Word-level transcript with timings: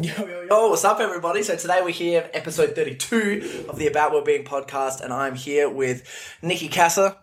Yo, 0.00 0.26
yo, 0.26 0.42
yo, 0.48 0.68
what's 0.68 0.84
up, 0.84 1.00
everybody? 1.00 1.42
So, 1.42 1.56
today 1.56 1.80
we're 1.82 1.90
here, 1.90 2.30
episode 2.32 2.74
32 2.76 3.66
of 3.68 3.78
the 3.78 3.86
About 3.88 4.12
Wellbeing 4.12 4.44
podcast, 4.44 5.00
and 5.00 5.12
I'm 5.12 5.34
here 5.34 5.68
with 5.68 6.04
Nikki 6.42 6.68
Casa. 6.68 7.16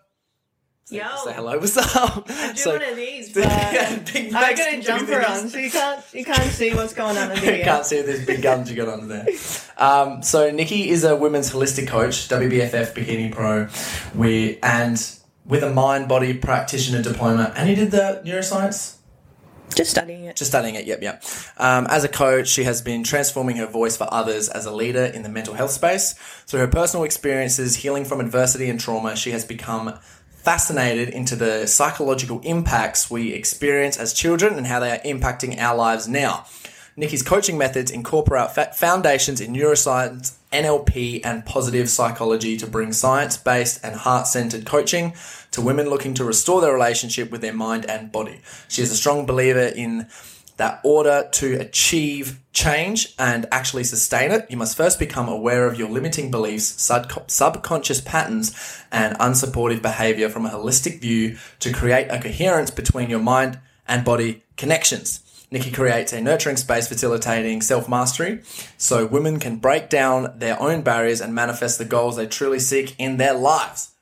Yo. 0.90 1.02
Say 1.24 1.32
hello, 1.32 1.58
what's 1.58 1.76
up? 1.76 2.26
I 2.28 2.52
do 2.52 2.58
So- 2.58 2.72
one 2.74 2.82
of 2.82 2.96
these, 2.96 3.32
but 3.34 3.44
Yeah, 3.44 3.98
big 4.12 4.34
I 4.34 4.40
legs 4.42 4.60
got 4.60 4.74
a 4.74 4.80
jumper 4.82 5.24
on, 5.26 5.48
so 5.48 5.58
you 5.58 5.70
can't 5.70 6.04
you 6.12 6.24
can't 6.24 6.52
see 6.52 6.74
what's 6.74 6.92
going 6.94 7.16
on 7.16 7.32
in 7.32 7.40
the 7.44 7.58
You 7.58 7.64
can't 7.64 7.84
see 7.86 8.02
these 8.02 8.24
big 8.26 8.42
guns 8.42 8.70
you 8.70 8.76
got 8.76 8.88
under 8.88 9.06
there. 9.06 9.26
Um, 9.78 10.22
so 10.22 10.50
Nikki 10.50 10.90
is 10.90 11.02
a 11.04 11.16
women's 11.16 11.50
holistic 11.50 11.88
coach, 11.88 12.28
WBFF 12.28 12.92
Bikini 12.94 13.32
Pro, 13.32 13.68
we 14.14 14.58
and 14.62 14.96
with 15.44 15.62
a 15.64 15.70
mind 15.70 16.08
body 16.08 16.34
practitioner 16.34 17.02
diploma, 17.02 17.52
and 17.56 17.68
he 17.68 17.74
did 17.74 17.90
the 17.90 18.22
neuroscience. 18.24 18.95
Just 19.74 19.90
studying 19.90 20.24
it. 20.24 20.36
Just 20.36 20.50
studying 20.50 20.74
it, 20.74 20.86
yep, 20.86 21.02
yep. 21.02 21.22
Um, 21.58 21.86
as 21.88 22.04
a 22.04 22.08
coach, 22.08 22.48
she 22.48 22.64
has 22.64 22.80
been 22.80 23.04
transforming 23.04 23.56
her 23.56 23.66
voice 23.66 23.96
for 23.96 24.08
others 24.10 24.48
as 24.48 24.64
a 24.64 24.72
leader 24.72 25.04
in 25.04 25.22
the 25.22 25.28
mental 25.28 25.54
health 25.54 25.72
space. 25.72 26.14
Through 26.46 26.60
her 26.60 26.68
personal 26.68 27.04
experiences, 27.04 27.76
healing 27.76 28.04
from 28.04 28.20
adversity 28.20 28.70
and 28.70 28.80
trauma, 28.80 29.16
she 29.16 29.32
has 29.32 29.44
become 29.44 29.98
fascinated 30.46 31.08
into 31.08 31.34
the 31.34 31.66
psychological 31.66 32.40
impacts 32.40 33.10
we 33.10 33.32
experience 33.32 33.96
as 33.96 34.12
children 34.12 34.54
and 34.54 34.66
how 34.66 34.78
they 34.78 34.92
are 34.92 35.00
impacting 35.00 35.58
our 35.58 35.76
lives 35.76 36.06
now. 36.06 36.46
Nikki's 36.96 37.22
coaching 37.22 37.58
methods 37.58 37.90
incorporate 37.90 38.74
foundations 38.74 39.40
in 39.40 39.52
neuroscience, 39.52 40.36
NLP, 40.52 41.20
and 41.24 41.44
positive 41.44 41.88
psychology 41.88 42.56
to 42.56 42.66
bring 42.66 42.92
science 42.92 43.36
based 43.36 43.80
and 43.84 43.96
heart 43.96 44.26
centered 44.26 44.66
coaching 44.66 45.14
to 45.50 45.60
women 45.60 45.88
looking 45.88 46.14
to 46.14 46.24
restore 46.24 46.60
their 46.60 46.72
relationship 46.72 47.30
with 47.30 47.40
their 47.40 47.52
mind 47.52 47.84
and 47.86 48.12
body. 48.12 48.40
She 48.68 48.82
is 48.82 48.90
a 48.90 48.96
strong 48.96 49.26
believer 49.26 49.66
in 49.66 50.08
that 50.56 50.80
order 50.84 51.28
to 51.32 51.54
achieve 51.60 52.40
change 52.52 53.14
and 53.18 53.46
actually 53.52 53.84
sustain 53.84 54.30
it, 54.30 54.46
you 54.50 54.56
must 54.56 54.76
first 54.76 54.98
become 54.98 55.28
aware 55.28 55.66
of 55.66 55.78
your 55.78 55.90
limiting 55.90 56.30
beliefs, 56.30 56.80
sub- 56.80 57.30
subconscious 57.30 58.00
patterns, 58.00 58.82
and 58.90 59.16
unsupportive 59.18 59.82
behavior 59.82 60.28
from 60.28 60.46
a 60.46 60.50
holistic 60.50 61.00
view 61.00 61.36
to 61.60 61.72
create 61.72 62.08
a 62.08 62.18
coherence 62.18 62.70
between 62.70 63.10
your 63.10 63.20
mind 63.20 63.58
and 63.86 64.04
body 64.04 64.42
connections. 64.56 65.20
Nikki 65.50 65.70
creates 65.70 66.12
a 66.12 66.20
nurturing 66.20 66.56
space 66.56 66.88
facilitating 66.88 67.62
self 67.62 67.88
mastery 67.88 68.40
so 68.76 69.06
women 69.06 69.38
can 69.38 69.56
break 69.56 69.88
down 69.88 70.32
their 70.38 70.60
own 70.60 70.82
barriers 70.82 71.20
and 71.20 71.34
manifest 71.34 71.78
the 71.78 71.84
goals 71.84 72.16
they 72.16 72.26
truly 72.26 72.58
seek 72.58 72.94
in 72.98 73.16
their 73.16 73.34
lives. 73.34 73.95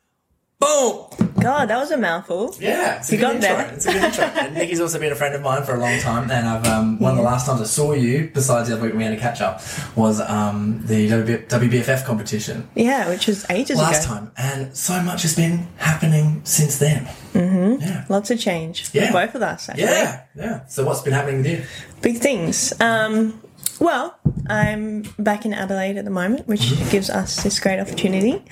Boom! 0.65 1.31
God, 1.41 1.67
that 1.69 1.77
was 1.79 1.91
a 1.91 1.99
mouthful. 1.99 2.55
Yeah, 2.59 2.97
it's 2.99 3.11
a 3.11 3.17
You 3.17 3.19
good 3.21 3.27
got 3.27 3.35
intro. 3.37 3.49
there. 3.57 3.75
It's 3.75 3.87
a 3.87 3.93
good 3.93 4.03
intro. 4.05 4.25
And 4.35 4.55
Nikki's 4.55 4.81
also 4.81 4.99
been 4.99 5.13
a 5.13 5.15
friend 5.15 5.35
of 5.35 5.43
mine 5.43 5.63
for 5.65 5.75
a 5.75 5.79
long 5.79 5.99
time, 6.01 6.31
and 6.31 6.49
I've 6.49 6.67
um, 6.67 6.99
one 6.99 7.11
of 7.13 7.17
the 7.19 7.23
last 7.23 7.45
times 7.47 7.61
I 7.61 7.65
saw 7.65 7.93
you, 7.93 8.31
besides 8.33 8.69
the 8.69 8.75
other 8.75 8.83
week 8.85 8.93
when 8.93 8.99
we 8.99 9.05
had 9.05 9.13
a 9.13 9.21
catch 9.21 9.43
up, 9.43 9.61
was 9.95 10.21
um, 10.23 10.81
the 10.87 11.07
WB- 11.11 11.49
WBFF 11.49 12.05
competition 12.07 12.67
Yeah, 12.75 13.11
which 13.11 13.27
was 13.27 13.45
ages 13.51 13.79
ago. 13.79 13.83
last 13.83 14.07
ago. 14.07 14.15
time, 14.15 14.31
and 14.39 14.75
so 14.77 15.03
much 15.03 15.21
has 15.23 15.37
been 15.37 15.67
happening 15.77 16.41
since 16.45 16.79
then. 16.79 17.05
Mm-hmm. 17.35 17.83
Yeah. 17.83 18.05
Lots 18.09 18.31
of 18.31 18.39
change. 18.41 18.89
Yeah. 18.95 19.13
Both 19.13 19.35
of 19.35 19.43
us, 19.43 19.69
actually. 19.69 19.85
Yeah, 19.85 20.23
yeah. 20.35 20.67
So 20.67 20.87
what's 20.87 21.03
been 21.03 21.13
happening 21.13 21.39
with 21.43 21.47
you? 21.49 21.65
Big 22.01 22.19
things. 22.19 22.73
Um, 22.81 23.39
well, 23.81 24.19
I'm 24.49 25.03
back 25.19 25.45
in 25.47 25.55
Adelaide 25.55 25.97
at 25.97 26.05
the 26.05 26.11
moment, 26.11 26.47
which 26.49 26.61
Mm-hmm. 26.61 26.91
gives 26.91 27.11
us 27.11 27.43
this 27.43 27.59
great 27.61 27.81
opportunity 27.81 28.43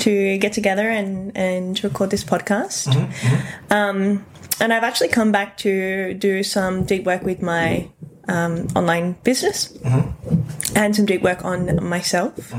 to 0.00 0.38
get 0.38 0.52
together 0.52 0.88
and, 0.90 1.36
and 1.36 1.82
record 1.84 2.10
this 2.10 2.24
podcast. 2.24 2.88
Mm-hmm. 2.88 3.72
Um, 3.72 4.24
and 4.60 4.72
I've 4.72 4.84
actually 4.84 5.08
come 5.08 5.32
back 5.32 5.56
to 5.58 6.14
do 6.14 6.42
some 6.42 6.84
deep 6.84 7.04
work 7.04 7.22
with 7.22 7.40
my 7.42 7.88
um, 8.28 8.68
online 8.76 9.16
business 9.24 9.68
Mm-hmm. 9.68 10.76
and 10.76 10.94
some 10.94 11.06
deep 11.06 11.22
work 11.22 11.44
on 11.44 11.82
myself. 11.82 12.52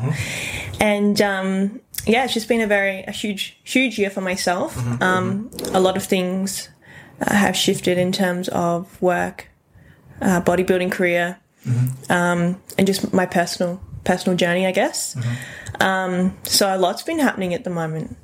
And 0.80 1.22
um, 1.22 1.80
yeah, 2.08 2.24
it's 2.24 2.34
just 2.34 2.48
been 2.48 2.62
a 2.62 2.68
very 2.68 3.04
a 3.04 3.12
huge 3.12 3.58
huge 3.64 4.00
year 4.00 4.10
for 4.10 4.22
myself. 4.22 4.76
Mm-hmm. 4.76 5.04
Um, 5.04 5.52
a 5.74 5.80
lot 5.80 5.96
of 5.98 6.04
things 6.04 6.70
uh, 7.22 7.36
have 7.36 7.56
shifted 7.56 8.00
in 8.00 8.12
terms 8.12 8.50
of 8.50 9.00
work, 9.02 9.50
uh, 10.22 10.42
bodybuilding 10.42 10.92
career, 10.92 11.38
um, 12.10 12.62
and 12.78 12.88
just 12.88 13.14
my 13.14 13.26
personal 13.26 13.82
personal 14.04 14.36
journey, 14.36 14.66
I 14.66 14.72
guess. 14.72 15.16
Um, 15.80 16.38
so 16.44 16.76
a 16.76 16.78
lot's 16.78 17.04
been 17.04 17.20
happening 17.20 17.54
at 17.54 17.64
the 17.64 17.70
moment. 17.70 18.18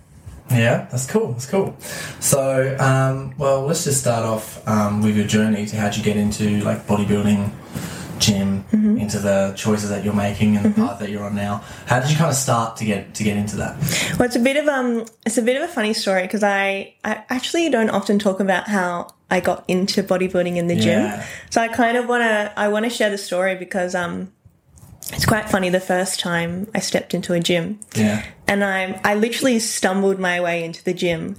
Yeah, 0.49 0.87
that's 0.89 1.05
cool. 1.05 1.33
That's 1.33 1.45
cool. 1.45 1.75
So, 2.19 2.77
um, 2.79 3.35
well, 3.37 3.61
let's 3.65 3.83
just 3.83 3.99
start 3.99 4.25
off 4.25 4.65
um, 4.67 5.01
with 5.01 5.17
your 5.17 5.27
journey 5.27 5.65
to 5.65 5.75
how'd 5.75 5.95
you 5.95 6.03
get 6.03 6.15
into 6.15 6.61
like 6.61 6.87
bodybuilding, 6.87 7.51
gym, 8.19 8.65
into 8.97 9.19
the 9.19 9.53
choices 9.55 9.89
that 9.89 10.03
you're 10.05 10.13
making 10.13 10.55
and 10.55 10.65
the 10.65 10.69
path 10.69 10.99
that 10.99 11.09
you're 11.09 11.23
on 11.23 11.35
now. 11.35 11.63
How 11.85 11.99
did 11.99 12.09
you 12.09 12.17
kind 12.17 12.29
of 12.29 12.35
start 12.35 12.77
to 12.77 12.85
get 12.85 13.13
to 13.15 13.23
get 13.23 13.35
into 13.37 13.57
that? 13.57 13.77
Well, 14.17 14.25
it's 14.25 14.35
a 14.35 14.39
bit 14.39 14.57
of 14.57 14.67
um, 14.67 15.05
it's 15.25 15.37
a 15.37 15.41
bit 15.41 15.61
of 15.61 15.69
a 15.69 15.71
funny 15.71 15.93
story 15.93 16.21
because 16.23 16.43
I, 16.43 16.95
I 17.03 17.23
actually 17.29 17.69
don't 17.69 17.89
often 17.89 18.17
talk 18.17 18.39
about 18.39 18.67
how 18.67 19.09
I 19.29 19.39
got 19.41 19.63
into 19.67 20.03
bodybuilding 20.03 20.55
in 20.55 20.67
the 20.67 20.75
Yeah. 20.75 21.17
gym. 21.17 21.25
So 21.49 21.61
I 21.61 21.67
kind 21.67 21.97
of 21.97 22.07
want 22.07 22.23
to 22.23 22.53
I 22.55 22.67
want 22.69 22.85
to 22.85 22.89
share 22.89 23.09
the 23.09 23.17
story 23.17 23.55
because 23.55 23.93
um, 23.95 24.31
it's 25.13 25.25
quite 25.25 25.49
funny. 25.49 25.69
The 25.69 25.79
first 25.79 26.19
time 26.19 26.67
I 26.73 26.79
stepped 26.79 27.13
into 27.13 27.33
a 27.33 27.39
gym, 27.39 27.79
Yeah. 27.95 28.23
and 28.47 28.63
I 28.63 28.99
I 29.03 29.15
literally 29.15 29.59
stumbled 29.59 30.19
my 30.19 30.39
way 30.39 30.63
into 30.63 30.83
the 30.83 30.93
gym. 30.93 31.35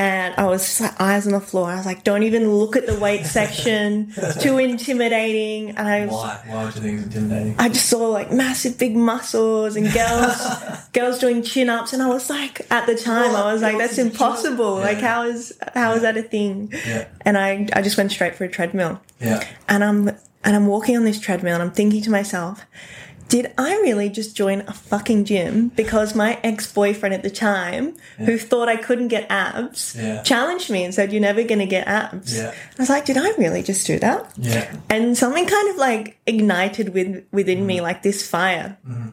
And 0.00 0.34
I 0.38 0.46
was 0.46 0.62
just 0.62 0.80
like 0.80 0.98
eyes 0.98 1.26
on 1.26 1.32
the 1.34 1.40
floor. 1.40 1.68
I 1.70 1.76
was 1.76 1.84
like, 1.84 2.04
"Don't 2.04 2.22
even 2.22 2.50
look 2.50 2.74
at 2.74 2.86
the 2.86 2.98
weight 2.98 3.26
section. 3.26 4.14
It's 4.16 4.42
too 4.42 4.56
intimidating." 4.56 5.76
And 5.76 5.86
I 5.86 6.06
was, 6.06 6.12
Why? 6.14 6.42
Why 6.46 6.64
would 6.64 6.74
you 6.74 6.80
think 6.80 6.96
it's 6.98 7.14
intimidating? 7.14 7.54
I 7.58 7.68
just 7.68 7.86
saw 7.86 8.06
like 8.08 8.32
massive 8.32 8.78
big 8.78 8.96
muscles 8.96 9.76
and 9.76 9.92
girls 9.92 10.36
girls 10.94 11.18
doing 11.18 11.42
chin 11.42 11.68
ups 11.68 11.92
and 11.92 12.02
I 12.02 12.08
was 12.08 12.30
like 12.30 12.66
at 12.70 12.86
the 12.86 12.96
time 12.96 13.34
I 13.36 13.52
was 13.52 13.60
like 13.62 13.76
that's 13.78 13.98
impossible 13.98 14.76
like 14.76 14.98
Yeah. 15.00 15.08
how 15.14 15.22
is 15.24 15.52
how 15.74 15.92
is 15.92 16.02
that 16.02 16.16
a 16.16 16.22
thing 16.22 16.72
Yeah. 16.86 17.06
and 17.22 17.36
I 17.36 17.68
I 17.74 17.82
just 17.82 17.96
went 17.96 18.10
straight 18.10 18.34
for 18.34 18.44
a 18.44 18.48
treadmill 18.48 19.00
Yeah. 19.20 19.44
and 19.68 19.84
I'm 19.84 20.08
and 20.44 20.56
I'm 20.56 20.66
walking 20.66 20.96
on 20.96 21.04
this 21.04 21.20
treadmill 21.20 21.54
and 21.54 21.62
I'm 21.62 21.70
thinking 21.70 22.02
to 22.02 22.10
myself 22.10 22.64
did 23.30 23.52
I 23.56 23.70
really 23.76 24.10
just 24.10 24.36
join 24.36 24.62
a 24.66 24.72
fucking 24.72 25.24
gym 25.24 25.68
because 25.68 26.16
my 26.16 26.38
ex-boyfriend 26.42 27.14
at 27.14 27.22
the 27.22 27.30
time 27.30 27.96
who 28.18 28.36
thought 28.36 28.68
I 28.68 28.76
couldn't 28.76 29.08
get 29.08 29.30
abs 29.30 29.96
Yeah. 29.96 30.22
challenged 30.22 30.68
me 30.68 30.84
and 30.84 30.92
said 30.92 31.12
you're 31.12 31.22
never 31.22 31.44
going 31.44 31.60
to 31.60 31.66
get 31.66 31.86
abs. 31.86 32.36
Yeah. 32.36 32.50
I 32.50 32.82
was 32.82 32.90
like 32.90 33.04
did 33.04 33.16
I 33.16 33.30
really 33.38 33.62
just 33.62 33.86
do 33.86 33.98
that? 34.00 34.30
Yeah. 34.36 34.76
and 34.90 35.16
something 35.16 35.46
kind 35.46 35.70
of 35.70 35.76
like 35.76 36.18
ignited 36.26 36.92
with 36.92 37.24
within 37.30 37.64
me 37.64 37.78
mm. 37.78 37.82
like 37.82 38.02
this 38.02 38.28
fire. 38.28 38.76
Mm-hmm. 38.86 39.08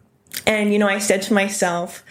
And 0.45 0.73
you 0.73 0.79
know 0.79 0.87
i 0.87 0.97
said 0.97 1.21
to 1.23 1.33
myself 1.33 2.03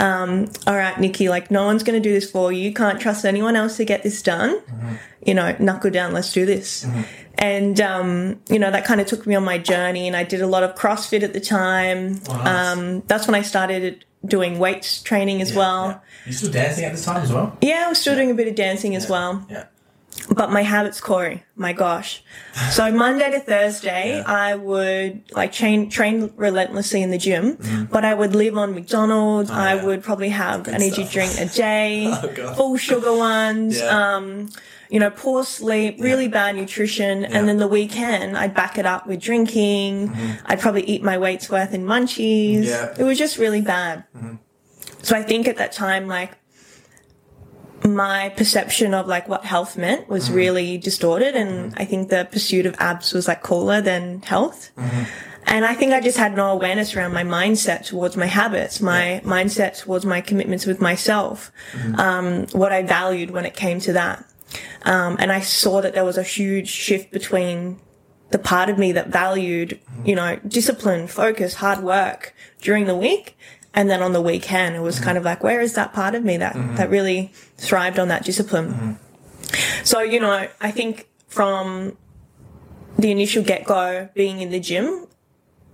um, 0.00 0.50
all 0.66 0.76
right 0.76 0.98
nikki 0.98 1.28
like 1.28 1.50
no 1.50 1.64
one's 1.64 1.82
going 1.82 2.00
to 2.00 2.08
do 2.08 2.12
this 2.12 2.30
for 2.30 2.52
you. 2.52 2.60
You 2.60 2.74
can't 2.74 3.00
trust 3.00 3.24
anyone 3.24 3.56
else 3.56 3.78
to 3.78 3.84
get 3.86 4.02
this 4.02 4.20
done. 4.22 4.60
Mm-hmm. 4.60 4.94
You 5.24 5.34
know 5.34 5.56
knuckle 5.58 5.90
down 5.90 6.12
let's 6.12 6.32
do 6.32 6.44
this 6.44 6.84
mm-hmm. 6.84 7.02
And 7.38 7.80
um, 7.80 8.40
you 8.48 8.58
know 8.58 8.70
that 8.70 8.84
kind 8.84 9.00
of 9.00 9.06
took 9.06 9.26
me 9.26 9.34
on 9.34 9.44
my 9.44 9.58
journey 9.58 10.06
and 10.06 10.16
i 10.16 10.22
did 10.24 10.40
a 10.40 10.46
lot 10.46 10.62
of 10.62 10.74
crossfit 10.74 11.22
at 11.22 11.32
the 11.32 11.40
time 11.40 12.20
Oh, 12.28 12.34
nice. 12.36 12.76
um, 12.76 13.02
that's 13.06 13.26
when 13.26 13.34
i 13.34 13.42
started 13.42 14.04
doing 14.24 14.58
weights 14.58 15.02
training 15.02 15.42
as 15.42 15.54
well 15.54 15.88
Yeah. 15.88 15.98
You 16.26 16.32
still 16.32 16.50
dancing 16.52 16.84
at 16.84 16.92
this 16.92 17.04
time 17.04 17.22
as 17.22 17.30
well? 17.32 17.56
yeah, 17.60 17.84
I 17.86 17.88
was 17.88 17.98
still 18.00 18.14
doing 18.14 18.30
a 18.30 18.34
bit 18.34 18.48
of 18.48 18.54
dancing 18.54 18.96
as 18.96 19.08
well 19.10 19.46
Yeah. 19.50 19.64
But 20.30 20.50
my 20.50 20.62
habits, 20.62 21.00
Corey, 21.00 21.42
my 21.56 21.72
gosh. 21.72 22.22
So 22.70 22.90
Monday 22.92 23.30
to 23.32 23.40
Thursday, 23.40 24.16
Yeah. 24.18 24.24
I 24.26 24.54
would 24.54 25.22
like 25.32 25.52
train 25.52 25.90
train 25.90 26.32
relentlessly 26.36 27.02
in 27.02 27.10
the 27.10 27.18
gym, 27.18 27.58
but 27.90 28.04
I 28.04 28.14
would 28.14 28.34
live 28.34 28.56
on 28.56 28.74
McDonald's. 28.74 29.50
I 29.50 29.54
Mm-hmm. 29.54 29.78
Oh, 29.78 29.80
yeah. 29.80 29.84
would 29.86 30.02
probably 30.02 30.28
have 30.30 30.66
an 30.68 30.74
energy 30.74 31.04
stuff. 31.04 31.12
drink 31.12 31.32
a 31.40 31.46
day, 31.54 32.06
Oh, 32.38 32.54
full 32.54 32.76
sugar 32.76 33.12
ones. 33.14 33.78
Yeah. 33.78 33.86
Um, 34.16 34.50
you 34.90 35.00
know, 35.00 35.10
poor 35.10 35.44
sleep, 35.44 35.96
really 35.98 36.28
bad 36.28 36.54
nutrition, 36.54 37.24
and 37.24 37.48
then 37.48 37.56
the 37.56 37.66
weekend 37.66 38.36
I'd 38.38 38.54
back 38.54 38.78
it 38.78 38.86
up 38.86 39.06
with 39.08 39.20
drinking. 39.20 40.14
I'd 40.46 40.60
probably 40.60 40.82
eat 40.84 41.02
my 41.02 41.18
weight's 41.18 41.50
worth 41.50 41.74
in 41.74 41.84
munchies. 41.84 42.60
Mm-hmm. 42.60 42.62
Yeah. 42.64 42.94
It 42.98 43.02
was 43.04 43.18
just 43.18 43.36
really 43.38 43.60
bad. 43.62 44.04
So 45.02 45.16
I 45.16 45.22
think 45.22 45.48
at 45.48 45.56
that 45.56 45.72
time, 45.72 46.06
like 46.06 46.32
my 47.84 48.30
perception 48.30 48.94
of 48.94 49.06
like 49.06 49.28
what 49.28 49.44
health 49.44 49.76
meant 49.76 50.08
was 50.08 50.26
mm-hmm. 50.26 50.34
really 50.34 50.78
distorted 50.78 51.36
and 51.36 51.72
mm-hmm. 51.72 51.82
I 51.82 51.84
think 51.84 52.08
the 52.08 52.26
pursuit 52.30 52.66
of 52.66 52.74
abs 52.78 53.12
was 53.12 53.28
like 53.28 53.42
cooler 53.42 53.80
than 53.80 54.22
health. 54.22 54.70
Mm-hmm. 54.76 55.04
And 55.46 55.66
I 55.66 55.74
think 55.74 55.92
I 55.92 56.00
just 56.00 56.16
had 56.16 56.34
no 56.34 56.50
awareness 56.50 56.96
around 56.96 57.12
my 57.12 57.22
mindset 57.22 57.84
towards 57.84 58.16
my 58.16 58.26
habits, 58.26 58.80
my 58.80 59.20
mindset 59.24 59.78
towards 59.78 60.06
my 60.06 60.22
commitments 60.22 60.64
with 60.64 60.80
myself, 60.80 61.52
um, 61.98 62.46
what 62.52 62.72
I 62.72 62.82
valued 62.82 63.30
when 63.30 63.44
it 63.44 63.54
came 63.54 63.78
to 63.80 63.92
that. 63.92 64.24
Um, 64.82 65.16
and 65.18 65.30
I 65.30 65.40
saw 65.40 65.82
that 65.82 65.92
there 65.92 66.04
was 66.04 66.16
a 66.16 66.22
huge 66.22 66.68
shift 66.68 67.12
between 67.12 67.78
the 68.30 68.38
part 68.38 68.68
of 68.68 68.78
me 68.78 68.92
that 68.92 69.08
valued, 69.08 69.78
you 70.04 70.14
know, 70.14 70.36
discipline, 70.48 71.06
focus, 71.06 71.54
hard 71.54 71.80
work 71.80 72.34
during 72.60 72.86
the 72.86 72.96
week. 72.96 73.36
And 73.74 73.90
then 73.90 74.02
on 74.02 74.12
the 74.12 74.20
weekend, 74.20 74.76
it 74.76 74.80
was 74.80 74.96
mm-hmm. 74.96 75.04
kind 75.04 75.18
of 75.18 75.24
like, 75.24 75.42
where 75.42 75.60
is 75.60 75.74
that 75.74 75.92
part 75.92 76.14
of 76.14 76.24
me 76.24 76.36
that, 76.36 76.54
that 76.54 76.60
mm-hmm. 76.62 76.92
really 76.92 77.32
thrived 77.56 77.98
on 77.98 78.08
that 78.08 78.24
discipline? 78.24 78.68
Mm-hmm. 78.68 79.84
So, 79.84 80.00
you 80.00 80.20
know, 80.20 80.48
I 80.60 80.70
think 80.70 81.08
from 81.28 81.96
the 82.98 83.10
initial 83.10 83.42
get 83.42 83.64
go 83.64 84.08
being 84.14 84.40
in 84.40 84.50
the 84.50 84.60
gym, 84.60 85.06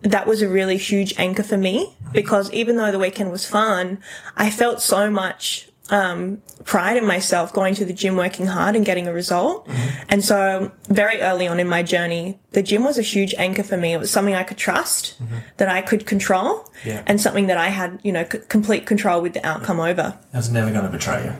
that 0.02 0.26
was 0.26 0.40
a 0.40 0.48
really 0.48 0.78
huge 0.78 1.14
anchor 1.18 1.42
for 1.42 1.58
me 1.58 1.94
because 2.12 2.50
even 2.52 2.76
though 2.76 2.90
the 2.90 2.98
weekend 2.98 3.30
was 3.30 3.46
fun, 3.46 3.98
I 4.36 4.50
felt 4.50 4.80
so 4.80 5.10
much 5.10 5.69
um, 5.90 6.40
pride 6.64 6.96
in 6.96 7.04
myself 7.06 7.52
going 7.52 7.74
to 7.74 7.84
the 7.84 7.92
gym, 7.92 8.16
working 8.16 8.46
hard 8.46 8.76
and 8.76 8.84
getting 8.84 9.06
a 9.08 9.12
result. 9.12 9.68
And 10.08 10.24
so 10.24 10.70
very 10.88 11.20
early 11.20 11.46
on 11.48 11.58
in 11.60 11.68
my 11.68 11.82
journey, 11.82 12.38
the 12.52 12.62
gym 12.62 12.84
was 12.84 12.96
a 12.98 13.02
huge 13.02 13.34
anchor 13.38 13.62
for 13.62 13.76
me. 13.76 13.92
It 13.92 13.98
was 13.98 14.10
something 14.10 14.34
I 14.34 14.42
could 14.44 14.56
trust, 14.56 15.20
that 15.58 15.68
I 15.68 15.82
could 15.82 16.06
control, 16.06 16.70
Yeah. 16.84 17.02
and 17.06 17.20
something 17.20 17.46
that 17.48 17.56
I 17.58 17.68
had, 17.68 18.00
you 18.02 18.12
know, 18.12 18.24
c- 18.30 18.38
complete 18.48 18.86
control 18.86 19.20
with 19.20 19.34
the 19.34 19.44
outcome 19.46 19.80
over. 19.80 20.16
I 20.32 20.36
was 20.36 20.50
never 20.50 20.70
going 20.70 20.84
to 20.84 20.90
betray 20.90 21.24
you. 21.24 21.32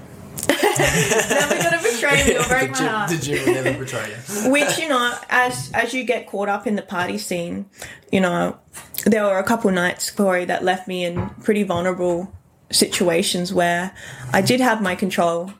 Never 0.48 1.62
gonna 1.62 1.82
betray 1.82 2.24
me 2.26 2.36
or 2.38 2.44
break 2.44 2.70
my 2.70 2.78
the, 2.78 2.88
heart. 2.88 3.10
gym, 3.10 3.18
the 3.18 3.24
gym 3.24 3.46
will 3.46 3.62
never 3.62 3.78
betray 3.78 4.08
you. 4.44 4.50
which 4.50 4.78
you 4.78 4.88
know 4.88 5.14
as 5.28 5.70
as 5.74 5.92
you 5.92 6.02
get 6.04 6.26
caught 6.26 6.48
up 6.48 6.66
in 6.66 6.76
the 6.76 6.82
party 6.82 7.18
scene 7.18 7.66
you 8.10 8.20
know 8.20 8.56
there 9.04 9.22
were 9.24 9.38
a 9.38 9.44
couple 9.44 9.70
nights 9.70 10.10
corey 10.10 10.44
that 10.46 10.64
left 10.64 10.88
me 10.88 11.04
in 11.04 11.28
pretty 11.42 11.62
vulnerable 11.62 12.32
situations 12.70 13.52
where 13.52 13.92
i 14.32 14.40
did 14.40 14.60
have 14.60 14.80
my 14.82 14.94
control 14.94 15.52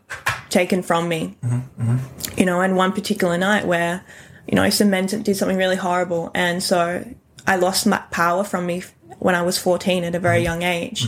taken 0.49 0.83
from 0.83 1.09
me 1.09 1.37
you 2.37 2.45
know 2.47 2.61
and 2.61 2.77
one 2.77 2.93
particular 2.93 3.37
night 3.39 3.67
where 3.67 4.05
you 4.47 4.55
know 4.57 4.69
some 4.71 4.91
men 4.91 5.07
did 5.07 5.37
something 5.37 5.57
really 5.57 5.77
horrible 5.77 6.31
and 6.35 6.63
so 6.63 7.05
i 7.47 7.57
lost 7.57 7.87
my 7.87 7.99
power 8.11 8.45
from 8.45 8.67
me 8.67 8.83
when 9.19 9.35
i 9.35 9.43
was 9.43 9.59
14 9.59 10.05
at 10.05 10.15
a 10.15 10.19
very 10.19 10.41
young 10.43 10.63
age 10.63 11.07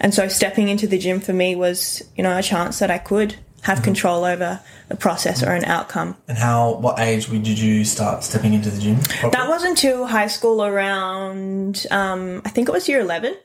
and 0.00 0.12
so 0.14 0.28
stepping 0.28 0.68
into 0.68 0.86
the 0.86 0.98
gym 0.98 1.20
for 1.20 1.32
me 1.32 1.54
was 1.54 2.02
you 2.16 2.22
know 2.22 2.36
a 2.36 2.42
chance 2.42 2.78
that 2.80 2.90
i 2.90 2.98
could 2.98 3.36
have 3.62 3.80
control 3.84 4.24
over 4.24 4.58
a 4.90 4.96
process 4.96 5.40
or 5.42 5.52
an 5.52 5.64
outcome 5.66 6.16
And 6.26 6.36
how? 6.36 6.72
What 6.80 6.98
age 6.98 7.28
did 7.30 7.46
you 7.58 7.84
start 7.84 8.24
stepping 8.24 8.54
into 8.54 8.70
the 8.70 8.80
gym? 8.80 8.96
that 9.30 9.48
wasn't 9.48 9.70
until 9.78 10.04
high 10.06 10.26
school 10.26 10.64
around 10.64 11.86
um, 11.92 12.42
I 12.44 12.48
think 12.48 12.68
it 12.68 12.72
was 12.72 12.88
year 12.88 13.00
11 13.00 13.36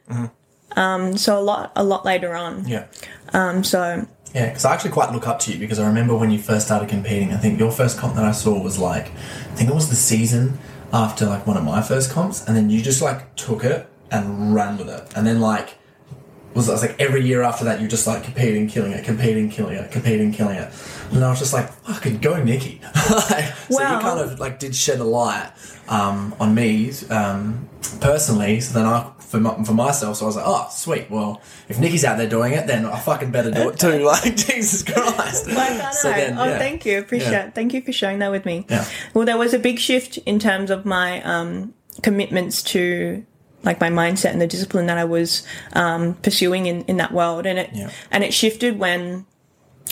Um, 0.77 1.17
so 1.17 1.37
a 1.39 1.41
lot 1.41 1.71
a 1.75 1.83
lot 1.83 2.05
later 2.05 2.35
on. 2.35 2.67
yeah. 2.67 2.85
Um, 3.33 3.63
so 3.63 4.07
Yeah, 4.33 4.47
because 4.47 4.63
I 4.65 4.73
actually 4.73 4.91
quite 4.91 5.11
look 5.11 5.27
up 5.27 5.39
to 5.39 5.51
you 5.51 5.57
because 5.59 5.79
I 5.79 5.87
remember 5.87 6.15
when 6.15 6.31
you 6.31 6.39
first 6.39 6.67
started 6.67 6.87
competing. 6.89 7.33
I 7.33 7.37
think 7.37 7.59
your 7.59 7.71
first 7.71 7.97
comp 7.97 8.15
that 8.15 8.23
I 8.25 8.31
saw 8.31 8.61
was 8.61 8.77
like, 8.77 9.07
I 9.51 9.55
think 9.55 9.69
it 9.69 9.73
was 9.73 9.89
the 9.89 9.95
season 9.95 10.59
after 10.93 11.25
like 11.25 11.45
one 11.47 11.57
of 11.57 11.63
my 11.63 11.81
first 11.81 12.11
comps, 12.11 12.45
and 12.47 12.55
then 12.55 12.69
you 12.69 12.81
just 12.81 13.01
like 13.01 13.35
took 13.35 13.63
it 13.63 13.89
and 14.11 14.55
ran 14.55 14.77
with 14.77 14.89
it, 14.89 15.03
and 15.15 15.25
then 15.27 15.41
like 15.41 15.75
was, 16.53 16.69
it 16.69 16.71
was 16.71 16.81
like 16.81 16.95
every 16.99 17.23
year 17.25 17.41
after 17.43 17.65
that 17.65 17.79
you're 17.79 17.89
just 17.89 18.07
like 18.07 18.23
competing, 18.23 18.67
killing 18.67 18.91
it, 18.93 19.03
competing, 19.03 19.49
killing 19.49 19.75
it, 19.75 19.91
competing, 19.91 20.31
killing 20.31 20.57
it, 20.57 20.71
and 21.11 21.23
I 21.23 21.29
was 21.29 21.39
just 21.39 21.53
like, 21.53 21.69
fucking 21.83 22.19
go, 22.19 22.41
Nikki. 22.41 22.79
Like, 23.09 23.45
so 23.69 23.75
Well- 23.77 23.95
you 23.95 24.01
kind 24.01 24.19
of 24.19 24.39
like 24.39 24.59
did 24.59 24.75
shed 24.75 24.99
a 24.99 25.03
light 25.03 25.51
um, 25.89 26.33
on 26.39 26.53
me 26.55 26.91
um, 27.09 27.67
personally. 27.99 28.59
So 28.61 28.73
then 28.77 28.85
I. 28.85 29.11
For, 29.27 29.41
my, 29.41 29.61
for 29.63 29.73
myself, 29.73 30.15
so 30.17 30.25
I 30.25 30.27
was 30.27 30.35
like, 30.37 30.45
"Oh, 30.47 30.67
sweet. 30.71 31.11
Well, 31.11 31.41
if 31.67 31.77
Nikki's 31.79 32.05
out 32.05 32.17
there 32.17 32.29
doing 32.29 32.53
it, 32.53 32.65
then 32.65 32.85
I 32.85 32.97
fucking 32.97 33.29
better 33.31 33.51
do 33.51 33.69
it 33.69 33.77
too." 33.77 33.99
Like, 34.05 34.35
Jesus 34.37 34.83
Christ. 34.83 35.47
Like. 35.47 35.93
So 35.93 36.09
then, 36.09 36.37
oh, 36.37 36.45
yeah. 36.45 36.57
thank 36.57 36.85
you. 36.85 36.99
Appreciate 36.99 37.31
Yeah. 37.31 37.49
Thank 37.49 37.73
you 37.73 37.81
for 37.81 37.91
sharing 37.91 38.19
that 38.19 38.31
with 38.31 38.45
me. 38.45 38.65
Yeah. 38.69 38.85
Well, 39.13 39.25
there 39.25 39.37
was 39.37 39.53
a 39.53 39.59
big 39.59 39.79
shift 39.79 40.17
in 40.19 40.39
terms 40.39 40.71
of 40.71 40.85
my 40.85 41.21
um, 41.23 41.73
commitments 42.03 42.63
to 42.63 43.25
like 43.63 43.81
my 43.81 43.89
mindset 43.89 44.31
and 44.31 44.39
the 44.39 44.47
discipline 44.47 44.85
that 44.85 44.97
I 44.97 45.03
was 45.03 45.45
um, 45.73 46.13
pursuing 46.15 46.67
in, 46.67 46.83
in 46.83 46.97
that 46.97 47.11
world, 47.11 47.45
and 47.45 47.59
it 47.59 47.69
Yeah. 47.73 47.91
and 48.11 48.23
it 48.23 48.33
shifted 48.33 48.79
when 48.79 49.25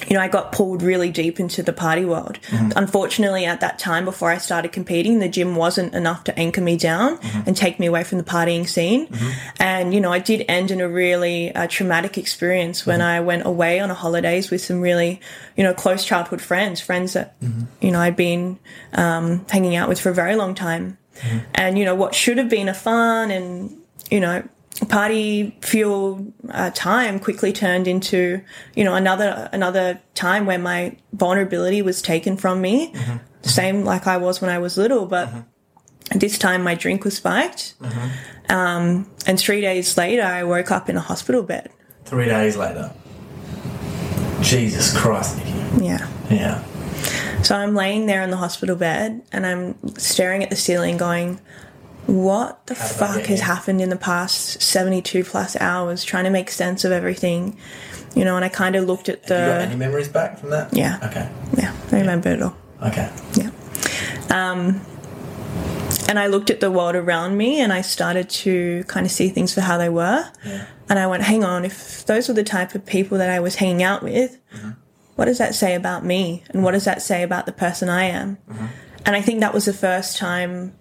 you 0.07 0.13
know 0.15 0.21
I 0.21 0.27
got 0.27 0.51
pulled 0.51 0.81
really 0.81 1.09
deep 1.11 1.39
into 1.39 1.63
the 1.63 1.73
party 1.73 2.05
world. 2.05 2.39
Mm-hmm. 2.49 2.71
Unfortunately, 2.75 3.45
at 3.45 3.61
that 3.61 3.79
time 3.79 4.05
before 4.05 4.29
I 4.31 4.37
started 4.37 4.71
competing, 4.71 5.19
the 5.19 5.29
gym 5.29 5.55
wasn't 5.55 5.93
enough 5.93 6.23
to 6.25 6.37
anchor 6.39 6.61
me 6.61 6.77
down 6.77 7.17
Mm-hmm. 7.17 7.41
and 7.47 7.55
take 7.57 7.79
me 7.79 7.85
away 7.87 8.03
from 8.03 8.17
the 8.17 8.23
partying 8.23 8.67
scene. 8.67 9.07
And 9.59 9.93
you 9.93 10.01
know, 10.01 10.11
I 10.11 10.19
did 10.19 10.45
end 10.47 10.71
in 10.71 10.81
a 10.81 10.87
really 10.87 11.53
uh, 11.53 11.67
traumatic 11.67 12.17
experience 12.17 12.85
when 12.85 12.99
Mm-hmm. 12.99 13.07
I 13.07 13.19
went 13.21 13.45
away 13.45 13.79
on 13.79 13.89
a 13.91 13.93
holidays 13.93 14.49
with 14.51 14.61
some 14.61 14.81
really 14.81 15.19
you 15.55 15.63
know 15.63 15.73
close 15.73 16.03
childhood 16.05 16.41
friends, 16.41 16.81
friends 16.81 17.13
that 17.13 17.39
Mm-hmm. 17.41 17.63
you 17.81 17.91
know 17.91 17.99
I'd 17.99 18.15
been 18.15 18.59
um, 18.93 19.45
hanging 19.49 19.75
out 19.75 19.89
with 19.89 19.99
for 19.99 20.09
a 20.09 20.13
very 20.13 20.35
long 20.35 20.55
time. 20.55 20.97
Mm-hmm. 21.21 21.37
And 21.55 21.77
you 21.79 21.85
know 21.85 21.95
what 21.95 22.13
should 22.13 22.37
have 22.37 22.49
been 22.49 22.67
a 22.69 22.73
fun 22.73 23.31
and 23.31 23.77
you 24.11 24.19
know 24.19 24.43
party 24.89 25.55
fuel 25.61 26.33
uh, 26.49 26.69
time 26.71 27.19
quickly 27.19 27.53
turned 27.53 27.87
into 27.87 28.41
you 28.75 28.83
know 28.83 28.93
another 28.95 29.49
another 29.53 30.01
time 30.15 30.45
where 30.45 30.59
my 30.59 30.95
vulnerability 31.13 31.81
was 31.81 32.01
taken 32.01 32.35
from 32.37 32.61
me. 32.61 32.93
The 33.43 33.49
same 33.49 33.85
like 33.85 34.05
i 34.07 34.17
was 34.17 34.41
when 34.41 34.49
i 34.49 34.57
was 34.59 34.77
little 34.77 35.05
but 35.05 35.29
this 36.11 36.37
time 36.37 36.61
my 36.63 36.75
drink 36.75 37.03
was 37.05 37.15
spiked. 37.17 37.75
Um, 38.49 39.09
and 39.25 39.39
three 39.39 39.61
days 39.61 39.97
later 39.97 40.23
i 40.23 40.43
woke 40.43 40.71
up 40.71 40.89
in 40.89 40.97
a 40.97 41.01
hospital 41.01 41.41
bed. 41.43 41.69
Three 42.05 42.25
days 42.25 42.57
later. 42.57 42.91
Jesus 44.41 44.95
Christ, 44.95 45.37
Nikki. 45.37 45.85
yeah. 45.85 46.07
Yeah. 46.29 46.63
so 47.43 47.55
i'm 47.55 47.75
laying 47.75 48.07
there 48.07 48.21
in 48.23 48.29
the 48.31 48.37
hospital 48.37 48.75
bed 48.75 49.21
and 49.31 49.45
i'm 49.45 49.75
staring 49.97 50.43
at 50.43 50.49
the 50.49 50.55
ceiling 50.55 50.97
going 50.97 51.39
what 52.07 52.65
the 52.67 52.75
fuck 52.75 53.23
has 53.23 53.41
happened 53.41 53.81
in 53.81 53.89
the 53.89 53.95
past 53.95 54.61
72 54.61 55.23
plus 55.23 55.55
hours 55.57 56.03
trying 56.03 56.25
to 56.25 56.29
make 56.29 56.49
sense 56.51 56.85
of 56.85 56.91
everything 56.91 57.57
you 58.15 58.23
know 58.23 58.35
and 58.35 58.45
i 58.45 58.49
kind 58.49 58.75
of 58.75 58.85
looked 58.85 59.09
at 59.09 59.23
the 59.23 59.33
you 59.33 59.39
got 59.39 59.61
any 59.61 59.75
memories 59.75 60.07
back 60.07 60.37
from 60.37 60.51
that? 60.51 60.73
Yeah. 60.73 60.99
Okay. 61.03 61.29
Yeah, 61.57 61.75
I 61.91 61.99
remember 61.99 62.29
it 62.29 62.41
all. 62.41 62.55
Okay. 62.81 63.11
Yeah. 63.33 63.49
Um, 64.29 64.81
and 66.07 66.19
I 66.19 66.27
looked 66.27 66.49
at 66.49 66.59
the 66.59 66.69
world 66.69 66.95
around 66.95 67.37
me 67.37 67.59
and 67.59 67.73
I 67.73 67.81
started 67.81 68.29
to 68.29 68.83
kind 68.87 69.05
of 69.05 69.11
see 69.11 69.29
things 69.29 69.53
for 69.53 69.61
how 69.61 69.77
they 69.77 69.89
were. 69.89 70.29
Yeah. 70.45 70.67
And 70.89 70.99
I 70.99 71.07
went, 71.07 71.23
hang 71.23 71.43
on, 71.43 71.65
if 71.65 72.05
those 72.05 72.27
were 72.27 72.33
the 72.33 72.43
type 72.43 72.75
of 72.75 72.85
people 72.85 73.17
that 73.17 73.29
I 73.29 73.39
was 73.39 73.55
hanging 73.55 73.81
out 73.81 74.03
with, 74.03 74.37
what 75.15 75.25
does 75.25 75.39
that 75.39 75.55
say 75.55 75.73
about 75.73 76.05
me? 76.05 76.43
And 76.49 76.63
what 76.63 76.71
does 76.71 76.85
that 76.85 77.01
say 77.01 77.23
about 77.23 77.47
the 77.47 77.51
person 77.51 77.89
I 77.89 78.03
am? 78.03 78.37
And 79.05 79.15
I 79.15 79.21
think 79.21 79.39
that 79.39 79.53
was 79.53 79.65
the 79.65 79.73
first 79.73 80.17
time 80.17 80.73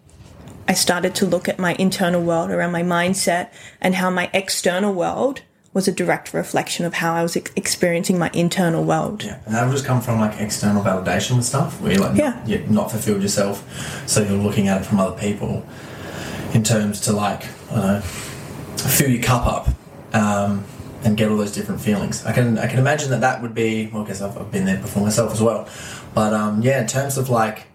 I 0.67 0.75
started 0.75 1.15
to 1.17 1.27
look 1.27 1.49
at 1.49 1.59
my 1.59 1.75
internal 1.79 2.23
world 2.23 2.51
around 2.51 2.73
my 2.73 2.83
mindset 2.83 3.51
and 3.81 3.95
how 3.97 4.11
my 4.11 4.31
external 4.33 4.93
world 4.95 5.43
was 5.73 5.89
a 5.89 5.93
direct 5.93 6.33
reflection 6.33 6.87
of 6.87 6.95
how 6.95 7.15
I 7.15 7.23
was 7.23 7.37
ex- 7.37 7.51
experiencing 7.57 8.19
my 8.19 8.31
internal 8.33 8.85
world. 8.85 9.25
Yeah. 9.25 9.41
And 9.45 9.55
that 9.55 9.67
would 9.67 9.73
just 9.73 9.85
come 9.85 10.01
from 10.01 10.21
like 10.21 10.41
external 10.41 10.83
validation 10.83 11.37
with 11.37 11.45
stuff 11.45 11.81
where 11.81 11.93
you're 11.93 12.01
like 12.01 12.17
Yeah. 12.17 12.31
not, 12.31 12.49
you're 12.49 12.61
not 12.69 12.91
fulfilled 12.93 13.23
yourself. 13.23 14.09
So 14.09 14.23
you're 14.23 14.39
looking 14.39 14.69
at 14.69 14.81
it 14.81 14.85
from 14.85 15.01
other 15.01 15.19
people 15.19 15.67
in 16.53 16.63
terms 16.63 17.01
to 17.03 17.13
like, 17.13 17.43
I 17.71 17.75
don't 17.75 17.85
know, 17.87 18.01
fill 18.01 19.11
your 19.11 19.23
cup 19.23 19.47
up. 19.47 19.69
Um, 20.15 20.65
and 21.03 21.19
get 21.19 21.29
all 21.31 21.37
those 21.37 21.53
different 21.53 21.83
feelings. 21.83 22.25
I 22.25 22.33
can 22.33 22.57
I 22.57 22.67
can 22.67 22.79
imagine 22.79 23.11
that 23.11 23.21
that 23.21 23.43
would 23.43 23.55
be 23.55 23.89
well, 23.93 24.05
I 24.05 24.07
guess 24.07 24.23
I've, 24.23 24.39
I've 24.39 24.51
been 24.51 24.65
there 24.65 24.79
before 24.79 25.03
myself 25.03 25.33
as 25.33 25.43
well. 25.43 25.69
But 26.15 26.33
um, 26.33 26.63
yeah, 26.63 26.81
in 26.81 26.87
terms 26.87 27.19
of 27.19 27.29
like 27.29 27.67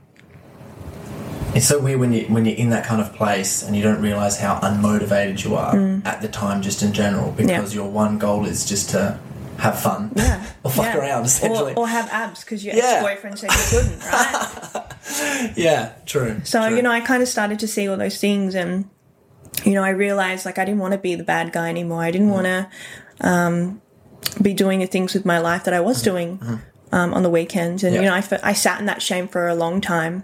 it's 1.55 1.67
so 1.67 1.79
weird 1.79 1.99
when 1.99 2.13
you 2.13 2.25
when 2.25 2.45
you're 2.45 2.57
in 2.57 2.69
that 2.69 2.85
kind 2.85 3.01
of 3.01 3.13
place 3.13 3.63
and 3.63 3.75
you 3.75 3.83
don't 3.83 4.01
realize 4.01 4.39
how 4.39 4.59
unmotivated 4.59 5.43
you 5.43 5.55
are 5.55 5.73
mm. 5.73 6.05
at 6.05 6.21
the 6.21 6.27
time, 6.27 6.61
just 6.61 6.83
in 6.83 6.93
general, 6.93 7.31
because 7.31 7.73
your 7.73 7.89
one 7.89 8.17
goal 8.17 8.45
is 8.45 8.65
just 8.67 8.91
to 8.91 9.19
have 9.59 9.79
fun 9.79 10.11
Yeah. 10.15 10.45
or 10.63 10.71
fuck 10.71 10.85
Yeah. 10.85 10.97
around, 10.97 11.25
essentially. 11.25 11.73
Or, 11.73 11.79
or 11.79 11.87
have 11.87 12.09
abs 12.11 12.43
because 12.43 12.63
your 12.63 12.75
Yeah. 12.75 13.01
ex-boyfriend 13.03 13.39
said 13.39 13.51
you 13.51 13.57
couldn't, 13.69 13.99
right? 14.05 15.53
yeah, 15.57 15.93
true. 16.05 16.41
So, 16.43 16.65
true. 16.65 16.75
you 16.75 16.81
know, 16.81 16.91
I 16.91 17.01
kind 17.01 17.21
of 17.21 17.29
started 17.29 17.59
to 17.59 17.67
see 17.67 17.87
all 17.87 17.97
those 17.97 18.19
things 18.19 18.55
and, 18.55 18.89
you 19.65 19.73
know, 19.73 19.83
I 19.83 19.89
realized 19.89 20.45
like 20.45 20.57
I 20.57 20.65
didn't 20.65 20.79
want 20.79 20.93
to 20.93 20.97
be 20.97 21.15
the 21.15 21.23
bad 21.23 21.51
guy 21.51 21.69
anymore. 21.69 22.03
I 22.03 22.11
didn't 22.11 22.29
mm. 22.29 22.33
want 22.33 22.45
to 22.45 22.69
um, 23.21 23.81
be 24.41 24.53
doing 24.53 24.79
the 24.79 24.87
things 24.87 25.13
with 25.13 25.25
my 25.25 25.39
life 25.39 25.65
that 25.65 25.73
I 25.73 25.79
was 25.81 25.97
mm-hmm. 25.97 26.11
doing 26.11 26.37
mm-hmm. 26.37 26.55
Um, 26.91 27.13
on 27.13 27.23
the 27.23 27.29
weekends. 27.29 27.83
And, 27.83 27.93
Yeah. 27.95 28.01
you 28.01 28.07
know, 28.07 28.13
I, 28.15 28.49
I 28.49 28.53
sat 28.53 28.79
in 28.79 28.85
that 28.87 29.01
shame 29.01 29.27
for 29.27 29.47
a 29.47 29.55
long 29.55 29.81
time. 29.81 30.23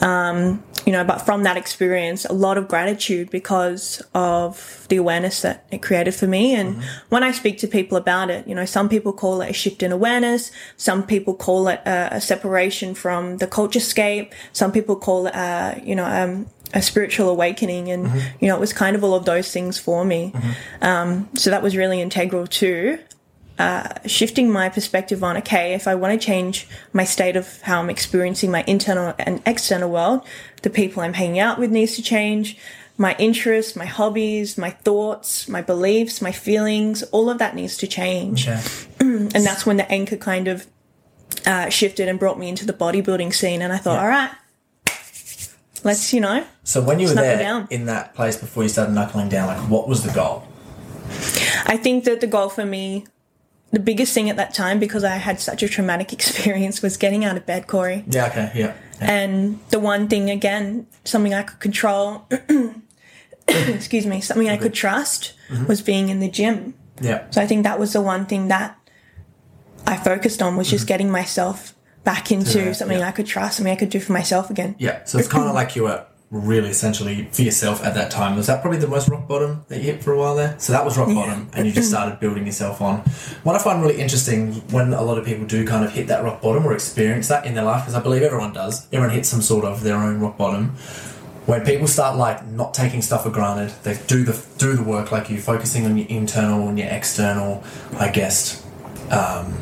Um, 0.00 0.62
you 0.86 0.92
know, 0.92 1.04
but 1.04 1.18
from 1.18 1.42
that 1.42 1.56
experience, 1.56 2.24
a 2.24 2.32
lot 2.32 2.56
of 2.56 2.68
gratitude 2.68 3.30
because 3.30 4.02
of 4.14 4.86
the 4.88 4.96
awareness 4.96 5.42
that 5.42 5.66
it 5.70 5.82
created 5.82 6.14
for 6.14 6.26
me. 6.26 6.54
And 6.54 6.82
when 7.10 7.22
I 7.22 7.32
speak 7.32 7.58
to 7.58 7.68
people 7.68 7.98
about 7.98 8.30
it, 8.30 8.46
you 8.48 8.54
know, 8.54 8.64
some 8.64 8.88
people 8.88 9.12
call 9.12 9.42
it 9.42 9.50
a 9.50 9.52
shift 9.52 9.82
in 9.82 9.92
awareness. 9.92 10.50
Some 10.76 11.02
people 11.06 11.34
call 11.34 11.68
it 11.68 11.80
a, 11.84 12.16
a 12.16 12.20
separation 12.20 12.94
from 12.94 13.36
the 13.38 13.46
culture 13.46 13.80
scape. 13.80 14.32
Some 14.52 14.72
people 14.72 14.96
call 14.96 15.26
it, 15.26 15.34
uh, 15.34 15.74
you 15.82 15.94
know, 15.94 16.06
um, 16.06 16.46
a 16.72 16.80
spiritual 16.80 17.28
awakening. 17.28 17.90
And, 17.90 18.10
you 18.40 18.48
know, 18.48 18.56
it 18.56 18.60
was 18.60 18.72
kind 18.72 18.96
of 18.96 19.04
all 19.04 19.14
of 19.14 19.26
those 19.26 19.52
things 19.52 19.78
for 19.78 20.04
me. 20.04 20.32
Um, 20.80 21.28
so 21.34 21.50
that 21.50 21.62
was 21.62 21.76
really 21.76 22.00
integral 22.00 22.46
too 22.46 22.98
shifting 24.06 24.50
my 24.50 24.68
perspective 24.68 25.22
on 25.22 25.36
okay 25.36 25.74
if 25.74 25.86
i 25.86 25.94
want 25.94 26.12
to 26.18 26.26
change 26.26 26.66
my 26.92 27.04
state 27.04 27.36
of 27.36 27.46
how 27.62 27.80
i'm 27.80 27.90
experiencing 27.90 28.50
my 28.50 28.62
internal 28.66 29.12
and 29.18 29.42
external 29.46 29.90
world 29.90 30.20
the 30.62 30.70
people 30.70 31.02
i'm 31.02 31.12
hanging 31.14 31.38
out 31.46 31.58
with 31.58 31.70
needs 31.70 31.94
to 31.96 32.02
change 32.02 32.56
my 32.96 33.14
interests 33.18 33.74
my 33.76 33.86
hobbies 33.86 34.56
my 34.58 34.70
thoughts 34.86 35.48
my 35.48 35.62
beliefs 35.62 36.22
my 36.22 36.32
feelings 36.32 37.02
all 37.14 37.28
of 37.28 37.38
that 37.38 37.54
needs 37.54 37.76
to 37.76 37.86
change 37.86 38.48
Okay. 38.48 38.60
and 39.00 39.42
that's 39.48 39.64
when 39.66 39.76
the 39.76 39.90
anchor 39.90 40.16
kind 40.16 40.46
of 40.48 40.66
uh, 41.46 41.68
shifted 41.70 42.08
and 42.08 42.18
brought 42.18 42.38
me 42.38 42.48
into 42.48 42.64
the 42.66 42.72
bodybuilding 42.84 43.32
scene 43.34 43.62
and 43.62 43.72
i 43.72 43.78
thought 43.78 43.94
Yeah. 43.94 44.02
all 44.02 44.08
right 44.08 44.30
let's 45.84 46.12
you 46.12 46.20
know 46.20 46.44
So 46.64 46.80
when 46.82 47.00
you 47.00 47.08
were 47.08 47.14
there 47.14 47.66
in 47.70 47.86
that 47.86 48.14
place 48.14 48.36
before 48.36 48.62
you 48.62 48.68
started 48.68 48.92
knuckling 48.94 49.28
down, 49.28 49.46
like 49.48 49.62
what 49.70 49.88
was 49.88 50.02
the 50.02 50.12
goal? 50.12 50.44
I 51.66 51.76
think 51.84 52.04
that 52.04 52.20
the 52.20 52.26
goal 52.26 52.48
for 52.50 52.64
me, 52.66 53.06
the 53.72 53.78
biggest 53.78 54.12
thing 54.12 54.28
at 54.28 54.36
that 54.36 54.52
time, 54.52 54.78
because 54.78 55.04
I 55.04 55.16
had 55.16 55.40
such 55.40 55.62
a 55.62 55.68
traumatic 55.68 56.12
experience, 56.18 56.82
was 56.82 56.96
getting 56.96 57.24
out 57.24 57.36
of 57.36 57.46
bed, 57.46 57.66
Corey. 57.66 58.04
Yeah. 58.08 58.26
Okay. 58.26 58.50
Yeah. 58.54 58.74
yeah. 59.00 59.10
And 59.10 59.60
the 59.70 59.78
one 59.78 60.08
thing, 60.08 60.30
again, 60.30 60.86
something 61.04 61.34
I 61.34 61.42
could 61.42 61.60
control, 61.60 62.26
excuse 63.48 64.06
me, 64.06 64.20
something 64.20 64.48
I 64.48 64.56
could 64.56 64.74
trust 64.74 65.34
mm-hmm. 65.48 65.66
was 65.66 65.82
being 65.82 66.08
in 66.08 66.20
the 66.20 66.28
gym. 66.28 66.74
Yeah. 67.00 67.30
So 67.30 67.40
I 67.40 67.46
think 67.46 67.64
that 67.64 67.78
was 67.78 67.92
the 67.92 68.02
one 68.02 68.26
thing 68.26 68.48
that 68.48 68.76
I 69.86 69.96
focused 69.96 70.42
on 70.42 70.56
was 70.56 70.68
just 70.68 70.82
mm-hmm. 70.82 70.88
getting 70.88 71.10
myself 71.10 71.74
back 72.04 72.32
into 72.32 72.58
Yeah, 72.58 72.72
something 72.72 72.98
yeah. 72.98 73.08
I 73.08 73.12
could 73.12 73.26
trust, 73.26 73.58
something 73.58 73.72
I 73.72 73.76
could 73.76 73.90
do 73.90 74.00
for 74.00 74.12
myself 74.12 74.50
again. 74.50 74.74
Yeah. 74.78 75.04
So 75.04 75.18
it's 75.18 75.28
kind 75.28 75.48
of 75.48 75.54
like 75.54 75.76
you 75.76 75.84
were 75.84 76.06
really 76.30 76.68
essentially 76.68 77.28
for 77.32 77.42
yourself 77.42 77.82
at 77.84 77.94
that 77.94 78.10
time. 78.10 78.36
Was 78.36 78.46
that 78.46 78.60
probably 78.60 78.78
the 78.78 78.86
most 78.86 79.08
rock 79.08 79.26
bottom 79.26 79.64
that 79.68 79.78
you 79.78 79.84
hit 79.84 80.02
for 80.02 80.12
a 80.12 80.18
while 80.18 80.36
there? 80.36 80.54
So 80.58 80.72
that 80.72 80.84
was 80.84 80.96
rock 80.96 81.08
bottom, 81.08 81.48
and 81.52 81.66
you 81.66 81.72
just 81.72 81.88
started 81.90 82.20
building 82.20 82.46
yourself 82.46 82.80
on. 82.80 82.98
What 83.42 83.56
I 83.56 83.58
find 83.58 83.82
really 83.82 84.00
interesting 84.00 84.54
when 84.70 84.92
a 84.92 85.02
lot 85.02 85.18
of 85.18 85.24
people 85.24 85.46
do 85.46 85.66
kind 85.66 85.84
of 85.84 85.92
hit 85.92 86.06
that 86.06 86.22
rock 86.22 86.40
bottom 86.40 86.64
or 86.66 86.72
experience 86.72 87.28
that 87.28 87.46
in 87.46 87.54
their 87.54 87.64
life, 87.64 87.82
because 87.82 87.94
I 87.94 88.00
believe 88.00 88.22
everyone 88.22 88.52
does. 88.52 88.86
Everyone 88.92 89.14
hits 89.14 89.28
some 89.28 89.42
sort 89.42 89.64
of 89.64 89.82
their 89.82 89.96
own 89.96 90.20
rock 90.20 90.38
bottom. 90.38 90.68
When 91.46 91.64
people 91.64 91.88
start 91.88 92.16
like 92.16 92.46
not 92.46 92.74
taking 92.74 93.02
stuff 93.02 93.24
for 93.24 93.30
granted, 93.30 93.72
they 93.82 93.98
do 94.06 94.24
the 94.24 94.40
do 94.58 94.74
the 94.74 94.84
work 94.84 95.10
like 95.10 95.30
you, 95.30 95.40
focusing 95.40 95.84
on 95.84 95.96
your 95.96 96.06
internal 96.06 96.68
and 96.68 96.78
your 96.78 96.88
external, 96.88 97.64
I 97.98 98.10
guess, 98.10 98.64
um, 99.10 99.58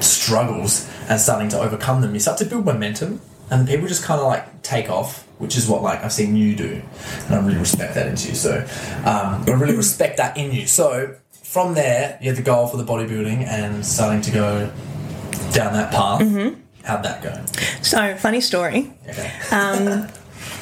struggles 0.00 0.88
and 1.08 1.20
starting 1.20 1.48
to 1.48 1.58
overcome 1.58 2.00
them, 2.00 2.14
you 2.14 2.20
start 2.20 2.38
to 2.38 2.44
build 2.44 2.64
momentum, 2.64 3.20
and 3.50 3.66
people 3.66 3.88
just 3.88 4.04
kind 4.04 4.20
of 4.20 4.26
like 4.28 4.62
take 4.62 4.88
off, 4.88 5.26
which 5.40 5.56
is 5.56 5.68
what 5.68 5.82
like 5.82 6.04
I've 6.04 6.12
seen 6.12 6.36
you 6.36 6.54
do, 6.54 6.82
and 7.26 7.34
I 7.34 7.44
really 7.44 7.58
respect 7.58 7.94
that 7.94 8.06
in 8.06 8.12
you. 8.12 8.34
So 8.34 8.64
um, 8.98 9.44
I 9.46 9.52
really 9.58 9.76
respect 9.76 10.18
that 10.18 10.36
in 10.36 10.52
you. 10.52 10.66
So 10.66 11.16
from 11.42 11.74
there, 11.74 12.16
you 12.20 12.28
had 12.28 12.36
the 12.36 12.42
goal 12.42 12.68
for 12.68 12.76
the 12.76 12.84
bodybuilding 12.84 13.44
and 13.44 13.84
starting 13.84 14.22
to 14.22 14.30
go 14.30 14.72
down 15.52 15.72
that 15.72 15.90
path. 15.90 16.20
How'd 16.84 17.02
that 17.02 17.22
go? 17.22 17.44
So, 17.82 18.16
funny 18.16 18.40
story. 18.40 18.92
Okay. 19.08 19.32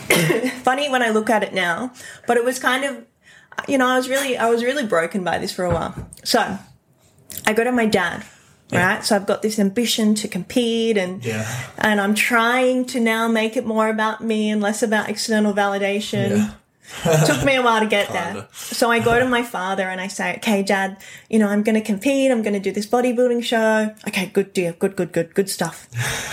funny 0.62 0.88
when 0.88 1.02
I 1.02 1.11
look 1.11 1.28
at 1.30 1.42
it 1.42 1.52
now, 1.52 1.92
but 2.26 2.37
it 2.37 2.44
was 2.44 2.58
kind 2.58 2.85
of, 2.85 3.04
you 3.68 3.76
know, 3.76 3.87
I 3.87 3.97
was 3.97 4.08
really, 4.08 4.37
I 4.37 4.49
was 4.49 4.64
really 4.64 4.87
broken 4.87 5.25
by 5.25 5.38
this 5.38 5.52
for 5.52 5.64
a 5.64 5.70
while. 5.70 5.94
So, 6.25 6.58
I 7.47 7.52
go 7.52 7.64
to 7.64 7.73
my 7.73 7.87
dad, 7.87 8.25
Yeah. 8.70 8.94
right? 8.94 9.04
So 9.04 9.16
I've 9.16 9.26
got 9.26 9.42
this 9.42 9.58
ambition 9.58 10.14
to 10.16 10.28
compete, 10.28 10.98
and 10.98 11.25
yeah. 11.25 11.48
and 11.78 12.00
I'm 12.00 12.14
trying 12.14 12.84
to 12.87 13.00
now 13.00 13.26
make 13.28 13.56
it 13.56 13.64
more 13.64 13.88
about 13.88 14.22
me 14.22 14.50
and 14.50 14.60
less 14.60 14.82
about 14.82 15.08
external 15.08 15.54
validation. 15.54 16.30
Yeah. 16.37 16.54
Took 17.26 17.44
me 17.44 17.54
a 17.54 17.62
while 17.62 17.80
to 17.80 17.87
get 17.87 18.10
there. 18.12 18.48
So 18.52 18.90
I 18.90 18.98
go 18.98 19.18
to 19.18 19.28
my 19.28 19.42
father 19.42 19.82
and 19.82 20.00
I 20.00 20.06
say, 20.06 20.37
okay, 20.37 20.62
dad, 20.62 20.96
you 21.28 21.38
know, 21.38 21.46
I'm 21.48 21.62
going 21.62 21.75
to 21.75 21.82
compete. 21.82 22.30
I'm 22.30 22.42
going 22.42 22.54
to 22.54 22.60
do 22.60 22.72
this 22.72 22.87
bodybuilding 22.87 23.44
show. 23.44 23.94
Okay, 24.08 24.26
good 24.26 24.54
deal. 24.54 24.72
Good, 24.72 24.96
good, 24.96 25.12
good, 25.12 25.34
good 25.34 25.50
stuff. 25.50 25.87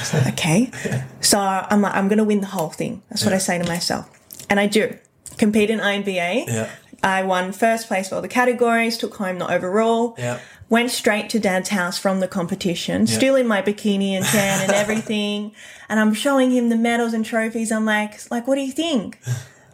So, 0.05 0.17
okay. 0.29 0.71
So 1.19 1.39
I'm 1.39 1.81
like, 1.81 1.93
I'm 1.93 2.07
going 2.07 2.19
to 2.19 2.23
win 2.23 2.39
the 2.39 2.47
whole 2.47 2.69
thing. 2.69 3.03
That's 3.09 3.25
what 3.25 3.33
I 3.33 3.37
say 3.37 3.57
to 3.57 3.65
myself. 3.65 4.09
And 4.49 4.59
I 4.59 4.67
do. 4.67 4.97
Compete 5.37 5.69
in 5.69 5.79
INBA. 5.79 6.47
Yeah. 6.47 6.69
I 7.03 7.23
won 7.23 7.51
first 7.51 7.87
place 7.87 8.09
for 8.09 8.15
all 8.15 8.21
the 8.21 8.27
categories, 8.27 8.97
took 8.97 9.15
home 9.15 9.37
the 9.37 9.51
overall. 9.51 10.15
Yeah. 10.17 10.39
Went 10.67 10.89
straight 10.89 11.29
to 11.29 11.39
dad's 11.39 11.69
house 11.69 11.97
from 11.99 12.19
the 12.21 12.27
competition, 12.27 13.05
still 13.05 13.35
in 13.35 13.47
my 13.47 13.61
bikini 13.61 14.11
and 14.13 14.25
tan 14.25 14.63
and 14.63 14.71
everything. 14.83 15.53
And 15.89 15.99
I'm 15.99 16.13
showing 16.15 16.49
him 16.51 16.69
the 16.69 16.75
medals 16.75 17.13
and 17.13 17.23
trophies. 17.23 17.71
I'm 17.71 17.85
like, 17.85 18.19
like, 18.31 18.47
what 18.47 18.55
do 18.55 18.61
you 18.61 18.71
think? 18.71 19.19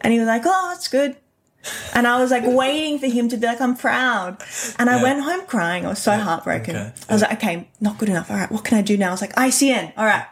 And 0.02 0.12
he 0.12 0.18
was 0.18 0.28
like, 0.28 0.42
oh, 0.44 0.72
it's 0.76 0.88
good. 0.88 1.16
And 1.94 2.06
I 2.06 2.20
was 2.20 2.30
like 2.30 2.42
waiting 2.44 2.98
for 2.98 3.06
him 3.06 3.28
to 3.30 3.36
be 3.38 3.46
like, 3.46 3.60
I'm 3.60 3.76
proud. 3.76 4.42
And 4.78 4.90
I 4.90 4.96
Yeah. 4.96 5.02
went 5.02 5.22
home 5.22 5.46
crying. 5.46 5.86
I 5.86 5.90
was 5.90 5.98
so 6.00 6.12
heartbroken. 6.12 6.76
Okay. 6.76 6.92
I 7.08 7.12
was 7.12 7.22
like, 7.22 7.32
okay, 7.34 7.68
not 7.80 7.96
good 7.98 8.08
enough. 8.10 8.30
All 8.30 8.36
right, 8.36 8.50
what 8.52 8.64
can 8.64 8.76
I 8.76 8.82
do 8.82 8.96
now? 8.98 9.08
I 9.08 9.10
was 9.12 9.20
like, 9.22 9.34
ICN. 9.36 9.92
All 9.96 10.04
right. 10.04 10.26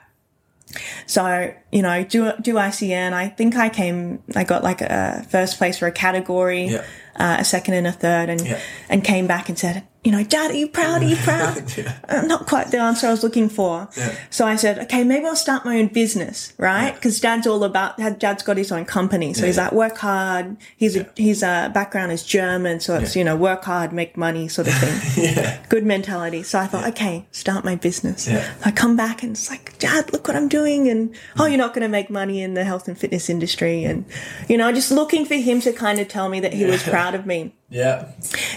So, 1.07 1.53
you 1.73 1.83
know, 1.83 2.05
do, 2.05 2.33
do 2.41 2.55
ICN. 2.55 3.13
I 3.13 3.29
think 3.29 3.57
I 3.57 3.69
came, 3.71 4.23
I 4.37 4.45
got 4.45 4.63
like 4.63 4.81
a 4.83 5.27
first 5.31 5.59
place 5.59 5.79
for 5.79 5.87
a 5.87 5.93
category, 5.93 6.67
Yeah. 6.67 6.85
uh, 7.17 7.37
a 7.41 7.45
second 7.45 7.75
and 7.75 7.87
a 7.87 7.93
third 7.93 8.29
and, 8.29 8.47
Yeah. 8.47 8.61
and 8.89 9.03
came 9.03 9.27
back 9.27 9.49
and 9.49 9.59
said, 9.59 9.85
you 10.03 10.13
know, 10.13 10.25
dad, 10.25 10.51
are 10.51 10.55
you 10.57 10.67
proud? 10.69 11.03
Are 11.03 11.07
you 11.07 11.17
proud? 11.29 11.77
Yeah. 11.77 11.99
Uh, 12.09 12.23
not 12.23 12.47
quite 12.47 12.71
the 12.71 12.79
answer 12.79 13.07
I 13.07 13.11
was 13.11 13.23
looking 13.23 13.51
for. 13.51 13.87
Yeah. 13.99 14.15
So 14.31 14.47
I 14.47 14.57
said, 14.57 14.79
okay, 14.79 15.05
maybe 15.05 15.27
I'll 15.27 15.37
start 15.37 15.65
my 15.67 15.79
own 15.79 15.89
business, 15.89 16.55
right? 16.57 16.87
Yeah. 16.87 16.95
Because 16.95 17.21
dad's 17.21 17.47
all 17.47 17.63
about, 17.65 17.99
dad's 18.19 18.43
got 18.43 18.57
his 18.57 18.73
own 18.73 18.87
company. 18.87 19.35
So 19.35 19.41
Yeah, 19.43 19.47
he's 19.49 19.59
like, 19.59 19.73
work 19.73 19.99
hard. 19.99 20.57
He's 20.77 20.97
Yeah. 20.97 21.03
a, 21.19 21.23
his 21.23 21.43
uh, 21.43 21.69
background 21.69 22.13
is 22.13 22.25
German. 22.25 22.81
So 22.81 22.97
it's, 22.97 23.15
Yeah. 23.15 23.21
you 23.21 23.25
know, 23.27 23.37
work 23.37 23.65
hard, 23.65 23.93
make 23.93 24.17
money 24.17 24.49
sort 24.49 24.69
of 24.69 24.75
thing. 24.75 25.25
Yeah. 25.35 25.59
Good 25.69 25.85
mentality. 25.85 26.43
So 26.45 26.59
I 26.59 26.67
thought, 26.67 26.87
okay, 26.89 27.27
start 27.31 27.65
my 27.65 27.77
business. 27.77 28.27
Yeah. 28.27 28.51
I 28.65 28.71
come 28.71 28.97
back 28.97 29.23
and 29.23 29.33
it's 29.33 29.51
like, 29.51 29.79
dad, 29.79 30.13
look 30.15 30.27
what 30.29 30.37
I'm 30.37 30.49
doing. 30.49 30.89
And, 30.89 31.15
oh, 31.39 31.45
you're 31.45 31.59
not 31.59 31.75
going 31.75 31.83
to 31.83 31.89
make 31.89 32.09
money 32.09 32.41
in 32.43 32.55
the 32.55 32.65
health 32.65 32.89
and 32.89 32.97
fitness 32.99 33.29
industry. 33.29 33.85
And, 33.85 34.07
you 34.49 34.57
know, 34.57 34.73
just 34.73 34.91
looking 34.91 35.27
for 35.27 35.35
him 35.35 35.61
to 35.61 35.75
kind 35.75 35.99
of 35.99 36.09
tell 36.09 36.31
me 36.31 36.41
that 36.41 36.55
he 36.55 36.65
was 36.65 36.83
proud 36.95 37.15
of 37.15 37.27
me 37.27 37.53
Yeah. 37.69 38.07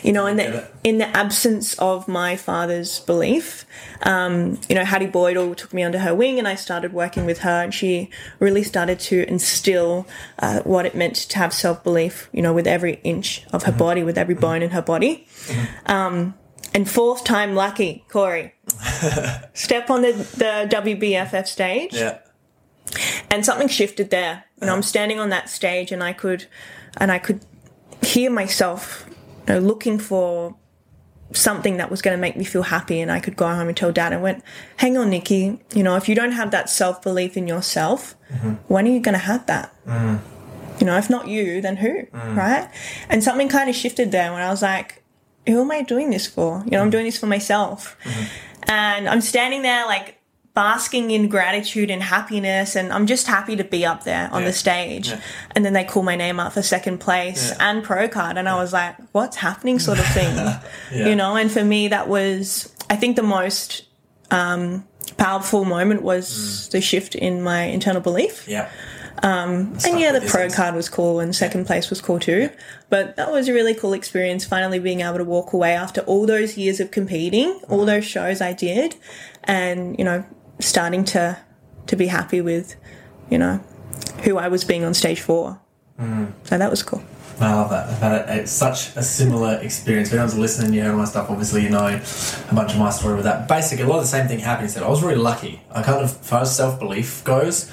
You 0.03 0.11
know, 0.13 0.25
in 0.27 0.37
the 0.37 0.67
in 0.83 0.97
the 0.97 1.07
absence 1.15 1.73
of 1.79 2.07
my 2.07 2.35
father's 2.35 2.99
belief, 2.99 3.65
um, 4.03 4.59
you 4.69 4.75
know, 4.75 4.83
Hattie 4.83 5.07
Boydell 5.07 5.55
took 5.55 5.73
me 5.73 5.81
under 5.83 5.99
her 5.99 6.13
wing, 6.13 6.37
and 6.39 6.47
I 6.47 6.55
started 6.55 6.93
working 6.93 7.25
with 7.25 7.39
her, 7.39 7.63
and 7.63 7.73
she 7.73 8.09
really 8.39 8.63
started 8.63 8.99
to 9.01 9.27
instill 9.29 10.05
uh, 10.39 10.59
what 10.61 10.85
it 10.85 10.93
meant 10.93 11.15
to 11.15 11.37
have 11.37 11.53
self 11.53 11.83
belief, 11.83 12.29
you 12.33 12.41
know, 12.41 12.53
with 12.53 12.67
every 12.67 12.95
inch 13.03 13.43
of 13.53 13.63
her 13.63 13.71
Mm-hmm. 13.71 13.79
body, 13.79 14.03
with 14.03 14.17
every 14.17 14.35
bone 14.35 14.61
in 14.61 14.69
her 14.71 14.81
body. 14.81 15.25
Um, 15.85 16.35
and 16.75 16.89
fourth 16.89 17.23
time 17.23 17.55
lucky, 17.55 18.03
Corey. 18.09 18.53
Step 19.53 19.89
on 19.89 20.01
the, 20.01 20.11
the 20.11 20.67
WBFF 20.69 21.47
stage 21.47 21.93
Yeah. 21.93 22.17
and 23.31 23.45
something 23.45 23.67
shifted 23.67 24.09
there. 24.09 24.43
You 24.59 24.67
know, 24.67 24.73
I'm 24.75 24.81
standing 24.83 25.19
on 25.19 25.29
that 25.29 25.49
stage 25.49 25.91
and 25.91 26.03
I 26.03 26.13
could, 26.13 26.45
and 26.97 27.11
I 27.11 27.19
could 27.19 27.45
hear 28.01 28.31
myself, 28.31 29.05
you 29.47 29.53
know, 29.53 29.59
looking 29.59 29.99
for 29.99 30.55
something 31.31 31.77
that 31.77 31.89
was 31.89 32.01
going 32.01 32.15
to 32.15 32.21
make 32.21 32.37
me 32.37 32.43
feel 32.43 32.63
happy. 32.63 33.01
And 33.01 33.11
I 33.11 33.19
could 33.19 33.35
go 33.35 33.47
home 33.47 33.67
and 33.67 33.75
tell 33.75 33.91
dad, 33.91 34.13
I 34.13 34.17
went, 34.17 34.43
hang 34.77 34.97
on, 34.97 35.09
Nikki, 35.09 35.59
you 35.73 35.83
know, 35.83 35.95
if 35.95 36.07
you 36.07 36.15
don't 36.15 36.33
have 36.33 36.51
that 36.51 36.69
self 36.69 37.01
belief 37.01 37.35
in 37.37 37.47
yourself, 37.47 38.15
mm-hmm. 38.31 38.53
when 38.67 38.87
are 38.87 38.91
you 38.91 38.99
going 38.99 39.13
to 39.13 39.19
have 39.19 39.45
that? 39.47 39.73
Mm-hmm. 39.85 40.79
You 40.79 40.87
know, 40.87 40.97
if 40.97 41.09
not 41.09 41.27
you, 41.27 41.61
then 41.61 41.77
who? 41.77 42.03
Mm. 42.03 42.35
Right? 42.35 42.69
And 43.07 43.23
something 43.23 43.47
kind 43.47 43.69
of 43.69 43.75
shifted 43.75 44.11
there 44.11 44.33
when 44.33 44.41
I 44.41 44.49
was 44.49 44.61
like, 44.61 45.03
who 45.45 45.61
am 45.61 45.71
I 45.71 45.83
doing 45.83 46.09
this 46.09 46.25
for? 46.25 46.63
You 46.65 46.71
know, 46.71 46.81
I'm 46.81 46.87
mm. 46.87 46.91
doing 46.91 47.05
this 47.05 47.17
for 47.17 47.27
myself. 47.27 47.95
Mm-hmm. 48.03 48.69
And 48.71 49.09
I'm 49.09 49.21
standing 49.21 49.61
there 49.61 49.85
like 49.85 50.19
basking 50.53 51.09
in 51.11 51.27
gratitude 51.29 51.89
and 51.89 52.03
happiness. 52.03 52.75
And 52.75 52.93
I'm 52.93 53.07
just 53.07 53.25
happy 53.27 53.55
to 53.55 53.63
be 53.63 53.85
up 53.85 54.03
there 54.03 54.29
on 54.31 54.41
Yeah. 54.41 54.47
the 54.49 54.53
stage. 54.53 55.09
Yeah. 55.09 55.19
And 55.55 55.65
then 55.65 55.73
they 55.73 55.83
call 55.83 56.03
my 56.03 56.15
name 56.15 56.39
up 56.39 56.53
for 56.53 56.61
second 56.61 56.99
place 56.99 57.49
Yeah. 57.49 57.69
and 57.69 57.83
pro 57.83 58.07
card. 58.07 58.37
And 58.37 58.47
I 58.47 58.55
was 58.55 58.71
like, 58.73 58.95
what's 59.13 59.37
happening 59.37 59.79
sort 59.79 59.99
of 59.99 60.05
thing? 60.07 60.35
Yeah. 60.93 61.07
You 61.07 61.15
know, 61.15 61.35
and 61.35 61.51
for 61.51 61.63
me, 61.63 61.87
that 61.87 62.07
was, 62.07 62.71
I 62.89 62.95
think, 62.95 63.15
the 63.15 63.23
most 63.23 63.83
um, 64.29 64.83
powerful 65.17 65.65
moment 65.65 66.01
was 66.03 66.27
Mm. 66.27 66.71
the 66.71 66.81
shift 66.81 67.15
in 67.15 67.41
my 67.41 67.63
internal 67.63 68.01
belief. 68.01 68.47
Yeah. 68.47 68.69
And 69.21 69.99
yeah, 69.99 70.11
the 70.11 70.21
pro 70.21 70.49
card 70.49 70.75
was 70.75 70.89
cool 70.89 71.19
and 71.19 71.35
second 71.35 71.65
place 71.65 71.89
was 71.89 72.01
cool 72.01 72.19
too. 72.19 72.49
But 72.89 73.15
that 73.15 73.31
was 73.31 73.47
a 73.47 73.53
really 73.53 73.73
cool 73.73 73.93
experience, 73.93 74.43
finally 74.45 74.79
being 74.79 75.01
able 75.01 75.17
to 75.17 75.23
walk 75.23 75.53
away 75.53 75.73
after 75.75 76.01
all 76.01 76.25
those 76.25 76.57
years 76.57 76.79
of 76.79 76.91
competing, 76.91 77.59
all 77.69 77.85
those 77.85 78.05
shows 78.05 78.41
I 78.41 78.53
did, 78.53 78.95
and, 79.45 79.97
you 79.97 80.03
know, 80.05 80.25
starting 80.65 81.03
to 81.05 81.37
to 81.87 81.95
be 81.95 82.07
happy 82.07 82.41
with, 82.41 82.75
you 83.29 83.37
know, 83.37 83.57
who 84.23 84.37
I 84.37 84.47
was 84.47 84.63
being 84.63 84.83
on 84.83 84.93
stage 84.93 85.21
for. 85.21 85.59
Mm. 85.99 86.31
So 86.43 86.57
that 86.57 86.69
was 86.69 86.81
cool. 86.81 87.03
I 87.39 87.53
love 87.53 87.69
that. 87.71 87.89
I've 87.89 87.99
had 87.99 88.29
a, 88.29 88.41
it's 88.41 88.51
such 88.51 88.95
a 88.95 89.03
similar 89.03 89.59
experience. 89.61 90.09
If 90.09 90.13
anyone's 90.13 90.37
listening, 90.37 90.73
you 90.73 90.83
heard 90.83 90.95
my 90.95 91.05
stuff, 91.05 91.29
obviously, 91.29 91.63
you 91.63 91.69
know 91.69 91.87
a 91.87 92.55
bunch 92.55 92.73
of 92.73 92.79
my 92.79 92.89
story 92.91 93.15
with 93.15 93.25
that. 93.25 93.47
Basically, 93.47 93.83
a 93.83 93.87
lot 93.87 93.97
of 93.97 94.03
the 94.03 94.07
same 94.07 94.27
thing 94.27 94.39
happened. 94.39 94.67
He 94.67 94.73
said, 94.73 94.83
I 94.83 94.89
was 94.89 95.03
really 95.03 95.17
lucky. 95.17 95.61
I 95.71 95.81
kind 95.81 96.03
of, 96.03 96.09
as 96.09 96.29
far 96.29 96.41
as 96.41 96.55
self 96.55 96.79
belief 96.79 97.23
goes, 97.23 97.71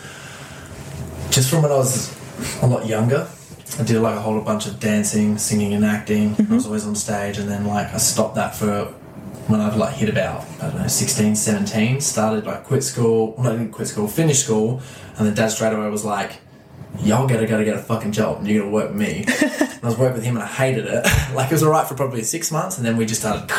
just 1.30 1.50
from 1.50 1.62
when 1.62 1.72
I 1.72 1.76
was 1.76 2.16
a 2.62 2.66
lot 2.66 2.86
younger, 2.86 3.28
I 3.78 3.82
did 3.82 4.00
like 4.00 4.16
a 4.16 4.20
whole 4.20 4.40
bunch 4.40 4.66
of 4.66 4.80
dancing, 4.80 5.38
singing, 5.38 5.74
and 5.74 5.84
acting. 5.84 6.28
I 6.28 6.30
was 6.30 6.38
mm-hmm. 6.38 6.66
always 6.66 6.86
on 6.86 6.94
stage, 6.94 7.38
and 7.38 7.48
then 7.48 7.66
like 7.66 7.92
I 7.92 7.98
stopped 7.98 8.36
that 8.36 8.56
for 8.56 8.92
when 9.48 9.60
I've 9.60 9.76
like 9.76 9.94
hit 9.94 10.08
about 10.08 10.44
I 10.60 10.70
don't 10.70 10.82
know 10.82 10.86
16, 10.86 11.34
17. 11.36 12.00
Started 12.00 12.46
like 12.46 12.64
quit 12.64 12.82
school. 12.82 13.34
Well, 13.36 13.48
I 13.48 13.56
didn't 13.56 13.72
quit 13.72 13.88
school. 13.88 14.08
Finished 14.08 14.44
school, 14.44 14.80
and 15.16 15.26
then 15.26 15.34
dad 15.34 15.48
straight 15.48 15.72
away 15.72 15.88
was 15.88 16.04
like, 16.04 16.40
"Y'all 17.00 17.26
gotta 17.26 17.46
gotta 17.46 17.64
get 17.64 17.76
a 17.76 17.82
fucking 17.82 18.12
job, 18.12 18.38
and 18.38 18.48
you're 18.48 18.62
gonna 18.62 18.72
work 18.72 18.88
with 18.90 18.98
me." 18.98 19.24
and 19.40 19.84
I 19.84 19.86
was 19.86 19.98
working 19.98 20.14
with 20.16 20.24
him, 20.24 20.36
and 20.36 20.44
I 20.44 20.48
hated 20.48 20.86
it. 20.86 21.04
like 21.34 21.50
it 21.50 21.52
was 21.52 21.62
alright 21.62 21.86
for 21.86 21.94
probably 21.94 22.22
six 22.22 22.50
months, 22.50 22.76
and 22.76 22.86
then 22.86 22.96
we 22.96 23.06
just 23.06 23.20
started. 23.20 23.50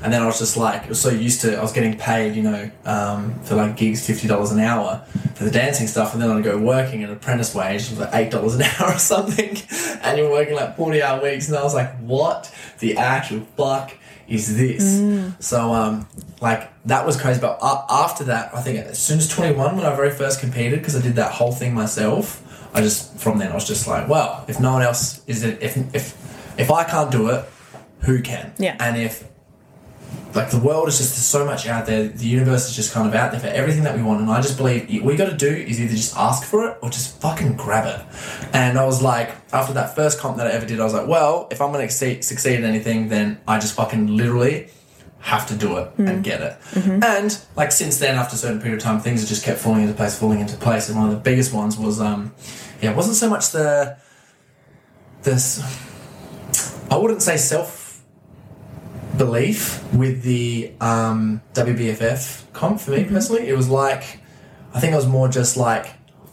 And 0.00 0.12
then 0.12 0.22
I 0.22 0.26
was 0.26 0.38
just 0.38 0.56
like, 0.56 0.84
I 0.84 0.88
was 0.88 1.00
so 1.00 1.10
used 1.10 1.42
to, 1.42 1.58
I 1.58 1.60
was 1.60 1.72
getting 1.72 1.98
paid, 1.98 2.34
you 2.34 2.42
know, 2.42 2.70
um, 2.86 3.38
for 3.40 3.56
like 3.56 3.76
gigs, 3.76 4.06
fifty 4.06 4.28
dollars 4.28 4.52
an 4.52 4.60
hour 4.60 5.04
for 5.34 5.44
the 5.44 5.50
dancing 5.50 5.86
stuff, 5.86 6.14
and 6.14 6.22
then 6.22 6.30
I'd 6.30 6.44
go 6.44 6.56
working 6.56 7.02
at 7.02 7.10
apprentice 7.10 7.54
wage, 7.54 7.88
for 7.88 8.00
like 8.00 8.14
eight 8.14 8.30
dollars 8.30 8.54
an 8.54 8.62
hour 8.78 8.94
or 8.94 8.98
something, 8.98 9.56
and 10.02 10.18
you're 10.18 10.30
working 10.30 10.54
like 10.54 10.76
forty 10.76 11.02
hour 11.02 11.22
weeks, 11.22 11.48
and 11.48 11.56
I 11.56 11.62
was 11.62 11.74
like, 11.74 11.94
what 11.98 12.52
the 12.78 12.96
actual 12.96 13.40
fuck 13.56 13.94
is 14.28 14.56
this? 14.56 15.36
So, 15.40 15.72
um, 15.72 16.06
like 16.40 16.70
that 16.86 17.06
was 17.06 17.20
crazy. 17.20 17.40
But 17.40 17.58
a- 17.62 17.84
after 17.90 18.24
that, 18.24 18.54
I 18.54 18.60
think 18.60 18.78
as 18.86 18.98
soon 18.98 19.18
as 19.18 19.28
twenty 19.28 19.54
one, 19.54 19.76
when 19.76 19.86
I 19.86 19.94
very 19.94 20.10
first 20.10 20.40
competed, 20.40 20.78
because 20.80 20.96
I 20.96 21.00
did 21.00 21.16
that 21.16 21.32
whole 21.32 21.52
thing 21.52 21.74
myself, 21.74 22.42
I 22.74 22.80
just 22.82 23.16
from 23.18 23.38
then 23.38 23.50
I 23.52 23.54
was 23.54 23.66
just 23.66 23.86
like, 23.86 24.08
well, 24.08 24.44
if 24.48 24.60
no 24.60 24.72
one 24.72 24.82
else 24.82 25.22
is 25.26 25.42
it, 25.44 25.62
if 25.62 25.76
if 25.94 26.14
if 26.58 26.70
I 26.70 26.84
can't 26.84 27.10
do 27.10 27.28
it, 27.28 27.44
who 28.00 28.20
can? 28.22 28.52
Yeah. 28.58 28.76
And 28.80 28.96
if 28.96 29.24
like 30.34 30.50
the 30.50 30.58
world 30.58 30.88
is 30.88 30.98
just 30.98 31.16
so 31.30 31.44
much 31.44 31.66
out 31.66 31.86
there. 31.86 32.08
The 32.08 32.26
universe 32.26 32.68
is 32.68 32.76
just 32.76 32.92
kind 32.92 33.08
of 33.08 33.14
out 33.14 33.32
there 33.32 33.40
for 33.40 33.46
everything 33.48 33.82
that 33.84 33.96
we 33.96 34.02
want, 34.02 34.20
and 34.20 34.30
I 34.30 34.40
just 34.40 34.56
believe 34.56 34.88
we 35.02 35.16
got 35.16 35.30
to 35.30 35.36
do 35.36 35.48
is 35.48 35.80
either 35.80 35.94
just 35.94 36.16
ask 36.16 36.44
for 36.44 36.68
it 36.68 36.78
or 36.82 36.90
just 36.90 37.20
fucking 37.20 37.56
grab 37.56 37.86
it. 37.86 38.48
And 38.52 38.78
I 38.78 38.84
was 38.84 39.02
like, 39.02 39.34
after 39.52 39.72
that 39.74 39.94
first 39.94 40.18
comp 40.20 40.36
that 40.36 40.46
I 40.46 40.50
ever 40.50 40.66
did, 40.66 40.80
I 40.80 40.84
was 40.84 40.94
like, 40.94 41.08
well, 41.08 41.48
if 41.50 41.60
I'm 41.60 41.72
going 41.72 41.86
to 41.86 41.92
succeed, 41.92 42.24
succeed 42.24 42.58
at 42.58 42.64
anything, 42.64 43.08
then 43.08 43.40
I 43.48 43.58
just 43.58 43.74
fucking 43.74 44.16
literally 44.16 44.68
have 45.20 45.46
to 45.48 45.56
do 45.56 45.78
it 45.78 45.90
and 45.98 46.22
get 46.22 46.40
it. 46.40 46.56
And 47.02 47.36
like 47.56 47.72
since 47.72 47.98
then, 47.98 48.14
after 48.14 48.34
a 48.34 48.38
certain 48.38 48.60
period 48.60 48.78
of 48.78 48.84
time, 48.84 49.00
things 49.00 49.20
have 49.20 49.28
just 49.28 49.44
kept 49.44 49.58
falling 49.58 49.82
into 49.82 49.94
place, 49.94 50.16
falling 50.18 50.40
into 50.40 50.56
place. 50.56 50.88
And 50.88 50.96
one 50.98 51.08
of 51.08 51.14
the 51.14 51.20
biggest 51.20 51.52
ones 51.52 51.76
was, 51.76 52.00
um, 52.00 52.32
yeah, 52.80 52.92
it 52.92 52.96
wasn't 52.96 53.16
so 53.16 53.28
much 53.28 53.50
the 53.50 53.96
this. 55.22 55.60
I 56.90 56.96
wouldn't 56.96 57.22
say 57.22 57.36
self 57.36 57.77
belief 59.18 59.82
with 59.92 60.22
the 60.22 60.72
um, 60.80 61.42
WBFF 61.54 62.52
comp 62.52 62.80
for 62.80 62.92
me 62.92 63.04
personally. 63.04 63.48
It 63.48 63.56
was 63.56 63.68
like, 63.68 64.20
I 64.74 64.80
think 64.80 64.92
it 64.92 64.96
was 64.96 65.06
more 65.06 65.28
just 65.28 65.56
like, 65.56 65.86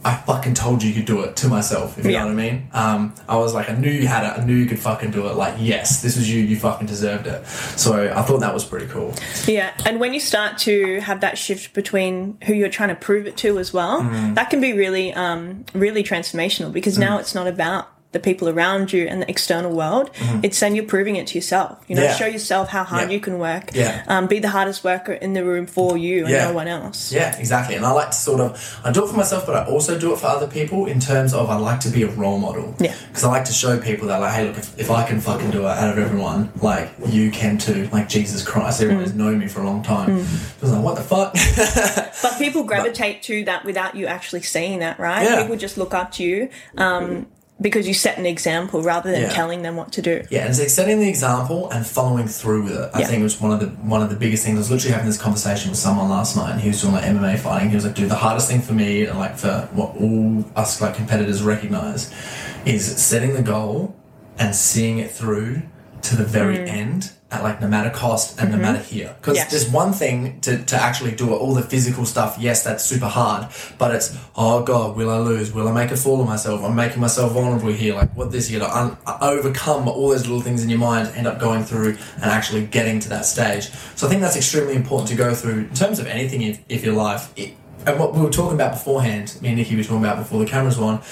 I 0.04 0.14
fucking 0.14 0.54
told 0.54 0.84
you 0.84 0.90
you 0.90 0.94
could 0.94 1.04
do 1.06 1.22
it 1.22 1.34
to 1.36 1.48
myself, 1.48 1.98
if 1.98 2.04
you 2.04 2.12
Yeah. 2.12 2.20
know 2.20 2.26
what 2.26 2.32
I 2.32 2.50
mean. 2.50 2.68
Um, 2.72 3.14
I 3.28 3.36
was 3.38 3.54
like, 3.54 3.68
I 3.68 3.74
knew 3.74 3.90
you 3.90 4.06
had 4.06 4.22
it, 4.24 4.40
I 4.40 4.44
knew 4.44 4.54
you 4.54 4.66
could 4.66 4.78
fucking 4.78 5.10
do 5.10 5.26
it. 5.26 5.34
Like, 5.34 5.54
yes, 5.58 6.00
this 6.00 6.16
was 6.16 6.32
you, 6.32 6.42
you 6.44 6.56
fucking 6.56 6.86
deserved 6.86 7.26
it. 7.26 7.44
So 7.76 8.12
I 8.14 8.22
thought 8.22 8.38
that 8.38 8.54
was 8.54 8.64
pretty 8.64 8.86
cool. 8.86 9.14
Yeah, 9.46 9.72
and 9.84 9.98
when 9.98 10.14
you 10.14 10.20
start 10.20 10.58
to 10.58 11.00
have 11.00 11.22
that 11.22 11.36
shift 11.38 11.74
between 11.74 12.38
who 12.46 12.54
you're 12.54 12.68
trying 12.68 12.90
to 12.90 12.94
prove 12.94 13.26
it 13.26 13.36
to 13.38 13.58
as 13.58 13.72
well, 13.72 14.00
Mm-hmm. 14.02 14.34
that 14.34 14.48
can 14.48 14.60
be 14.60 14.74
really, 14.74 15.12
um, 15.12 15.64
really 15.74 16.04
transformational 16.04 16.72
because 16.72 16.96
Mm. 16.96 17.00
now 17.00 17.18
it's 17.18 17.34
not 17.34 17.48
about 17.48 17.88
the 18.16 18.20
people 18.30 18.48
around 18.48 18.92
you 18.94 19.02
and 19.10 19.16
the 19.22 19.28
external 19.30 19.72
world. 19.82 20.06
It's 20.46 20.58
then 20.60 20.74
you're 20.76 20.90
proving 20.96 21.16
it 21.20 21.26
to 21.30 21.34
yourself. 21.40 21.72
You 21.88 21.94
know, 21.96 22.02
Mm-hmm. 22.06 22.10
Yeah. 22.12 22.16
show 22.22 22.26
yourself 22.38 22.68
how 22.76 22.84
hard 22.84 23.08
Yeah. 23.08 23.14
you 23.16 23.20
can 23.20 23.36
work. 23.38 23.64
Yeah. 23.74 23.92
Um, 24.12 24.26
be 24.26 24.38
the 24.38 24.48
hardest 24.58 24.80
worker 24.84 25.12
in 25.12 25.32
the 25.38 25.44
room 25.44 25.66
for 25.66 25.96
you 25.96 26.16
and 26.24 26.30
Yeah. 26.34 26.48
no 26.48 26.52
one 26.54 26.68
else. 26.78 27.12
Yeah, 27.12 27.36
exactly. 27.44 27.74
And 27.76 27.84
I 27.84 27.92
like 28.00 28.10
to 28.16 28.20
sort 28.28 28.40
of, 28.40 28.50
I 28.84 28.90
do 28.92 29.04
it 29.04 29.08
for 29.12 29.16
myself, 29.16 29.44
but 29.48 29.54
I 29.56 29.64
also 29.74 29.92
do 29.98 30.12
it 30.14 30.18
for 30.22 30.26
other 30.36 30.46
people 30.58 30.86
in 30.86 30.98
terms 31.00 31.34
of 31.34 31.50
I 31.50 31.56
like 31.70 31.80
to 31.80 31.90
be 31.90 32.02
a 32.04 32.08
role 32.22 32.38
model. 32.38 32.74
Yeah. 32.78 32.94
Because 33.08 33.24
I 33.24 33.28
like 33.36 33.44
to 33.46 33.52
show 33.52 33.72
people 33.90 34.08
that, 34.08 34.20
like, 34.20 34.34
hey, 34.36 34.44
look, 34.48 34.56
if, 34.58 34.78
if 34.78 34.90
I 34.90 35.02
can 35.08 35.20
fucking 35.20 35.50
do 35.50 35.60
it 35.62 35.72
out 35.82 35.90
of 35.92 35.98
everyone, 35.98 36.50
like, 36.62 36.88
you 37.08 37.30
can 37.30 37.58
too. 37.58 37.88
Like, 37.92 38.08
Jesus 38.08 38.42
Christ, 38.50 38.80
everyone 38.82 39.04
has 39.04 39.14
known 39.14 39.38
me 39.38 39.48
for 39.48 39.60
a 39.60 39.64
long 39.64 39.82
time. 39.82 40.10
I 40.10 40.62
was 40.62 40.72
like, 40.72 40.82
what 40.82 40.96
the 40.96 41.02
fuck? 41.02 41.34
But 42.22 42.38
people 42.38 42.62
gravitate 42.64 43.22
to 43.24 43.44
that 43.44 43.64
without 43.64 43.94
you 43.94 44.06
actually 44.06 44.42
seeing 44.42 44.78
that, 44.80 44.98
right? 44.98 45.24
Yeah. 45.24 45.42
People 45.42 45.56
just 45.56 45.76
look 45.78 45.92
up 45.94 46.12
to 46.12 46.22
you 46.24 46.48
um, 46.78 47.26
because 47.60 47.88
you 47.88 47.94
set 47.94 48.18
an 48.18 48.26
example 48.26 48.82
rather 48.82 49.10
than 49.10 49.22
Yeah. 49.22 49.28
telling 49.30 49.62
them 49.62 49.76
what 49.76 49.92
to 49.92 50.02
do. 50.02 50.22
Yeah, 50.28 50.40
and 50.40 50.50
it's 50.50 50.58
like 50.58 50.68
setting 50.68 50.98
the 51.00 51.08
example 51.08 51.70
and 51.70 51.86
following 51.86 52.28
through 52.28 52.64
with 52.64 52.72
it. 52.72 52.90
I 52.92 53.00
Yeah. 53.00 53.06
think 53.06 53.20
it 53.20 53.22
was 53.22 53.40
one 53.40 53.52
of 53.52 53.60
the 53.60 53.66
one 53.66 54.02
of 54.02 54.10
the 54.10 54.16
biggest 54.16 54.44
things. 54.44 54.56
I 54.56 54.58
was 54.58 54.70
literally 54.70 54.92
having 54.92 55.06
this 55.08 55.16
conversation 55.16 55.70
with 55.70 55.78
someone 55.78 56.10
last 56.10 56.36
night, 56.36 56.52
and 56.52 56.60
he 56.60 56.68
was 56.68 56.80
doing 56.80 56.92
like 56.92 57.04
MMA 57.04 57.36
fighting. 57.36 57.70
He 57.70 57.74
was 57.74 57.84
like, 57.84 57.94
"Dude, 57.94 58.10
the 58.10 58.14
hardest 58.16 58.48
thing 58.50 58.60
for 58.60 58.74
me, 58.74 59.04
and 59.06 59.18
like 59.18 59.38
for 59.38 59.68
what 59.72 59.96
all 59.98 60.44
us 60.54 60.80
like 60.80 60.94
competitors 60.94 61.42
recognize, 61.42 62.10
is 62.66 62.84
setting 62.84 63.32
the 63.32 63.42
goal 63.42 63.94
and 64.38 64.54
seeing 64.54 64.98
it 64.98 65.10
through 65.10 65.62
to 66.02 66.16
the 66.16 66.24
very 66.24 66.58
mm. 66.58 66.68
end." 66.68 67.10
Like 67.42 67.60
no 67.60 67.68
matter 67.68 67.90
cost 67.90 68.40
and 68.40 68.50
no 68.50 68.58
matter 68.58 68.78
mm-hmm. 68.78 68.94
here, 68.94 69.16
because 69.20 69.36
Yes. 69.36 69.50
there's 69.50 69.68
one 69.68 69.92
thing 69.92 70.40
to, 70.40 70.62
to 70.64 70.76
actually 70.76 71.12
do 71.12 71.34
it, 71.34 71.36
all 71.36 71.54
the 71.54 71.62
physical 71.62 72.04
stuff. 72.04 72.36
Yes, 72.38 72.62
that's 72.62 72.84
super 72.84 73.06
hard, 73.06 73.48
but 73.78 73.94
it's 73.94 74.16
oh 74.36 74.62
god, 74.62 74.96
will 74.96 75.10
I 75.10 75.18
lose? 75.18 75.52
Will 75.52 75.68
I 75.68 75.72
make 75.72 75.90
a 75.90 75.96
fool 75.96 76.20
of 76.20 76.26
myself? 76.26 76.62
I'm 76.62 76.74
making 76.74 77.00
myself 77.00 77.32
vulnerable 77.32 77.72
here. 77.72 77.94
Like 77.94 78.14
what 78.16 78.32
this 78.32 78.50
got 78.50 78.66
to 78.66 78.78
un- 78.78 78.96
overcome 79.20 79.88
all 79.88 80.10
those 80.10 80.26
little 80.26 80.40
things 80.40 80.62
in 80.62 80.68
your 80.68 80.78
mind, 80.78 81.08
end 81.14 81.26
up 81.26 81.38
going 81.38 81.64
through 81.64 81.96
and 82.16 82.24
actually 82.24 82.66
getting 82.66 83.00
to 83.00 83.08
that 83.10 83.24
stage. 83.24 83.70
So 83.94 84.06
I 84.06 84.10
think 84.10 84.22
that's 84.22 84.36
extremely 84.36 84.74
important 84.74 85.08
to 85.10 85.16
go 85.16 85.34
through 85.34 85.58
in 85.60 85.74
terms 85.74 85.98
of 85.98 86.06
anything 86.06 86.42
in, 86.42 86.58
if 86.68 86.84
your 86.84 86.94
life. 86.94 87.32
It, 87.36 87.54
and 87.86 88.00
what 88.00 88.14
we 88.14 88.20
were 88.20 88.30
talking 88.30 88.54
about 88.54 88.72
beforehand, 88.72 89.38
me 89.40 89.48
and 89.48 89.58
Nikki 89.58 89.76
were 89.76 89.82
talking 89.84 89.98
about 90.04 90.18
before 90.18 90.40
the 90.40 90.46
cameras 90.46 90.76
were 90.76 90.86
on, 90.86 91.02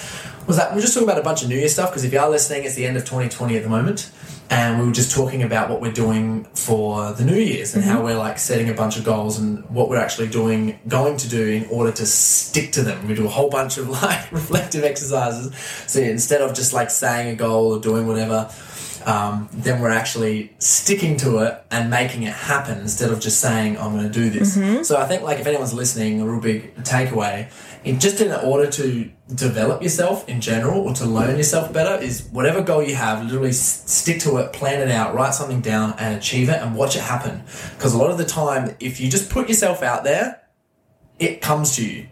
was 0.45 0.57
that 0.57 0.71
we 0.71 0.75
we're 0.75 0.81
just 0.81 0.93
talking 0.93 1.07
about 1.07 1.19
a 1.19 1.23
bunch 1.23 1.41
of 1.41 1.49
New 1.49 1.57
Year 1.57 1.69
stuff. 1.69 1.89
Because 1.89 2.03
if 2.03 2.11
you 2.11 2.19
are 2.19 2.29
listening, 2.29 2.65
it's 2.65 2.75
the 2.75 2.85
end 2.85 2.97
of 2.97 3.03
2020 3.03 3.55
at 3.55 3.63
the 3.63 3.69
moment, 3.69 4.11
and 4.49 4.79
we 4.79 4.85
were 4.85 4.91
just 4.91 5.15
talking 5.15 5.41
about 5.43 5.69
what 5.69 5.81
we're 5.81 5.91
doing 5.91 6.43
for 6.53 7.13
the 7.13 7.25
New 7.25 7.37
Year's 7.37 7.73
and 7.75 7.83
how 7.83 8.03
we're 8.03 8.17
like 8.17 8.37
setting 8.37 8.69
a 8.69 8.73
bunch 8.73 8.97
of 8.97 9.03
goals 9.03 9.39
and 9.39 9.67
what 9.69 9.89
we're 9.89 9.97
actually 9.97 10.27
doing, 10.27 10.79
going 10.87 11.17
to 11.17 11.29
do 11.29 11.47
in 11.47 11.65
order 11.69 11.91
to 11.93 12.05
stick 12.05 12.71
to 12.73 12.83
them. 12.83 13.07
We 13.07 13.15
do 13.15 13.25
a 13.25 13.29
whole 13.29 13.49
bunch 13.49 13.77
of 13.77 13.89
like 14.03 14.31
reflective 14.31 14.83
exercises. 14.83 15.55
So 15.87 15.99
instead 15.99 16.41
of 16.41 16.53
just 16.53 16.73
like 16.73 16.89
saying 16.91 17.33
a 17.33 17.35
goal 17.35 17.73
or 17.75 17.79
doing 17.79 18.05
whatever, 18.07 18.51
um, 19.05 19.49
then 19.51 19.81
we're 19.81 19.91
actually 19.91 20.51
sticking 20.59 21.15
to 21.17 21.39
it 21.39 21.63
and 21.69 21.89
making 21.89 22.23
it 22.23 22.33
happen 22.33 22.79
instead 22.79 23.11
of 23.11 23.19
just 23.19 23.39
saying 23.39 23.77
I'm 23.77 23.91
going 23.93 24.03
to 24.03 24.09
do 24.09 24.29
this. 24.31 24.55
So 24.87 24.97
I 24.97 25.05
think 25.05 25.21
like 25.23 25.39
if 25.39 25.47
anyone's 25.47 25.73
listening, 25.73 26.21
a 26.21 26.25
real 26.25 26.41
big 26.41 26.75
takeaway, 26.77 27.51
just 27.93 28.19
in 28.19 28.31
order 28.31 28.69
to 28.71 29.11
develop 29.33 29.81
yourself 29.83 30.27
in 30.27 30.41
general 30.41 30.81
or 30.81 30.93
to 30.93 31.05
learn 31.05 31.37
yourself 31.37 31.71
better 31.71 32.03
is 32.03 32.27
whatever 32.31 32.61
goal 32.61 32.83
you 32.83 32.95
have, 32.95 33.23
literally 33.23 33.51
stick 33.51 34.19
to 34.21 34.37
it, 34.37 34.53
plan 34.53 34.81
it 34.81 34.91
out, 34.91 35.13
write 35.13 35.33
something 35.35 35.61
down, 35.61 35.93
and 35.99 36.17
achieve 36.17 36.49
it, 36.49 36.61
and 36.61 36.75
watch 36.75 36.95
it 36.95 37.01
happen. 37.01 37.43
Because 37.75 37.93
a 37.93 37.97
lot 37.97 38.09
of 38.09 38.17
the 38.17 38.25
time, 38.25 38.75
if 38.79 38.99
you 38.99 39.09
just 39.09 39.29
put 39.29 39.47
yourself 39.47 39.83
out 39.83 40.03
there, 40.03 40.41
it 41.19 41.41
comes 41.41 41.75
to 41.75 41.85
you. 41.87 42.07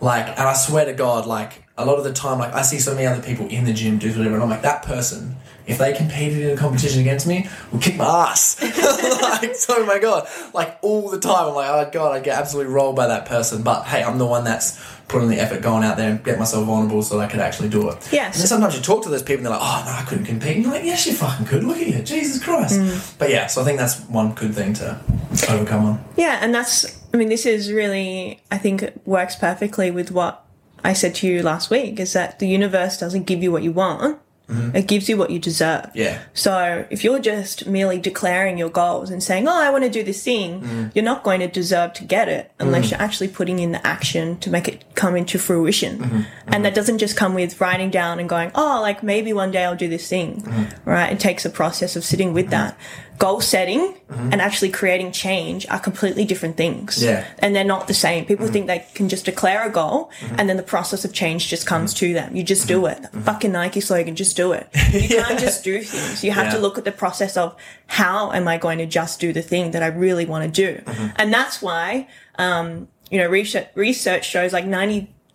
Like, 0.00 0.28
and 0.28 0.40
I 0.40 0.54
swear 0.54 0.84
to 0.84 0.94
God, 0.94 1.26
like 1.26 1.64
a 1.76 1.84
lot 1.84 1.98
of 1.98 2.04
the 2.04 2.12
time, 2.12 2.38
like 2.38 2.54
I 2.54 2.62
see 2.62 2.78
so 2.78 2.94
many 2.94 3.06
other 3.06 3.22
people 3.22 3.48
in 3.48 3.64
the 3.64 3.72
gym 3.72 3.98
do 3.98 4.08
whatever, 4.08 4.34
and 4.34 4.42
I'm 4.42 4.50
like, 4.50 4.62
that 4.62 4.82
person, 4.82 5.36
if 5.66 5.78
they 5.78 5.92
competed 5.92 6.40
in 6.40 6.56
a 6.56 6.56
competition 6.56 7.00
against 7.00 7.26
me, 7.26 7.48
would 7.72 7.82
kick 7.82 7.96
my 7.96 8.04
ass. 8.30 8.60
like, 9.22 9.54
so 9.54 9.84
my 9.84 9.98
God, 9.98 10.26
like 10.54 10.78
all 10.82 11.10
the 11.10 11.20
time, 11.20 11.48
I'm 11.48 11.54
like, 11.54 11.68
oh 11.68 11.90
God, 11.92 12.16
I 12.16 12.20
get 12.20 12.38
absolutely 12.38 12.72
rolled 12.72 12.96
by 12.96 13.08
that 13.08 13.26
person. 13.26 13.62
But 13.62 13.84
hey, 13.84 14.02
I'm 14.02 14.18
the 14.18 14.26
one 14.26 14.44
that's 14.44 14.82
putting 15.08 15.28
the 15.28 15.40
effort, 15.40 15.62
going 15.62 15.82
out 15.82 15.96
there 15.96 16.10
and 16.10 16.22
get 16.22 16.38
myself 16.38 16.66
vulnerable 16.66 17.02
so 17.02 17.18
that 17.18 17.24
I 17.24 17.30
could 17.30 17.40
actually 17.40 17.70
do 17.70 17.88
it. 17.88 18.12
Yes. 18.12 18.34
And 18.34 18.42
then 18.42 18.46
sometimes 18.46 18.76
you 18.76 18.82
talk 18.82 19.02
to 19.04 19.08
those 19.08 19.22
people, 19.22 19.38
and 19.38 19.46
they're 19.46 19.52
like, 19.52 19.62
oh 19.62 19.82
no, 19.86 19.92
I 19.92 20.04
couldn't 20.06 20.26
compete. 20.26 20.56
And 20.56 20.64
you're 20.64 20.74
like, 20.74 20.84
yes, 20.84 21.06
you 21.06 21.14
fucking 21.14 21.46
could. 21.46 21.64
Look 21.64 21.78
at 21.78 21.86
you, 21.86 22.02
Jesus 22.02 22.42
Christ. 22.42 22.78
Mm. 22.78 23.18
But 23.18 23.30
yeah, 23.30 23.46
so 23.46 23.62
I 23.62 23.64
think 23.64 23.78
that's 23.78 24.00
one 24.00 24.34
good 24.34 24.54
thing 24.54 24.74
to 24.74 25.00
overcome 25.48 25.84
on. 25.84 26.04
Yeah, 26.16 26.38
and 26.42 26.54
that's, 26.54 27.00
I 27.12 27.16
mean, 27.16 27.28
this 27.28 27.46
is 27.46 27.72
really, 27.72 28.40
I 28.50 28.58
think 28.58 28.84
works 29.04 29.34
perfectly 29.34 29.90
with 29.90 30.10
what 30.10 30.44
I 30.84 30.92
said 30.92 31.14
to 31.16 31.26
you 31.26 31.42
last 31.42 31.70
week 31.70 31.98
is 31.98 32.12
that 32.12 32.38
the 32.38 32.46
universe 32.46 32.98
doesn't 32.98 33.24
give 33.24 33.42
you 33.42 33.50
what 33.50 33.62
you 33.62 33.72
want, 33.72 34.20
Mm-hmm. 34.48 34.76
it 34.76 34.86
gives 34.86 35.10
you 35.10 35.18
what 35.18 35.28
you 35.28 35.38
deserve. 35.38 35.90
Yeah. 35.92 36.22
So 36.32 36.86
if 36.88 37.04
you're 37.04 37.18
just 37.18 37.66
merely 37.66 37.98
declaring 37.98 38.56
your 38.56 38.70
goals 38.70 39.10
and 39.10 39.22
saying, 39.22 39.46
oh, 39.46 39.54
I 39.54 39.68
want 39.68 39.84
to 39.84 39.90
do 39.90 40.02
this 40.02 40.24
thing, 40.24 40.62
mm-hmm. 40.62 40.86
you're 40.94 41.04
not 41.04 41.22
going 41.22 41.40
to 41.40 41.48
deserve 41.48 41.92
to 41.94 42.04
get 42.04 42.30
it 42.30 42.50
unless 42.58 42.86
mm-hmm. 42.86 42.94
you're 42.94 43.02
actually 43.02 43.28
putting 43.28 43.58
in 43.58 43.72
the 43.72 43.86
action 43.86 44.38
to 44.38 44.48
make 44.48 44.66
it 44.66 44.84
come 44.94 45.16
into 45.16 45.38
fruition. 45.38 46.26
And 46.46 46.64
that 46.64 46.74
doesn't 46.74 46.96
just 46.96 47.14
come 47.14 47.34
with 47.34 47.60
writing 47.60 47.90
down 47.90 48.20
and 48.20 48.28
going, 48.28 48.50
oh, 48.54 48.78
like 48.80 49.02
maybe 49.02 49.34
one 49.34 49.50
day 49.50 49.64
I'll 49.64 49.76
do 49.76 49.88
this 49.88 50.08
thing, 50.08 50.42
right? 50.86 51.12
It 51.12 51.20
takes 51.20 51.44
a 51.44 51.50
process 51.50 51.94
of 51.94 52.02
sitting 52.02 52.32
with 52.32 52.48
that. 52.48 52.78
Goal 53.18 53.40
setting 53.40 53.80
mm-hmm. 53.80 54.32
and 54.32 54.40
actually 54.40 54.70
creating 54.70 55.12
change 55.12 55.66
are 55.68 55.80
completely 55.80 56.24
different 56.24 56.56
things. 56.56 57.02
Yeah. 57.02 57.26
And 57.40 57.54
they're 57.54 57.64
not 57.64 57.88
the 57.88 57.94
same. 57.94 58.24
People 58.24 58.46
mm-hmm. 58.46 58.52
think 58.52 58.66
they 58.68 58.86
can 58.94 59.08
just 59.08 59.24
declare 59.24 59.66
a 59.66 59.70
goal 59.70 60.10
mm-hmm. 60.20 60.36
and 60.38 60.48
then 60.48 60.56
the 60.56 60.62
process 60.62 61.04
of 61.04 61.12
change 61.12 61.48
just 61.48 61.66
comes 61.66 61.92
to 61.94 62.14
them. 62.14 62.36
You 62.36 62.42
just 62.42 62.68
do 62.68 62.86
it. 62.86 63.04
Fucking 63.24 63.52
Nike 63.52 63.80
slogan, 63.80 64.14
just 64.14 64.36
do 64.36 64.52
it. 64.52 64.68
You 64.98 65.08
can't 65.08 65.38
just 65.38 65.64
do 65.64 65.80
things. 65.82 66.24
You 66.24 66.32
have 66.32 66.52
to 66.52 66.58
look 66.58 66.78
at 66.78 66.84
the 66.84 66.92
process 66.92 67.36
of 67.36 67.54
how 67.86 68.32
am 68.32 68.48
I 68.48 68.56
going 68.56 68.78
to 68.78 68.86
just 68.86 69.20
do 69.20 69.32
the 69.32 69.42
thing 69.42 69.72
that 69.72 69.82
I 69.82 69.88
really 69.88 70.24
want 70.24 70.44
to 70.44 70.50
do. 70.50 70.82
And 71.16 71.32
that's 71.32 71.60
why, 71.60 72.08
um, 72.36 72.88
you 73.10 73.18
know, 73.18 73.28
research, 73.28 73.68
research 73.74 74.28
shows 74.28 74.52
like 74.52 74.64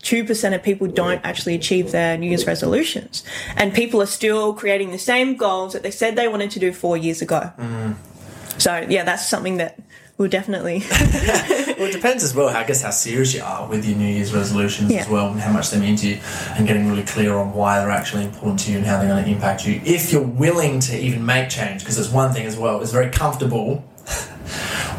92% 0.03 0.53
of 0.53 0.63
people 0.63 0.87
don't 0.87 1.21
actually 1.23 1.55
achieve 1.55 1.91
their 1.91 2.17
New 2.17 2.27
Year's 2.27 2.45
resolutions. 2.45 3.23
And 3.55 3.73
people 3.73 4.01
are 4.01 4.05
still 4.07 4.53
creating 4.53 4.91
the 4.91 4.97
same 4.99 5.35
goals 5.35 5.73
that 5.73 5.83
they 5.83 5.91
said 5.91 6.15
they 6.15 6.27
wanted 6.27 6.51
to 6.51 6.59
do 6.59 6.73
four 6.73 6.97
years 6.97 7.21
ago. 7.21 7.51
So, 8.57 8.85
yeah, 8.89 9.03
that's 9.03 9.27
something 9.27 9.57
that 9.57 9.79
will 10.17 10.27
definitely. 10.29 10.83
Well, 11.73 11.89
it 11.89 11.93
depends 11.93 12.23
as 12.23 12.35
well, 12.35 12.49
I 12.49 12.63
guess, 12.65 12.83
how 12.83 12.91
serious 12.91 13.33
you 13.33 13.41
are 13.41 13.67
with 13.67 13.83
your 13.83 13.97
New 13.97 14.07
Year's 14.07 14.31
resolutions 14.31 14.91
Yeah. 14.91 15.01
as 15.01 15.09
well, 15.09 15.31
and 15.31 15.39
how 15.39 15.51
much 15.51 15.71
they 15.71 15.79
mean 15.79 15.95
to 15.97 16.07
you, 16.07 16.19
and 16.55 16.67
getting 16.67 16.87
really 16.87 17.03
clear 17.03 17.35
on 17.35 17.51
why 17.51 17.79
they're 17.79 17.89
actually 17.89 18.25
important 18.25 18.59
to 18.61 18.71
you 18.71 18.77
and 18.77 18.85
how 18.85 18.99
they're 18.99 19.07
going 19.09 19.25
to 19.25 19.29
impact 19.29 19.65
you. 19.67 19.81
If 19.83 20.13
you're 20.13 20.21
willing 20.21 20.79
to 20.81 20.97
even 20.97 21.25
make 21.25 21.49
change, 21.49 21.79
because 21.81 21.97
it's 21.97 22.11
one 22.11 22.31
thing 22.31 22.45
as 22.45 22.55
well, 22.57 22.79
it's 22.83 22.91
very 22.91 23.09
comfortable 23.09 23.83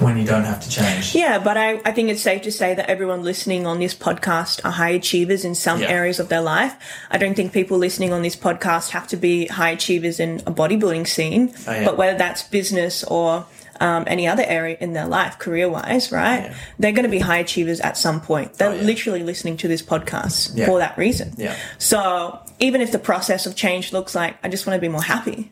when 0.01 0.17
you 0.19 0.25
don't 0.25 0.45
have 0.45 0.61
to 0.61 0.69
change. 0.71 1.15
Yeah, 1.15 1.39
but 1.39 1.57
I, 1.57 1.81
I 1.85 1.93
think 1.93 2.09
it's 2.11 2.23
safe 2.23 2.43
to 2.43 2.53
say 2.53 2.75
that 2.75 2.89
everyone 2.91 3.23
listening 3.23 3.67
on 3.67 3.79
this 3.79 3.95
podcast 3.95 4.65
are 4.65 4.71
high 4.73 4.91
achievers 4.91 5.45
in 5.45 5.55
some 5.55 5.81
Yeah. 5.81 5.89
areas 5.91 6.21
of 6.21 6.29
their 6.29 6.41
life. 6.43 6.75
I 7.11 7.19
don't 7.19 7.35
think 7.35 7.53
people 7.53 7.79
listening 7.79 8.13
on 8.13 8.23
this 8.23 8.37
podcast 8.37 8.91
have 8.91 9.07
to 9.09 9.17
be 9.17 9.47
high 9.47 9.71
achievers 9.71 10.21
in 10.21 10.41
a 10.47 10.53
bodybuilding 10.53 11.07
scene, 11.07 11.53
Oh, 11.67 11.73
yeah. 11.73 11.85
but 11.85 11.97
whether 11.97 12.17
that's 12.19 12.43
business 12.45 13.05
or 13.05 13.47
um, 13.81 14.05
any 14.07 14.29
other 14.29 14.45
area 14.47 14.77
in 14.81 14.93
their 14.93 15.07
life, 15.07 15.37
career 15.41 15.69
wise, 15.69 16.13
right? 16.13 16.45
Yeah. 16.45 16.55
They're 16.79 16.93
going 16.93 17.05
to 17.07 17.11
be 17.11 17.19
high 17.19 17.39
achievers 17.39 17.81
at 17.81 17.97
some 17.99 18.21
point. 18.21 18.55
They're 18.55 18.69
Oh, 18.71 18.75
yeah. 18.75 18.83
literally 18.83 19.25
listening 19.25 19.57
to 19.59 19.69
this 19.69 19.83
podcast 19.83 20.53
Yeah. 20.55 20.67
for 20.67 20.79
that 20.79 20.97
reason. 20.97 21.33
Yeah. 21.37 21.57
So 21.79 22.39
even 22.61 22.81
if 22.81 22.93
the 22.93 23.01
process 23.01 23.47
of 23.47 23.57
change 23.57 23.93
looks 23.93 24.15
like, 24.15 24.37
I 24.45 24.49
just 24.49 24.65
want 24.65 24.77
to 24.77 24.81
be 24.81 24.89
more 24.89 25.03
happy, 25.03 25.51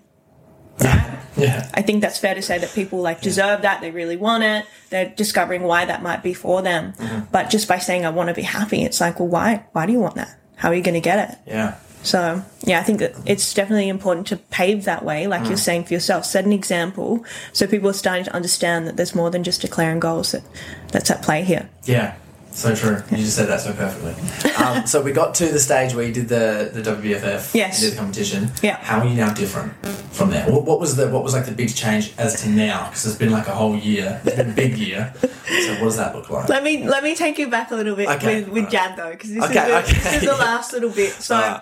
Yeah. 1.36 1.70
I 1.72 1.82
think 1.82 2.02
that's 2.02 2.18
fair 2.18 2.34
to 2.34 2.42
say 2.42 2.58
that 2.58 2.72
people 2.74 3.00
like 3.00 3.20
deserve 3.22 3.62
that. 3.62 3.80
They 3.80 3.90
really 3.90 4.16
want 4.16 4.42
it. 4.44 4.66
They're 4.90 5.08
discovering 5.08 5.62
why 5.62 5.84
that 5.86 6.02
might 6.02 6.22
be 6.22 6.34
for 6.34 6.60
them. 6.62 6.92
Mm-hmm. 6.92 7.20
But 7.32 7.48
just 7.50 7.68
by 7.68 7.78
saying 7.78 8.04
I 8.04 8.10
want 8.10 8.28
to 8.28 8.34
be 8.34 8.42
happy, 8.42 8.82
it's 8.82 9.00
like, 9.00 9.18
well, 9.18 9.28
why? 9.28 9.64
Why 9.72 9.86
do 9.86 9.92
you 9.92 9.98
want 10.00 10.16
that? 10.16 10.38
How 10.56 10.68
are 10.68 10.74
you 10.74 10.82
going 10.82 10.94
to 10.94 11.00
get 11.00 11.30
it? 11.30 11.38
Yeah. 11.46 11.76
So 12.02 12.44
yeah, 12.64 12.80
I 12.80 12.82
think 12.82 12.98
that 12.98 13.14
it's 13.26 13.54
definitely 13.54 13.88
important 13.88 14.26
to 14.28 14.36
pave 14.36 14.84
that 14.84 15.04
way, 15.04 15.26
like 15.26 15.42
Mm. 15.42 15.48
you're 15.48 15.56
saying 15.56 15.84
for 15.84 15.94
yourself. 15.94 16.24
Set 16.26 16.44
an 16.44 16.52
example 16.52 17.24
so 17.52 17.66
people 17.66 17.88
are 17.88 17.94
starting 17.94 18.24
to 18.24 18.34
understand 18.34 18.86
that 18.88 18.96
there's 18.96 19.14
more 19.14 19.30
than 19.30 19.44
just 19.44 19.60
declaring 19.60 20.00
goals 20.00 20.32
that 20.32 20.42
that's 20.90 21.10
at 21.10 21.22
play 21.22 21.44
here. 21.44 21.68
Yeah. 21.84 22.14
So 22.52 22.74
true. 22.74 23.02
You 23.10 23.16
just 23.18 23.34
said 23.36 23.48
that 23.48 23.60
so 23.60 23.72
perfectly. 23.72 24.14
Um, 24.62 24.86
so 24.86 25.00
we 25.02 25.12
got 25.12 25.34
to 25.36 25.46
the 25.46 25.58
stage 25.58 25.94
where 25.94 26.04
you 26.06 26.12
did 26.12 26.28
the, 26.28 26.70
the 26.72 26.82
WBFF, 26.82 27.54
Yes. 27.54 27.80
you 27.82 27.88
did 27.88 27.94
the 27.96 28.00
competition. 28.00 28.50
Yeah. 28.62 28.76
How 28.76 29.00
are 29.00 29.06
you 29.06 29.14
now 29.14 29.32
different 29.32 29.72
from 30.12 30.30
there? 30.30 30.50
What, 30.50 30.64
what 30.64 30.78
was 30.78 30.96
the 30.96 31.08
what 31.08 31.24
was 31.24 31.32
like 31.32 31.46
the 31.46 31.52
big 31.52 31.74
change 31.74 32.12
as 32.18 32.42
to 32.42 32.48
now? 32.50 32.84
Because 32.88 33.06
it's 33.06 33.16
been 33.16 33.32
like 33.32 33.46
a 33.48 33.54
whole 33.54 33.76
year. 33.76 34.20
It's 34.24 34.36
been 34.36 34.50
a 34.50 34.54
big 34.54 34.76
year. 34.78 35.12
So 35.20 35.72
what 35.74 35.84
does 35.84 35.96
that 35.96 36.14
look 36.14 36.30
like? 36.30 36.48
Let 36.48 36.62
me 36.62 36.86
let 36.86 37.02
me 37.02 37.14
take 37.14 37.38
you 37.38 37.48
back 37.48 37.70
a 37.70 37.74
little 37.74 37.96
bit 37.96 38.08
Okay, 38.08 38.40
with, 38.40 38.48
with 38.48 38.64
alright. 38.66 38.72
Dad 38.72 38.96
though, 38.96 39.10
because 39.12 39.30
this, 39.34 39.44
Okay, 39.44 39.60
is 39.60 39.68
the, 39.68 39.78
okay. 39.78 39.92
this 39.92 40.14
is 40.14 40.28
the 40.28 40.36
last 40.36 40.72
little 40.72 40.90
bit. 40.90 41.12
So. 41.12 41.60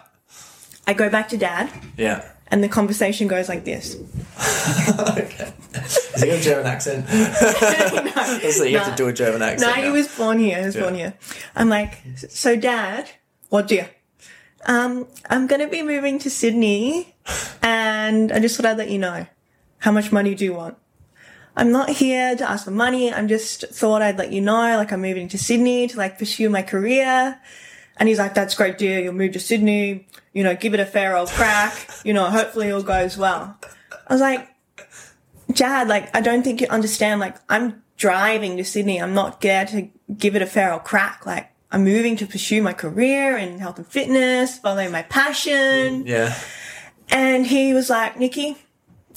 I 0.86 0.92
go 0.94 1.08
back 1.08 1.28
to 1.28 1.36
Dad, 1.36 1.70
Yeah. 1.96 2.24
And 2.50 2.64
the 2.64 2.68
conversation 2.68 3.28
goes 3.28 3.48
like 3.48 3.64
this. 3.64 3.96
okay. 5.00 5.52
Is 5.74 6.22
he 6.22 6.28
got 6.28 6.38
a 6.38 6.42
German 6.42 6.66
accent? 6.66 7.08
so 8.52 8.64
you 8.64 8.78
have 8.78 8.90
to 8.90 8.96
do 8.96 9.08
a 9.08 9.12
German 9.12 9.42
accent. 9.42 9.76
No, 9.76 9.82
he 9.82 9.90
was 9.90 10.08
born 10.16 10.38
here. 10.38 10.58
He 10.58 10.66
was 10.66 10.76
born 10.76 10.94
here. 10.94 11.14
I'm 11.54 11.68
like, 11.68 12.02
so 12.16 12.56
dad, 12.56 13.10
what 13.48 13.68
do 13.68 13.76
you? 13.76 13.84
Um, 14.66 15.06
I'm 15.28 15.46
gonna 15.46 15.68
be 15.68 15.82
moving 15.82 16.18
to 16.18 16.30
Sydney, 16.30 17.14
and 17.62 18.30
I 18.30 18.40
just 18.40 18.56
thought 18.56 18.66
I'd 18.66 18.78
let 18.78 18.90
you 18.90 18.98
know. 18.98 19.26
How 19.78 19.92
much 19.92 20.12
money 20.12 20.34
do 20.34 20.44
you 20.44 20.52
want? 20.52 20.76
I'm 21.56 21.72
not 21.72 21.88
here 21.88 22.36
to 22.36 22.50
ask 22.50 22.66
for 22.66 22.70
money. 22.70 23.12
I'm 23.12 23.28
just 23.28 23.64
thought 23.68 24.02
I'd 24.02 24.18
let 24.18 24.32
you 24.32 24.40
know, 24.40 24.76
like 24.76 24.92
I'm 24.92 25.00
moving 25.00 25.28
to 25.28 25.38
Sydney 25.38 25.88
to 25.88 25.96
like 25.96 26.18
pursue 26.18 26.50
my 26.50 26.62
career. 26.62 27.40
And 28.00 28.08
he's 28.08 28.18
like, 28.18 28.34
that's 28.34 28.54
great 28.54 28.78
deal. 28.78 28.98
You'll 28.98 29.12
move 29.12 29.32
to 29.32 29.40
Sydney, 29.40 30.08
you 30.32 30.42
know, 30.42 30.56
give 30.56 30.72
it 30.72 30.80
a 30.80 30.86
fair 30.86 31.16
old 31.16 31.28
crack. 31.28 31.88
You 32.02 32.14
know, 32.14 32.30
hopefully 32.30 32.68
it 32.68 32.72
all 32.72 32.82
goes 32.82 33.18
well. 33.18 33.58
I 34.08 34.14
was 34.14 34.22
like, 34.22 34.48
Jad, 35.52 35.88
like, 35.88 36.16
I 36.16 36.22
don't 36.22 36.42
think 36.42 36.62
you 36.62 36.66
understand. 36.68 37.20
Like, 37.20 37.36
I'm 37.50 37.82
driving 37.98 38.56
to 38.56 38.64
Sydney. 38.64 39.00
I'm 39.00 39.12
not 39.12 39.42
there 39.42 39.66
to 39.66 39.90
give 40.16 40.34
it 40.34 40.40
a 40.40 40.46
fair 40.46 40.72
old 40.72 40.84
crack. 40.84 41.26
Like, 41.26 41.52
I'm 41.70 41.84
moving 41.84 42.16
to 42.16 42.26
pursue 42.26 42.62
my 42.62 42.72
career 42.72 43.36
in 43.36 43.58
health 43.58 43.76
and 43.76 43.86
fitness, 43.86 44.58
following 44.58 44.90
my 44.90 45.02
passion. 45.02 46.06
Yeah. 46.06 46.34
And 47.10 47.46
he 47.46 47.74
was 47.74 47.90
like, 47.90 48.18
Nikki, 48.18 48.56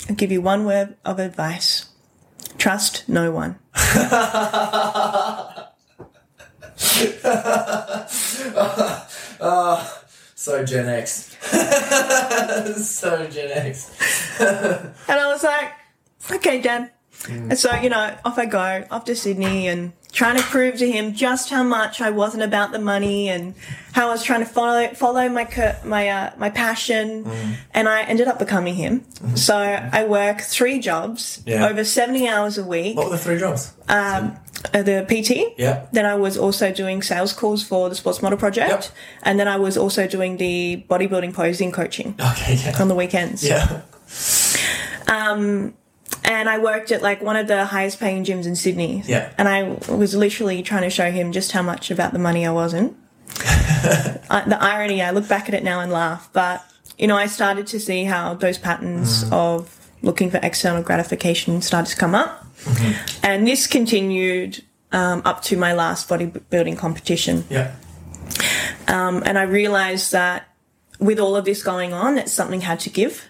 I'll 0.10 0.16
give 0.16 0.32
you 0.32 0.42
one 0.42 0.66
word 0.66 0.98
of 1.06 1.20
advice. 1.20 1.86
Trust 2.58 3.08
no 3.08 3.32
one. 3.32 3.60
Ah, 9.46 10.04
so 10.36 10.64
Gen 10.64 10.88
X. 10.88 11.36
so 12.80 13.28
Gen 13.28 13.52
X. 13.52 13.92
And 14.40 15.20
I 15.20 15.28
was 15.28 15.44
like, 15.44 15.74
okay, 16.32 16.62
Dad. 16.62 16.92
Mm. 17.24 17.50
And 17.50 17.60
so, 17.60 17.76
you 17.76 17.90
know, 17.90 18.16
off 18.24 18.38
I 18.38 18.46
go, 18.46 18.86
off 18.90 19.04
to 19.06 19.16
Sydney 19.16 19.68
and 19.68 19.92
trying 20.14 20.38
to 20.38 20.44
prove 20.44 20.78
to 20.78 20.90
him 20.90 21.14
just 21.14 21.50
how 21.50 21.64
much 21.64 22.00
I 22.00 22.12
wasn't 22.12 22.44
about 22.44 22.72
the 22.72 22.80
money 22.80 23.28
and 23.30 23.54
how 23.94 24.08
I 24.08 24.12
was 24.12 24.24
trying 24.24 24.40
to 24.42 24.46
follow 24.46 24.88
follow 24.94 25.28
my 25.28 25.46
my 25.84 26.08
uh, 26.08 26.32
my 26.38 26.50
passion. 26.50 27.26
And 27.74 27.90
I 27.90 28.04
ended 28.04 28.28
up 28.28 28.38
becoming 28.40 28.76
him. 28.76 29.04
So 29.36 29.58
I 29.58 30.06
work 30.06 30.40
three 30.42 30.80
jobs, 30.80 31.42
Yeah. 31.46 31.68
over 31.68 31.84
70 31.84 32.28
hours 32.30 32.58
a 32.58 32.64
week. 32.64 32.96
What 32.96 33.06
were 33.10 33.18
the 33.18 33.24
three 33.24 33.40
jobs? 33.40 33.74
Um, 33.90 34.38
uh, 34.74 34.82
the 34.84 35.04
PT. 35.10 35.60
Yeah. 35.60 35.88
Then 35.92 36.06
I 36.06 36.16
was 36.16 36.38
also 36.38 36.72
doing 36.72 37.02
sales 37.02 37.34
calls 37.34 37.64
for 37.64 37.90
the 37.90 37.96
Sports 37.96 38.22
Model 38.22 38.38
Project. 38.38 38.70
Yep. 38.70 38.86
And 39.24 39.40
then 39.40 39.48
I 39.48 39.58
was 39.58 39.78
also 39.78 40.08
doing 40.08 40.38
the 40.38 40.86
bodybuilding 40.90 41.34
posing 41.34 41.72
coaching 41.72 42.16
Okay, 42.20 42.56
yeah. 42.64 42.80
on 42.82 42.88
the 42.88 42.96
weekends. 42.96 43.44
Yeah. 43.44 43.82
And 46.24 46.50
I 46.50 46.58
worked 46.58 46.92
at 46.92 47.02
like 47.02 47.22
one 47.22 47.36
of 47.36 47.48
the 47.48 47.66
highest 47.66 48.00
paying 48.00 48.24
gyms 48.24 48.46
in 48.46 48.56
Sydney. 48.56 49.04
Yeah. 49.06 49.32
And 49.38 49.48
I 49.48 49.64
was 49.92 50.16
literally 50.16 50.62
trying 50.64 50.84
to 50.84 50.90
show 50.90 51.12
him 51.12 51.32
just 51.32 51.52
how 51.52 51.62
much 51.62 51.92
about 51.92 52.14
the 52.14 52.20
money 52.20 52.46
I 52.46 52.52
wasn't. 52.52 52.98
the 53.28 54.58
irony, 54.60 55.02
I 55.02 55.12
look 55.12 55.28
back 55.28 55.48
at 55.48 55.56
it 55.56 55.64
now 55.64 55.80
and 55.80 55.92
laugh, 55.92 56.30
but 56.34 56.64
you 56.98 57.08
know, 57.08 57.18
I 57.18 57.26
started 57.28 57.68
to 57.68 57.80
see 57.80 58.04
how 58.04 58.36
those 58.36 58.58
patterns 58.58 59.26
of 59.32 59.80
looking 60.02 60.30
for 60.30 60.40
external 60.44 60.84
gratification 60.84 61.62
started 61.62 61.90
to 61.92 61.98
come 61.98 62.14
up. 62.14 62.46
And 63.24 63.48
this 63.48 63.68
continued 63.68 64.64
um, 64.92 65.22
up 65.26 65.42
to 65.44 65.58
my 65.58 65.74
last 65.74 66.08
bodybuilding 66.08 66.78
competition. 66.78 67.46
Yeah. 67.50 67.76
Um, 68.88 69.24
and 69.26 69.38
I 69.38 69.44
realized 69.44 70.12
that 70.12 70.48
with 71.00 71.20
all 71.20 71.36
of 71.36 71.46
this 71.46 71.64
going 71.64 71.94
on, 71.94 72.16
that 72.16 72.30
something 72.30 72.62
had 72.62 72.80
to 72.82 72.90
give. 72.90 73.26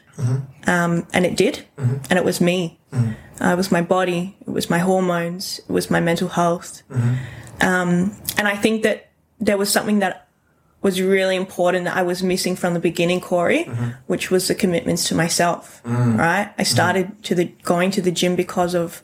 Um, 0.68 1.08
and 1.14 1.26
it 1.26 1.36
did. 1.36 1.66
And 2.10 2.20
it 2.20 2.26
was 2.26 2.42
me. 2.42 2.80
Uh, 2.94 3.50
it 3.54 3.58
was 3.58 3.72
my 3.72 3.82
body. 3.82 4.38
It 4.42 4.52
was 4.52 4.70
my 4.70 4.80
hormones. 4.80 5.60
It 5.60 5.72
was 5.72 5.90
my 5.90 6.00
mental 6.00 6.30
health. 6.30 6.84
Um, 7.62 8.16
and 8.38 8.48
I 8.48 8.56
think 8.56 8.84
that 8.84 9.10
there 9.40 9.58
was 9.58 9.70
something 9.70 10.00
that 10.00 10.28
was 10.82 11.02
really 11.02 11.36
important 11.36 11.86
that 11.86 11.96
I 11.96 12.04
was 12.04 12.22
missing 12.22 12.56
from 12.56 12.74
the 12.74 12.80
beginning, 12.80 13.22
Corey, 13.22 13.64
which 14.08 14.30
was 14.30 14.48
the 14.48 14.56
commitments 14.56 15.08
to 15.10 15.16
myself. 15.16 15.82
Right? 16.18 16.54
I 16.58 16.64
started 16.64 17.24
to 17.24 17.36
the 17.36 17.46
going 17.64 17.92
to 17.92 18.02
the 18.02 18.12
gym 18.12 18.36
because 18.36 18.76
of 18.76 19.02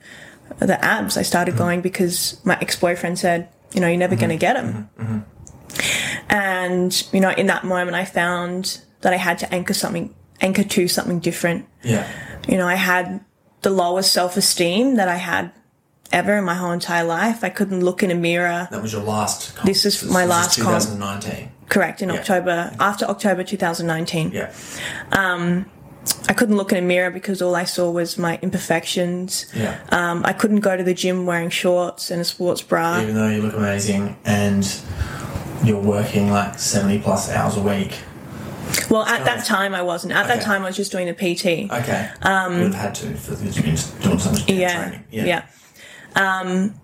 the 0.59 0.83
abs. 0.83 1.17
I 1.17 1.23
started 1.23 1.55
going 1.57 1.81
because 1.81 2.39
my 2.43 2.57
ex 2.61 2.75
boyfriend 2.75 3.17
said, 3.17 3.49
you 3.73 3.81
know, 3.81 3.87
you're 3.87 3.97
never 3.97 4.15
going 4.15 4.29
to 4.29 4.37
get 4.37 4.53
them. 4.55 4.89
And, 6.29 6.91
you 7.13 7.19
know, 7.21 7.31
in 7.31 7.47
that 7.47 7.63
moment, 7.63 7.95
I 7.95 8.05
found 8.05 8.81
that 9.01 9.13
I 9.13 9.17
had 9.17 9.39
to 9.39 9.53
anchor 9.53 9.73
something, 9.73 10.13
anchor 10.41 10.63
to 10.63 10.87
something 10.87 11.19
different. 11.19 11.65
Yeah. 11.83 12.07
You 12.47 12.57
know, 12.57 12.67
I 12.67 12.75
had 12.75 13.23
the 13.61 13.69
lowest 13.69 14.11
self 14.11 14.37
esteem 14.37 14.95
that 14.95 15.07
I 15.07 15.17
had 15.17 15.51
ever 16.11 16.37
in 16.37 16.43
my 16.43 16.55
whole 16.55 16.71
entire 16.71 17.03
life. 17.03 17.43
I 17.43 17.49
couldn't 17.49 17.83
look 17.83 18.03
in 18.03 18.11
a 18.11 18.15
mirror. 18.15 18.67
That 18.71 18.81
was 18.81 18.93
your 18.93 19.03
last. 19.03 19.55
Comp. 19.55 19.67
This 19.67 19.85
is 19.85 20.03
my 20.03 20.25
last 20.25 20.59
comp. 20.59 20.81
2019. 20.83 21.51
Correct, 21.67 22.01
in 22.01 22.09
October, 22.09 22.75
after 22.79 23.05
October 23.05 23.43
2019. 23.43 24.31
Yeah. 24.31 24.51
Um, 25.11 25.69
I 26.27 26.33
couldn't 26.33 26.57
look 26.57 26.71
in 26.71 26.79
a 26.79 26.81
mirror 26.81 27.11
because 27.11 27.41
all 27.41 27.55
I 27.55 27.65
saw 27.65 27.91
was 27.91 28.17
my 28.17 28.39
imperfections. 28.41 29.51
Yeah. 29.55 29.79
Um, 29.89 30.25
I 30.25 30.33
couldn't 30.33 30.61
go 30.61 30.75
to 30.75 30.83
the 30.83 30.95
gym 30.95 31.27
wearing 31.27 31.51
shorts 31.51 32.09
and 32.09 32.21
a 32.21 32.23
sports 32.23 32.63
bra. 32.63 33.01
Even 33.01 33.15
though 33.15 33.29
you 33.29 33.41
look 33.43 33.53
amazing, 33.53 34.17
and 34.25 34.65
you're 35.63 35.81
working 35.81 36.31
like 36.31 36.57
70 36.57 36.99
plus 36.99 37.29
hours 37.29 37.57
a 37.57 37.61
week. 37.61 37.99
Well, 38.89 39.03
at 39.03 39.25
that 39.25 39.45
time 39.45 39.73
I 39.75 39.81
wasn't. 39.81 40.13
At 40.13 40.27
that 40.27 40.37
Okay. 40.37 40.45
time 40.45 40.63
I 40.63 40.67
was 40.67 40.75
just 40.75 40.91
doing 40.91 41.07
the 41.07 41.13
PT. 41.13 41.71
Okay. 41.71 42.09
Um, 42.21 42.53
You'd 42.61 42.73
have 42.73 42.75
had 42.75 42.95
to 42.95 43.13
for 43.15 43.35
doing 43.35 43.75
so 43.77 43.91
much 44.11 44.45
dance 44.45 44.49
yeah, 44.49 44.83
training. 44.89 45.05
yeah. 45.11 45.45
Um, 46.15 46.79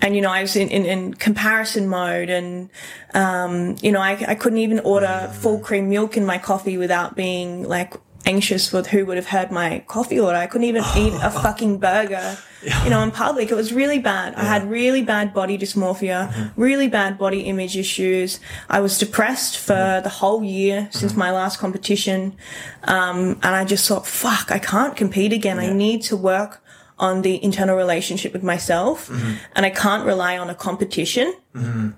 and 0.00 0.16
you 0.16 0.20
know, 0.22 0.30
I 0.30 0.42
was 0.42 0.56
in, 0.56 0.68
in, 0.68 0.84
in 0.84 1.14
comparison 1.14 1.88
mode, 1.88 2.28
and 2.30 2.70
um, 3.14 3.76
you 3.82 3.92
know, 3.92 4.00
I, 4.00 4.22
I 4.26 4.34
couldn't 4.34 4.58
even 4.58 4.80
order 4.80 5.30
full 5.34 5.60
cream 5.60 5.88
milk 5.90 6.16
in 6.16 6.24
my 6.26 6.38
coffee 6.38 6.76
without 6.76 7.14
being 7.14 7.62
like 7.68 7.94
anxious 8.24 8.72
with 8.72 8.88
who 8.88 9.04
would 9.06 9.16
have 9.16 9.26
heard 9.26 9.50
my 9.50 9.82
coffee 9.86 10.18
order. 10.18 10.36
I 10.36 10.46
couldn't 10.46 10.66
even 10.66 10.84
eat 10.96 11.12
a 11.22 11.30
fucking 11.42 11.78
burger, 11.78 12.36
you 12.84 12.90
know, 12.90 13.02
in 13.02 13.10
public. 13.10 13.50
It 13.50 13.54
was 13.54 13.72
really 13.72 13.98
bad. 13.98 14.34
I 14.34 14.44
had 14.44 14.68
really 14.70 15.02
bad 15.02 15.34
body 15.34 15.58
dysmorphia, 15.58 16.30
mm-hmm. 16.30 16.60
really 16.60 16.88
bad 16.88 17.18
body 17.18 17.42
image 17.42 17.76
issues. 17.76 18.40
I 18.68 18.80
was 18.80 18.98
depressed 18.98 19.58
for 19.58 19.74
mm-hmm. 19.74 20.04
the 20.04 20.10
whole 20.10 20.44
year 20.44 20.88
since 20.90 21.12
mm-hmm. 21.12 21.20
my 21.20 21.32
last 21.32 21.58
competition, 21.58 22.36
um, 22.84 23.38
and 23.42 23.54
I 23.54 23.64
just 23.64 23.88
thought, 23.88 24.06
fuck, 24.06 24.50
I 24.50 24.58
can't 24.58 24.96
compete 24.96 25.32
again. 25.32 25.58
I 25.58 25.72
need 25.72 26.02
to 26.02 26.16
work 26.16 26.62
on 27.06 27.22
the 27.22 27.34
internal 27.48 27.76
relationship 27.84 28.32
with 28.32 28.44
myself 28.52 29.08
Mm-hmm. 29.08 29.32
and 29.56 29.62
I 29.66 29.70
can't 29.84 30.04
rely 30.12 30.38
on 30.42 30.48
a 30.50 30.54
competition 30.68 31.26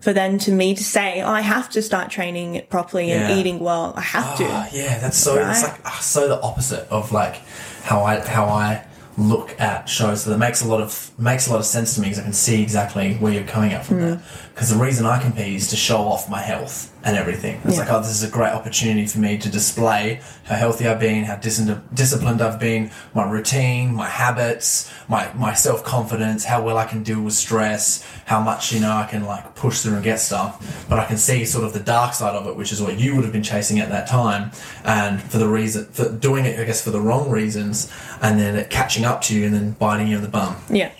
for 0.04 0.12
then 0.20 0.38
to 0.46 0.50
me 0.60 0.74
to 0.74 0.82
say, 0.96 1.08
oh, 1.22 1.30
I 1.40 1.42
have 1.54 1.66
to 1.76 1.80
start 1.90 2.06
training 2.10 2.48
it 2.58 2.64
properly 2.70 3.06
and 3.12 3.20
Yeah. 3.28 3.36
eating 3.38 3.58
well. 3.68 3.92
I 3.96 4.00
have 4.16 4.30
to. 4.40 4.44
Ah, 4.48 4.68
yeah, 4.72 4.98
that's 5.02 5.16
so. 5.26 5.30
It's 5.36 5.62
Right? 5.62 5.70
like 5.72 5.80
ah, 5.84 5.98
so 6.14 6.20
the 6.34 6.40
opposite 6.48 6.84
of 6.90 7.12
like 7.12 7.36
how 7.90 7.98
I 8.10 8.12
how 8.36 8.46
I 8.46 8.68
look 9.16 9.50
at 9.60 9.88
shows. 9.88 10.22
So 10.22 10.30
that 10.30 10.38
makes 10.38 10.60
a 10.66 10.68
lot 10.72 10.80
of 10.80 10.92
makes 11.18 11.46
a 11.46 11.50
lot 11.52 11.60
of 11.60 11.66
sense 11.66 11.94
to 11.94 12.00
me 12.00 12.06
because 12.08 12.18
I 12.18 12.24
can 12.24 12.32
see 12.32 12.58
exactly 12.62 13.14
where 13.20 13.32
you're 13.32 13.44
coming 13.56 13.72
at 13.76 13.84
from 13.86 14.00
there. 14.00 14.16
Mm. 14.16 14.22
Because 14.54 14.70
the 14.74 14.80
reason 14.86 15.06
I 15.06 15.20
compete 15.26 15.54
is 15.54 15.68
to 15.70 15.76
show 15.76 15.98
off 16.12 16.28
my 16.28 16.40
health 16.52 16.76
and 17.04 17.16
everything. 17.16 17.60
It's 17.64 17.74
Yeah. 17.74 17.80
like, 17.82 17.92
oh, 17.92 18.00
this 18.00 18.10
is 18.10 18.22
a 18.22 18.28
great 18.28 18.52
opportunity 18.52 19.06
for 19.06 19.18
me 19.18 19.36
to 19.38 19.48
display 19.48 20.20
how 20.44 20.56
healthy 20.56 20.86
I've 20.88 20.98
been, 21.00 21.24
how 21.24 21.36
dis- 21.36 21.60
disciplined 21.92 22.40
I've 22.40 22.58
been, 22.58 22.90
my 23.14 23.28
routine, 23.28 23.94
my 23.94 24.08
habits, 24.08 24.90
my 25.08 25.28
my 25.34 25.52
self 25.54 25.84
confidence, 25.84 26.44
how 26.44 26.62
well 26.62 26.78
I 26.78 26.86
can 26.86 27.02
deal 27.02 27.20
with 27.20 27.34
stress, 27.34 28.04
how 28.26 28.40
much 28.40 28.72
you 28.72 28.80
know 28.80 28.92
I 28.92 29.04
can 29.04 29.24
like 29.24 29.54
push 29.54 29.80
through 29.82 29.94
and 29.94 30.02
get 30.04 30.18
stuff. 30.20 30.84
But 30.88 30.98
I 30.98 31.04
can 31.04 31.18
see 31.18 31.44
sort 31.44 31.64
of 31.64 31.72
the 31.74 31.80
dark 31.80 32.14
side 32.14 32.34
of 32.34 32.46
it, 32.46 32.56
which 32.56 32.72
is 32.72 32.80
what 32.80 32.98
you 32.98 33.14
would 33.14 33.24
have 33.24 33.32
been 33.32 33.42
chasing 33.42 33.78
at 33.80 33.90
that 33.90 34.06
time, 34.08 34.50
and 34.84 35.22
for 35.22 35.38
the 35.38 35.48
reason 35.48 35.86
for 35.92 36.08
doing 36.10 36.46
it, 36.46 36.58
I 36.58 36.64
guess 36.64 36.80
for 36.82 36.90
the 36.90 37.00
wrong 37.00 37.28
reasons, 37.30 37.90
and 38.22 38.38
then 38.40 38.56
it 38.56 38.70
catching 38.70 39.04
up 39.04 39.20
to 39.22 39.34
you 39.36 39.44
and 39.46 39.54
then 39.54 39.72
biting 39.72 40.08
you 40.08 40.16
in 40.16 40.22
the 40.22 40.28
bum. 40.28 40.56
Yeah. 40.70 40.90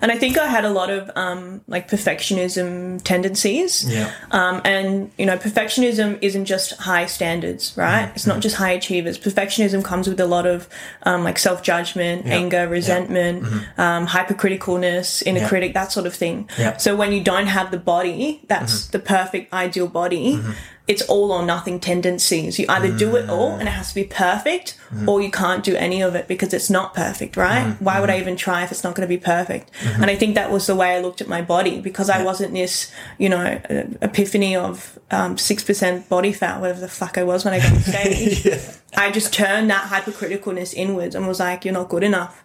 And 0.00 0.12
I 0.12 0.16
think 0.18 0.38
I 0.38 0.46
had 0.46 0.64
a 0.64 0.70
lot 0.70 0.90
of 0.90 1.10
um, 1.16 1.60
like 1.66 1.88
perfectionism 1.90 3.02
tendencies. 3.02 3.84
Yeah. 3.90 4.12
Um, 4.30 4.60
and 4.64 5.10
you 5.18 5.26
know, 5.26 5.36
perfectionism 5.36 6.18
isn't 6.22 6.44
just 6.44 6.72
high 6.78 7.06
standards, 7.06 7.74
right? 7.76 8.04
Mm-hmm. 8.06 8.14
It's 8.14 8.26
not 8.26 8.40
just 8.40 8.56
high 8.56 8.72
achievers. 8.72 9.18
Perfectionism 9.18 9.84
comes 9.84 10.08
with 10.08 10.20
a 10.20 10.26
lot 10.26 10.46
of 10.46 10.68
um, 11.02 11.24
like 11.24 11.38
self 11.38 11.62
judgment, 11.62 12.26
anger, 12.26 12.68
resentment, 12.68 13.44
um, 13.78 14.06
hypercriticalness, 14.06 15.22
inner 15.26 15.34
Mm-hmm. 15.34 15.42
Yeah. 15.44 15.48
critic, 15.48 15.74
that 15.74 15.90
sort 15.92 16.06
of 16.06 16.14
thing. 16.14 16.48
Yeah. 16.58 16.70
Mm-hmm. 16.70 16.78
So 16.78 16.94
when 16.96 17.12
you 17.12 17.22
don't 17.22 17.48
have 17.48 17.70
the 17.72 17.78
body, 17.78 18.40
that's 18.46 18.86
the 18.86 18.98
perfect 19.00 19.52
ideal 19.52 19.88
body. 19.88 20.40
It's 20.86 21.00
all 21.02 21.32
or 21.32 21.44
nothing 21.46 21.80
tendencies. 21.80 22.58
You 22.58 22.66
either 22.68 22.94
do 22.94 23.16
it 23.16 23.30
all 23.30 23.52
and 23.52 23.62
it 23.62 23.72
has 23.72 23.88
to 23.88 23.94
be 23.94 24.04
perfect, 24.04 24.78
Mm-hmm. 24.84 25.08
or 25.08 25.20
you 25.20 25.30
can't 25.30 25.64
do 25.64 25.74
any 25.74 26.02
of 26.02 26.14
it 26.14 26.28
because 26.28 26.54
it's 26.54 26.70
not 26.70 26.94
perfect, 26.94 27.36
right? 27.36 27.74
Why 27.80 27.98
would 28.00 28.10
I 28.10 28.20
even 28.20 28.36
try 28.36 28.62
if 28.62 28.70
it's 28.70 28.84
not 28.84 28.94
going 28.94 29.08
to 29.08 29.12
be 29.12 29.18
perfect? 29.18 29.72
And 29.82 30.04
I 30.04 30.14
think 30.14 30.36
that 30.36 30.52
was 30.52 30.68
the 30.68 30.76
way 30.76 30.94
I 30.94 31.00
looked 31.00 31.20
at 31.20 31.26
my 31.26 31.42
body 31.42 31.80
because 31.80 32.08
I 32.08 32.22
wasn't 32.22 32.52
this, 32.52 32.92
you 33.18 33.28
know, 33.28 33.40
uh, 33.44 33.84
epiphany 34.02 34.54
of 34.54 34.96
um, 35.10 35.34
6% 35.34 36.08
body 36.08 36.32
fat, 36.32 36.60
whatever 36.60 36.78
the 36.78 36.86
fuck 36.86 37.18
I 37.18 37.24
was 37.24 37.44
when 37.44 37.54
I 37.54 37.58
got 37.58 37.72
on 37.72 37.80
stage. 37.80 38.46
I 38.96 39.10
just 39.10 39.32
turned 39.34 39.68
that 39.70 39.88
hypercriticalness 39.90 40.74
inwards 40.74 41.16
and 41.16 41.26
was 41.26 41.40
like, 41.40 41.64
you're 41.64 41.74
not 41.74 41.88
good 41.88 42.04
enough. 42.04 42.43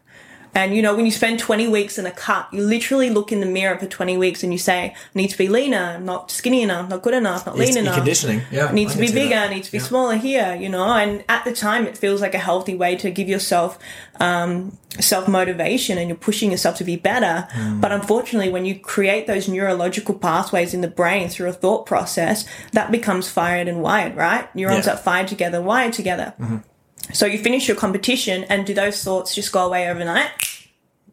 And 0.56 0.76
you 0.76 0.82
know, 0.82 0.96
when 0.96 1.06
you 1.06 1.12
spend 1.12 1.40
20 1.40 1.68
weeks 1.68 1.98
in 1.98 2.06
a 2.06 2.12
cut, 2.12 2.48
you 2.52 2.62
literally 2.64 3.10
look 3.10 3.32
in 3.32 3.40
the 3.40 3.46
mirror 3.46 3.78
for 3.78 3.86
20 3.86 4.18
weeks 4.18 4.44
and 4.44 4.52
you 4.52 4.58
say, 4.58 4.94
I 4.96 4.96
need 5.14 5.30
to 5.30 5.38
be 5.38 5.48
leaner, 5.48 5.96
I'm 5.96 6.06
not 6.06 6.32
skinny 6.32 6.64
enough, 6.64 6.90
not 6.90 7.02
good 7.04 7.14
enough, 7.14 7.46
not 7.46 7.56
lean 7.58 7.70
Your 7.74 7.80
enough. 7.80 7.96
conditioning, 7.96 8.42
yeah, 8.52 8.66
I 8.66 8.72
need 8.72 8.90
I 8.90 8.94
to 8.94 8.98
be 9.00 9.12
bigger. 9.12 9.36
I 9.36 9.48
need 9.54 9.64
to 9.64 9.72
be 9.72 9.78
Yeah. 9.78 9.84
smaller 9.84 10.16
here, 10.16 10.56
you 10.60 10.70
know. 10.70 10.86
And 10.86 11.24
at 11.30 11.46
the 11.46 11.54
time, 11.54 11.86
it 11.86 11.98
feels 11.98 12.20
like 12.22 12.34
a 12.34 12.40
healthy 12.40 12.76
way 12.76 12.96
to 12.98 13.12
give 13.12 13.30
yourself 13.30 13.78
um, 14.20 14.78
self 15.00 15.28
motivation 15.28 15.98
and 15.98 16.10
you're 16.10 16.18
pushing 16.18 16.52
yourself 16.52 16.76
to 16.78 16.84
be 16.84 16.96
better. 16.98 17.48
Hmm. 17.52 17.80
But 17.80 17.92
unfortunately, 17.92 18.50
when 18.50 18.66
you 18.66 18.78
create 18.80 19.28
those 19.28 19.48
neurological 19.48 20.16
pathways 20.16 20.74
in 20.74 20.82
the 20.82 20.88
brain 20.90 21.30
through 21.30 21.50
a 21.50 21.54
thought 21.54 21.86
process, 21.86 22.44
that 22.74 22.92
becomes 22.92 23.30
fired 23.30 23.68
and 23.68 23.82
wired, 23.82 24.16
right? 24.18 24.54
Neurons 24.56 24.86
Yeah. 24.88 24.96
that 24.96 25.04
fired 25.04 25.28
together, 25.28 25.62
wired 25.62 25.94
together. 25.94 26.34
So 27.14 27.26
you 27.26 27.38
finish 27.38 27.68
your 27.68 27.78
competition, 27.78 28.46
and 28.46 28.66
do 28.66 28.74
those 28.74 29.04
thoughts 29.04 29.36
just 29.36 29.52
go 29.52 29.66
away 29.66 29.90
overnight? 29.90 30.32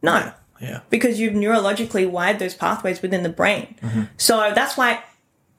No 0.03 0.33
Yeah. 0.61 0.81
because 0.91 1.19
you've 1.21 1.35
neurologically 1.35 2.09
wired 2.09 2.39
those 2.39 2.55
pathways 2.55 3.03
within 3.03 3.23
the 3.23 3.29
brain. 3.29 3.77
Mm-hmm. 3.83 4.03
So 4.17 4.53
that's 4.55 4.77
why, 4.77 5.03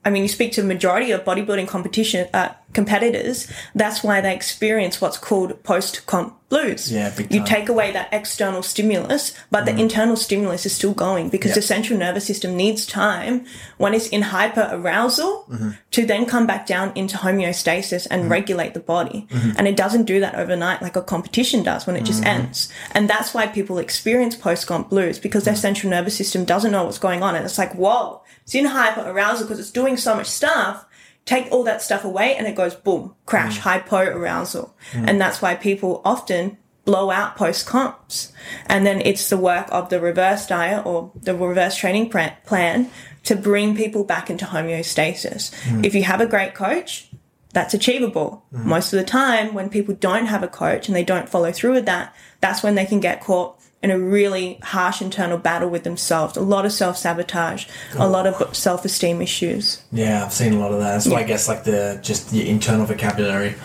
I 0.06 0.10
mean, 0.10 0.24
you 0.24 0.30
speak 0.30 0.52
to 0.54 0.62
the 0.62 0.68
majority 0.68 1.12
of 1.12 1.24
bodybuilding 1.24 1.68
competition 1.68 2.28
uh, 2.34 2.50
competitors. 2.82 3.38
That's 3.82 4.00
why 4.06 4.22
they 4.22 4.34
experience 4.34 5.02
what's 5.02 5.18
called 5.28 5.52
post 5.64 6.06
comp 6.06 6.30
blues. 6.50 6.90
Yeah, 6.90 7.12
you 7.30 7.44
take 7.44 7.68
away 7.68 7.92
that 7.92 8.08
external 8.14 8.64
stimulus, 8.64 9.24
but 9.52 9.66
the 9.66 9.76
internal 9.86 10.16
stimulus 10.16 10.66
is 10.66 10.74
still 10.80 10.94
going 11.08 11.26
because 11.36 11.52
Yeah. 11.52 11.56
the 11.62 11.68
central 11.76 12.00
nervous 12.00 12.26
system 12.32 12.56
needs 12.56 12.86
time 12.86 13.46
when 13.78 13.94
it's 13.94 14.08
in 14.16 14.22
hyper 14.36 14.66
arousal 14.78 15.32
Mm-hmm. 15.52 15.72
to 15.96 16.06
then 16.12 16.26
come 16.34 16.46
back 16.52 16.64
down 16.66 16.88
into 16.96 17.18
homeostasis 17.18 18.08
and 18.12 18.30
regulate 18.38 18.74
the 18.74 18.80
body. 18.96 19.20
Mm-hmm. 19.30 19.52
And 19.58 19.68
it 19.68 19.76
doesn't 19.84 20.06
do 20.14 20.18
that 20.22 20.36
overnight 20.36 20.82
like 20.82 20.96
a 20.96 21.02
competition 21.14 21.64
does 21.64 21.86
when 21.88 21.96
it 22.00 22.06
just 22.12 22.24
ends. 22.26 22.70
And 22.96 23.10
that's 23.10 23.34
why 23.34 23.48
people 23.48 23.78
experience 23.78 24.36
post 24.48 24.68
comp 24.68 24.90
blues 24.90 25.20
because 25.20 25.44
their 25.44 25.56
central 25.68 25.90
nervous 25.90 26.16
system 26.22 26.46
doesn't 26.46 26.72
know 26.72 26.84
what's 26.86 27.00
going 27.08 27.22
on. 27.24 27.36
And 27.36 27.44
it's 27.46 27.58
like, 27.58 27.74
whoa, 27.76 28.22
it's 28.44 28.56
in 28.56 28.66
hyper 28.66 29.04
arousal 29.12 29.46
because 29.46 29.60
it's 29.60 29.72
doing 29.82 29.98
so 29.98 30.16
much 30.16 30.28
stuff. 30.28 30.86
Take 31.28 31.52
all 31.52 31.64
that 31.66 31.84
stuff 31.84 32.04
away 32.04 32.36
and 32.36 32.48
it 32.48 32.56
goes 32.56 32.74
boom, 32.74 33.14
crash, 33.28 33.58
mm. 33.58 33.62
hypo 33.62 34.00
arousal. 34.00 34.76
Mm. 34.94 35.10
And 35.10 35.22
that's 35.22 35.44
why 35.44 35.54
people 35.54 36.02
often 36.04 36.58
blow 36.86 37.12
out 37.12 37.36
post 37.36 37.68
comps. 37.68 38.34
And 38.66 38.88
then 38.88 39.02
it's 39.02 39.30
the 39.30 39.38
work 39.38 39.68
of 39.72 39.90
the 39.90 40.00
reverse 40.00 40.48
diet 40.48 40.86
or 40.86 41.12
the 41.16 41.36
reverse 41.36 41.76
training 41.76 42.10
plan 42.10 42.90
to 43.26 43.36
bring 43.36 43.76
people 43.76 44.04
back 44.04 44.32
into 44.32 44.46
homeostasis. 44.46 45.54
Mm. 45.66 45.86
If 45.86 45.94
you 45.94 46.04
have 46.04 46.22
a 46.22 46.26
great 46.26 46.56
coach, 46.56 47.10
that's 47.52 47.74
achievable. 47.74 48.46
Most 48.52 48.94
of 48.94 49.00
the 49.00 49.06
time, 49.06 49.54
when 49.54 49.70
people 49.70 49.96
don't 49.96 50.28
have 50.28 50.44
a 50.44 50.48
coach 50.48 50.88
and 50.88 50.96
they 50.96 51.04
don't 51.04 51.28
follow 51.28 51.52
through 51.52 51.74
with 51.74 51.86
that, 51.86 52.16
that's 52.40 52.62
when 52.62 52.76
they 52.76 52.86
can 52.86 53.00
get 53.00 53.22
caught 53.22 53.57
in 53.84 53.92
a 53.92 54.00
really 54.00 54.60
harsh 54.64 55.02
internal 55.02 55.38
battle 55.38 55.70
with 55.70 55.84
themselves. 55.84 56.36
A 56.38 56.42
lot 56.42 56.66
of 56.66 56.72
self 56.72 56.98
sabotage, 56.98 57.68
a 57.96 58.08
lot 58.08 58.26
of 58.28 58.56
self 58.56 58.84
esteem 58.86 59.22
issues. 59.22 59.84
Yeah, 59.92 60.26
I've 60.26 60.34
seen 60.34 60.54
a 60.54 60.60
lot 60.60 60.72
of 60.72 60.80
that. 60.80 61.04
So 61.04 61.12
why 61.12 61.20
I 61.20 61.24
guess 61.24 61.48
like 61.48 61.64
the 61.64 62.00
just 62.02 62.34
your 62.34 62.46
internal 62.46 62.86
vocabulary 62.86 63.56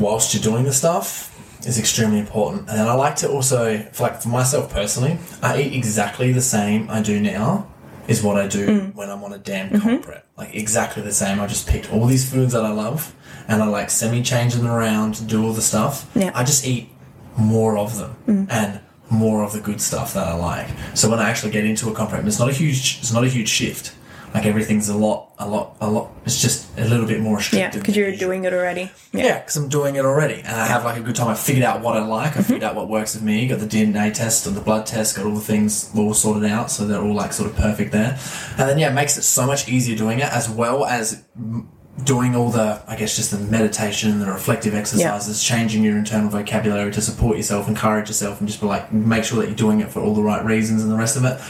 whilst 0.00 0.34
you're 0.34 0.42
doing 0.42 0.64
the 0.64 0.72
stuff 0.72 1.32
is 1.66 1.78
extremely 1.78 2.18
important. 2.20 2.68
And 2.68 2.78
then 2.78 2.86
I 2.88 2.94
like 2.94 3.16
to 3.16 3.28
also, 3.30 3.78
for 3.92 4.04
like 4.04 4.22
for 4.22 4.28
myself 4.28 4.72
personally, 4.72 5.18
I 5.42 5.60
eat 5.62 5.72
exactly 5.74 6.32
the 6.32 6.40
same 6.42 6.88
I 6.90 7.02
do 7.02 7.18
now 7.20 7.66
is 8.06 8.22
what 8.22 8.36
I 8.36 8.46
do 8.46 8.66
Mm. 8.68 8.94
when 8.94 9.10
I'm 9.10 9.24
on 9.24 9.32
a 9.32 9.38
damn 9.38 9.70
Mm-hmm. 9.70 10.02
prep. 10.02 10.24
Like 10.36 10.54
exactly 10.54 11.02
the 11.02 11.12
same. 11.12 11.40
I 11.40 11.46
just 11.48 11.66
picked 11.66 11.92
all 11.92 12.06
these 12.06 12.30
foods 12.30 12.52
that 12.52 12.64
I 12.64 12.70
love 12.70 13.12
and 13.48 13.62
I 13.62 13.66
like 13.66 13.90
semi 13.90 14.22
change 14.22 14.54
them 14.54 14.66
around, 14.68 15.26
do 15.26 15.42
all 15.44 15.52
the 15.52 15.62
stuff. 15.62 16.08
Yeah. 16.14 16.30
Mm. 16.30 16.36
I 16.36 16.44
just 16.44 16.64
eat 16.66 16.90
more 17.36 17.76
of 17.76 17.98
them 17.98 18.46
and 18.48 18.80
more 19.10 19.44
of 19.44 19.52
the 19.52 19.60
good 19.60 19.80
stuff 19.80 20.14
that 20.14 20.26
I 20.26 20.34
like. 20.34 20.68
So 20.94 21.10
when 21.10 21.18
I 21.18 21.30
actually 21.30 21.52
get 21.52 21.64
into 21.64 21.90
a 21.90 21.94
comp 21.94 22.10
prep, 22.10 22.24
it's 22.24 22.38
not 22.38 22.48
a 22.48 22.52
huge, 22.52 22.98
it's 23.00 23.12
not 23.12 23.24
a 23.24 23.28
huge 23.28 23.48
shift. 23.48 23.94
Like 24.34 24.44
everything's 24.44 24.90
a 24.90 24.96
lot, 24.96 25.32
a 25.38 25.48
lot, 25.48 25.78
a 25.80 25.88
lot. 25.88 26.10
It's 26.26 26.42
just 26.42 26.68
a 26.78 26.84
little 26.84 27.06
bit 27.06 27.20
more 27.20 27.40
Yeah, 27.52 27.70
because 27.70 27.96
you're 27.96 28.08
usual. 28.08 28.28
doing 28.28 28.44
it 28.44 28.52
already. 28.52 28.90
Yeah, 29.12 29.38
because 29.38 29.56
I'm 29.56 29.68
doing 29.68 29.96
it 29.96 30.04
already, 30.04 30.42
and 30.42 30.60
I 30.60 30.66
have 30.66 30.84
like 30.84 30.98
a 30.98 31.00
good 31.00 31.16
time. 31.16 31.28
I 31.28 31.34
figured 31.34 31.64
out 31.64 31.80
what 31.80 31.96
I 31.96 32.04
like. 32.04 32.32
I 32.32 32.40
mm-hmm. 32.40 32.42
figured 32.42 32.64
out 32.64 32.74
what 32.74 32.88
works 32.88 33.14
with 33.14 33.22
me. 33.22 33.48
Got 33.48 33.60
the 33.60 33.66
DNA 33.66 34.12
test 34.12 34.46
and 34.46 34.54
the 34.54 34.60
blood 34.60 34.84
test. 34.84 35.16
Got 35.16 35.24
all 35.24 35.34
the 35.34 35.40
things 35.40 35.90
all 35.96 36.12
sorted 36.12 36.50
out, 36.50 36.70
so 36.70 36.86
they're 36.86 37.00
all 37.00 37.14
like 37.14 37.32
sort 37.32 37.48
of 37.50 37.56
perfect 37.56 37.92
there. 37.92 38.18
And 38.58 38.68
then 38.68 38.78
yeah, 38.78 38.90
it 38.90 38.94
makes 38.94 39.16
it 39.16 39.22
so 39.22 39.46
much 39.46 39.70
easier 39.70 39.96
doing 39.96 40.18
it, 40.18 40.30
as 40.30 40.50
well 40.50 40.84
as 40.84 41.24
doing 42.04 42.34
all 42.36 42.50
the, 42.50 42.82
I 42.86 42.96
guess, 42.96 43.16
just 43.16 43.30
the 43.30 43.38
meditation, 43.38 44.18
the 44.18 44.26
reflective 44.26 44.74
exercises, 44.74 45.42
changing 45.42 45.82
your 45.82 45.96
internal 45.96 46.28
vocabulary 46.28 46.92
to 46.92 47.00
support 47.00 47.36
yourself, 47.36 47.68
encourage 47.68 48.08
yourself, 48.08 48.38
and 48.38 48.48
just 48.48 48.60
be 48.60 48.66
like, 48.66 48.92
make 48.92 49.24
sure 49.24 49.40
that 49.40 49.46
you're 49.46 49.56
doing 49.56 49.80
it 49.80 49.90
for 49.90 50.00
all 50.00 50.14
the 50.14 50.22
right 50.22 50.44
reasons 50.44 50.82
and 50.82 50.92
the 50.92 50.96
rest 50.96 51.16
of 51.16 51.24
it. 51.24 51.40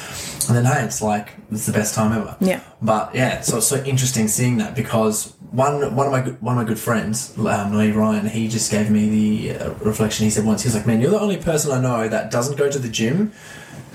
And 0.49 0.57
then 0.57 0.65
hey, 0.65 0.85
it's 0.85 1.03
like 1.03 1.31
it's 1.51 1.67
the 1.67 1.73
best 1.73 1.95
time 1.95 2.13
ever. 2.13 2.37
Yeah. 2.41 2.61
But 2.81 3.15
yeah, 3.15 3.41
so 3.41 3.57
it's 3.57 3.67
so 3.67 3.83
interesting 3.83 4.29
seeing 4.29 4.59
that 4.59 4.77
because 4.77 5.35
one 5.51 5.95
one 5.97 6.07
of 6.07 6.13
my 6.13 6.21
good, 6.21 6.41
one 6.41 6.57
of 6.57 6.63
my 6.63 6.69
good 6.69 6.79
friends, 6.79 7.37
um, 7.39 7.77
Lee 7.77 7.91
Ryan, 7.91 8.29
he 8.29 8.47
just 8.47 8.71
gave 8.71 8.89
me 8.89 9.09
the 9.09 9.59
uh, 9.59 9.71
reflection. 9.75 10.25
He 10.25 10.31
said 10.31 10.45
once, 10.45 10.63
he 10.63 10.69
was 10.69 10.77
like, 10.77 10.87
"Man, 10.87 11.01
you're 11.01 11.11
the 11.11 11.21
only 11.21 11.37
person 11.37 11.73
I 11.73 11.81
know 11.81 12.09
that 12.09 12.31
doesn't 12.31 12.57
go 12.57 12.71
to 12.71 12.79
the 12.79 12.89
gym 12.89 13.33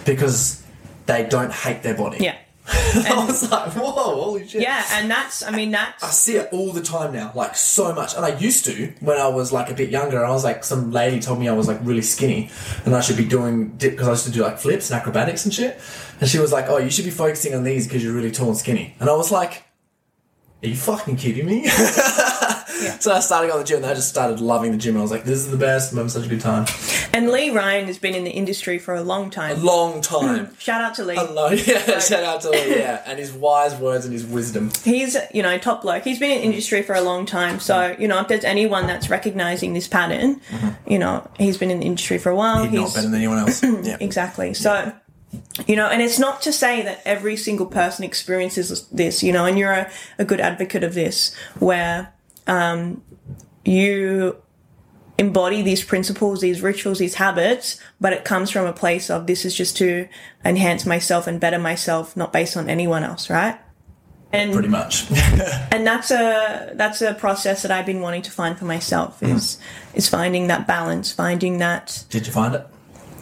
because 0.04 0.62
they 1.06 1.26
don't 1.26 1.54
hate 1.54 1.84
their 1.84 1.96
body." 1.96 2.18
Yeah. 2.20 2.36
I 3.10 3.26
was 3.28 3.50
like, 3.50 3.74
whoa, 3.74 3.92
holy 3.92 4.48
shit. 4.48 4.62
Yeah, 4.62 4.84
and 4.92 5.10
that's, 5.10 5.44
I 5.44 5.52
mean, 5.52 5.72
that's. 5.72 6.04
I 6.04 6.10
see 6.10 6.38
it 6.38 6.50
all 6.52 6.72
the 6.72 6.82
time 6.82 7.14
now, 7.14 7.32
like 7.36 7.56
so 7.56 7.94
much. 7.94 8.16
And 8.16 8.26
I 8.26 8.38
used 8.38 8.66
to 8.66 8.94
when 9.00 9.18
I 9.18 9.28
was 9.28 9.52
like 9.52 9.70
a 9.70 9.74
bit 9.74 9.90
younger. 9.90 10.26
I 10.26 10.30
was 10.32 10.44
like, 10.44 10.64
some 10.64 10.92
lady 10.92 11.20
told 11.20 11.40
me 11.40 11.48
I 11.48 11.54
was 11.54 11.68
like 11.68 11.80
really 11.82 12.02
skinny, 12.02 12.50
and 12.86 12.96
I 12.96 13.02
should 13.02 13.18
be 13.18 13.26
doing 13.26 13.70
dip 13.78 13.92
because 13.92 14.08
I 14.08 14.12
used 14.12 14.26
to 14.26 14.32
do 14.32 14.42
like 14.44 14.58
flips 14.60 14.90
and 14.90 15.00
acrobatics 15.00 15.46
and 15.46 15.54
shit. 15.54 15.80
And 16.20 16.30
she 16.30 16.40
was 16.40 16.52
like, 16.52 16.66
"Oh, 16.68 16.78
you 16.78 16.90
should 16.90 17.06
be 17.06 17.12
focusing 17.12 17.56
on 17.56 17.64
these 17.64 17.88
because 17.88 18.04
you're 18.04 18.14
really 18.14 18.32
tall 18.32 18.50
and 18.50 18.58
skinny." 18.58 18.96
And 19.00 19.10
I 19.10 19.14
was 19.14 19.32
like, 19.32 19.64
"Are 20.64 20.68
you 20.68 20.76
fucking 20.76 21.18
kidding 21.18 21.46
me?" 21.46 21.66
So 23.00 23.12
I 23.12 23.20
started 23.20 23.52
going 23.52 23.64
to 23.64 23.68
the 23.68 23.76
gym, 23.76 23.84
and 23.84 23.92
I 23.92 23.94
just 23.94 24.10
started 24.10 24.40
loving 24.40 24.72
the 24.72 24.78
gym. 24.78 24.98
I 24.98 25.02
was 25.02 25.12
like, 25.12 25.24
"This 25.24 25.40
is 25.40 25.52
the 25.52 25.58
best. 25.58 25.92
I'm 25.92 25.98
having 25.98 26.10
such 26.10 26.26
a 26.26 26.30
good 26.30 26.42
time." 26.42 26.66
and 27.14 27.32
Lee 27.32 27.50
Ryan 27.50 27.86
has 27.88 27.98
been 27.98 28.16
in 28.16 28.24
the 28.24 28.32
industry 28.32 28.80
for 28.80 28.94
a 28.96 29.02
long 29.02 29.30
time. 29.30 29.64
Long 29.64 30.02
time. 30.02 30.56
Shout 30.60 30.82
out 30.82 30.96
to 30.96 31.06
Lee. 31.06 31.16
Hello, 31.16 31.50
yeah. 31.50 32.00
Shout 32.00 32.24
out 32.24 32.42
to 32.42 32.50
Lee, 32.50 32.78
yeah, 32.78 33.04
and 33.06 33.20
his 33.20 33.32
wise 33.32 33.76
words 33.76 34.06
and 34.06 34.14
his 34.14 34.26
wisdom. 34.26 34.72
He's, 34.84 35.18
you 35.34 35.44
know, 35.44 35.58
top 35.58 35.82
bloke. 35.82 36.04
He's 36.04 36.20
been 36.20 36.32
in 36.32 36.42
mm. 36.42 36.46
industry 36.46 36.82
for 36.82 36.94
a 36.94 37.02
long 37.02 37.26
time. 37.26 37.60
So, 37.60 37.76
mm. 37.76 38.00
you 38.00 38.08
know, 38.08 38.20
if 38.20 38.28
there's 38.28 38.44
anyone 38.44 38.88
that's 38.88 39.10
recognizing 39.10 39.74
this 39.74 39.88
pattern, 39.88 40.40
mm-hmm. 40.40 40.92
you 40.92 41.00
know, 41.00 41.30
he's 41.38 41.58
been 41.58 41.72
in 41.72 41.80
the 41.80 41.86
industry 41.86 42.18
for 42.18 42.30
a 42.30 42.36
while. 42.36 42.64
He's 42.64 42.80
not 42.80 42.94
better 42.94 43.08
than 43.08 43.16
anyone 43.16 43.40
else. 43.40 43.64
Yeah. 43.82 43.98
Exactly. 44.00 44.54
So, 44.54 44.94
you 45.66 45.76
know, 45.76 45.88
and 45.88 46.02
it's 46.02 46.20
not 46.20 46.42
to 46.44 46.52
say 46.52 46.82
that 46.84 47.02
every 47.06 47.36
single 47.36 47.66
person 47.66 48.04
experiences 48.04 48.88
this, 48.90 49.24
you 49.24 49.32
know, 49.32 49.46
and 49.46 49.58
you're 49.58 49.72
a, 49.72 49.92
a 50.20 50.26
good 50.26 50.40
advocate 50.40 50.84
of 50.84 50.94
this, 50.94 51.34
where 51.60 52.14
um, 52.48 53.02
you 53.66 54.42
embody 55.18 55.62
these 55.62 55.84
principles, 55.84 56.42
these 56.42 56.62
rituals, 56.62 56.98
these 56.98 57.16
habits, 57.16 57.80
but 58.00 58.12
it 58.12 58.26
comes 58.26 58.50
from 58.50 58.66
a 58.66 58.74
place 58.74 59.10
of 59.10 59.28
this 59.28 59.46
is 59.46 59.54
just 59.54 59.78
to 59.78 60.08
enhance 60.44 60.86
myself 60.86 61.28
and 61.28 61.40
better 61.40 61.60
myself, 61.60 62.18
not 62.18 62.34
based 62.34 62.58
on 62.58 62.70
anyone 62.70 63.04
else, 63.04 63.30
right? 63.30 63.58
And 64.34 64.54
Pretty 64.54 64.70
much. 64.70 65.12
and 65.72 65.86
that's 65.86 66.10
a 66.10 66.72
that's 66.76 67.02
a 67.02 67.14
process 67.14 67.64
that 67.64 67.72
I've 67.72 67.86
been 67.86 68.00
wanting 68.00 68.22
to 68.24 68.32
find 68.32 68.58
for 68.58 68.64
myself 68.66 69.22
is 69.22 69.60
is 69.94 70.08
finding 70.08 70.48
that 70.48 70.66
balance, 70.68 71.12
finding 71.12 71.58
that. 71.58 72.06
Did 72.10 72.28
you 72.28 72.34
find 72.34 72.56
it? 72.56 72.66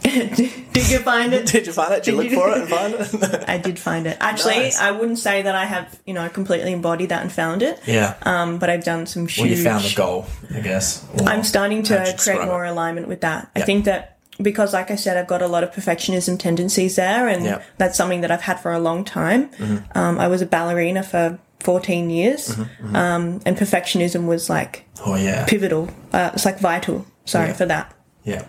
Did 0.73 0.89
you 0.89 0.99
find 0.99 1.33
it? 1.33 1.47
Did 1.47 1.67
you 1.67 1.73
find 1.73 1.93
it? 1.93 2.03
Did 2.03 2.11
you 2.11 2.17
look 2.17 2.29
you- 2.31 2.35
for 2.39 2.49
it 2.49 2.57
and 2.61 2.69
find 2.69 2.93
it? 2.95 3.49
I 3.49 3.57
did 3.57 3.77
find 3.79 4.07
it. 4.07 4.17
Actually, 4.19 4.59
Nice. 4.59 4.79
I 4.79 4.91
wouldn't 4.91 5.19
say 5.19 5.41
that 5.41 5.55
I 5.55 5.65
have, 5.65 5.99
you 6.05 6.13
know, 6.13 6.27
completely 6.29 6.71
embodied 6.71 7.09
that 7.09 7.21
and 7.21 7.31
found 7.31 7.61
it. 7.63 7.79
yeah. 7.85 8.15
Um, 8.23 8.59
but 8.59 8.69
I've 8.69 8.83
done 8.83 9.05
some 9.05 9.27
huge. 9.27 9.39
well, 9.39 9.47
you 9.57 9.63
found 9.63 9.83
the 9.83 9.93
goal, 9.95 10.25
I 10.53 10.61
guess. 10.61 11.05
I'm 11.25 11.43
starting 11.43 11.83
to 11.83 12.15
create 12.17 12.45
more 12.45 12.65
it? 12.65 12.69
alignment 12.69 13.07
with 13.07 13.21
that. 13.21 13.49
I 13.55 13.61
think 13.61 13.85
that 13.85 14.17
because, 14.41 14.73
like 14.73 14.89
I 14.89 14.95
said, 14.95 15.17
I've 15.17 15.27
got 15.27 15.41
a 15.41 15.47
lot 15.47 15.63
of 15.65 15.71
perfectionism 15.71 16.39
tendencies 16.39 16.95
there, 16.95 17.27
and. 17.27 17.45
Mm-hmm. 17.45 17.61
that's 17.77 17.97
something 17.97 18.21
that 18.21 18.31
I've 18.31 18.41
had 18.41 18.59
for 18.59 18.71
a 18.71 18.79
long 18.79 19.03
time. 19.03 19.49
Um, 19.95 20.17
I 20.19 20.27
was 20.27 20.41
a 20.41 20.45
ballerina 20.45 21.03
for 21.03 21.39
14 21.59 22.09
years, 22.09 22.55
Mm-hmm, 22.55 22.95
Um, 22.95 23.41
and 23.45 23.57
perfectionism 23.57 24.27
was 24.27 24.49
like 24.49 24.85
Oh 25.05 25.15
yeah. 25.15 25.45
pivotal. 25.45 25.89
Uh, 26.13 26.31
it's 26.33 26.45
like 26.45 26.59
vital. 26.59 27.05
Sorry 27.25 27.47
Yeah. 27.49 27.53
for 27.53 27.65
that. 27.65 27.93
Yeah. 28.23 28.45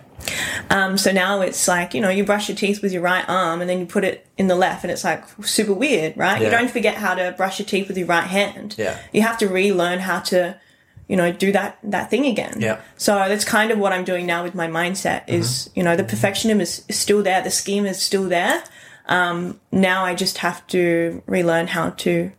Um, 0.69 0.97
so 0.97 1.11
now 1.11 1.41
it's 1.41 1.67
like, 1.67 1.93
you 1.93 2.01
know, 2.01 2.09
you 2.09 2.23
brush 2.23 2.47
your 2.47 2.55
teeth 2.55 2.81
with 2.81 2.93
your 2.93 3.01
right 3.01 3.25
arm 3.27 3.61
and 3.61 3.69
then 3.69 3.79
you 3.79 3.85
put 3.85 4.03
it 4.03 4.25
in 4.37 4.47
the 4.47 4.55
left 4.55 4.83
and 4.83 4.91
it's 4.91 5.03
like 5.03 5.23
super 5.43 5.73
weird, 5.73 6.15
right? 6.15 6.41
You 6.41 6.49
don't 6.49 6.69
forget 6.69 6.95
how 6.95 7.15
to 7.15 7.33
brush 7.35 7.59
your 7.59 7.65
teeth 7.65 7.87
with 7.87 7.97
your 7.97 8.07
right 8.07 8.27
hand. 8.27 8.75
Yeah. 8.77 8.99
You 9.11 9.21
have 9.23 9.37
to 9.39 9.47
relearn 9.47 9.99
how 9.99 10.19
to, 10.19 10.59
you 11.07 11.15
know, 11.17 11.31
do 11.31 11.51
that, 11.53 11.79
that 11.83 12.09
thing 12.09 12.25
again. 12.27 12.57
Yeah. 12.61 12.75
Mm-hmm. 12.75 12.83
So 12.97 13.15
that's 13.15 13.43
kind 13.43 13.71
of 13.71 13.79
what 13.79 13.91
I'm 13.91 14.03
doing 14.03 14.25
now 14.25 14.43
with 14.43 14.53
my 14.53 14.67
mindset 14.67 15.23
is, 15.27 15.69
you 15.75 15.81
know, 15.83 15.95
the 15.95 16.03
perfectionism 16.03 16.61
is, 16.61 16.85
is 16.87 16.99
still 16.99 17.23
there. 17.23 17.41
The 17.41 17.51
scheme 17.51 17.85
is 17.85 18.01
still 18.01 18.29
there. 18.29 18.63
Um, 19.07 19.59
now 19.71 20.05
I 20.05 20.13
just 20.15 20.37
have 20.37 20.65
to 20.67 21.23
relearn 21.25 21.67
how 21.67 21.89
to, 21.89 22.31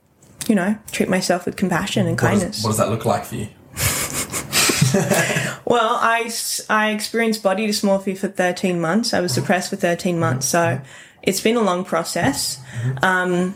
you 0.49 0.55
know, 0.55 0.79
treat 0.93 1.09
myself 1.09 1.45
with 1.45 1.57
compassion 1.57 2.07
and 2.07 2.13
What 2.21 2.29
kindness. 2.31 2.63
what 2.63 2.71
does 2.71 2.79
that 2.79 2.91
look 2.91 3.05
like 3.05 3.25
for 3.25 3.35
you? 3.35 3.49
Well, 5.73 5.97
I, 6.03 6.31
I 6.69 6.91
experienced 6.91 7.43
body 7.43 7.67
dysmorphia 7.67 8.19
for 8.19 8.29
13 8.29 8.79
months. 8.79 9.15
I 9.15 9.21
was 9.21 9.35
depressed 9.35 9.71
for 9.71 9.77
13 9.77 10.19
months. 10.19 10.47
So 10.47 10.83
it's 11.23 11.41
been 11.41 11.57
a 11.57 11.63
long 11.63 11.87
process. 11.87 12.61
Um, 13.03 13.55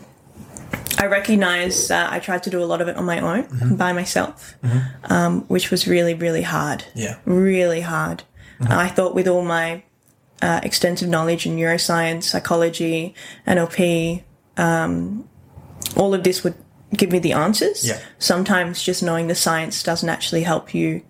I 0.97 1.05
recognize 1.05 1.89
that 1.89 2.11
I 2.11 2.17
tried 2.17 2.41
to 2.43 2.49
do 2.49 2.63
a 2.63 2.65
lot 2.65 2.81
of 2.81 2.87
it 2.87 2.95
on 2.95 3.05
my 3.05 3.19
own, 3.19 3.75
by 3.77 3.93
myself, 3.93 4.55
um, 5.03 5.41
which 5.41 5.69
was 5.69 5.87
really, 5.87 6.15
really 6.15 6.41
hard. 6.41 6.85
Yeah. 6.95 7.19
Really 7.25 7.81
hard. 7.81 8.23
I 8.61 8.87
thought 8.87 9.13
with 9.13 9.27
all 9.27 9.43
my 9.43 9.83
uh, 10.41 10.61
extensive 10.63 11.09
knowledge 11.09 11.45
in 11.45 11.55
neuroscience, 11.55 12.23
psychology, 12.23 13.13
NLP, 13.45 14.23
um, 14.57 15.29
all 15.95 16.15
of 16.15 16.23
this 16.23 16.43
would 16.43 16.55
give 16.95 17.11
me 17.11 17.19
the 17.19 17.33
answers. 17.33 17.87
Yeah. 17.87 17.99
Sometimes 18.17 18.81
just 18.81 19.03
knowing 19.03 19.27
the 19.27 19.35
science 19.35 19.83
doesn't 19.83 20.09
actually 20.09 20.41
help 20.41 20.73
you 20.73 21.03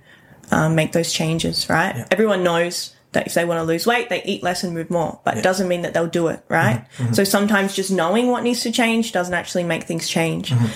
um, 0.52 0.76
make 0.76 0.92
those 0.92 1.12
changes, 1.12 1.70
right? 1.70 2.06
Everyone 2.12 2.44
knows 2.44 2.94
that 3.14 3.26
if 3.28 3.34
they 3.34 3.46
want 3.46 3.60
to 3.60 3.64
lose 3.64 3.88
weight, 3.88 4.10
they 4.10 4.22
eat 4.24 4.44
less 4.44 4.64
and 4.64 4.74
move 4.74 4.90
more, 4.90 5.20
but 5.24 5.38
it 5.38 5.44
doesn't 5.44 5.68
mean 5.68 5.82
that 5.82 5.94
they'll 5.94 6.08
do 6.08 6.28
it, 6.28 6.44
right? 6.50 6.80
Mm-hmm. 6.80 7.04
Mm-hmm. 7.04 7.14
So 7.14 7.24
sometimes 7.24 7.76
just 7.76 7.92
knowing 7.92 8.28
what 8.28 8.44
needs 8.44 8.62
to 8.62 8.72
change 8.72 9.12
doesn't 9.12 9.34
actually 9.34 9.64
make 9.64 9.84
things 9.84 10.08
change. 10.08 10.52
Mm-hmm. 10.52 10.68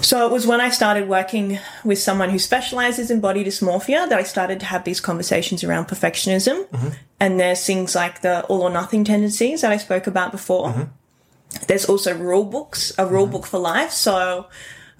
So 0.00 0.26
it 0.26 0.32
was 0.32 0.46
when 0.46 0.60
I 0.60 0.68
started 0.68 1.08
working 1.08 1.58
with 1.82 1.98
someone 1.98 2.28
who 2.28 2.38
specializes 2.38 3.10
in 3.10 3.20
body 3.20 3.42
dysmorphia 3.42 4.06
that 4.08 4.18
I 4.18 4.22
started 4.22 4.60
to 4.60 4.66
have 4.66 4.84
these 4.84 5.00
conversations 5.00 5.64
around 5.64 5.86
perfectionism. 5.86 6.66
And 7.20 7.40
there's 7.40 7.64
things 7.64 7.94
like 7.94 8.20
the 8.20 8.44
all 8.46 8.62
or 8.62 8.70
nothing 8.70 9.04
tendencies 9.04 9.62
that 9.62 9.72
I 9.72 9.78
spoke 9.78 10.06
about 10.06 10.30
before. 10.30 10.90
There's 11.68 11.86
also 11.86 12.14
rule 12.14 12.44
books, 12.44 12.92
a 12.98 13.06
rule 13.06 13.26
book 13.26 13.46
for 13.46 13.58
life. 13.58 13.92
So 13.92 14.46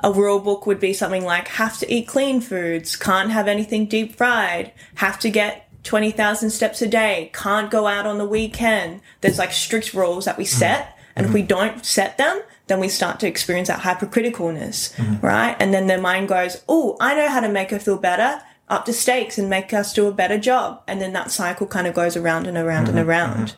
a 0.00 0.12
rule 0.12 0.40
book 0.40 0.66
would 0.66 0.80
be 0.80 0.92
something 0.92 1.24
like 1.24 1.48
have 1.48 1.78
to 1.78 1.92
eat 1.92 2.08
clean 2.08 2.40
foods, 2.40 2.96
can't 2.96 3.30
have 3.30 3.48
anything 3.48 3.86
deep 3.86 4.16
fried, 4.16 4.72
have 4.96 5.18
to 5.20 5.30
get 5.30 5.68
20,000 5.84 6.50
steps 6.50 6.82
a 6.82 6.86
day, 6.86 7.30
can't 7.32 7.70
go 7.70 7.86
out 7.86 8.06
on 8.06 8.18
the 8.18 8.24
weekend. 8.24 9.00
There's 9.20 9.38
like 9.38 9.52
strict 9.52 9.94
rules 9.94 10.24
that 10.24 10.38
we 10.38 10.44
mm-hmm. 10.44 10.58
set. 10.58 10.98
And 11.16 11.26
if 11.26 11.32
we 11.32 11.40
mm-hmm. 11.40 11.48
don't 11.48 11.86
set 11.86 12.18
them, 12.18 12.42
then 12.66 12.80
we 12.80 12.88
start 12.88 13.20
to 13.20 13.28
experience 13.28 13.68
that 13.68 13.80
hypercriticalness, 13.80 14.96
mm-hmm. 14.96 15.24
right? 15.24 15.56
And 15.60 15.72
then 15.72 15.86
their 15.86 16.00
mind 16.00 16.28
goes, 16.28 16.62
Oh, 16.68 16.96
I 17.00 17.14
know 17.14 17.28
how 17.28 17.40
to 17.40 17.48
make 17.48 17.70
her 17.70 17.78
feel 17.78 17.98
better. 17.98 18.42
Up 18.66 18.86
the 18.86 18.94
stakes 18.94 19.36
and 19.36 19.50
make 19.50 19.74
us 19.74 19.92
do 19.92 20.06
a 20.06 20.12
better 20.12 20.38
job. 20.38 20.82
And 20.88 21.00
then 21.00 21.12
that 21.12 21.30
cycle 21.30 21.66
kind 21.66 21.86
of 21.86 21.94
goes 21.94 22.16
around 22.16 22.46
and 22.46 22.56
around 22.56 22.88
and 22.88 22.98
around, 22.98 23.54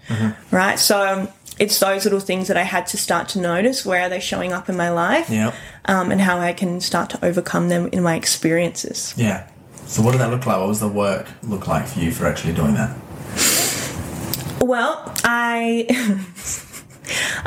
right? 0.51 0.81
So 0.81 1.33
it's 1.59 1.79
those 1.81 2.05
little 2.05 2.21
things 2.21 2.49
that 2.49 2.57
I 2.57 2.63
had 2.63 2.87
to 2.89 2.97
start 2.99 3.29
to 3.31 3.41
notice. 3.41 3.85
Where 3.87 4.03
are 4.03 4.09
they 4.09 4.21
showing 4.21 4.53
up 4.53 4.69
in 4.69 4.77
my 4.77 4.91
life? 4.91 5.31
Yeah. 5.31 5.53
um, 5.87 6.11
and 6.11 6.21
how 6.21 6.39
I 6.39 6.53
can 6.53 6.81
start 6.81 7.11
to 7.11 7.25
overcome 7.25 7.69
them 7.69 7.89
in 7.93 8.03
my 8.03 8.15
experiences. 8.17 9.15
Yeah. 9.17 9.49
So 9.87 10.03
what 10.03 10.13
did 10.13 10.21
that 10.21 10.31
look 10.31 10.45
like? 10.47 10.59
What 10.59 10.69
was 10.69 10.81
the 10.81 10.89
work 10.89 11.29
look 11.45 11.67
like 11.69 11.87
for 11.87 12.01
you 12.01 12.11
for 12.11 12.27
actually 12.27 12.55
doing 12.55 12.75
that? 12.75 12.97
Well, 14.61 15.15
I 15.25 15.87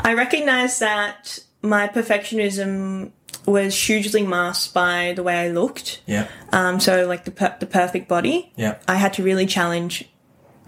I 0.00 0.14
recognize 0.14 0.78
that 0.78 1.38
my 1.62 1.88
perfectionism 1.88 3.10
was 3.46 3.74
hugely 3.78 4.22
masked 4.26 4.72
by 4.74 5.12
the 5.14 5.22
way 5.22 5.34
I 5.36 5.48
looked. 5.48 6.02
Yeah. 6.06 6.28
Um, 6.52 6.80
so 6.80 7.06
like 7.06 7.24
the 7.24 7.30
per- 7.30 7.56
the 7.60 7.66
perfect 7.66 8.08
body, 8.08 8.52
Yeah. 8.56 8.78
I 8.88 8.94
had 8.96 9.12
to 9.14 9.22
really 9.22 9.46
challenge 9.46 10.08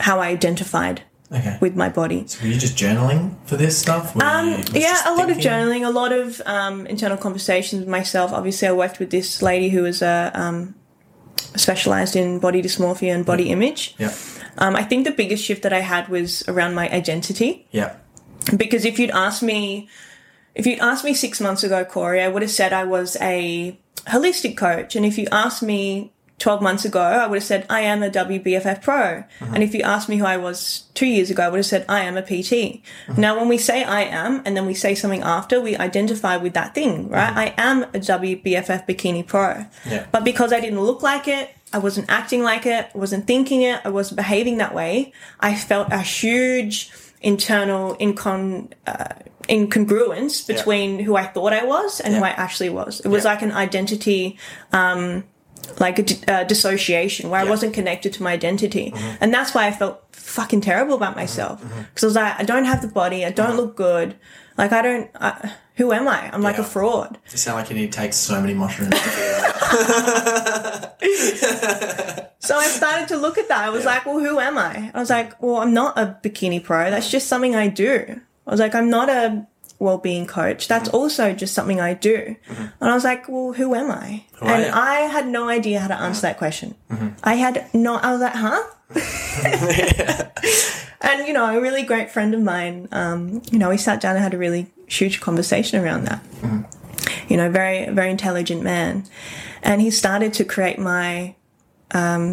how 0.00 0.20
I 0.20 0.28
identified 0.28 1.02
Okay. 1.32 1.56
with 1.60 1.74
my 1.74 1.88
body. 1.88 2.26
So 2.26 2.42
were 2.42 2.52
you 2.52 2.58
just 2.58 2.76
journaling 2.76 3.34
for 3.46 3.56
this 3.56 3.78
stuff? 3.78 4.14
Um, 4.16 4.62
yeah, 4.72 5.00
a 5.06 5.14
lot 5.14 5.30
of 5.30 5.38
journaling, 5.38 5.86
a 5.86 5.90
lot 5.90 6.12
of 6.12 6.42
um, 6.44 6.86
internal 6.86 7.16
conversations 7.16 7.80
with 7.80 7.88
myself. 7.88 8.32
Obviously, 8.32 8.68
I 8.68 8.72
worked 8.72 8.98
with 8.98 9.10
this 9.10 9.40
lady 9.40 9.70
who 9.70 9.82
was 9.82 10.02
a 10.02 10.30
um, 10.34 10.74
specialized 11.56 12.16
in 12.16 12.38
body 12.38 12.62
dysmorphia 12.62 13.14
and 13.14 13.24
body 13.24 13.50
image. 13.50 13.94
Yeah. 13.98 14.14
Um, 14.58 14.76
I 14.76 14.82
think 14.82 15.04
the 15.04 15.10
biggest 15.10 15.42
shift 15.44 15.62
that 15.62 15.72
I 15.72 15.80
had 15.80 16.08
was 16.08 16.42
around 16.48 16.74
my 16.74 16.90
identity. 16.90 17.66
Yeah. 17.70 17.96
because 18.56 18.84
if 18.84 18.98
you'd 18.98 19.10
asked 19.10 19.42
me 19.42 19.88
if 20.54 20.66
you'd 20.66 20.80
asked 20.80 21.04
me 21.04 21.14
six 21.14 21.40
months 21.40 21.62
ago 21.62 21.84
corey 21.84 22.20
i 22.20 22.26
would 22.26 22.42
have 22.42 22.50
said 22.50 22.72
i 22.72 22.82
was 22.82 23.16
a 23.20 23.78
holistic 24.08 24.56
coach 24.56 24.96
and 24.96 25.06
if 25.06 25.16
you 25.16 25.28
asked 25.30 25.62
me 25.62 26.12
12 26.42 26.60
months 26.68 26.84
ago 26.84 27.00
i 27.00 27.26
would 27.28 27.36
have 27.36 27.44
said 27.52 27.64
i 27.70 27.80
am 27.80 28.02
a 28.02 28.10
wbff 28.10 28.82
pro 28.82 29.22
and 29.54 29.62
if 29.62 29.72
you 29.74 29.82
asked 29.94 30.08
me 30.08 30.16
who 30.16 30.24
i 30.24 30.36
was 30.36 30.58
two 30.94 31.06
years 31.06 31.30
ago 31.30 31.44
i 31.44 31.48
would 31.48 31.58
have 31.64 31.70
said 31.74 31.84
i 31.88 32.00
am 32.00 32.16
a 32.16 32.22
pt 32.30 32.82
now 33.16 33.32
when 33.38 33.48
we 33.48 33.56
say 33.56 33.84
i 33.84 34.02
am 34.02 34.42
and 34.44 34.56
then 34.56 34.66
we 34.66 34.74
say 34.74 34.92
something 35.02 35.22
after 35.22 35.60
we 35.60 35.76
identify 35.88 36.34
with 36.36 36.52
that 36.54 36.74
thing 36.74 37.08
right 37.08 37.32
i 37.44 37.46
am 37.70 37.84
a 37.84 38.00
wbff 38.10 38.86
bikini 38.88 39.22
pro 39.32 39.64
Yeah. 39.88 40.06
but 40.14 40.24
because 40.24 40.52
i 40.52 40.60
didn't 40.60 40.80
look 40.90 41.02
like 41.02 41.28
it 41.28 41.50
I 41.74 41.78
wasn't 41.78 42.10
acting 42.10 42.42
like 42.42 42.66
it, 42.66 42.82
I 42.94 42.98
wasn't 42.98 43.26
thinking 43.26 43.62
it, 43.62 43.80
I 43.82 43.88
wasn't 43.88 44.16
behaving 44.18 44.58
that 44.58 44.74
way. 44.74 44.94
I 45.40 45.54
felt 45.54 45.86
a 45.90 46.00
huge 46.00 46.74
internal 47.22 47.96
incon, 47.96 48.44
uh, 48.86 49.14
incongruence 49.48 50.46
between 50.46 50.98
who 51.00 51.16
I 51.16 51.24
thought 51.24 51.54
I 51.54 51.64
was 51.64 51.98
and 52.00 52.14
who 52.14 52.22
I 52.22 52.30
actually 52.30 52.68
was. 52.68 53.00
It 53.00 53.08
was 53.08 53.24
Yeah. 53.24 53.30
like 53.32 53.40
an 53.42 53.52
identity 53.52 54.36
um, 54.72 55.24
like 55.78 55.98
a 55.98 56.02
di- 56.02 56.24
uh, 56.28 56.44
dissociation 56.44 57.30
where 57.30 57.40
I 57.40 57.44
wasn't 57.44 57.74
connected 57.74 58.12
to 58.14 58.22
my 58.22 58.32
identity, 58.32 58.90
mm-hmm. 58.90 59.16
and 59.20 59.32
that's 59.32 59.54
why 59.54 59.66
I 59.66 59.72
felt 59.72 60.02
fucking 60.12 60.60
terrible 60.60 60.94
about 60.94 61.16
myself 61.16 61.60
mm-hmm. 61.60 61.72
mm-hmm. 61.72 61.82
because 61.82 62.04
I 62.04 62.06
was 62.06 62.14
like, 62.16 62.40
I 62.40 62.42
don't 62.44 62.64
have 62.64 62.82
the 62.82 62.88
body, 62.88 63.24
I 63.24 63.30
don't 63.30 63.56
look 63.56 63.76
good, 63.76 64.16
like 64.56 64.72
I 64.72 64.82
don't. 64.82 65.10
I, 65.14 65.52
who 65.76 65.90
am 65.90 66.06
I? 66.06 66.30
I'm 66.32 66.42
like 66.42 66.58
a 66.58 66.64
fraud. 66.64 67.18
You 67.30 67.38
sound 67.38 67.56
like 67.56 67.70
you 67.70 67.76
need 67.76 67.92
to 67.92 67.98
take 67.98 68.12
so 68.12 68.38
many 68.38 68.52
mushrooms. 68.52 68.90
to 68.90 68.96
figure 68.98 69.40
it 71.00 71.44
out. 71.44 72.28
So 72.42 72.56
I 72.56 72.66
started 72.66 73.06
to 73.08 73.16
look 73.16 73.38
at 73.38 73.48
that. 73.48 73.64
I 73.64 73.70
was 73.70 73.84
Yeah. 73.84 73.90
like, 73.90 74.04
well, 74.04 74.18
who 74.18 74.40
am 74.40 74.58
I? 74.58 74.90
I 74.92 74.98
was 74.98 75.10
like, 75.10 75.40
well, 75.40 75.58
I'm 75.58 75.72
not 75.72 75.96
a 75.96 76.18
bikini 76.24 76.62
pro. 76.62 76.90
That's 76.90 77.08
just 77.08 77.28
something 77.28 77.54
I 77.54 77.68
do. 77.68 78.20
I 78.48 78.50
was 78.50 78.58
like, 78.58 78.74
I'm 78.74 78.90
not 78.90 79.08
a 79.08 79.46
well-being 79.82 80.26
coach. 80.26 80.68
That's 80.68 80.88
Mm-hmm. 80.88 80.96
also 80.96 81.34
just 81.34 81.54
something 81.54 81.80
I 81.80 81.94
do. 81.94 82.36
And 82.48 82.90
I 82.90 82.94
was 82.94 83.04
like, 83.04 83.28
well, 83.28 83.52
who 83.52 83.74
am 83.74 83.90
I? 83.90 84.24
Who 84.38 84.46
and? 84.46 84.72
I 84.72 85.00
had 85.00 85.26
no 85.26 85.48
idea 85.48 85.80
how 85.80 85.88
to 85.88 86.00
answer 86.00 86.22
that 86.22 86.38
question. 86.38 86.74
Mm-hmm. 86.90 87.08
I 87.24 87.34
had 87.34 87.68
no, 87.74 87.96
I 87.96 88.12
was 88.12 88.20
like, 88.20 88.34
huh? 88.34 88.62
and, 91.00 91.26
you 91.26 91.32
know, 91.32 91.56
a 91.56 91.60
really 91.60 91.82
great 91.82 92.10
friend 92.10 92.34
of 92.34 92.42
mine, 92.42 92.88
um, 92.92 93.42
you 93.50 93.58
know, 93.58 93.70
we 93.70 93.76
sat 93.76 94.00
down 94.00 94.16
and 94.16 94.22
had 94.22 94.34
a 94.34 94.38
really 94.38 94.70
huge 94.86 95.20
conversation 95.20 95.82
around 95.82 96.04
that. 96.04 96.22
Mm-hmm. 96.40 96.62
You 97.28 97.36
know, 97.36 97.50
very, 97.50 97.88
very 97.90 98.10
intelligent 98.10 98.62
man. 98.62 99.04
And 99.62 99.80
he 99.80 99.90
started 99.90 100.32
to 100.34 100.44
create 100.44 100.78
my 100.78 101.34
uh, 101.92 102.28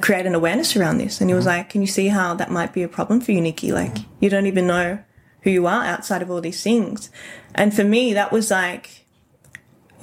create 0.00 0.26
an 0.26 0.34
awareness 0.34 0.76
around 0.76 0.98
this. 0.98 1.20
And 1.20 1.28
he 1.28 1.34
was 1.34 1.46
like, 1.46 1.70
Can 1.70 1.80
you 1.80 1.86
see 1.86 2.08
how 2.08 2.34
that 2.34 2.50
might 2.50 2.72
be 2.72 2.82
a 2.82 2.88
problem 2.88 3.20
for 3.20 3.32
you, 3.32 3.40
Nikki? 3.40 3.72
Like, 3.72 3.96
you 4.20 4.30
don't 4.30 4.46
even 4.46 4.66
know 4.66 5.02
who 5.42 5.50
you 5.50 5.66
are 5.66 5.84
outside 5.84 6.22
of 6.22 6.30
all 6.30 6.40
these 6.40 6.62
things. 6.62 7.10
And 7.54 7.74
for 7.74 7.84
me, 7.84 8.12
that 8.14 8.32
was 8.32 8.50
like, 8.50 9.04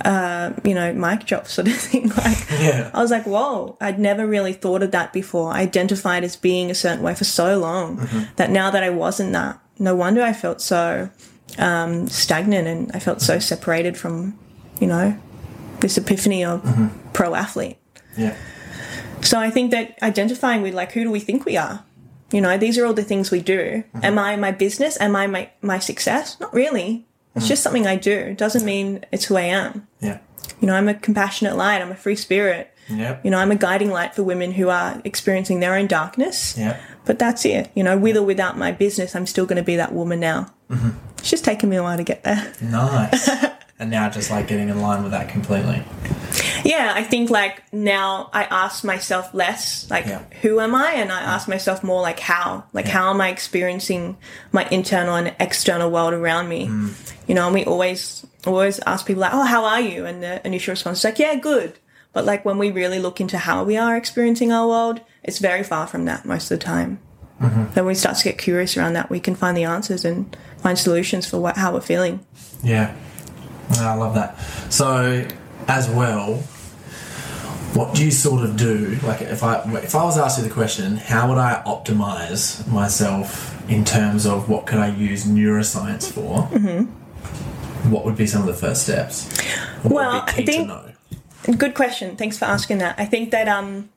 uh, 0.03 0.51
you 0.63 0.73
know, 0.73 0.93
mic 0.93 1.25
drop 1.25 1.47
sort 1.47 1.67
of 1.67 1.73
thing. 1.87 2.09
Like, 2.09 2.37
Yeah. 2.59 2.91
I 2.93 3.01
was 3.01 3.11
like, 3.11 3.25
whoa, 3.25 3.77
I'd 3.79 3.99
never 3.99 4.25
really 4.27 4.53
thought 4.53 4.83
of 4.83 4.91
that 4.91 5.13
before. 5.13 5.51
I 5.51 5.61
identified 5.61 6.23
as 6.23 6.35
being 6.35 6.69
a 6.71 6.75
certain 6.75 7.03
way 7.03 7.15
for 7.15 7.23
so 7.23 7.57
long 7.59 8.07
that 8.35 8.49
now 8.49 8.71
that 8.71 8.83
I 8.83 8.89
wasn't 8.89 9.33
that, 9.33 9.59
no 9.79 9.95
wonder 9.95 10.21
I 10.21 10.33
felt 10.33 10.61
so 10.61 11.09
um, 11.57 12.07
stagnant 12.07 12.67
and 12.67 12.91
I 12.93 12.99
felt 12.99 13.21
so 13.21 13.39
separated 13.39 13.97
from, 13.97 14.37
you 14.79 14.87
know, 14.87 15.17
this 15.79 15.97
epiphany 15.97 16.43
of 16.43 16.63
pro 17.13 17.35
athlete. 17.35 17.77
Yeah. 18.17 18.35
So 19.21 19.39
I 19.39 19.49
think 19.49 19.71
that 19.71 19.97
identifying 20.01 20.61
with 20.61 20.73
like 20.73 20.91
who 20.91 21.03
do 21.03 21.11
we 21.11 21.19
think 21.19 21.45
we 21.45 21.57
are? 21.57 21.83
You 22.31 22.41
know, 22.41 22.57
these 22.57 22.77
are 22.77 22.85
all 22.85 22.93
the 22.93 23.03
things 23.03 23.31
we 23.31 23.41
do. 23.41 23.83
Mm-hmm. 23.83 24.05
Am 24.05 24.19
I 24.19 24.35
my 24.35 24.51
business? 24.51 24.99
Am 24.99 25.15
I 25.15 25.27
my, 25.27 25.49
my 25.61 25.79
success? 25.79 26.39
Not 26.39 26.53
really. 26.53 27.05
It's 27.35 27.45
mm. 27.45 27.49
just 27.49 27.63
something 27.63 27.85
I 27.85 27.97
do. 27.97 28.11
It 28.11 28.37
doesn't 28.37 28.65
mean 28.65 29.05
it's 29.11 29.25
who 29.25 29.35
I 29.35 29.41
am. 29.41 29.87
Yeah. 29.99 30.19
You 30.59 30.67
know, 30.67 30.73
I'm 30.73 30.87
a 30.87 30.93
compassionate 30.93 31.55
light. 31.55 31.81
I'm 31.81 31.91
a 31.91 31.95
free 31.95 32.15
spirit. 32.15 32.71
Yep. 32.89 33.25
You 33.25 33.31
know, 33.31 33.37
I'm 33.37 33.51
a 33.51 33.55
guiding 33.55 33.89
light 33.89 34.15
for 34.15 34.23
women 34.23 34.51
who 34.51 34.69
are 34.69 35.01
experiencing 35.03 35.59
their 35.59 35.75
own 35.75 35.87
darkness. 35.87 36.57
Yeah. 36.57 36.79
But 37.05 37.19
that's 37.19 37.45
it. 37.45 37.71
You 37.75 37.83
know, 37.83 37.97
with 37.97 38.17
or 38.17 38.23
without 38.23 38.57
my 38.57 38.71
business, 38.71 39.15
I'm 39.15 39.25
still 39.25 39.45
going 39.45 39.57
to 39.57 39.63
be 39.63 39.75
that 39.75 39.93
woman 39.93 40.19
now. 40.19 40.53
Mm-hmm. 40.69 40.91
It's 41.17 41.29
just 41.29 41.43
taken 41.43 41.69
me 41.69 41.77
a 41.77 41.83
while 41.83 41.97
to 41.97 42.03
get 42.03 42.23
there. 42.23 42.53
Nice. 42.61 43.29
and 43.79 43.91
now 43.91 44.09
just 44.09 44.31
like 44.31 44.47
getting 44.47 44.69
in 44.69 44.81
line 44.81 45.03
with 45.03 45.11
that 45.11 45.29
completely. 45.29 45.83
Yeah, 46.73 46.93
I 46.95 47.03
think 47.03 47.29
like 47.29 47.61
now 47.71 48.29
I 48.33 48.43
ask 48.45 48.83
myself 48.83 49.33
less 49.33 49.87
like 49.91 50.05
Yeah. 50.07 50.23
who 50.41 50.59
am 50.59 50.73
I? 50.73 50.93
And 50.93 51.11
I 51.11 51.21
ask 51.21 51.47
myself 51.47 51.83
more 51.83 52.01
like 52.01 52.19
how? 52.19 52.63
Like 52.73 52.87
how 52.87 53.11
am 53.11 53.21
I 53.21 53.29
experiencing 53.29 54.17
my 54.51 54.67
internal 54.71 55.15
and 55.15 55.35
external 55.39 55.91
world 55.91 56.13
around 56.13 56.49
me? 56.49 56.67
Mm. 56.67 57.13
You 57.27 57.35
know 57.35 57.45
and 57.45 57.53
we 57.53 57.65
always 57.65 58.25
always 58.47 58.79
ask 58.87 59.05
people 59.05 59.21
like 59.21 59.33
oh 59.33 59.43
how 59.43 59.63
are 59.65 59.79
you? 59.81 60.05
And 60.05 60.23
the 60.23 60.45
initial 60.45 60.71
response 60.71 60.99
is 60.99 61.03
like 61.03 61.19
yeah 61.19 61.35
good. 61.35 61.77
But 62.13 62.25
like 62.25 62.43
when 62.45 62.57
we 62.57 62.71
really 62.71 62.97
look 62.99 63.21
into 63.21 63.37
how 63.37 63.63
we 63.63 63.77
are 63.77 63.95
experiencing 63.95 64.51
our 64.51 64.67
world 64.67 65.01
it's 65.23 65.37
very 65.39 65.63
far 65.63 65.85
from 65.85 66.05
that 66.05 66.25
most 66.25 66.49
of 66.51 66.57
the 66.59 66.65
time. 66.65 66.99
Mm-hmm. 67.41 67.73
Then 67.73 67.85
when 67.85 67.93
we 67.93 67.95
start 67.95 68.17
to 68.17 68.23
get 68.23 68.37
curious 68.39 68.75
around 68.75 68.93
that 68.93 69.11
we 69.11 69.19
can 69.19 69.35
find 69.35 69.55
the 69.55 69.65
answers 69.65 70.03
and 70.03 70.35
find 70.57 70.79
solutions 70.79 71.27
for 71.29 71.37
what 71.37 71.57
how 71.57 71.73
we're 71.73 71.81
feeling. 71.81 72.25
Yeah. 72.63 72.95
I 73.71 73.93
love 73.95 74.15
that. 74.15 74.37
So, 74.71 75.27
as 75.67 75.89
well, 75.89 76.43
what 77.75 77.93
do 77.93 78.05
you 78.05 78.11
sort 78.11 78.43
of 78.43 78.55
do? 78.55 78.97
Like, 79.03 79.21
if 79.21 79.43
I 79.43 79.61
if 79.83 79.95
I 79.95 80.03
was 80.03 80.17
asked 80.17 80.37
you 80.37 80.43
the 80.45 80.49
question, 80.53 80.95
how 80.95 81.27
would 81.29 81.37
I 81.37 81.61
optimize 81.65 82.65
myself 82.71 83.51
in 83.69 83.83
terms 83.83 84.25
of 84.25 84.47
what 84.49 84.65
could 84.65 84.79
I 84.79 84.87
use 84.95 85.25
neuroscience 85.25 86.09
for? 86.11 86.47
Mm-hmm. 86.57 87.91
What 87.91 88.05
would 88.05 88.15
be 88.15 88.25
some 88.27 88.41
of 88.41 88.47
the 88.47 88.53
first 88.53 88.83
steps? 88.83 89.27
What 89.83 89.93
Well, 89.93 90.23
I 90.25 90.31
think-? 90.31 91.59
Good 91.59 91.75
question. 91.75 92.15
Thanks 92.15 92.37
for 92.37 92.45
asking 92.45 92.79
that. 92.79 92.95
I 92.97 93.05
think 93.05 93.31
that 93.31 93.47
um, 93.47 93.89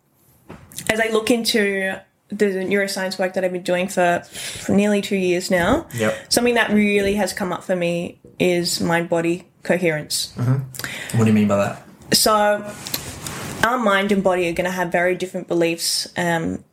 as 0.91 1.01
I 1.01 1.09
look 1.09 1.31
into 1.31 1.99
the 2.29 2.45
neuroscience 2.47 3.19
work 3.19 3.33
that 3.35 3.45
I've 3.45 3.53
been 3.53 3.63
doing 3.63 3.89
for, 3.89 4.23
for 4.25 4.73
nearly 4.73 5.01
two 5.01 5.17
years 5.17 5.51
now, 5.51 5.87
Yep. 5.95 6.31
something 6.31 6.55
that 6.55 6.71
really 6.71 7.15
has 7.15 7.33
come 7.33 7.53
up 7.53 7.65
for 7.65 7.75
me 7.75 8.19
is 8.39 8.81
mind 8.83 9.09
body 9.09 9.47
coherence. 9.63 10.35
What 10.37 11.21
do 11.21 11.27
you 11.27 11.33
mean 11.33 11.49
by 11.49 11.57
that? 11.57 11.83
So, 12.13 12.71
our 13.69 13.79
mind 13.79 14.13
and 14.13 14.23
body 14.23 14.49
are 14.49 14.53
going 14.53 14.65
to 14.65 14.71
have 14.71 14.91
very 14.91 15.15
different 15.15 15.49
beliefs 15.49 16.09
um, 16.17 16.65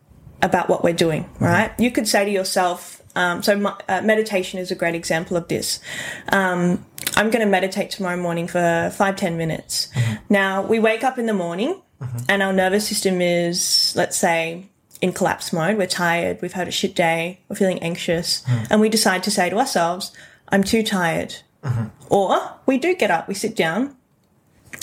about 0.41 0.69
what 0.69 0.83
we're 0.83 0.93
doing, 0.93 1.29
right? 1.39 1.71
You 1.79 1.91
could 1.91 2.07
say 2.07 2.25
to 2.25 2.31
yourself, 2.31 3.01
um, 3.15 3.41
so 3.43 3.55
my, 3.57 3.73
uh, 3.87 4.01
meditation 4.01 4.59
is 4.59 4.71
a 4.71 4.75
great 4.75 4.95
example 4.95 5.37
of 5.37 5.47
this. 5.47 5.79
Um, 6.29 6.85
I'm 7.15 7.29
going 7.29 7.45
to 7.45 7.51
meditate 7.51 7.89
tomorrow 7.91 8.17
morning 8.17 8.47
for 8.47 8.91
five, 8.95 9.15
ten 9.15 9.37
minutes. 9.37 9.89
Now, 10.29 10.61
we 10.61 10.79
wake 10.79 11.03
up 11.03 11.17
in 11.17 11.25
the 11.25 11.33
morning 11.33 11.81
and 12.27 12.43
our 12.43 12.51
nervous 12.53 12.87
system 12.87 13.21
is, 13.21 13.93
let's 13.95 14.17
say, 14.17 14.65
in 15.01 15.13
collapse 15.13 15.53
mode. 15.53 15.77
We're 15.77 15.87
tired, 15.87 16.41
we've 16.41 16.53
had 16.53 16.67
a 16.67 16.71
shit 16.71 16.95
day, 16.95 17.39
we're 17.47 17.55
feeling 17.55 17.79
anxious, 17.79 18.43
and 18.69 18.81
we 18.81 18.89
decide 18.89 19.23
to 19.23 19.31
say 19.31 19.49
to 19.49 19.57
ourselves, 19.57 20.11
I'm 20.49 20.63
too 20.63 20.83
tired. 20.83 21.35
Or 22.09 22.37
we 22.65 22.77
do 22.77 22.95
get 22.95 23.11
up, 23.11 23.27
we 23.27 23.33
sit 23.33 23.55
down, 23.55 23.95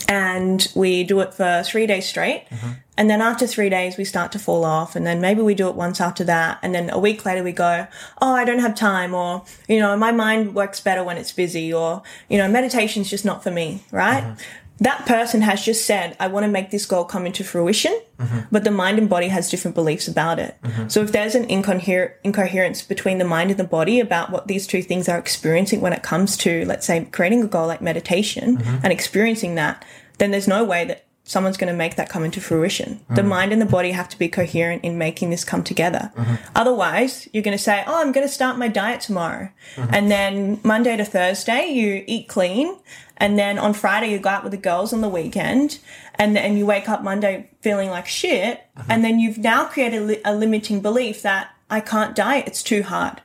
and 0.09 0.70
we 0.74 1.05
do 1.05 1.20
it 1.20 1.34
for 1.34 1.62
three 1.64 1.86
days 1.86 2.07
straight. 2.07 2.46
Mm-hmm. 2.50 2.70
And 2.96 3.09
then 3.09 3.22
after 3.22 3.46
three 3.46 3.70
days, 3.70 3.96
we 3.96 4.05
start 4.05 4.32
to 4.32 4.38
fall 4.38 4.64
off. 4.64 4.94
And 4.94 5.07
then 5.07 5.20
maybe 5.20 5.40
we 5.40 5.55
do 5.55 5.68
it 5.68 5.74
once 5.74 6.00
after 6.00 6.24
that. 6.24 6.59
And 6.62 6.74
then 6.74 6.90
a 6.90 6.98
week 6.98 7.24
later, 7.24 7.42
we 7.42 7.53
go, 7.53 7.86
Oh, 8.20 8.34
I 8.34 8.44
don't 8.44 8.59
have 8.59 8.74
time. 8.74 9.14
Or, 9.14 9.44
you 9.66 9.78
know, 9.78 9.96
my 9.96 10.12
mind 10.12 10.55
works 10.55 10.80
better 10.80 11.03
when 11.03 11.16
it's 11.16 11.32
busy. 11.32 11.72
Or, 11.72 12.03
you 12.28 12.36
know, 12.36 12.48
meditation's 12.48 13.09
just 13.09 13.24
not 13.24 13.42
for 13.42 13.50
me, 13.50 13.82
right? 13.90 14.22
Mm-hmm. 14.22 14.42
That 14.78 15.06
person 15.06 15.42
has 15.42 15.64
just 15.64 15.86
said, 15.86 16.16
I 16.18 16.26
want 16.28 16.44
to 16.44 16.50
make 16.50 16.70
this 16.70 16.86
goal 16.86 17.04
come 17.04 17.24
into 17.24 17.44
fruition, 17.44 17.98
mm-hmm. 18.18 18.40
but 18.50 18.64
the 18.64 18.70
mind 18.70 18.98
and 18.98 19.08
body 19.08 19.28
has 19.28 19.50
different 19.50 19.74
beliefs 19.74 20.08
about 20.08 20.38
it. 20.38 20.56
Mm-hmm. 20.62 20.88
So 20.88 21.02
if 21.02 21.12
there's 21.12 21.34
an 21.34 21.46
incoher- 21.46 22.14
incoherence 22.24 22.82
between 22.82 23.18
the 23.18 23.24
mind 23.24 23.50
and 23.50 23.60
the 23.60 23.64
body 23.64 24.00
about 24.00 24.30
what 24.30 24.48
these 24.48 24.66
two 24.66 24.82
things 24.82 25.08
are 25.08 25.18
experiencing 25.18 25.80
when 25.80 25.92
it 25.92 26.02
comes 26.02 26.36
to, 26.38 26.64
let's 26.64 26.86
say, 26.86 27.04
creating 27.12 27.42
a 27.42 27.46
goal 27.46 27.68
like 27.68 27.80
meditation 27.80 28.58
mm-hmm. 28.58 28.78
and 28.82 28.92
experiencing 28.92 29.54
that, 29.54 29.84
then 30.18 30.30
there's 30.32 30.48
no 30.48 30.64
way 30.64 30.84
that 30.84 31.04
someone's 31.24 31.56
going 31.56 31.72
to 31.72 31.76
make 31.76 31.96
that 31.96 32.08
come 32.08 32.24
into 32.24 32.40
fruition. 32.40 33.00
The 33.10 33.22
mind 33.22 33.52
and 33.52 33.62
the 33.62 33.66
body 33.66 33.92
have 33.92 34.08
to 34.08 34.18
be 34.18 34.28
coherent 34.28 34.84
in 34.84 34.98
making 34.98 35.30
this 35.30 35.44
come 35.44 35.62
together. 35.62 36.10
Otherwise, 36.54 37.28
you're 37.32 37.44
going 37.44 37.56
to 37.56 37.62
say, 37.62 37.84
Oh, 37.86 38.00
I'm 38.00 38.12
going 38.12 38.26
to 38.26 38.32
start 38.32 38.58
my 38.58 38.68
diet 38.68 39.00
tomorrow. 39.00 39.50
And 39.76 40.10
then 40.10 40.60
Monday 40.64 40.96
to 40.96 41.04
Thursday, 41.04 41.66
you 41.68 42.04
eat 42.06 42.28
clean. 42.28 42.76
And 43.22 43.38
then 43.38 43.58
on 43.58 43.72
Friday, 43.72 44.10
you 44.12 44.18
go 44.18 44.28
out 44.30 44.42
with 44.44 44.52
the 44.52 44.58
girls 44.70 44.92
on 44.92 45.00
the 45.00 45.08
weekend. 45.08 45.78
And 46.16 46.34
then 46.36 46.56
you 46.58 46.66
wake 46.66 46.88
up 46.88 47.02
Monday 47.02 47.48
feeling 47.60 47.88
like 47.96 48.06
shit. 48.06 48.60
And 48.88 49.02
then 49.04 49.18
you've 49.18 49.38
now 49.38 49.64
created 49.66 50.02
a, 50.02 50.04
li- 50.04 50.20
a 50.24 50.34
limiting 50.34 50.80
belief 50.80 51.22
that 51.22 51.48
I 51.70 51.80
can't 51.80 52.14
diet. 52.16 52.44
It's 52.48 52.62
too 52.62 52.82
hard. 52.82 53.22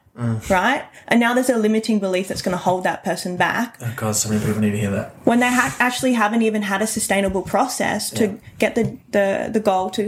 Right? 0.49 0.83
And 1.07 1.19
now 1.19 1.33
there's 1.35 1.49
a 1.49 1.57
limiting 1.57 1.99
belief 1.99 2.27
that's 2.27 2.41
going 2.41 2.57
to 2.57 2.63
hold 2.69 2.83
that 2.85 3.03
person 3.03 3.37
back 3.37 3.77
Oh, 3.81 3.93
God, 3.95 4.15
so 4.15 4.29
many 4.29 4.43
people 4.43 4.59
need 4.61 4.71
to 4.71 4.79
hear 4.79 4.89
that. 4.89 5.13
when 5.25 5.39
they 5.39 5.49
ha- 5.53 5.75
actually 5.79 6.13
haven't 6.13 6.41
even 6.41 6.63
had 6.63 6.81
a 6.81 6.87
sustainable 6.87 7.43
process 7.43 8.09
to 8.11 8.23
Yeah. 8.25 8.33
get 8.57 8.73
the, 8.75 8.97
the, 9.11 9.49
the 9.53 9.59
goal 9.59 9.91
to 9.91 10.03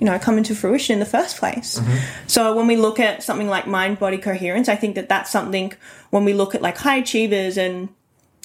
you 0.00 0.06
know 0.06 0.16
come 0.18 0.38
into 0.38 0.54
fruition 0.54 0.94
in 0.94 1.00
the 1.00 1.06
first 1.18 1.36
place 1.38 1.78
Mm-hmm. 1.80 1.96
so 2.28 2.54
when 2.56 2.66
we 2.68 2.76
look 2.76 2.98
at 3.00 3.22
something 3.24 3.48
like 3.48 3.66
mind 3.66 3.98
body 3.98 4.18
coherence 4.18 4.68
i 4.68 4.74
think 4.76 4.94
that 4.96 5.08
that's 5.08 5.30
something 5.30 5.72
when 6.10 6.24
we 6.24 6.32
look 6.34 6.54
at 6.56 6.62
like 6.62 6.76
high 6.78 6.96
achievers 6.96 7.56
and 7.58 7.88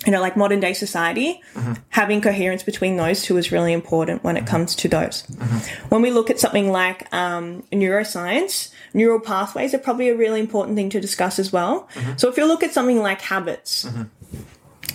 you 0.05 0.11
know 0.11 0.21
like 0.21 0.37
modern 0.37 0.59
day 0.59 0.73
society 0.73 1.41
Mm-hmm. 1.55 1.73
having 1.89 2.21
coherence 2.21 2.61
between 2.63 2.97
those 2.97 3.23
two 3.23 3.35
is 3.37 3.51
really 3.51 3.73
important 3.73 4.23
when 4.23 4.37
it 4.37 4.45
comes 4.45 4.75
to 4.75 4.87
those 4.87 5.23
Mm-hmm. 5.23 5.87
when 5.89 6.01
we 6.01 6.11
look 6.11 6.29
at 6.29 6.39
something 6.39 6.71
like 6.71 7.11
um, 7.13 7.63
neuroscience 7.71 8.71
neural 8.93 9.19
pathways 9.19 9.73
are 9.73 9.79
probably 9.79 10.09
a 10.09 10.15
really 10.15 10.39
important 10.39 10.75
thing 10.77 10.89
to 10.91 10.99
discuss 11.01 11.39
as 11.39 11.51
well 11.51 11.87
Mm-hmm. 11.95 12.17
so 12.17 12.29
if 12.29 12.37
you 12.37 12.45
look 12.47 12.63
at 12.63 12.73
something 12.73 13.01
like 13.01 13.21
habits 13.21 13.87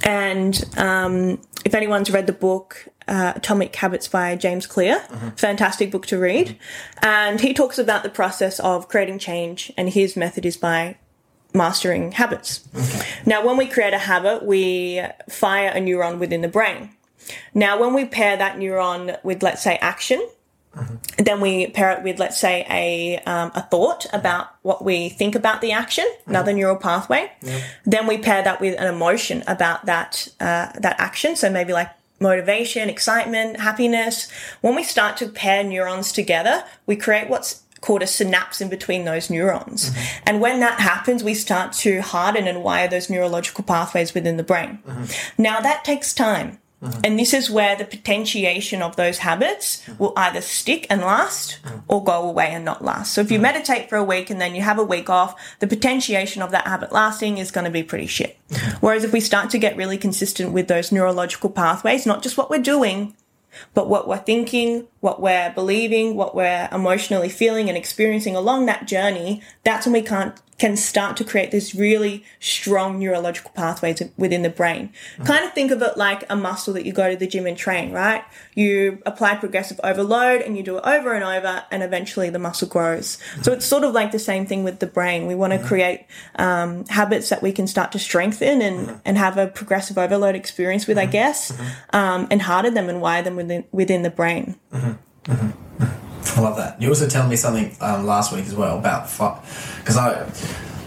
and 0.05 0.64
um, 0.76 1.40
if 1.64 1.74
anyone's 1.74 2.11
read 2.11 2.26
the 2.26 2.32
book 2.32 2.88
uh, 3.09 3.32
Atomic 3.36 3.74
Habits 3.74 4.07
by 4.09 4.36
James 4.36 4.66
Clear, 4.66 5.00
fantastic 5.36 5.90
book 5.90 6.07
to 6.07 6.18
read. 6.18 6.57
And 7.03 7.40
he 7.40 7.53
talks 7.53 7.78
about 7.78 8.05
the 8.05 8.09
process 8.09 8.61
of 8.61 8.88
creating 8.88 9.18
change, 9.18 9.72
and 9.76 9.88
his 9.90 10.16
method 10.16 10.46
is 10.46 10.57
by 10.57 10.96
mastering 11.55 12.12
habits. 12.12 12.66
Now, 13.26 13.44
when 13.44 13.57
we 13.57 13.66
create 13.66 13.94
a 13.94 13.98
habit, 13.98 14.44
we 14.44 15.03
fire 15.28 15.68
a 15.68 15.80
neuron 15.80 16.18
within 16.18 16.40
the 16.40 16.48
brain. 16.48 16.90
Now, 17.55 17.80
when 17.80 17.94
we 17.94 18.05
pair 18.05 18.36
that 18.36 18.57
neuron 18.57 19.22
with, 19.22 19.42
let's 19.42 19.62
say, 19.62 19.76
action, 19.80 20.26
then 21.18 21.40
we 21.40 21.66
pair 21.66 21.90
it 21.90 22.03
with, 22.03 22.18
let's 22.18 22.40
say, 22.40 22.66
a 22.70 23.18
um, 23.30 23.53
a 23.55 23.62
thought 23.62 24.07
about 24.12 24.48
what 24.62 24.82
we 24.84 25.11
think 25.11 25.34
about 25.34 25.61
the 25.61 25.72
action, 25.72 26.07
another 26.26 26.53
neural 26.53 26.76
pathway. 26.76 27.30
Then 27.84 28.07
we 28.07 28.16
pair 28.16 28.42
that 28.42 28.61
with 28.61 28.80
an 28.80 28.86
emotion 28.86 29.44
about 29.46 29.84
that 29.84 30.28
uh, 30.40 30.72
that 30.78 30.96
action. 30.98 31.36
So 31.36 31.50
maybe 31.50 31.74
like 31.74 31.90
motivation, 32.20 32.88
excitement, 32.88 33.61
happiness. 33.61 34.30
When 34.62 34.74
we 34.74 34.84
start 34.84 35.18
to 35.18 35.28
pair 35.28 35.62
neurons 35.62 36.12
together, 36.12 36.64
we 36.86 36.96
create 36.96 37.28
what's 37.28 37.61
called 37.82 38.02
a 38.02 38.06
synapse 38.06 38.62
in 38.62 38.70
between 38.70 39.04
those 39.04 39.28
neurons. 39.28 39.90
Mm-hmm. 39.90 40.22
And 40.26 40.40
when 40.40 40.60
that 40.60 40.80
happens, 40.80 41.22
we 41.22 41.34
start 41.34 41.74
to 41.74 42.00
harden 42.00 42.46
and 42.46 42.64
wire 42.64 42.88
those 42.88 43.10
neurological 43.10 43.64
pathways 43.64 44.14
within 44.14 44.38
the 44.38 44.42
brain. 44.42 44.78
Mm-hmm. 44.86 45.42
Now 45.42 45.60
that 45.60 45.84
takes 45.84 46.14
time. 46.14 46.58
Mm-hmm. 46.82 47.00
And 47.04 47.18
this 47.18 47.32
is 47.32 47.48
where 47.48 47.76
the 47.76 47.84
potentiation 47.84 48.82
of 48.82 48.96
those 48.96 49.18
habits 49.18 49.88
will 49.98 50.12
either 50.16 50.40
stick 50.40 50.86
and 50.90 51.00
last 51.00 51.60
or 51.86 52.02
go 52.02 52.28
away 52.28 52.48
and 52.48 52.64
not 52.64 52.84
last. 52.84 53.12
So 53.12 53.20
if 53.20 53.30
you 53.30 53.38
meditate 53.38 53.88
for 53.88 53.94
a 53.94 54.02
week 54.02 54.30
and 54.30 54.40
then 54.40 54.56
you 54.56 54.62
have 54.62 54.80
a 54.80 54.84
week 54.84 55.08
off, 55.08 55.40
the 55.60 55.68
potentiation 55.68 56.42
of 56.42 56.50
that 56.50 56.66
habit 56.66 56.90
lasting 56.90 57.38
is 57.38 57.52
going 57.52 57.66
to 57.66 57.70
be 57.70 57.84
pretty 57.84 58.08
shit. 58.08 58.36
Whereas 58.80 59.04
if 59.04 59.12
we 59.12 59.20
start 59.20 59.48
to 59.50 59.58
get 59.58 59.76
really 59.76 59.96
consistent 59.96 60.50
with 60.50 60.66
those 60.66 60.90
neurological 60.90 61.50
pathways, 61.50 62.04
not 62.04 62.20
just 62.20 62.36
what 62.36 62.50
we're 62.50 62.58
doing, 62.58 63.14
but 63.74 63.88
what 63.88 64.09
we're 64.09 64.18
thinking, 64.18 64.86
what 65.00 65.20
we're 65.20 65.53
believing, 65.55 66.14
what 66.14 66.34
we're 66.34 66.68
emotionally 66.72 67.28
feeling 67.28 67.68
and 67.68 67.76
experiencing 67.76 68.36
along 68.36 68.66
that 68.66 68.86
journey, 68.86 69.42
that's 69.64 69.86
when 69.86 69.92
we 69.92 70.03
can't 70.03 70.40
can 70.59 70.76
start 70.76 71.16
to 71.16 71.24
create 71.24 71.50
this 71.50 71.74
really 71.74 72.24
strong 72.38 72.98
neurological 72.98 73.50
pathways 73.55 74.03
within 74.16 74.42
the 74.42 74.50
brain. 74.50 74.90
Mm-hmm. 75.14 75.24
Kind 75.24 75.44
of 75.44 75.53
think 75.53 75.70
of 75.70 75.82
it 75.82 75.96
like 75.96 76.24
a 76.30 76.36
muscle 76.36 76.74
that 76.74 76.84
you 76.84 76.92
go 76.92 77.11
to 77.11 77.16
the 77.16 77.26
gym 77.26 77.46
and 77.46 77.57
train, 77.57 77.92
right? 77.92 78.24
You 78.55 79.03
apply 79.07 79.36
progressive 79.36 79.80
overload 79.82 80.42
and 80.42 80.57
you 80.57 80.62
do 80.62 80.76
it 80.78 80.84
over 80.84 81.14
and 81.14 81.24
over, 81.24 81.64
and 81.70 81.82
eventually 81.82 82.30
the 82.30 82.38
muscle 82.38 82.68
grows. 82.68 83.18
So 83.42 83.53
it's 83.53 83.64
sort 83.64 83.84
of 83.84 83.92
like 83.92 84.12
the 84.12 84.18
same 84.18 84.46
thing 84.46 84.62
with 84.62 84.78
the 84.78 84.86
brain. 84.86 85.26
We 85.26 85.34
want 85.34 85.53
to 85.53 85.59
mm-hmm. 85.59 85.68
create 85.68 86.07
um, 86.36 86.84
habits 86.86 87.28
that 87.30 87.42
we 87.42 87.53
can 87.53 87.66
start 87.66 87.92
to 87.92 87.98
strengthen 87.98 88.62
and, 88.62 88.86
mm-hmm. 88.86 88.98
and 89.05 89.18
have 89.18 89.38
a 89.38 89.46
progressive 89.48 89.98
overload 89.98 90.36
experience 90.36 90.86
with, 90.86 90.98
I 90.98 91.07
guess, 91.07 91.53
um, 91.92 92.28
and 92.30 92.42
harden 92.42 92.74
them 92.74 92.88
and 92.88 93.00
wire 93.00 93.22
them 93.22 93.36
within 93.36 93.64
within 93.72 94.03
the 94.03 94.11
brain. 94.11 94.57
I 96.36 96.40
love 96.40 96.56
that. 96.56 96.80
You 96.80 96.88
also 96.88 97.08
telling 97.08 97.28
me 97.30 97.36
something 97.36 97.74
um, 97.80 98.06
last 98.06 98.32
week 98.32 98.46
as 98.46 98.54
well 98.54 98.78
about 98.78 99.04
because 99.04 99.96
I 99.96 100.30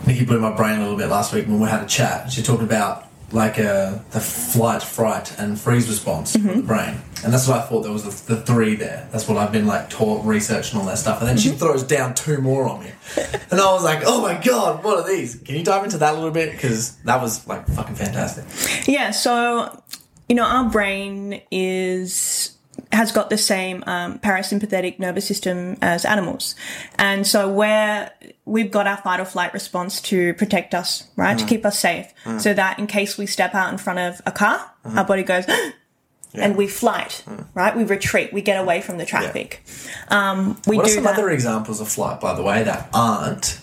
Nikki 0.08 0.26
blew 0.26 0.40
my 0.40 0.52
brain 0.56 0.78
a 0.80 0.82
little 0.82 0.98
bit 0.98 1.08
last 1.10 1.34
week 1.34 1.48
when 1.48 1.60
we 1.60 1.68
had 1.68 1.84
a 1.84 1.88
chat. 1.88 2.32
She 2.32 2.42
talked 2.44 2.62
about 2.64 3.04
like 3.32 3.58
uh, 3.60 3.98
the 4.12 4.20
flight, 4.20 4.84
fright, 4.84 5.38
and 5.40 5.60
freeze 5.60 5.88
response 5.90 6.36
Mm-hmm. 6.36 6.50
of 6.50 6.56
the 6.58 6.62
brain, 6.64 7.02
and 7.24 7.34
that's 7.34 7.48
what 7.48 7.58
I 7.60 7.62
thought 7.64 7.82
there 7.82 7.92
was 7.92 8.04
the, 8.26 8.36
the 8.36 8.42
three 8.44 8.76
there. 8.76 9.10
That's 9.12 9.28
what 9.28 9.38
I've 9.38 9.52
been 9.52 9.66
like 9.66 9.90
taught, 9.90 10.24
research, 10.26 10.72
and 10.72 10.80
all 10.80 10.88
that 10.88 11.00
stuff. 11.00 11.20
And 11.22 11.28
then 11.28 11.38
she 11.38 11.50
Mm-hmm. 11.50 11.58
throws 11.58 11.84
down 11.84 12.14
two 12.14 12.38
more 12.40 12.68
on 12.70 12.84
me, 12.84 12.92
and 13.52 13.60
I 13.60 13.74
was 13.74 13.84
like, 13.84 14.04
"Oh 14.06 14.22
my 14.22 14.40
god, 14.42 14.84
what 14.84 15.00
are 15.00 15.08
these?" 15.08 15.36
Can 15.36 15.56
you 15.56 15.64
dive 15.64 15.84
into 15.84 15.98
that 15.98 16.14
a 16.14 16.16
little 16.18 16.32
bit 16.32 16.52
because 16.52 16.96
that 16.98 17.20
was 17.22 17.46
like 17.48 17.68
fucking 17.68 17.96
fantastic. 17.96 18.46
Yeah, 18.88 19.10
so 19.12 19.82
you 20.30 20.36
know, 20.36 20.46
our 20.46 20.70
brain 20.70 21.42
is 21.52 22.55
has 22.92 23.12
got 23.12 23.30
the 23.30 23.38
same 23.38 23.84
um, 23.88 24.20
parasympathetic 24.20 25.00
nervous 25.00 25.26
system 25.28 25.78
as 25.82 26.06
animals, 26.06 26.56
and 26.98 27.26
so 27.26 27.50
where 27.52 28.12
we've 28.46 28.72
got 28.72 28.88
our 28.88 28.98
fight 28.98 29.20
or 29.20 29.26
flight 29.26 29.54
response 29.54 30.02
to 30.02 30.34
protect 30.36 30.74
us, 30.76 31.08
right, 31.16 31.38
to 31.38 31.46
keep 31.46 31.66
us 31.66 31.80
safe, 31.80 32.14
so 32.40 32.54
that 32.54 32.80
in 32.80 32.88
case 32.88 33.18
we 33.18 33.26
step 33.26 33.54
out 33.56 33.72
in 33.72 33.78
front 33.78 34.00
of 34.00 34.22
a 34.26 34.32
car, 34.32 34.72
our 34.86 35.04
body 35.06 35.24
goes. 35.24 35.46
And 36.38 36.58
we 36.58 36.68
flight, 36.68 37.24
right? 37.54 37.74
We 37.78 37.86
retreat. 37.86 38.34
We 38.34 38.42
get 38.42 38.60
away 38.62 38.82
from 38.82 38.98
the 38.98 39.06
traffic. 39.06 39.64
Um, 40.10 40.60
we 40.68 40.76
What 40.76 40.86
are 40.88 40.90
some 40.90 41.06
that. 41.06 41.14
other 41.14 41.30
examples 41.30 41.80
of 41.80 41.88
flight, 41.88 42.20
by 42.20 42.34
the 42.36 42.44
way, 42.44 42.62
that 42.62 42.90
aren't 42.94 43.62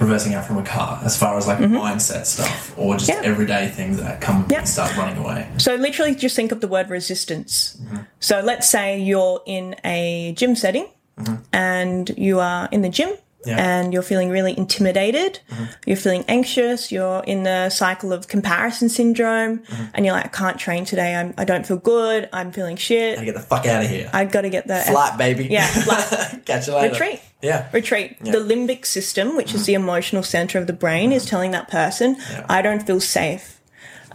reversing 0.00 0.34
out 0.34 0.44
from 0.46 0.58
a 0.58 0.62
car, 0.62 1.00
as 1.04 1.16
far 1.18 1.36
as 1.36 1.46
like 1.46 1.58
mindset 1.58 2.26
stuff 2.26 2.72
or 2.78 2.96
just 2.96 3.10
Mm-hmm. 3.10 3.22
Yeah. 3.24 3.30
everyday 3.30 3.68
things 3.68 3.96
that 3.98 4.20
come 4.20 4.46
Yeah. 4.50 4.58
and 4.58 4.68
start 4.68 4.96
running 4.96 5.18
away? 5.18 5.48
So 5.58 5.74
literally 5.74 6.14
just 6.14 6.36
think 6.36 6.52
of 6.52 6.60
the 6.60 6.68
word 6.68 6.88
resistance. 6.90 7.80
So 8.20 8.40
let's 8.40 8.68
say 8.68 9.00
you're 9.00 9.40
in 9.46 9.74
a 9.84 10.32
gym 10.36 10.54
setting 10.56 10.86
and 11.52 12.10
you 12.16 12.38
are 12.40 12.68
in 12.70 12.82
the 12.82 12.88
gym 12.88 13.10
Yeah. 13.46 13.56
and 13.56 13.92
you're 13.92 14.02
feeling 14.02 14.30
really 14.30 14.56
intimidated, 14.58 15.38
mm-hmm. 15.48 15.64
you're 15.86 15.96
feeling 15.96 16.24
anxious, 16.26 16.90
you're 16.90 17.22
in 17.24 17.44
the 17.44 17.70
cycle 17.70 18.12
of 18.12 18.26
comparison 18.26 18.88
syndrome 18.88 19.58
mm-hmm. 19.58 19.84
and 19.94 20.04
you're 20.04 20.14
like, 20.14 20.26
I 20.26 20.28
can't 20.28 20.58
train 20.58 20.84
today. 20.84 21.14
I'm, 21.14 21.34
I 21.38 21.44
don't 21.44 21.64
feel 21.64 21.76
good. 21.76 22.28
I'm 22.32 22.50
feeling 22.50 22.76
shit. 22.76 23.18
I 23.18 23.24
get 23.24 23.34
the 23.34 23.40
fuck 23.40 23.64
out 23.66 23.84
of 23.84 23.90
here. 23.90 24.10
I 24.12 24.24
got 24.24 24.40
to 24.40 24.50
get 24.50 24.66
the 24.66 24.78
Flight, 24.78 25.18
baby. 25.18 25.46
Yeah, 25.50 25.66
flight. 25.66 26.44
Catch 26.46 26.66
you 26.66 26.74
later. 26.74 26.92
Retreat. 26.92 27.20
Yeah. 27.40 27.68
retreat. 27.72 28.18
The 28.18 28.38
limbic 28.38 28.84
system, 28.84 29.36
which 29.36 29.54
is 29.54 29.60
mm-hmm. 29.60 29.66
the 29.66 29.74
emotional 29.74 30.22
center 30.24 30.58
of 30.58 30.66
the 30.66 30.72
brain, 30.72 31.12
is 31.12 31.24
telling 31.24 31.52
that 31.52 31.68
person, 31.68 32.16
I 32.48 32.62
don't 32.62 32.84
feel 32.84 33.00
safe. 33.00 33.57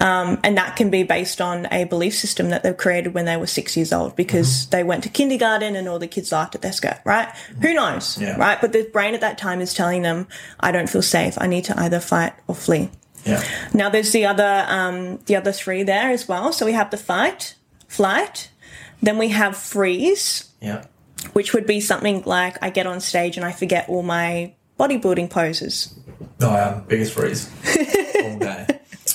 Um, 0.01 0.39
and 0.43 0.57
that 0.57 0.75
can 0.75 0.89
be 0.89 1.03
based 1.03 1.39
on 1.39 1.67
a 1.71 1.83
belief 1.85 2.15
system 2.15 2.49
that 2.49 2.63
they've 2.63 2.75
created 2.75 3.13
when 3.13 3.25
they 3.25 3.37
were 3.37 3.47
six 3.47 3.77
years 3.77 3.93
old 3.93 4.15
because 4.15 4.65
they 4.69 4.83
went 4.83 5.03
to 5.03 5.09
kindergarten 5.09 5.75
and 5.75 5.87
all 5.87 5.99
the 5.99 6.07
kids 6.07 6.31
laughed 6.31 6.55
at 6.55 6.61
their 6.61 6.71
skirt, 6.73 6.99
right? 7.05 7.29
Who 7.61 7.73
knows, 7.73 8.17
Yeah. 8.19 8.35
right? 8.37 8.59
But 8.59 8.73
the 8.73 8.89
brain 8.91 9.13
at 9.13 9.21
that 9.21 9.37
time 9.37 9.61
is 9.61 9.73
telling 9.73 10.01
them, 10.01 10.27
I 10.59 10.71
don't 10.71 10.89
feel 10.89 11.03
safe. 11.03 11.35
I 11.39 11.47
need 11.47 11.65
to 11.65 11.79
either 11.79 11.99
fight 11.99 12.33
or 12.47 12.55
flee. 12.55 12.89
Yeah. 13.23 13.41
Now 13.73 13.89
there's 13.89 14.11
the 14.11 14.25
other 14.25 14.65
um, 14.67 15.19
the 15.27 15.35
other 15.35 15.51
three 15.51 15.83
there 15.83 16.09
as 16.11 16.27
well. 16.27 16.51
So 16.51 16.65
we 16.65 16.73
have 16.73 16.89
the 16.91 16.97
fight, 16.97 17.55
flight, 17.87 18.49
then 19.01 19.17
we 19.17 19.29
have 19.29 19.55
freeze, 19.55 20.49
Yeah. 20.59 20.83
which 21.33 21.53
would 21.53 21.65
be 21.67 21.79
something 21.79 22.23
like 22.25 22.57
I 22.61 22.69
get 22.71 22.87
on 22.87 22.99
stage 22.99 23.37
and 23.37 23.45
I 23.45 23.51
forget 23.51 23.87
all 23.87 24.03
my 24.03 24.53
bodybuilding 24.79 25.29
poses. 25.29 25.93
No, 26.39 26.49
I 26.49 26.59
am 26.73 26.83
biggest 26.85 27.13
freeze 27.13 27.49
all 28.23 28.37
day. 28.39 28.67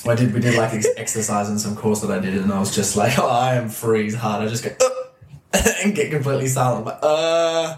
I 0.06 0.14
did. 0.14 0.32
We 0.32 0.40
did 0.40 0.54
like 0.56 0.72
ex- 0.74 0.86
exercise 0.96 1.50
in 1.50 1.58
some 1.58 1.76
course 1.76 2.00
that 2.02 2.10
I 2.10 2.18
did, 2.20 2.34
and 2.34 2.52
I 2.52 2.58
was 2.58 2.74
just 2.74 2.96
like, 2.96 3.18
"Oh, 3.18 3.28
I 3.28 3.56
am 3.56 3.68
freeze 3.68 4.14
hard." 4.14 4.44
I 4.44 4.48
just 4.48 4.64
go 4.64 4.70
"Uh," 4.80 5.60
and 5.84 5.94
get 5.94 6.10
completely 6.10 6.46
silent. 6.46 6.80
I'm 6.80 6.84
like, 6.86 6.98
uh, 7.02 7.76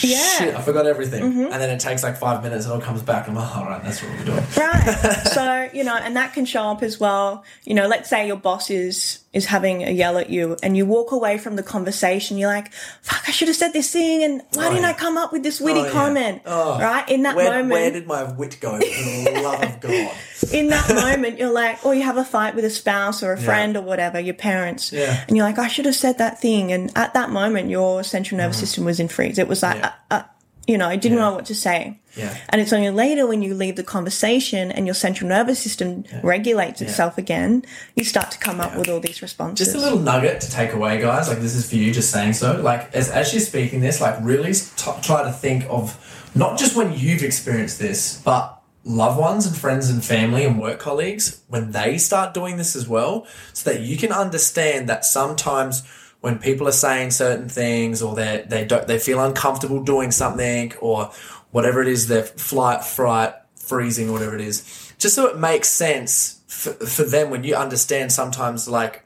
Yeah. 0.00 0.38
shit, 0.38 0.54
I 0.54 0.60
forgot 0.62 0.86
everything. 0.86 1.22
And 1.22 1.52
then 1.52 1.70
it 1.70 1.80
takes 1.80 2.02
like 2.02 2.16
five 2.18 2.42
minutes, 2.42 2.64
and 2.66 2.72
it 2.72 2.74
all 2.76 2.80
comes 2.82 3.02
back. 3.02 3.28
I'm 3.28 3.34
like, 3.34 3.56
all 3.56 3.64
right, 3.64 3.82
that's 3.82 4.02
what 4.02 4.12
we're 4.18 4.24
doing. 4.24 4.44
Right. 4.56 5.22
so, 5.32 5.68
you 5.72 5.84
know, 5.84 5.96
and 5.96 6.16
that 6.16 6.34
can 6.34 6.44
show 6.44 6.64
up 6.64 6.82
as 6.82 7.00
well. 7.00 7.44
You 7.64 7.74
know, 7.74 7.86
let's 7.86 8.10
say 8.10 8.26
your 8.26 8.36
boss 8.36 8.68
is 8.70 9.20
is 9.36 9.46
having 9.46 9.82
a 9.84 9.90
yell 9.90 10.16
at 10.18 10.30
you 10.30 10.56
and 10.62 10.76
you 10.76 10.84
walk 10.86 11.12
away 11.12 11.36
from 11.38 11.54
the 11.56 11.62
conversation, 11.62 12.38
you're 12.38 12.48
like, 12.48 12.72
fuck, 13.02 13.22
I 13.28 13.30
should 13.32 13.48
have 13.48 13.56
said 13.56 13.72
this 13.72 13.90
thing 13.92 14.22
and 14.24 14.42
why 14.54 14.66
Oh, 14.66 14.70
didn't 14.70 14.82
yeah. 14.84 14.90
I 14.90 14.92
come 14.94 15.16
up 15.18 15.30
with 15.32 15.42
this 15.42 15.60
witty 15.60 15.80
Oh, 15.80 15.84
yeah. 15.84 15.90
comment? 15.92 16.42
Oh. 16.46 16.78
Right? 16.80 17.08
In 17.08 17.22
that 17.22 17.36
Where, 17.36 17.50
moment 17.50 17.70
where 17.72 17.90
did 17.92 18.06
my 18.06 18.22
wit 18.32 18.58
go? 18.60 18.72
For 18.72 19.30
the 19.32 19.40
love 19.44 19.62
of 19.62 19.80
God. 19.80 20.14
in 20.52 20.68
that 20.68 20.88
moment 20.94 21.38
you're 21.38 21.52
like, 21.52 21.84
or 21.84 21.94
you 21.94 22.02
have 22.02 22.16
a 22.16 22.24
fight 22.24 22.54
with 22.54 22.64
a 22.64 22.70
spouse 22.70 23.22
or 23.22 23.32
a 23.32 23.38
friend 23.38 23.76
or 23.76 23.82
whatever, 23.82 24.18
your 24.18 24.34
parents. 24.34 24.92
Yeah. 24.92 25.24
And 25.28 25.36
you're 25.36 25.46
like, 25.46 25.58
I 25.58 25.68
should 25.68 25.84
have 25.86 25.94
said 25.96 26.18
that 26.18 26.40
thing. 26.40 26.72
And 26.72 26.90
at 26.96 27.14
that 27.14 27.30
moment 27.30 27.68
your 27.70 28.02
central 28.02 28.38
nervous 28.38 28.58
system 28.58 28.84
was 28.84 28.98
in 28.98 29.08
freeze. 29.08 29.38
It 29.38 29.48
was 29.48 29.62
like 29.62 29.76
Yeah. 29.76 29.92
uh, 30.10 30.14
uh, 30.14 30.22
you 30.66 30.78
know, 30.78 30.88
I 30.88 30.96
didn't 30.96 31.18
Yeah. 31.18 31.24
know 31.28 31.34
what 31.34 31.46
to 31.46 31.54
say. 31.54 32.00
Yeah. 32.16 32.36
And 32.48 32.60
it's 32.60 32.72
only 32.72 32.90
later 32.90 33.26
when 33.26 33.42
you 33.42 33.54
leave 33.54 33.76
the 33.76 33.84
conversation 33.84 34.72
and 34.72 34.86
your 34.86 34.94
central 34.94 35.28
nervous 35.28 35.58
system 35.58 36.04
regulates 36.22 36.80
itself 36.80 37.18
again, 37.18 37.64
you 37.94 38.04
start 38.04 38.30
to 38.30 38.38
come 38.38 38.60
up 38.60 38.76
with 38.76 38.88
all 38.88 39.00
these 39.00 39.22
responses. 39.22 39.66
Just 39.66 39.76
a 39.76 39.80
little 39.80 39.98
nugget 39.98 40.40
to 40.40 40.50
take 40.50 40.72
away, 40.72 41.00
guys. 41.00 41.28
Like 41.28 41.40
this 41.40 41.54
is 41.54 41.68
for 41.68 41.76
you, 41.76 41.92
just 41.92 42.10
saying 42.10 42.32
so. 42.32 42.60
Like 42.60 42.94
as 42.94 43.10
as 43.10 43.32
you're 43.32 43.40
speaking 43.40 43.80
this, 43.80 44.00
like 44.00 44.16
really 44.22 44.52
t- 44.52 44.90
try 45.02 45.22
to 45.22 45.32
think 45.32 45.64
of 45.68 45.96
not 46.34 46.58
just 46.58 46.74
when 46.74 46.92
you've 46.92 47.22
experienced 47.22 47.78
this, 47.78 48.20
but 48.22 48.62
loved 48.84 49.18
ones 49.18 49.46
and 49.46 49.56
friends 49.56 49.90
and 49.90 50.04
family 50.04 50.44
and 50.44 50.60
work 50.60 50.78
colleagues 50.78 51.42
when 51.48 51.72
they 51.72 51.98
start 51.98 52.32
doing 52.32 52.56
this 52.56 52.76
as 52.76 52.88
well, 52.88 53.26
so 53.52 53.70
that 53.70 53.80
you 53.80 53.96
can 53.96 54.12
understand 54.12 54.88
that 54.88 55.04
sometimes 55.04 55.82
when 56.20 56.38
people 56.38 56.66
are 56.66 56.72
saying 56.72 57.10
certain 57.10 57.48
things 57.48 58.02
or 58.02 58.14
they 58.14 58.44
they 58.48 58.64
don't 58.64 58.86
they 58.86 58.98
feel 58.98 59.20
uncomfortable 59.22 59.82
doing 59.82 60.10
something 60.10 60.72
or 60.80 61.10
whatever 61.56 61.80
it 61.80 61.88
is, 61.88 62.06
their 62.06 62.22
flight, 62.22 62.84
fright, 62.84 63.32
freezing, 63.54 64.12
whatever 64.12 64.34
it 64.34 64.42
is, 64.42 64.92
just 64.98 65.14
so 65.14 65.26
it 65.26 65.38
makes 65.38 65.68
sense 65.68 66.42
for, 66.46 66.74
for 66.74 67.02
them 67.02 67.30
when 67.30 67.44
you 67.44 67.54
understand 67.56 68.12
sometimes 68.12 68.68
like 68.68 69.02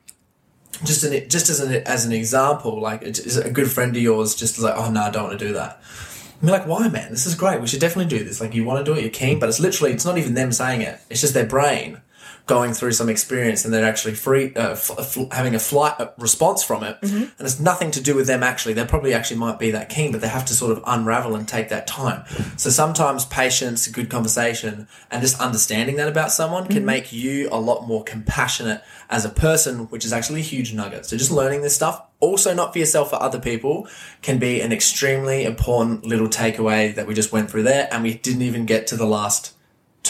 just 0.84 1.05
an 1.05 1.28
just 1.28 1.48
as 1.48 1.61
an 1.61 1.72
as 1.86 2.05
an 2.05 2.11
example, 2.11 2.80
like 2.80 3.03
a 3.03 3.51
good 3.51 3.70
friend 3.70 3.94
of 3.94 4.03
yours 4.03 4.34
just 4.34 4.59
like, 4.59 4.74
oh 4.76 4.90
no, 4.90 5.01
I 5.01 5.11
don't 5.11 5.28
want 5.28 5.38
to 5.38 5.46
do 5.46 5.53
that. 5.53 5.80
I'm 6.42 6.48
like, 6.48 6.66
why, 6.66 6.88
man? 6.88 7.12
This 7.12 7.24
is 7.24 7.36
great. 7.36 7.61
We 7.61 7.68
should 7.68 7.80
definitely 7.80 8.18
do 8.18 8.24
this. 8.24 8.40
Like, 8.40 8.53
you 8.53 8.64
want 8.64 8.84
to 8.84 8.90
do 8.90 8.98
it, 8.98 9.03
you're 9.03 9.11
keen, 9.11 9.38
but 9.38 9.48
it's 9.48 9.61
literally, 9.61 9.92
it's 9.92 10.07
not 10.07 10.18
even 10.18 10.32
them 10.34 10.51
saying 10.51 10.80
it. 10.80 10.98
It's 11.09 11.20
just 11.20 11.34
their 11.34 11.46
brain 11.46 12.01
going 12.57 12.72
through 12.78 12.92
some 13.01 13.09
experience 13.16 13.64
and 13.64 13.72
they're 13.72 13.90
actually 13.92 14.14
free, 14.26 14.44
uh, 14.55 14.72
f- 14.72 14.90
f- 14.98 15.32
having 15.38 15.55
a 15.55 15.59
flight 15.70 15.94
uh, 16.01 16.09
response 16.18 16.61
from 16.68 16.80
it, 16.90 16.94
Mm-hmm. 17.01 17.22
and 17.38 17.42
it's 17.48 17.61
nothing 17.61 17.90
to 17.96 18.01
do 18.09 18.12
with 18.18 18.26
them 18.26 18.42
actually. 18.42 18.74
They 18.74 18.84
probably 18.94 19.14
actually 19.14 19.40
might 19.46 19.59
be 19.64 19.70
that 19.70 19.88
keen, 19.88 20.11
but 20.12 20.20
they 20.20 20.28
have 20.38 20.44
to 20.51 20.55
sort 20.55 20.72
of 20.76 20.82
unravel 20.94 21.32
and 21.38 21.46
take 21.57 21.68
that 21.74 21.86
time. 21.86 22.20
So 22.57 22.68
sometimes 22.82 23.24
patience, 23.26 23.86
good 23.98 24.09
conversation, 24.16 24.88
and 25.11 25.22
just 25.22 25.40
understanding 25.40 25.96
that 26.01 26.09
about 26.09 26.30
someone 26.32 26.64
Mm-hmm. 26.64 26.72
can 26.74 26.84
make 26.94 27.12
you 27.12 27.48
a 27.53 27.61
lot 27.70 27.86
more 27.86 28.03
compassionate 28.05 28.80
as 29.09 29.24
a 29.24 29.28
person, 29.46 29.74
which 29.92 30.05
is 30.05 30.12
actually 30.12 30.40
a 30.40 30.48
huge 30.55 30.70
nugget. 30.74 31.07
So 31.07 31.16
just 31.16 31.30
learning 31.30 31.62
this 31.62 31.74
stuff, 31.80 31.96
also 32.18 32.51
not 32.61 32.72
for 32.72 32.78
yourself, 32.80 33.11
for 33.11 33.20
other 33.22 33.40
people, 33.51 33.86
can 34.26 34.38
be 34.38 34.61
an 34.61 34.72
extremely 34.72 35.44
important 35.44 36.05
little 36.12 36.28
takeaway 36.28 36.94
that 36.96 37.07
we 37.07 37.14
just 37.14 37.30
went 37.32 37.51
through 37.51 37.62
there, 37.72 37.88
and 37.92 38.03
we 38.03 38.14
didn't 38.26 38.42
even 38.51 38.66
get 38.66 38.86
to 38.88 38.96
the 38.96 39.07
last 39.07 39.42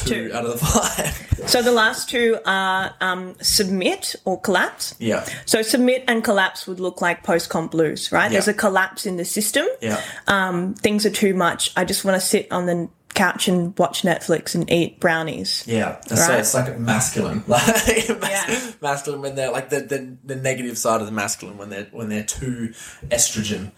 two, 0.07 0.28
Two. 0.28 0.34
out 0.34 0.44
of 0.44 0.53
the 0.53 0.66
five. 0.66 1.48
So 1.48 1.62
the 1.62 1.72
last 1.72 2.09
two 2.11 2.38
are 2.46 2.94
um, 3.01 3.34
submit 3.40 4.14
or 4.24 4.40
collapse. 4.40 4.94
yeah, 4.98 5.26
So 5.46 5.62
submit 5.62 6.05
and 6.07 6.22
collapse 6.22 6.66
would 6.66 6.80
look 6.80 7.01
like 7.01 7.22
post-comp 7.24 7.70
blues, 7.72 8.12
right? 8.12 8.30
There's 8.30 8.48
a 8.48 8.55
collapse 8.55 9.07
in 9.07 9.16
the 9.16 9.24
system. 9.24 9.66
yeah, 9.80 10.01
Um, 10.28 10.74
things 10.74 11.07
are 11.07 11.11
too 11.11 11.34
much. 11.34 11.72
I 11.76 11.84
just 11.84 12.05
want 12.05 12.20
to 12.20 12.26
sit 12.26 12.51
on 12.53 12.66
the 12.66 12.88
couch 13.14 13.48
and 13.48 13.76
watch 13.78 14.03
Netflix 14.03 14.55
and 14.55 14.70
eat 14.70 15.01
brownies. 15.01 15.64
yeah. 15.66 15.96
right? 16.11 16.18
So 16.18 16.32
it's 16.36 16.55
like 16.55 16.78
masculine, 16.78 17.42
like 17.48 18.09
Yeah. 18.09 18.72
masculine 18.80 19.20
when 19.22 19.34
they're 19.34 19.51
like 19.51 19.70
the, 19.70 19.80
the 19.80 20.16
the 20.24 20.36
negative 20.36 20.78
side 20.78 21.01
of 21.01 21.07
the 21.07 21.12
masculine 21.12 21.59
when 21.59 21.70
they're 21.70 21.88
when 21.90 22.09
they're 22.09 22.22
too 22.22 22.72
estrogen. 23.09 23.72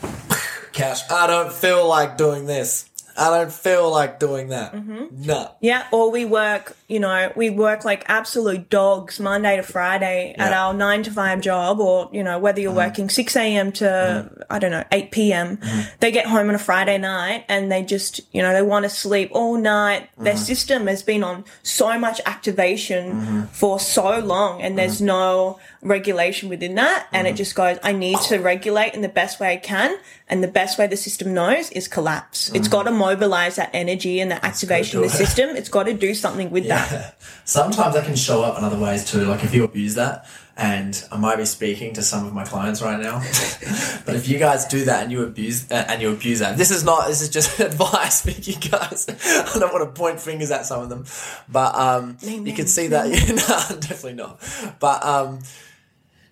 Couch. 0.72 1.00
I 1.10 1.26
don't 1.26 1.52
feel 1.52 1.86
like 1.86 2.16
doing 2.16 2.46
this. 2.46 2.87
I 3.18 3.36
don't 3.36 3.52
feel 3.52 3.90
like 3.90 4.18
doing 4.20 4.48
that. 4.48 4.72
Mm-hmm. 4.72 5.22
No. 5.26 5.50
Yeah, 5.60 5.86
or 5.92 6.10
we 6.10 6.24
work, 6.24 6.76
you 6.88 6.98
know, 6.98 7.30
we 7.36 7.50
work 7.50 7.84
like 7.84 8.02
absolute 8.08 8.70
dogs 8.70 9.20
Monday 9.20 9.56
to 9.56 9.62
Friday 9.62 10.34
at 10.38 10.54
our 10.54 10.72
nine 10.72 11.02
to 11.02 11.10
five 11.10 11.42
job, 11.42 11.80
or, 11.80 12.08
you 12.12 12.22
know, 12.24 12.38
whether 12.38 12.60
you're 12.60 12.72
working 12.72 13.10
6 13.10 13.36
a.m. 13.36 13.72
to, 13.72 14.30
I 14.48 14.58
don't 14.58 14.70
know, 14.70 14.84
8 14.90 15.10
p.m. 15.10 15.58
They 16.00 16.10
get 16.10 16.24
home 16.26 16.48
on 16.48 16.54
a 16.54 16.58
Friday 16.58 16.96
night 16.96 17.44
and 17.46 17.70
they 17.70 17.82
just, 17.82 18.20
you 18.32 18.40
know, 18.40 18.54
they 18.54 18.62
want 18.62 18.84
to 18.84 18.88
sleep 18.88 19.30
all 19.32 19.58
night. 19.58 20.08
Their 20.16 20.36
system 20.38 20.86
has 20.86 21.02
been 21.02 21.22
on 21.22 21.44
so 21.62 21.98
much 21.98 22.22
activation 22.24 23.48
for 23.52 23.78
so 23.78 24.20
long 24.20 24.62
and 24.62 24.78
there's 24.78 25.02
no 25.02 25.60
regulation 25.82 26.48
within 26.48 26.74
that. 26.76 27.06
And 27.12 27.26
it 27.26 27.36
just 27.36 27.54
goes, 27.54 27.76
I 27.82 27.92
need 27.92 28.18
to 28.22 28.38
regulate 28.38 28.94
in 28.94 29.02
the 29.02 29.08
best 29.10 29.40
way 29.40 29.52
I 29.52 29.56
can. 29.58 29.98
And 30.30 30.42
the 30.42 30.48
best 30.48 30.78
way 30.78 30.86
the 30.86 30.96
system 30.96 31.32
knows 31.32 31.70
is 31.70 31.88
collapse. 31.88 32.50
It's 32.54 32.68
got 32.68 32.82
to 32.82 32.90
mobilize 32.90 33.56
that 33.56 33.70
energy 33.72 34.20
and 34.20 34.30
that 34.30 34.44
activation 34.44 34.98
in 35.00 35.08
the 35.08 35.10
system. 35.14 35.56
It's 35.56 35.70
got 35.70 35.84
to 35.84 35.94
do 35.94 36.14
something 36.14 36.50
with 36.50 36.68
that. 36.68 36.77
Sometimes 37.44 37.96
I 37.96 38.04
can 38.04 38.16
show 38.16 38.42
up 38.42 38.58
in 38.58 38.64
other 38.64 38.78
ways 38.78 39.10
too. 39.10 39.24
Like 39.24 39.44
if 39.44 39.54
you 39.54 39.64
abuse 39.64 39.94
that, 39.94 40.26
and 40.58 41.06
I 41.12 41.16
might 41.16 41.36
be 41.36 41.44
speaking 41.44 41.94
to 41.94 42.02
some 42.02 42.26
of 42.26 42.34
my 42.34 42.44
clients 42.44 42.82
right 42.82 43.00
now, 43.00 43.18
but 44.04 44.16
if 44.16 44.28
you 44.28 44.40
guys 44.40 44.66
do 44.66 44.84
that 44.86 45.04
and 45.04 45.12
you 45.12 45.22
abuse 45.22 45.70
uh, 45.70 45.84
and 45.88 46.02
you 46.02 46.10
abuse 46.10 46.40
that, 46.40 46.58
this 46.58 46.72
is 46.72 46.84
not. 46.84 47.06
This 47.06 47.22
is 47.22 47.30
just 47.30 47.60
advice 47.60 48.22
for 48.22 48.30
you 48.30 48.58
guys. 48.58 49.06
I 49.08 49.58
don't 49.58 49.72
want 49.72 49.84
to 49.84 49.98
point 49.98 50.20
fingers 50.20 50.50
at 50.50 50.66
some 50.66 50.82
of 50.82 50.88
them, 50.88 51.04
but 51.48 51.74
um, 51.76 52.18
you 52.22 52.52
can 52.52 52.66
see 52.66 52.88
that. 52.88 53.06
no, 53.08 53.76
definitely 53.76 54.14
not. 54.14 54.40
But 54.80 55.04
um, 55.04 55.38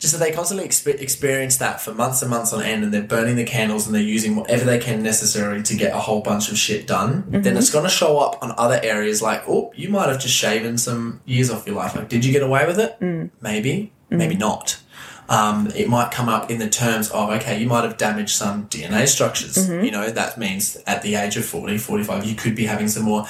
just 0.06 0.18
that 0.18 0.24
they 0.24 0.32
constantly 0.32 0.66
expe- 0.66 1.00
experience 1.00 1.56
that 1.56 1.80
for 1.80 1.92
months 1.92 2.22
and 2.22 2.30
months 2.30 2.52
on 2.52 2.62
end 2.62 2.84
and 2.84 2.94
they're 2.94 3.02
burning 3.02 3.34
the 3.34 3.44
candles 3.44 3.86
and 3.86 3.94
they're 3.94 4.02
using 4.02 4.36
whatever 4.36 4.64
they 4.64 4.78
can 4.78 5.02
necessarily 5.02 5.62
to 5.64 5.76
get 5.76 5.92
a 5.92 5.98
whole 5.98 6.20
bunch 6.20 6.50
of 6.50 6.56
shit 6.56 6.86
done, 6.86 7.24
then 7.28 7.42
mm-hmm. 7.42 7.56
it's 7.56 7.70
going 7.70 7.84
to 7.84 7.90
show 7.90 8.18
up 8.18 8.40
on 8.42 8.54
other 8.56 8.78
areas 8.82 9.20
like, 9.20 9.42
oh, 9.48 9.72
you 9.74 9.88
might 9.88 10.08
have 10.08 10.20
just 10.20 10.34
shaven 10.34 10.78
some 10.78 11.20
years 11.24 11.50
off 11.50 11.66
your 11.66 11.74
life. 11.74 11.96
Like, 11.96 12.08
did 12.08 12.24
you 12.24 12.32
get 12.32 12.42
away 12.42 12.66
with 12.66 12.78
it? 12.78 12.98
Mm. 13.00 13.30
Maybe, 13.40 13.92
mm-hmm. 14.06 14.16
maybe 14.16 14.36
not. 14.36 14.80
Um, 15.28 15.72
it 15.74 15.88
might 15.88 16.12
come 16.12 16.28
up 16.28 16.52
in 16.52 16.58
the 16.58 16.70
terms 16.70 17.10
of, 17.10 17.30
okay, 17.30 17.60
you 17.60 17.66
might 17.66 17.82
have 17.82 17.96
damaged 17.96 18.30
some 18.30 18.68
DNA 18.68 19.08
structures. 19.08 19.56
Mm-hmm. 19.56 19.84
You 19.84 19.90
know, 19.90 20.08
that 20.08 20.38
means 20.38 20.76
at 20.86 21.02
the 21.02 21.16
age 21.16 21.36
of 21.36 21.44
40, 21.44 21.78
45, 21.78 22.24
you 22.24 22.36
could 22.36 22.54
be 22.54 22.66
having 22.66 22.86
some 22.86 23.02
more 23.02 23.26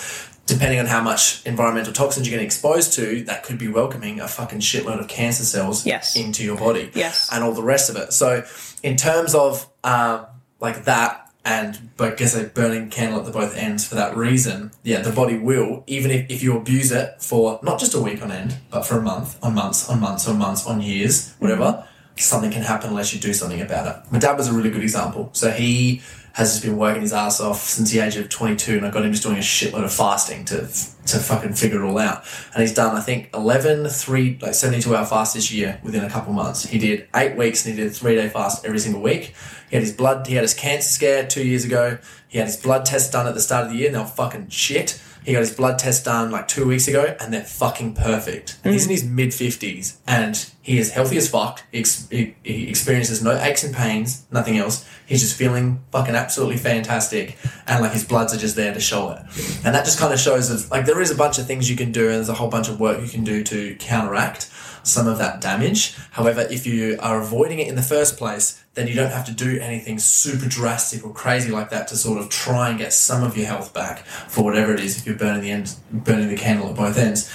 depending 0.47 0.79
on 0.79 0.87
how 0.87 1.03
much 1.03 1.45
environmental 1.45 1.93
toxins 1.93 2.27
you're 2.27 2.33
getting 2.33 2.47
exposed 2.47 2.93
to, 2.95 3.23
that 3.25 3.43
could 3.43 3.59
be 3.59 3.69
welcoming 3.69 4.21
a 4.21 4.29
fucking 4.29 4.61
shitload 4.61 5.01
of 5.01 5.09
cancer 5.09 5.45
cells 5.45 5.85
Yes. 5.85 6.17
into 6.17 6.45
your 6.45 6.57
body. 6.57 6.91
Yes. 6.95 7.29
And 7.33 7.43
all 7.45 7.53
the 7.53 7.63
rest 7.63 7.91
of 7.91 7.97
it. 7.97 8.13
So, 8.13 8.45
in 8.83 8.97
terms 8.97 9.35
of 9.35 9.69
um, 9.85 10.27
like 10.61 10.85
that, 10.85 11.23
and 11.45 11.91
but 11.97 12.13
I 12.13 12.17
guess 12.17 12.37
like 12.37 12.55
burning 12.55 12.91
candle 12.91 13.21
at 13.21 13.25
the 13.27 13.31
both 13.31 13.57
ends 13.57 13.87
for 13.87 13.95
that 13.97 14.17
reason, 14.17 14.73
yeah, 14.83 15.01
the 15.01 15.13
body 15.13 15.39
will, 15.39 15.85
even 15.87 16.11
if, 16.11 16.29
if 16.31 16.43
you 16.43 16.57
abuse 16.57 16.91
it 16.91 17.23
for 17.23 17.61
not 17.63 17.79
just 17.79 17.95
a 17.95 18.01
week 18.01 18.21
on 18.23 18.33
end, 18.33 18.57
but 18.71 18.83
for 18.83 18.99
a 18.99 19.03
month, 19.03 19.39
on 19.45 19.55
months, 19.55 19.89
on 19.89 20.01
months, 20.01 20.27
on 20.29 20.39
months, 20.39 20.67
on 20.67 20.81
years, 20.81 21.35
whatever, 21.39 21.87
something 22.17 22.51
can 22.51 22.63
happen 22.63 22.91
unless 22.91 23.13
you 23.13 23.21
do 23.21 23.33
something 23.33 23.61
about 23.61 23.87
it. 23.87 24.13
My 24.13 24.19
dad 24.19 24.37
was 24.37 24.49
a 24.49 24.53
really 24.53 24.71
good 24.71 24.83
example. 24.83 25.31
So 25.33 25.51
he 25.51 26.03
has 26.33 26.53
just 26.53 26.65
been 26.65 26.77
working 26.77 27.01
his 27.01 27.15
ass 27.15 27.41
off 27.41 27.63
since 27.63 27.91
the 27.91 28.01
age 28.01 28.17
of 28.17 28.29
22 28.29 28.77
and 28.77 28.87
I 28.87 28.91
got 28.91 29.05
him 29.05 29.11
just 29.11 29.23
doing 29.23 29.37
a 29.37 29.41
shitload 29.41 29.85
of 29.85 29.93
fasting 29.93 30.45
to 30.47 30.69
to 31.07 31.19
fucking 31.19 31.55
figure 31.55 31.83
it 31.83 31.89
all 31.89 31.99
out. 31.99 32.25
And 32.53 32.61
he's 32.61 32.75
done, 32.75 32.97
I 32.97 33.01
think, 33.01 33.31
11, 33.33 33.89
three, 33.89 34.39
like 34.43 34.55
72 34.55 34.95
hour 34.95 35.07
fast 35.07 35.35
this 35.35 35.51
year 35.51 35.81
within 35.83 36.05
a 36.05 36.11
couple 36.11 36.33
months. 36.33 36.65
He 36.65 36.79
did 36.79 37.09
eight 37.15 37.37
weeks 37.37 37.65
and 37.65 37.75
he 37.75 37.81
did 37.81 37.91
a 37.91 37.95
three 37.95 38.17
day 38.17 38.29
fast 38.29 38.67
every 38.67 38.81
single 38.81 39.01
week. 39.01 39.35
He 39.71 39.77
had 39.77 39.83
his 39.83 39.93
blood, 39.93 40.27
he 40.27 40.35
had 40.35 40.43
his 40.43 40.53
cancer 40.53 40.89
scare 40.89 41.27
two 41.27 41.43
years 41.47 41.65
ago. 41.65 41.99
He 42.29 42.39
had 42.39 42.49
his 42.49 42.57
blood 42.57 42.85
test 42.85 43.13
done 43.13 43.27
at 43.27 43.35
the 43.35 43.41
start 43.41 43.65
of 43.65 43.73
the 43.73 43.79
year 43.79 43.87
and 43.87 43.95
they 43.95 44.01
were 44.01 44.07
fucking 44.07 44.49
shit. 44.49 45.01
He 45.27 45.33
got 45.33 45.41
his 45.41 45.53
blood 45.53 45.77
test 45.81 46.05
done 46.05 46.31
like 46.31 46.47
two 46.47 46.69
weeks 46.69 46.87
ago 46.87 47.17
and 47.19 47.35
they're 47.35 47.43
fucking 47.43 47.95
perfect. 47.95 48.61
And 48.63 48.73
he's 48.73 48.85
mm. 48.85 48.91
in 48.91 48.93
his 48.93 49.05
mid 49.05 49.31
50s 49.31 49.97
and 50.07 50.49
he 50.63 50.79
is 50.79 50.93
healthy 50.93 51.17
as 51.17 51.29
fuck. 51.29 51.65
He, 51.73 51.81
ex- 51.81 52.09
he, 52.09 52.37
he 52.45 52.69
experiences 52.69 53.25
no 53.25 53.37
aches 53.37 53.65
and 53.65 53.75
pains, 53.75 54.25
nothing 54.31 54.57
else. 54.57 54.89
He's 55.05 55.23
just 55.23 55.37
feeling 55.37 55.81
fucking 55.91 56.15
absolutely 56.15 56.59
fantastic. 56.59 57.37
And 57.67 57.83
like 57.83 57.91
his 57.91 58.05
bloods 58.05 58.33
are 58.35 58.39
just 58.39 58.55
there 58.55 58.73
to 58.73 58.79
show 58.79 59.11
it. 59.11 59.19
And 59.65 59.75
that 59.75 59.85
just 59.85 59.99
kind 59.99 60.15
of 60.15 60.21
shows 60.21 60.49
that 60.49 60.71
like 60.71 60.87
there 60.87 61.01
is 61.01 61.11
a 61.11 61.17
bunch 61.17 61.39
of 61.39 61.47
things 61.49 61.69
you 61.69 61.77
can 61.77 61.91
do 61.91 62.05
and 62.07 62.19
there's 62.19 62.29
a 62.29 62.35
whole 62.35 62.49
bunch 62.49 62.69
of 62.69 62.79
work 62.79 63.01
you 63.01 63.09
can 63.09 63.25
do 63.25 63.43
to 63.43 63.75
counteract 63.81 64.49
some 64.85 65.09
of 65.09 65.19
that 65.19 65.41
damage. 65.41 65.97
However, 66.13 66.47
if 66.49 66.69
you 66.69 66.99
are 67.01 67.21
avoiding 67.21 67.59
it 67.59 67.67
in 67.67 67.75
the 67.75 67.83
first 67.83 68.17
place, 68.17 68.63
then 68.77 68.87
you 68.87 68.95
don't 68.95 69.11
have 69.11 69.25
to 69.25 69.33
do 69.33 69.59
anything 69.59 69.99
super 69.99 70.47
drastic 70.47 71.05
or 71.05 71.13
crazy 71.13 71.51
like 71.51 71.71
that 71.71 71.89
to 71.89 71.97
sort 71.97 72.19
of 72.19 72.29
try 72.29 72.69
and 72.69 72.79
get 72.79 72.93
some 72.93 73.25
of 73.25 73.37
your 73.37 73.47
health 73.47 73.73
back 73.73 74.01
for 74.01 74.45
whatever 74.45 74.73
it 74.73 74.81
is 74.81 74.99
if 74.99 75.07
you're 75.07 75.17
burning 75.17 75.43
the 75.43 75.51
end 75.51 75.75
burning 75.91 76.29
the 76.29 76.37
candle 76.37 76.69
at 76.69 76.77
both 76.77 76.97
ends. 76.97 77.29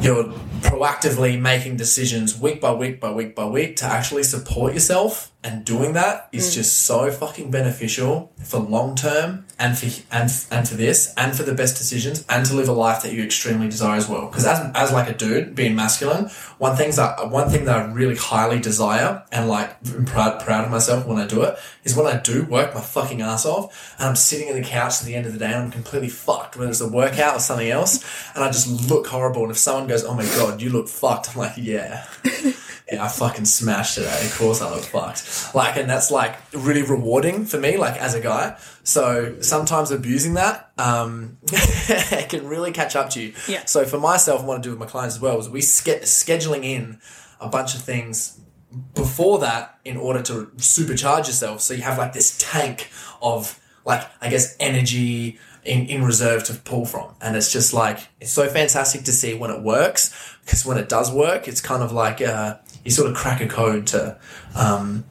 You're 0.00 0.24
proactively 0.60 1.40
making 1.40 1.76
decisions 1.76 2.38
week 2.38 2.60
by 2.60 2.72
week 2.72 3.00
by 3.00 3.10
week 3.12 3.34
by 3.34 3.46
week 3.46 3.76
to 3.76 3.84
actually 3.84 4.22
support 4.24 4.74
yourself 4.74 5.32
and 5.44 5.64
doing 5.64 5.92
that 5.92 6.28
is 6.32 6.50
mm. 6.50 6.54
just 6.54 6.80
so 6.80 7.10
fucking 7.10 7.50
beneficial 7.50 8.32
for 8.42 8.58
long 8.58 8.94
term 8.94 9.45
and 9.58 9.78
for 9.78 9.86
and 10.12 10.30
and 10.50 10.68
for 10.68 10.74
this 10.74 11.14
and 11.16 11.34
for 11.34 11.42
the 11.42 11.54
best 11.54 11.78
decisions 11.78 12.26
and 12.28 12.44
to 12.44 12.54
live 12.54 12.68
a 12.68 12.72
life 12.72 13.02
that 13.02 13.12
you 13.14 13.22
extremely 13.22 13.68
desire 13.68 13.96
as 13.96 14.06
well 14.06 14.26
because 14.26 14.44
as, 14.44 14.70
as 14.74 14.92
like 14.92 15.08
a 15.08 15.14
dude 15.14 15.54
being 15.54 15.74
masculine 15.74 16.26
one 16.58 16.76
things 16.76 16.96
that 16.96 17.30
one 17.30 17.48
thing 17.48 17.64
that 17.64 17.76
I 17.76 17.92
really 17.92 18.16
highly 18.16 18.60
desire 18.60 19.24
and 19.32 19.48
like 19.48 19.74
I'm 19.94 20.04
proud 20.04 20.40
proud 20.40 20.66
of 20.66 20.70
myself 20.70 21.06
when 21.06 21.16
I 21.16 21.26
do 21.26 21.42
it 21.42 21.58
is 21.84 21.96
when 21.96 22.06
I 22.06 22.20
do 22.20 22.44
work 22.44 22.74
my 22.74 22.82
fucking 22.82 23.22
ass 23.22 23.46
off 23.46 23.94
and 23.98 24.08
I'm 24.08 24.16
sitting 24.16 24.48
on 24.48 24.60
the 24.60 24.66
couch 24.66 25.00
at 25.00 25.06
the 25.06 25.14
end 25.14 25.26
of 25.26 25.32
the 25.32 25.38
day 25.38 25.46
and 25.46 25.56
I'm 25.56 25.70
completely 25.70 26.10
fucked 26.10 26.56
whether 26.56 26.70
it's 26.70 26.82
a 26.82 26.88
workout 26.88 27.36
or 27.36 27.40
something 27.40 27.70
else 27.70 28.04
and 28.34 28.44
I 28.44 28.48
just 28.48 28.90
look 28.90 29.06
horrible 29.06 29.42
and 29.42 29.50
if 29.50 29.58
someone 29.58 29.86
goes 29.86 30.04
oh 30.04 30.14
my 30.14 30.24
god 30.24 30.60
you 30.60 30.68
look 30.68 30.88
fucked 30.88 31.30
I'm 31.34 31.40
like 31.40 31.54
yeah 31.56 32.06
yeah, 32.90 33.04
I 33.04 33.08
fucking 33.08 33.46
smashed 33.46 33.96
today. 33.96 34.08
Eh? 34.08 34.26
Of 34.26 34.38
course 34.38 34.62
I 34.62 34.70
look 34.70 34.84
fucked. 34.84 35.54
Like, 35.54 35.76
and 35.76 35.90
that's 35.90 36.10
like 36.10 36.36
really 36.52 36.82
rewarding 36.82 37.44
for 37.44 37.58
me, 37.58 37.76
like 37.76 38.00
as 38.00 38.14
a 38.14 38.20
guy. 38.20 38.56
So 38.84 39.40
sometimes 39.46 39.90
abusing 39.90 40.34
that, 40.34 40.70
um, 40.78 41.38
it 41.52 42.28
can 42.28 42.46
really 42.46 42.72
catch 42.72 42.96
up 42.96 43.10
to 43.10 43.22
you. 43.22 43.34
Yeah. 43.48 43.64
So 43.64 43.84
for 43.84 43.98
myself, 43.98 44.40
and 44.40 44.48
what 44.48 44.58
I 44.58 44.60
do 44.60 44.70
with 44.70 44.78
my 44.78 44.86
clients 44.86 45.16
as 45.16 45.20
well 45.20 45.38
is 45.38 45.48
we 45.48 45.60
ske- 45.60 46.02
scheduling 46.02 46.64
in 46.64 47.00
a 47.40 47.48
bunch 47.48 47.74
of 47.74 47.82
things 47.82 48.40
before 48.94 49.38
that 49.40 49.78
in 49.84 49.96
order 49.96 50.22
to 50.22 50.46
supercharge 50.56 51.26
yourself. 51.26 51.60
So 51.60 51.74
you 51.74 51.82
have 51.82 51.98
like 51.98 52.12
this 52.12 52.36
tank 52.38 52.90
of 53.22 53.60
like, 53.84 54.06
I 54.20 54.28
guess, 54.28 54.56
energy 54.58 55.38
in, 55.64 55.86
in 55.86 56.04
reserve 56.04 56.44
to 56.44 56.54
pull 56.54 56.86
from. 56.86 57.14
And 57.20 57.36
it's 57.36 57.52
just 57.52 57.72
like, 57.72 58.00
it's 58.20 58.32
so 58.32 58.48
fantastic 58.48 59.04
to 59.04 59.12
see 59.12 59.34
when 59.34 59.50
it 59.50 59.62
works 59.62 60.36
because 60.44 60.66
when 60.66 60.78
it 60.78 60.88
does 60.88 61.10
work, 61.12 61.48
it's 61.48 61.60
kind 61.60 61.82
of 61.82 61.92
like, 61.92 62.20
uh, 62.20 62.56
you 62.84 62.90
sort 62.90 63.10
of 63.10 63.16
crack 63.16 63.40
a 63.40 63.46
code 63.46 63.86
to, 63.88 64.18
um, 64.54 65.04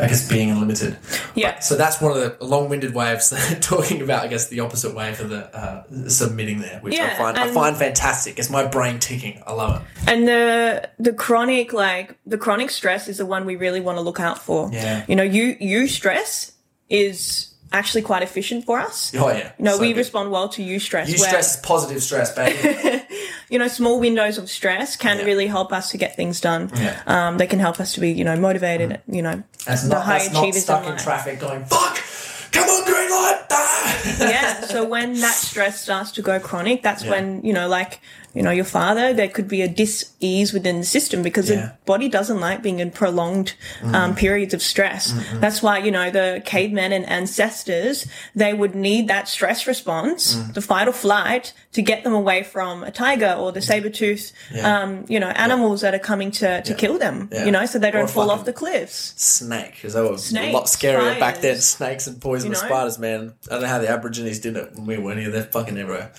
I 0.00 0.06
guess 0.08 0.28
being 0.28 0.50
unlimited. 0.50 0.96
Yeah. 1.34 1.58
So 1.60 1.76
that's 1.76 2.00
one 2.00 2.16
of 2.16 2.18
the 2.38 2.44
long-winded 2.44 2.94
ways 2.94 3.32
talking 3.60 4.02
about, 4.02 4.24
I 4.24 4.28
guess, 4.28 4.48
the 4.48 4.60
opposite 4.60 4.94
way 4.94 5.14
for 5.14 5.24
the 5.24 5.56
uh, 5.56 6.08
submitting 6.08 6.60
there, 6.60 6.80
which 6.80 6.94
I 6.94 6.96
Yeah, 6.96 7.18
find 7.18 7.38
I 7.38 7.52
find 7.52 7.76
fantastic. 7.76 8.38
It's 8.38 8.50
my 8.50 8.66
brain 8.66 8.98
ticking. 8.98 9.42
I 9.46 9.52
love 9.52 9.82
it. 9.82 10.08
And 10.08 10.26
the 10.26 10.88
the 10.98 11.12
chronic 11.12 11.72
like 11.72 12.16
the 12.26 12.38
chronic 12.38 12.70
stress 12.70 13.08
is 13.08 13.18
the 13.18 13.26
one 13.26 13.44
we 13.44 13.56
really 13.56 13.80
want 13.80 13.98
to 13.98 14.02
look 14.02 14.20
out 14.20 14.38
for. 14.38 14.70
Yeah. 14.72 15.04
You 15.08 15.16
know, 15.16 15.22
you 15.22 15.56
eustress 15.56 16.52
is 16.88 17.54
actually 17.72 18.02
quite 18.02 18.22
efficient 18.22 18.64
for 18.64 18.78
us. 18.78 19.12
Oh 19.14 19.28
yeah. 19.30 19.52
No, 19.58 19.74
So 19.76 19.80
we 19.80 19.88
good. 19.88 19.98
respond 19.98 20.30
well 20.30 20.48
to 20.50 20.62
eustress. 20.62 21.08
You 21.08 21.18
stress 21.18 21.60
positive 21.60 22.02
stress, 22.02 22.34
baby. 22.34 23.04
you 23.50 23.58
know, 23.58 23.68
small 23.68 24.00
windows 24.00 24.38
of 24.38 24.48
stress 24.50 24.96
can 24.96 25.18
Yeah. 25.18 25.24
really 25.24 25.46
help 25.46 25.72
us 25.72 25.90
to 25.90 25.98
get 25.98 26.16
things 26.16 26.40
done. 26.40 26.70
Yeah. 26.74 27.00
Um, 27.06 27.38
they 27.38 27.46
can 27.46 27.58
help 27.58 27.78
us 27.80 27.92
to 27.94 28.00
be, 28.00 28.10
you 28.12 28.24
know, 28.24 28.36
motivated, 28.36 29.00
you 29.06 29.22
know, 29.22 29.42
That's 29.66 29.82
the 29.82 29.90
not, 29.94 30.04
high 30.04 30.18
that's 30.18 30.32
not 30.32 30.42
achievers 30.44 30.62
stuck 30.62 30.84
in 30.86 30.92
in 30.92 30.98
traffic 30.98 31.40
going, 31.40 31.64
fuck, 31.64 31.98
come 32.52 32.68
on, 32.68 32.84
green 32.84 33.10
light. 33.10 33.42
Ah! 33.50 34.04
yeah. 34.20 34.60
So 34.62 34.84
when 34.84 35.14
that 35.20 35.34
stress 35.34 35.80
starts 35.82 36.12
to 36.12 36.22
go 36.22 36.38
chronic, 36.40 36.82
that's 36.82 37.04
Yeah. 37.04 37.10
when, 37.10 37.42
you 37.44 37.52
know, 37.52 37.68
like, 37.68 38.00
you 38.34 38.42
know, 38.42 38.50
your 38.50 38.64
father, 38.64 39.12
there 39.14 39.28
could 39.28 39.48
be 39.48 39.62
a 39.62 39.68
dis-ease 39.68 40.52
within 40.52 40.78
the 40.78 40.84
system 40.84 41.22
because 41.22 41.48
Yeah. 41.50 41.56
Mm. 41.56 41.62
the 41.62 41.84
body 41.86 42.08
doesn't 42.08 42.40
like 42.40 42.62
being 42.62 42.78
in 42.78 42.90
prolonged 42.90 43.54
um, 43.82 44.14
periods 44.14 44.54
of 44.54 44.62
stress. 44.62 45.12
Mm-hmm. 45.12 45.40
That's 45.40 45.62
why, 45.62 45.78
you 45.78 45.90
know, 45.90 46.10
the 46.10 46.42
cavemen 46.44 46.92
and 46.92 47.04
ancestors, 47.08 48.06
they 48.34 48.52
would 48.52 48.74
need 48.74 49.08
that 49.08 49.28
stress 49.28 49.66
response, 49.66 50.34
Mm. 50.34 50.54
the 50.54 50.60
fight 50.60 50.88
or 50.88 50.92
flight, 50.92 51.52
to 51.72 51.82
get 51.82 52.02
them 52.02 52.14
away 52.14 52.42
from 52.42 52.82
a 52.82 52.90
tiger 52.90 53.34
or 53.38 53.52
the 53.52 53.60
saber-tooth, 53.60 54.32
Yeah. 54.54 54.80
um, 54.82 55.04
you 55.08 55.20
know, 55.20 55.28
animals 55.28 55.82
that 55.82 55.94
are 55.94 55.98
coming 55.98 56.30
to, 56.32 56.62
to 56.62 56.74
kill 56.74 56.98
them, 56.98 57.28
Yeah. 57.30 57.44
you 57.44 57.50
know, 57.50 57.66
so 57.66 57.78
they 57.78 57.90
don't 57.90 58.04
a 58.04 58.08
fall 58.08 58.30
off 58.30 58.44
the 58.46 58.52
cliffs. 58.54 59.12
Snake, 59.16 59.74
because 59.74 59.92
they 59.92 60.00
were 60.00 60.06
a 60.06 60.10
lot 60.12 60.20
Snakes, 60.20 60.76
scarier 60.76 61.18
back 61.20 61.40
then. 61.42 61.60
Snakes 61.60 62.06
and 62.06 62.20
poisonous 62.20 62.58
You 62.58 62.64
know? 62.64 62.74
spiders, 62.74 62.98
man. 62.98 63.34
I 63.48 63.54
don't 63.54 63.62
know 63.62 63.68
how 63.68 63.78
the 63.78 63.88
Aborigines 63.88 64.38
did 64.38 64.56
it 64.56 64.72
when 64.76 64.86
we 64.86 64.98
weren't 64.98 65.20
here. 65.20 65.30
They're 65.30 65.42
fucking 65.44 65.76
everywhere. 65.76 66.10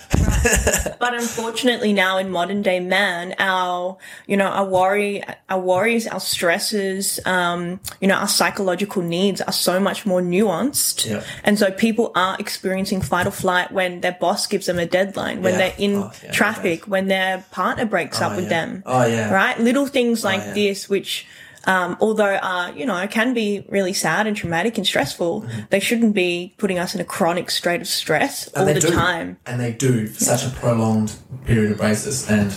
But 0.98 1.14
unfortunately, 1.14 1.92
now 1.92 2.18
in 2.18 2.30
modern 2.30 2.62
day 2.62 2.80
man, 2.80 3.34
our 3.38 3.96
you 4.26 4.36
know 4.36 4.46
our 4.46 4.64
worry, 4.64 5.22
our 5.48 5.60
worries, 5.60 6.06
our 6.06 6.20
stresses, 6.20 7.18
um, 7.26 7.80
you 8.00 8.08
know, 8.08 8.14
our 8.14 8.28
psychological 8.28 9.02
needs 9.02 9.40
are 9.40 9.52
so 9.52 9.80
much 9.80 10.06
more 10.06 10.20
nuanced, 10.20 11.08
Yeah. 11.08 11.22
and 11.44 11.58
so 11.58 11.70
people 11.70 12.12
are 12.14 12.36
experiencing 12.38 13.00
fight 13.02 13.26
or 13.26 13.30
flight 13.30 13.72
when 13.72 14.00
their 14.00 14.16
boss 14.20 14.46
gives 14.46 14.66
them 14.66 14.78
a 14.78 14.86
deadline, 14.86 15.42
when 15.50 15.58
Yeah. 15.60 15.68
they're 15.68 15.74
in 15.78 15.94
Oh, 15.96 16.12
yeah, 16.24 16.30
traffic, 16.32 16.84
when 16.86 17.08
their 17.08 17.44
partner 17.50 17.84
breaks 17.86 18.20
up 18.20 18.36
with 18.36 18.44
yeah. 18.44 18.50
them, 18.66 18.82
Oh, 18.86 19.04
yeah. 19.06 19.32
right? 19.32 19.58
Little 19.58 19.86
things 19.86 20.24
like 20.24 20.40
yeah. 20.40 20.52
this, 20.54 20.88
which. 20.88 21.26
Um, 21.66 21.98
although, 22.00 22.36
uh, 22.36 22.72
you 22.74 22.86
know, 22.86 23.06
can 23.06 23.34
be 23.34 23.66
really 23.68 23.92
sad 23.92 24.26
and 24.26 24.34
traumatic 24.34 24.78
and 24.78 24.86
stressful, 24.86 25.44
they 25.68 25.78
shouldn't 25.78 26.14
be 26.14 26.54
putting 26.56 26.78
us 26.78 26.94
in 26.94 27.02
a 27.02 27.04
chronic 27.04 27.50
state 27.50 27.82
of 27.82 27.86
stress 27.86 28.48
all 28.56 28.64
Mm-hmm. 28.64 28.74
the 28.74 28.80
do. 28.80 28.90
time. 28.90 29.36
And 29.44 29.60
they 29.60 29.72
do 29.72 30.06
for 30.06 30.24
such 30.24 30.46
a 30.46 30.48
prolonged 30.56 31.12
period 31.44 31.72
of 31.72 31.78
basis. 31.78 32.30
And 32.30 32.50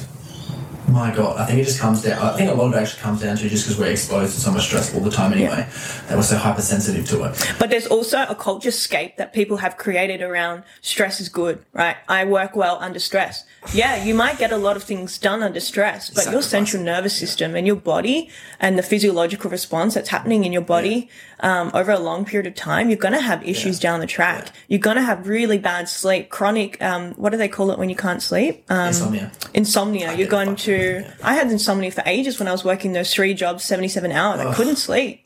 my 0.93 1.13
God, 1.13 1.37
I 1.37 1.45
think 1.45 1.59
it 1.59 1.65
just 1.65 1.79
comes 1.79 2.03
down. 2.03 2.21
I 2.21 2.37
think 2.37 2.51
a 2.51 2.53
lot 2.53 2.67
of 2.67 2.73
it 2.73 2.77
actually 2.77 3.01
comes 3.01 3.21
down 3.21 3.35
to 3.35 3.49
just 3.49 3.65
because 3.65 3.79
we're 3.79 3.91
exposed 3.91 4.35
to 4.35 4.39
so 4.39 4.51
much 4.51 4.65
stress 4.65 4.93
all 4.93 5.01
the 5.01 5.09
time 5.09 5.33
anyway, 5.33 5.67
that 6.07 6.15
we're 6.15 6.21
so 6.21 6.37
hypersensitive 6.37 7.07
to 7.09 7.23
it. 7.23 7.55
But 7.59 7.71
there's 7.71 7.87
also 7.87 8.23
a 8.29 8.35
culture 8.35 8.71
scape 8.71 9.17
that 9.17 9.33
people 9.33 9.57
have 9.57 9.77
created 9.77 10.21
around 10.21 10.63
stress 10.81 11.19
is 11.19 11.29
good, 11.29 11.65
right? 11.73 11.97
I 12.07 12.25
work 12.25 12.55
well 12.55 12.77
under 12.79 12.99
stress. 12.99 13.43
Yeah, 13.73 14.03
you 14.03 14.13
might 14.13 14.37
get 14.37 14.51
a 14.51 14.57
lot 14.57 14.75
of 14.75 14.83
things 14.83 15.17
done 15.17 15.41
under 15.41 15.59
stress, 15.59 16.11
but 16.11 16.31
your 16.31 16.43
central 16.43 16.83
nervous 16.83 17.17
system 17.17 17.55
and 17.55 17.65
your 17.65 17.75
body 17.75 18.29
and 18.59 18.77
the 18.77 18.83
physiological 18.83 19.49
response 19.49 19.95
that's 19.95 20.09
happening 20.09 20.45
in 20.45 20.53
your 20.53 20.61
body 20.61 21.09
um, 21.43 21.69
over 21.73 21.91
a 21.91 21.99
long 21.99 22.25
period 22.25 22.47
of 22.47 22.55
time, 22.55 22.89
you're 22.89 22.97
going 22.97 23.13
to 23.13 23.21
have 23.21 23.47
issues 23.47 23.79
down 23.79 23.99
the 23.99 24.07
track. 24.07 24.47
You're 24.69 24.79
going 24.79 24.95
to 24.95 25.03
have 25.03 25.27
really 25.27 25.59
bad 25.59 25.87
sleep, 25.89 26.29
chronic, 26.29 26.81
um, 26.81 27.11
what 27.13 27.29
do 27.31 27.37
they 27.37 27.49
call 27.49 27.69
it 27.71 27.77
when 27.77 27.89
you 27.89 27.95
can't 27.95 28.21
sleep? 28.23 28.63
Um, 28.69 28.87
Insomnia. 28.87 29.31
insomnia. 29.53 30.13
You're 30.15 30.27
going 30.29 30.55
to. 30.55 31.01
yeah. 31.01 31.13
I 31.21 31.35
had 31.35 31.51
insomnia 31.51 31.91
for 31.91 32.01
ages 32.05 32.39
when 32.39 32.47
I 32.47 32.51
was 32.51 32.63
working 32.63 32.93
those 32.93 33.13
three 33.13 33.33
jobs, 33.33 33.63
77 33.65 34.11
hours. 34.11 34.39
I 34.39 34.53
couldn't 34.55 34.77
sleep. 34.77 35.19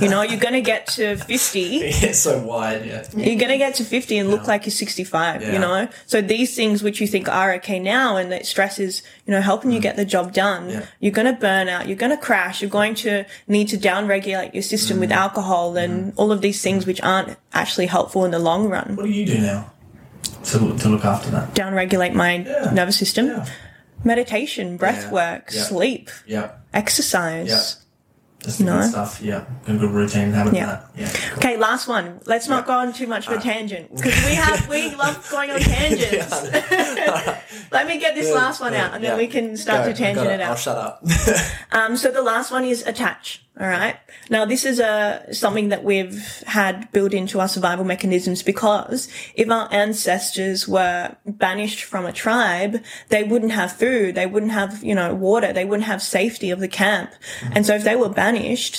You 0.00 0.08
know, 0.08 0.22
you're 0.22 0.38
going 0.40 0.54
to 0.54 0.60
get 0.60 0.86
to 0.98 1.16
50. 1.16 1.80
It's 1.82 2.20
so 2.20 2.38
wide, 2.40 2.86
yeah. 2.86 3.04
You're 3.16 3.36
going 3.38 3.50
to 3.50 3.58
get 3.58 3.74
to 3.76 3.84
50 3.84 4.16
and 4.18 4.30
look 4.30 4.46
like 4.46 4.64
you're 4.64 4.70
65, 4.70 5.42
Yeah. 5.42 5.52
you 5.52 5.58
know? 5.58 5.88
So 6.06 6.20
these 6.22 6.54
things 6.54 6.82
which 6.82 7.00
you 7.00 7.06
think 7.06 7.28
are 7.28 7.52
okay 7.54 7.78
now 7.80 8.16
and 8.16 8.30
that 8.32 8.46
stress 8.46 8.78
is, 8.78 9.02
you 9.26 9.32
know, 9.32 9.40
helping 9.40 9.72
you 9.72 9.80
get 9.80 9.96
the 9.96 10.04
job 10.04 10.32
done, 10.32 10.68
Mm. 10.68 10.72
Yeah. 10.72 10.86
you're 11.00 11.12
going 11.12 11.26
to 11.34 11.38
burn 11.38 11.68
out, 11.68 11.86
you're 11.88 11.96
going 11.98 12.12
to 12.16 12.22
crash, 12.28 12.62
you're 12.62 12.70
going 12.70 12.94
to 12.96 13.24
need 13.48 13.68
to 13.68 13.76
downregulate 13.76 14.54
your 14.54 14.62
system 14.62 14.96
Mm. 14.98 15.00
with 15.00 15.12
alcohol 15.12 15.76
and 15.76 16.12
all 16.16 16.30
of 16.32 16.40
these 16.40 16.62
things 16.62 16.86
which 16.86 17.02
aren't 17.02 17.36
actually 17.52 17.86
helpful 17.86 18.24
in 18.24 18.30
the 18.30 18.38
long 18.38 18.68
run. 18.68 18.94
What 18.96 19.04
do 19.06 19.10
you 19.10 19.26
do 19.26 19.38
now 19.38 19.70
to, 20.44 20.58
to 20.78 20.88
look 20.88 21.04
after 21.04 21.30
that? 21.32 21.54
Downregulate 21.54 22.14
my 22.14 22.38
nervous 22.72 22.96
system. 22.96 23.42
Meditation, 24.04 24.76
breath 24.76 25.10
work, 25.10 25.50
Yeah. 25.52 25.62
sleep, 25.64 26.10
Yeah. 26.26 26.50
exercise. 26.72 27.76
Yeah. 28.48 28.54
Just 28.54 28.58
the 28.58 28.64
No. 28.64 28.80
good 28.80 28.90
stuff. 28.90 29.20
Yeah. 29.22 29.44
Good, 29.66 29.80
good 29.80 29.90
routine. 29.90 30.32
Having 30.32 30.54
Yeah. 30.54 30.66
that. 30.66 30.84
Yeah. 30.96 31.08
Cool. 31.08 31.38
Okay, 31.38 31.56
last 31.56 31.88
one. 31.88 32.20
Let's 32.26 32.48
not 32.48 32.66
go 32.66 32.72
on 32.72 32.92
too 32.92 33.06
much 33.06 33.26
of 33.26 33.34
a 33.34 33.36
uh, 33.36 33.40
tangent 33.40 33.94
because 33.94 34.24
we 34.24 34.34
have 34.34 34.68
we 34.68 34.94
love 35.04 35.28
going 35.30 35.50
on 35.50 35.60
tangents. 35.60 36.32
Let 37.70 37.86
me 37.86 37.98
get 37.98 38.14
this 38.14 38.32
last 38.34 38.60
one 38.60 38.74
out, 38.74 38.94
and 38.94 39.04
then 39.04 39.18
we 39.18 39.26
can 39.26 39.56
start 39.56 39.84
Go, 39.84 39.92
to 39.92 39.98
tangent 39.98 40.26
it 40.26 40.40
I'll 40.40 40.52
out. 40.52 40.58
shut 40.58 40.76
up. 40.76 41.04
Um, 41.70 41.96
so 41.96 42.10
the 42.10 42.22
last 42.22 42.50
one 42.50 42.64
is 42.64 42.84
attach. 42.86 43.42
All 43.60 43.66
right. 43.66 43.96
Now 44.30 44.44
this 44.44 44.64
is 44.64 44.78
a 44.78 45.26
something 45.32 45.70
that 45.70 45.82
we've 45.82 46.22
had 46.46 46.90
built 46.92 47.12
into 47.12 47.40
our 47.40 47.48
survival 47.48 47.84
mechanisms 47.84 48.40
because 48.40 49.08
if 49.34 49.50
our 49.50 49.68
ancestors 49.72 50.68
were 50.68 51.16
banished 51.26 51.82
from 51.82 52.06
a 52.06 52.12
tribe, 52.12 52.82
they 53.08 53.24
wouldn't 53.24 53.50
have 53.50 53.72
food, 53.72 54.14
they 54.14 54.26
wouldn't 54.26 54.52
have 54.52 54.84
you 54.84 54.94
know 54.94 55.12
water, 55.12 55.52
they 55.52 55.64
wouldn't 55.64 55.86
have 55.88 56.00
safety 56.02 56.50
of 56.50 56.60
the 56.60 56.68
camp, 56.68 57.10
mm-hmm. 57.10 57.52
and 57.56 57.66
so 57.66 57.74
if 57.74 57.82
they 57.82 57.96
were 57.96 58.08
banished, 58.08 58.37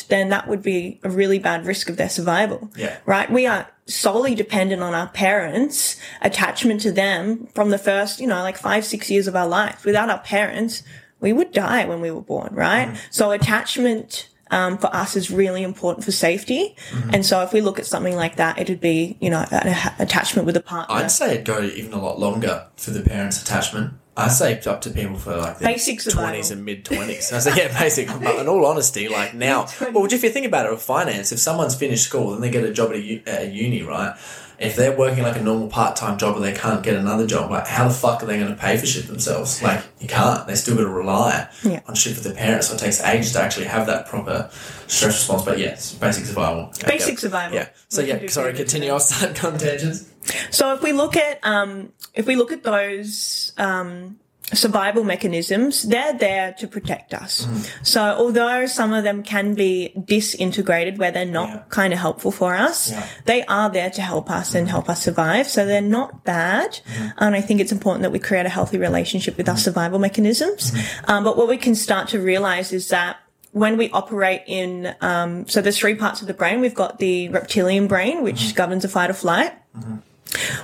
then 0.10 0.30
that 0.30 0.48
would 0.48 0.62
be 0.62 1.00
a 1.04 1.10
really 1.10 1.40
bad 1.40 1.66
risk 1.66 1.90
of 1.90 1.98
their 1.98 2.10
survival. 2.10 2.70
Yeah. 2.76 2.98
Right. 3.06 3.32
We 3.32 3.46
are 3.48 3.68
solely 3.86 4.36
dependent 4.36 4.84
on 4.84 4.94
our 4.94 5.08
parents, 5.08 5.96
attachment 6.22 6.82
to 6.82 6.92
them 6.92 7.48
from 7.56 7.70
the 7.70 7.78
first 7.78 8.20
you 8.20 8.28
know 8.28 8.42
like 8.42 8.58
five 8.58 8.86
six 8.86 9.10
years 9.10 9.28
of 9.28 9.36
our 9.36 9.48
life. 9.48 9.86
Without 9.86 10.10
our 10.10 10.20
parents 10.20 10.84
we 11.22 11.34
would 11.34 11.52
die 11.52 11.86
when 11.86 12.02
we 12.02 12.12
were 12.12 12.22
born, 12.22 12.54
right? 12.54 12.98
So 13.12 13.32
attachment 13.32 14.30
um, 14.52 14.78
for 14.78 14.88
us 14.96 15.16
is 15.16 15.30
really 15.30 15.64
important 15.64 16.06
for 16.06 16.12
safety. 16.12 16.76
And 17.14 17.26
so 17.26 17.42
if 17.42 17.54
we 17.54 17.62
look 17.62 17.80
at 17.80 17.86
something 17.86 18.16
like 18.16 18.38
that, 18.38 18.58
it'd 18.58 18.80
be, 18.80 19.18
you 19.20 19.30
know, 19.30 19.46
an 19.52 19.92
attachment 20.00 20.46
with 20.46 20.58
a 20.58 20.62
partner. 20.62 20.96
I'd 20.96 21.12
say 21.12 21.34
it'd 21.34 21.46
go 21.46 21.62
even 21.62 21.94
a 21.94 22.02
lot 22.02 22.20
longer 22.20 22.68
for 22.78 22.92
the 22.92 23.02
parents' 23.02 23.42
attachment. 23.42 23.94
I 24.26 24.28
say 24.28 24.60
up 24.62 24.82
to 24.82 24.90
people 24.90 25.18
for 25.18 25.36
like 25.38 25.58
the 25.60 25.66
Basic 25.66 26.02
twenties 26.04 26.52
and 26.52 26.64
mid 26.66 26.86
twenties. 26.86 27.32
I 27.32 27.40
say 27.40 27.56
yeah, 27.56 27.80
basic. 27.80 28.08
But 28.08 28.36
in 28.40 28.48
all 28.48 28.66
honesty, 28.66 29.08
like 29.08 29.34
now, 29.34 29.68
well, 29.94 30.06
if 30.06 30.24
you 30.24 30.30
think 30.30 30.46
about 30.46 30.66
it 30.66 30.72
with 30.72 30.82
finance, 30.82 31.32
if 31.32 31.40
someone's 31.40 31.76
finished 31.76 32.04
school 32.06 32.34
and 32.34 32.44
they 32.44 32.50
get 32.50 32.64
a 32.64 32.72
job 32.74 32.90
at 32.92 32.96
a, 32.98 33.02
u- 33.02 33.22
at 33.26 33.42
a 33.44 33.48
uni, 33.48 33.82
right? 33.82 34.16
If 34.60 34.76
they're 34.76 34.96
working 34.96 35.24
like 35.24 35.38
a 35.38 35.42
normal 35.42 35.68
part 35.70 35.96
time 35.96 36.18
job 36.18 36.36
and 36.36 36.44
they 36.44 36.54
can't 36.54 36.84
get 36.84 36.96
another 36.96 37.26
job, 37.26 37.50
like 37.50 37.66
how 37.68 37.88
the 37.88 37.94
fuck 37.94 38.22
are 38.22 38.26
they 38.26 38.38
going 38.38 38.54
to 38.54 38.60
pay 38.60 38.76
for 38.78 38.86
shit 38.86 39.08
themselves? 39.08 39.62
Like 39.64 39.84
you 40.00 40.08
can't. 40.08 40.46
They 40.48 40.56
still 40.56 40.76
got 40.76 40.82
to 40.84 40.90
rely 40.90 41.48
Yeah. 41.64 41.82
on 41.88 41.96
shit 41.96 42.16
for 42.18 42.22
their 42.24 42.34
parents. 42.34 42.68
So 42.68 42.76
it 42.76 42.80
takes 42.80 43.02
ages 43.02 43.32
to 43.34 43.42
actually 43.42 43.68
have 43.68 43.88
that 43.88 44.08
proper 44.08 44.50
stress 44.88 45.16
response. 45.16 45.44
But 45.44 45.60
yes, 45.60 45.94
basic 45.94 46.26
survival. 46.26 46.74
Basic 46.86 47.14
yeah. 47.16 47.20
survival. 47.20 47.56
Yeah. 47.56 47.70
So 47.88 48.02
yeah, 48.02 48.28
sorry. 48.28 48.54
Continue. 48.54 48.92
I'll 48.92 49.00
start 49.00 49.44
on 49.46 49.58
tangents. 49.58 50.06
So 50.52 50.74
if 50.74 50.84
we 50.84 50.92
look 50.92 51.16
at 51.16 51.40
um, 51.44 51.94
if 52.14 52.28
we 52.28 52.36
look 52.36 52.52
at 52.52 52.64
those 52.64 53.54
um, 53.58 54.20
survival 54.54 55.04
mechanisms, 55.04 55.84
they're 55.84 56.14
there 56.18 56.54
to 56.60 56.68
protect 56.68 57.14
us. 57.14 57.46
Mm-hmm. 57.46 57.84
So 57.84 58.02
although 58.02 58.66
some 58.66 58.94
of 58.94 59.04
them 59.04 59.24
can 59.24 59.54
be 59.54 59.94
disintegrated 60.06 60.98
where 60.98 61.12
they're 61.12 61.26
not 61.26 61.50
Yeah. 61.50 61.62
kind 61.70 61.94
of 61.94 62.00
helpful 62.00 62.32
for 62.32 62.56
us, 62.56 62.92
Yeah. 62.92 63.06
they 63.26 63.44
are 63.46 63.70
there 63.70 63.90
to 63.92 64.02
help 64.02 64.30
us 64.30 64.56
and 64.56 64.68
help 64.68 64.90
us 64.90 65.04
survive. 65.04 65.48
So 65.48 65.66
they're 65.66 65.82
not 65.82 66.24
bad. 66.24 66.72
Mm-hmm. 66.72 67.08
And 67.20 67.36
I 67.36 67.42
think 67.42 67.62
it's 67.62 67.72
important 67.72 68.02
that 68.04 68.12
we 68.12 68.20
create 68.20 68.46
a 68.46 68.50
healthy 68.50 68.78
relationship 68.78 69.38
with 69.38 69.48
our 69.50 69.58
survival 69.58 70.00
mechanisms. 70.00 70.72
Mm-hmm. 70.72 71.12
Um, 71.12 71.24
but 71.24 71.38
what 71.38 71.48
we 71.48 71.58
can 71.58 71.76
start 71.76 72.08
to 72.10 72.20
realize 72.20 72.74
is 72.74 72.90
that 72.90 73.18
when 73.52 73.78
we 73.78 73.90
operate 73.92 74.42
in, 74.46 74.94
um, 75.02 75.48
so 75.48 75.60
there's 75.62 75.78
three 75.80 75.96
parts 75.96 76.22
of 76.22 76.28
the 76.28 76.34
brain. 76.36 76.62
We've 76.62 76.76
got 76.76 77.00
the 77.00 77.30
reptilian 77.30 77.88
brain, 77.88 78.24
which 78.24 78.36
Mm-hmm. 78.42 78.58
governs 78.58 78.86
a 78.86 78.90
fight 78.90 79.10
or 79.10 79.14
flight. 79.14 79.54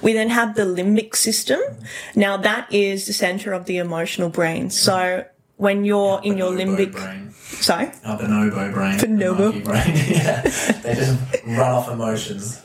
We 0.02 0.14
then 0.14 0.30
have 0.30 0.56
the 0.56 0.64
limbic 0.64 1.16
system. 1.16 1.60
Now 2.16 2.38
that 2.38 2.72
is 2.72 3.08
the 3.08 3.14
center 3.14 3.54
of 3.54 3.66
the 3.66 3.78
emotional 3.78 4.30
brain. 4.30 4.70
So 4.70 5.26
when 5.58 5.86
you're 5.86 6.20
in 6.24 6.38
your 6.38 6.52
limbic, 6.52 6.92
brain. 6.92 7.32
sorry, 7.32 7.92
Oh, 8.04 8.18
bonobo 8.18 8.74
brain. 8.74 9.00
Bonobo. 9.00 9.40
Monkey 9.40 9.62
brain. 9.62 9.96
yeah. 10.10 10.42
They 10.42 10.96
just 10.96 11.18
run 11.46 11.60
off 11.60 11.90
emotions. 11.90 12.62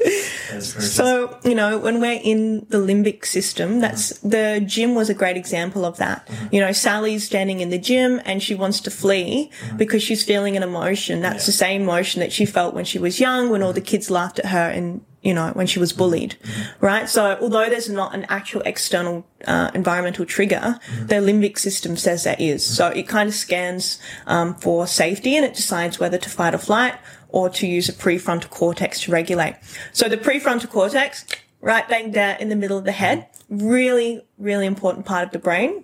So, 0.61 1.39
you 1.45 1.55
know, 1.55 1.79
when 1.79 2.01
we're 2.01 2.21
in 2.23 2.67
the 2.71 2.79
limbic 2.79 3.25
system, 3.25 3.81
that's 3.81 4.15
mm-hmm. 4.15 4.31
the 4.31 4.65
gym 4.67 4.95
was 4.97 5.09
a 5.09 5.15
great 5.15 5.37
example 5.37 5.85
of 5.85 5.97
that. 5.99 6.27
Mm-hmm. 6.27 6.55
You 6.55 6.61
know, 6.61 6.73
Sally's 6.73 7.25
standing 7.25 7.61
in 7.61 7.71
the 7.71 7.79
gym 7.79 8.21
and 8.25 8.43
she 8.43 8.57
wants 8.57 8.81
to 8.81 8.91
flee 8.91 9.51
mm-hmm. 9.61 9.77
because 9.77 10.03
she's 10.03 10.25
feeling 10.25 10.57
an 10.57 10.65
emotion. 10.65 11.21
That's 11.21 11.47
the 11.47 11.53
same 11.53 11.83
emotion 11.83 12.21
that 12.21 12.33
she 12.33 12.45
felt 12.47 12.75
when 12.75 12.85
she 12.85 12.99
was 12.99 13.21
young, 13.21 13.51
when 13.51 13.63
all 13.63 13.73
the 13.73 13.81
kids 13.81 14.11
laughed 14.11 14.41
at 14.41 14.47
her 14.47 14.69
and, 14.71 15.03
you 15.23 15.35
know, 15.35 15.51
when 15.51 15.67
she 15.67 15.79
was 15.79 15.93
bullied, 15.93 16.37
right? 16.81 17.09
So 17.09 17.37
although 17.41 17.69
there's 17.69 17.91
not 17.91 18.15
an 18.15 18.25
actual 18.29 18.63
external 18.63 19.27
uh, 19.47 19.71
environmental 19.75 20.25
trigger, 20.25 20.79
the 20.99 21.17
limbic 21.17 21.59
system 21.59 21.97
says 21.97 22.25
there 22.25 22.37
is. 22.39 22.65
So 22.65 22.89
it 22.89 23.07
kind 23.07 23.29
of 23.29 23.35
scans 23.35 24.01
um, 24.27 24.55
for 24.55 24.87
safety 24.87 25.37
and 25.37 25.45
it 25.45 25.55
decides 25.55 26.01
whether 26.01 26.17
to 26.17 26.31
fight 26.31 26.55
or 26.55 26.59
flight 26.59 26.95
or 27.29 27.51
to 27.51 27.67
use 27.67 27.89
a 27.89 27.93
prefrontal 27.93 28.49
cortex 28.51 29.03
to 29.03 29.13
regulate. 29.13 29.57
So 29.93 30.09
the 30.09 30.17
prefrontal 30.17 30.71
cortex, 30.71 31.27
right 31.61 31.87
bang 31.87 32.13
there 32.13 32.37
in 32.39 32.49
the 32.49 32.57
middle 32.57 32.79
of 32.79 32.85
the 32.85 32.93
head, 32.93 33.27
really, 33.51 34.23
really 34.39 34.67
important 34.67 35.05
part 35.05 35.25
of 35.25 35.33
the 35.33 35.39
brain. 35.39 35.83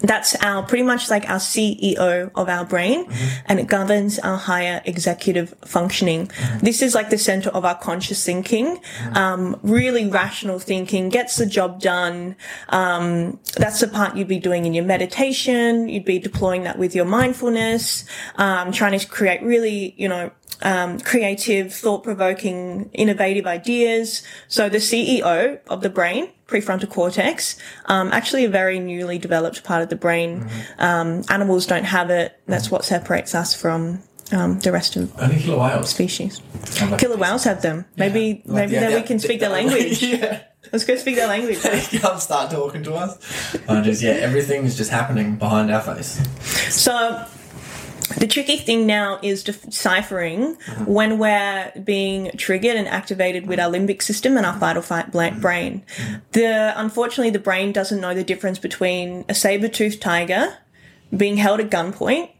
That's 0.00 0.34
our 0.36 0.62
pretty 0.62 0.84
much 0.84 1.10
like 1.10 1.28
our 1.28 1.38
CEO 1.38 2.30
of 2.34 2.48
our 2.48 2.64
brain 2.64 3.06
and 3.46 3.58
it 3.58 3.66
governs 3.66 4.18
our 4.20 4.36
higher 4.36 4.80
executive 4.84 5.54
functioning. 5.64 6.30
This 6.60 6.82
is 6.82 6.94
like 6.94 7.10
the 7.10 7.18
center 7.18 7.50
of 7.50 7.64
our 7.64 7.76
conscious 7.76 8.24
thinking, 8.24 8.80
um, 9.14 9.58
really 9.62 10.08
rational 10.08 10.58
thinking, 10.58 11.08
gets 11.08 11.36
the 11.36 11.46
job 11.46 11.80
done. 11.80 12.36
Um, 12.68 13.40
that's 13.56 13.80
the 13.80 13.88
part 13.88 14.16
you'd 14.16 14.28
be 14.28 14.38
doing 14.38 14.66
in 14.66 14.74
your 14.74 14.84
meditation. 14.84 15.88
You'd 15.88 16.04
be 16.04 16.18
deploying 16.18 16.62
that 16.64 16.78
with 16.78 16.94
your 16.94 17.04
mindfulness, 17.04 18.04
um, 18.36 18.72
trying 18.72 18.98
to 18.98 19.06
create 19.06 19.42
really, 19.42 19.94
you 19.96 20.08
know, 20.08 20.30
um, 20.62 20.98
creative, 21.00 21.72
thought-provoking, 21.72 22.90
innovative 22.92 23.46
ideas. 23.46 24.22
So 24.48 24.68
the 24.68 24.78
CEO 24.78 25.60
of 25.68 25.82
the 25.82 25.90
brain, 25.90 26.28
prefrontal 26.46 26.90
cortex, 26.90 27.58
um, 27.86 28.08
actually 28.12 28.44
a 28.44 28.48
very 28.48 28.78
newly 28.80 29.18
developed 29.18 29.62
part 29.64 29.82
of 29.82 29.88
the 29.88 29.96
brain. 29.96 30.48
Um, 30.78 31.22
animals 31.28 31.66
don't 31.66 31.84
have 31.84 32.10
it. 32.10 32.38
That's 32.46 32.70
what 32.70 32.84
separates 32.84 33.34
us 33.34 33.54
from 33.54 34.02
um, 34.32 34.58
the 34.58 34.72
rest 34.72 34.96
of 34.96 35.12
Only 35.20 35.38
killer 35.40 35.58
whales. 35.58 35.90
species. 35.90 36.40
Like- 36.82 36.98
Killer 36.98 37.16
whales 37.16 37.44
have 37.44 37.62
them. 37.62 37.84
Maybe, 37.96 38.42
Like, 38.44 38.54
maybe 38.54 38.72
yeah, 38.74 38.80
then 38.80 38.90
yeah, 38.90 38.96
we 38.96 39.02
can 39.02 39.18
speak 39.18 39.40
their 39.40 39.48
language. 39.60 40.02
yeah. 40.02 40.42
Let's 40.72 40.84
go 40.84 40.96
speak 40.96 41.14
their 41.16 41.28
language. 41.28 41.60
Come 42.00 42.18
start 42.18 42.50
talking 42.50 42.82
to 42.82 42.94
us. 42.94 43.56
And 43.68 43.84
just 43.84 44.02
yeah, 44.02 44.10
everything 44.10 44.64
is 44.64 44.76
just 44.76 44.90
happening 44.90 45.36
behind 45.36 45.70
our 45.70 45.80
face. 45.80 46.20
So 46.74 47.24
the 48.16 48.26
tricky 48.26 48.56
thing 48.56 48.86
now 48.86 49.18
is 49.22 49.42
deciphering 49.44 50.56
mm-hmm. 50.56 50.84
when 50.84 51.18
we're 51.18 51.72
being 51.84 52.30
triggered 52.36 52.76
and 52.76 52.88
activated 52.88 53.46
with 53.46 53.58
our 53.60 53.70
limbic 53.70 54.02
system 54.02 54.36
and 54.36 54.46
our 54.46 54.58
fight 54.58 54.76
or 54.76 54.82
fight 54.82 55.12
bla- 55.12 55.30
mm-hmm. 55.30 55.40
brain. 55.40 55.84
Mm-hmm. 55.96 56.14
The 56.32 56.72
unfortunately 56.76 57.30
the 57.30 57.38
brain 57.38 57.72
doesn't 57.72 58.00
know 58.00 58.14
the 58.14 58.24
difference 58.24 58.58
between 58.58 59.24
a 59.28 59.34
saber-toothed 59.34 60.00
tiger 60.00 60.56
being 61.16 61.36
held 61.36 61.60
at 61.60 61.70
gunpoint 61.70 62.30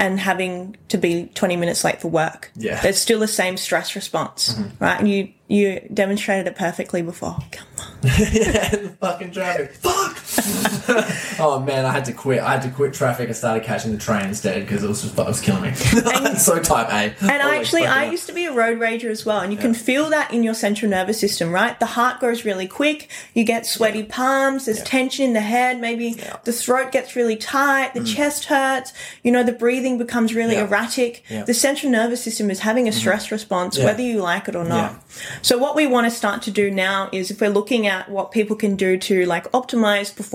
and 0.00 0.18
having 0.18 0.76
to 0.88 0.96
be 0.96 1.26
20 1.34 1.56
minutes 1.56 1.84
late 1.84 2.00
for 2.00 2.08
work. 2.08 2.50
Yeah. 2.56 2.80
There's 2.80 2.98
still 2.98 3.20
the 3.20 3.28
same 3.28 3.58
stress 3.58 3.94
response, 3.94 4.58
right? 4.80 4.98
And 4.98 5.08
you 5.08 5.32
you 5.46 5.86
demonstrated 5.92 6.46
it 6.46 6.56
perfectly 6.56 7.02
before. 7.02 7.36
Come 7.50 7.66
on. 7.78 7.86
yeah, 8.04 8.70
the 8.70 8.96
fucking 8.98 9.32
traffic. 9.32 9.74
Fuck. 9.74 10.16
oh 11.38 11.62
man, 11.64 11.84
I 11.84 11.92
had 11.92 12.04
to 12.06 12.12
quit. 12.12 12.40
I 12.40 12.52
had 12.52 12.62
to 12.62 12.70
quit 12.70 12.92
traffic 12.94 13.28
I 13.28 13.32
started 13.32 13.64
catching 13.64 13.92
the 13.92 13.98
train 13.98 14.26
instead 14.26 14.60
because 14.62 14.82
it 14.84 14.88
was 14.88 15.02
just 15.02 15.18
it 15.18 15.24
was 15.26 15.40
killing 15.40 15.62
me. 15.62 15.68
And, 15.68 16.38
so 16.38 16.58
type 16.60 16.88
A. 16.88 17.14
And 17.22 17.42
I 17.42 17.56
actually, 17.56 17.82
I 17.86 17.94
fucking- 18.00 18.12
used 18.12 18.26
to 18.26 18.32
be 18.32 18.44
a 18.46 18.52
road 18.52 18.78
rager 18.78 19.10
as 19.10 19.24
well, 19.26 19.40
and 19.40 19.52
you 19.52 19.58
can 19.58 19.74
feel 19.74 20.10
that 20.10 20.32
in 20.32 20.42
your 20.42 20.54
central 20.54 20.90
nervous 20.90 21.18
system, 21.20 21.50
right? 21.52 21.78
The 21.78 21.86
heart 21.86 22.20
goes 22.20 22.44
really 22.44 22.66
quick, 22.66 23.08
you 23.34 23.44
get 23.44 23.66
sweaty 23.66 24.02
palms, 24.02 24.66
there's 24.66 24.82
tension 24.82 25.24
in 25.26 25.32
the 25.32 25.40
head, 25.40 25.80
maybe 25.80 26.16
the 26.44 26.52
throat 26.52 26.92
gets 26.92 27.16
really 27.16 27.36
tight, 27.36 27.94
the 27.94 28.04
chest 28.04 28.46
hurts, 28.46 28.92
you 29.22 29.30
know, 29.32 29.42
the 29.42 29.52
breathing 29.52 29.98
becomes 29.98 30.34
really 30.34 30.50
Mm. 30.50 30.54
Yeah. 30.54 30.64
erratic. 30.64 31.22
Yeah. 31.28 31.36
Mm-hmm. 31.38 31.46
The 31.46 31.54
central 31.54 31.92
nervous 31.92 32.22
system 32.24 32.50
is 32.50 32.60
having 32.60 32.88
a 32.88 32.92
stress 32.92 33.30
response, 33.30 33.78
Yeah. 33.78 33.84
whether 33.84 34.02
you 34.02 34.20
like 34.20 34.48
it 34.48 34.56
or 34.56 34.64
not. 34.64 34.92
Yeah. 34.92 34.98
So, 35.42 35.58
what 35.58 35.76
we 35.76 35.86
want 35.86 36.06
to 36.06 36.10
start 36.10 36.42
to 36.42 36.50
do 36.50 36.70
now 36.70 37.08
is 37.12 37.30
if 37.30 37.40
we're 37.40 37.50
looking 37.50 37.86
at 37.86 38.08
what 38.08 38.30
people 38.32 38.56
can 38.56 38.74
do 38.74 38.96
to 38.98 39.26
like 39.26 39.44
optimize 39.52 40.14
performance, 40.14 40.29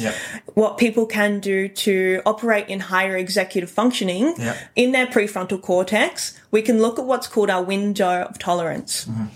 Yep. 0.00 0.14
what 0.54 0.78
people 0.78 1.06
can 1.06 1.40
do 1.40 1.68
to 1.68 2.22
operate 2.24 2.68
in 2.68 2.80
higher 2.80 3.16
executive 3.16 3.70
functioning 3.70 4.34
in 4.74 4.92
their 4.92 5.06
prefrontal 5.06 5.60
cortex, 5.60 6.38
we 6.50 6.62
can 6.62 6.80
look 6.80 6.98
at 6.98 7.04
what's 7.04 7.26
called 7.26 7.50
our 7.50 7.62
window 7.62 8.22
of 8.22 8.38
tolerance. 8.38 9.04
Mm-hmm. 9.06 9.26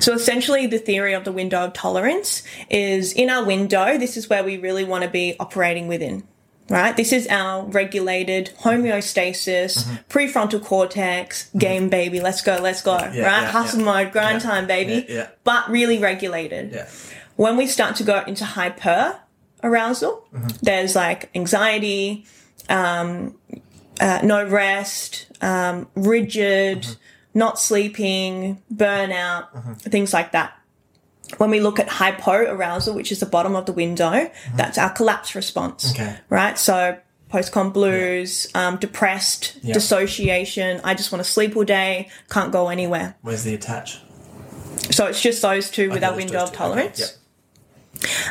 So 0.00 0.12
essentially, 0.12 0.66
the 0.66 0.78
theory 0.78 1.12
of 1.14 1.24
the 1.24 1.32
window 1.32 1.64
of 1.64 1.72
tolerance 1.72 2.42
is 2.70 3.12
in 3.12 3.30
our 3.30 3.44
window, 3.44 3.98
this 3.98 4.16
is 4.16 4.28
where 4.28 4.44
we 4.44 4.56
really 4.58 4.84
want 4.84 5.04
to 5.04 5.10
be 5.10 5.34
operating 5.40 5.88
within. 5.88 6.22
Right? 6.68 6.96
This 6.96 7.12
is 7.12 7.28
our 7.28 7.64
regulated 7.64 8.50
homeostasis, 8.60 9.84
mm-hmm. 9.84 9.94
prefrontal 10.08 10.62
cortex, 10.64 11.44
mm-hmm. 11.48 11.58
game 11.58 11.88
baby, 11.88 12.20
let's 12.20 12.42
go, 12.42 12.58
let's 12.60 12.82
go. 12.82 12.96
right? 12.96 13.14
yeah, 13.14 13.50
Hustle 13.50 13.80
yeah. 13.80 13.84
mode, 13.84 14.12
grind 14.12 14.42
Yeah, 14.42 14.50
time, 14.50 14.66
baby. 14.66 15.06
yeah, 15.08 15.14
yeah. 15.14 15.28
But 15.44 15.70
really 15.70 15.98
regulated 15.98 16.72
Yeah. 16.72 16.88
When 17.36 17.56
we 17.56 17.66
start 17.66 17.96
to 17.96 18.04
go 18.04 18.22
into 18.26 18.44
hyper 18.44 19.20
arousal, 19.62 20.26
there's 20.62 20.94
like 20.96 21.30
anxiety, 21.34 22.24
um, 22.68 23.36
uh, 24.00 24.20
no 24.22 24.46
rest, 24.46 25.26
um, 25.40 25.88
rigid, 25.94 26.86
not 27.34 27.58
sleeping, 27.58 28.62
burnout, 28.74 29.78
things 29.80 30.12
like 30.12 30.32
that. 30.32 30.52
When 31.38 31.50
we 31.50 31.60
look 31.60 31.78
at 31.80 31.88
hypo 31.88 32.32
arousal, 32.54 32.94
which 32.94 33.10
is 33.10 33.20
the 33.20 33.26
bottom 33.26 33.56
of 33.56 33.66
the 33.66 33.72
window, 33.72 34.30
that's 34.54 34.78
our 34.78 34.90
collapse 34.90 35.34
response. 35.34 35.90
Okay. 35.92 36.16
Right? 36.30 36.56
So 36.58 36.96
post-comp 37.28 37.74
blues, 37.74 38.46
um, 38.54 38.76
depressed, 38.76 39.56
Yeah. 39.62 39.74
dissociation, 39.74 40.80
I 40.84 40.94
just 40.94 41.10
want 41.10 41.24
to 41.24 41.30
sleep 41.30 41.56
all 41.56 41.64
day, 41.64 42.08
can't 42.30 42.52
go 42.52 42.68
anywhere. 42.68 43.16
Where's 43.22 43.42
the 43.42 43.54
attach? 43.54 44.00
So 44.92 45.06
it's 45.06 45.20
just 45.20 45.42
those 45.42 45.68
two 45.68 45.88
with 45.90 45.98
Okay, 45.98 46.06
our 46.06 46.16
window 46.16 46.38
of 46.44 46.50
two. 46.52 46.54
Okay, 46.54 46.56
tolerance. 46.58 47.18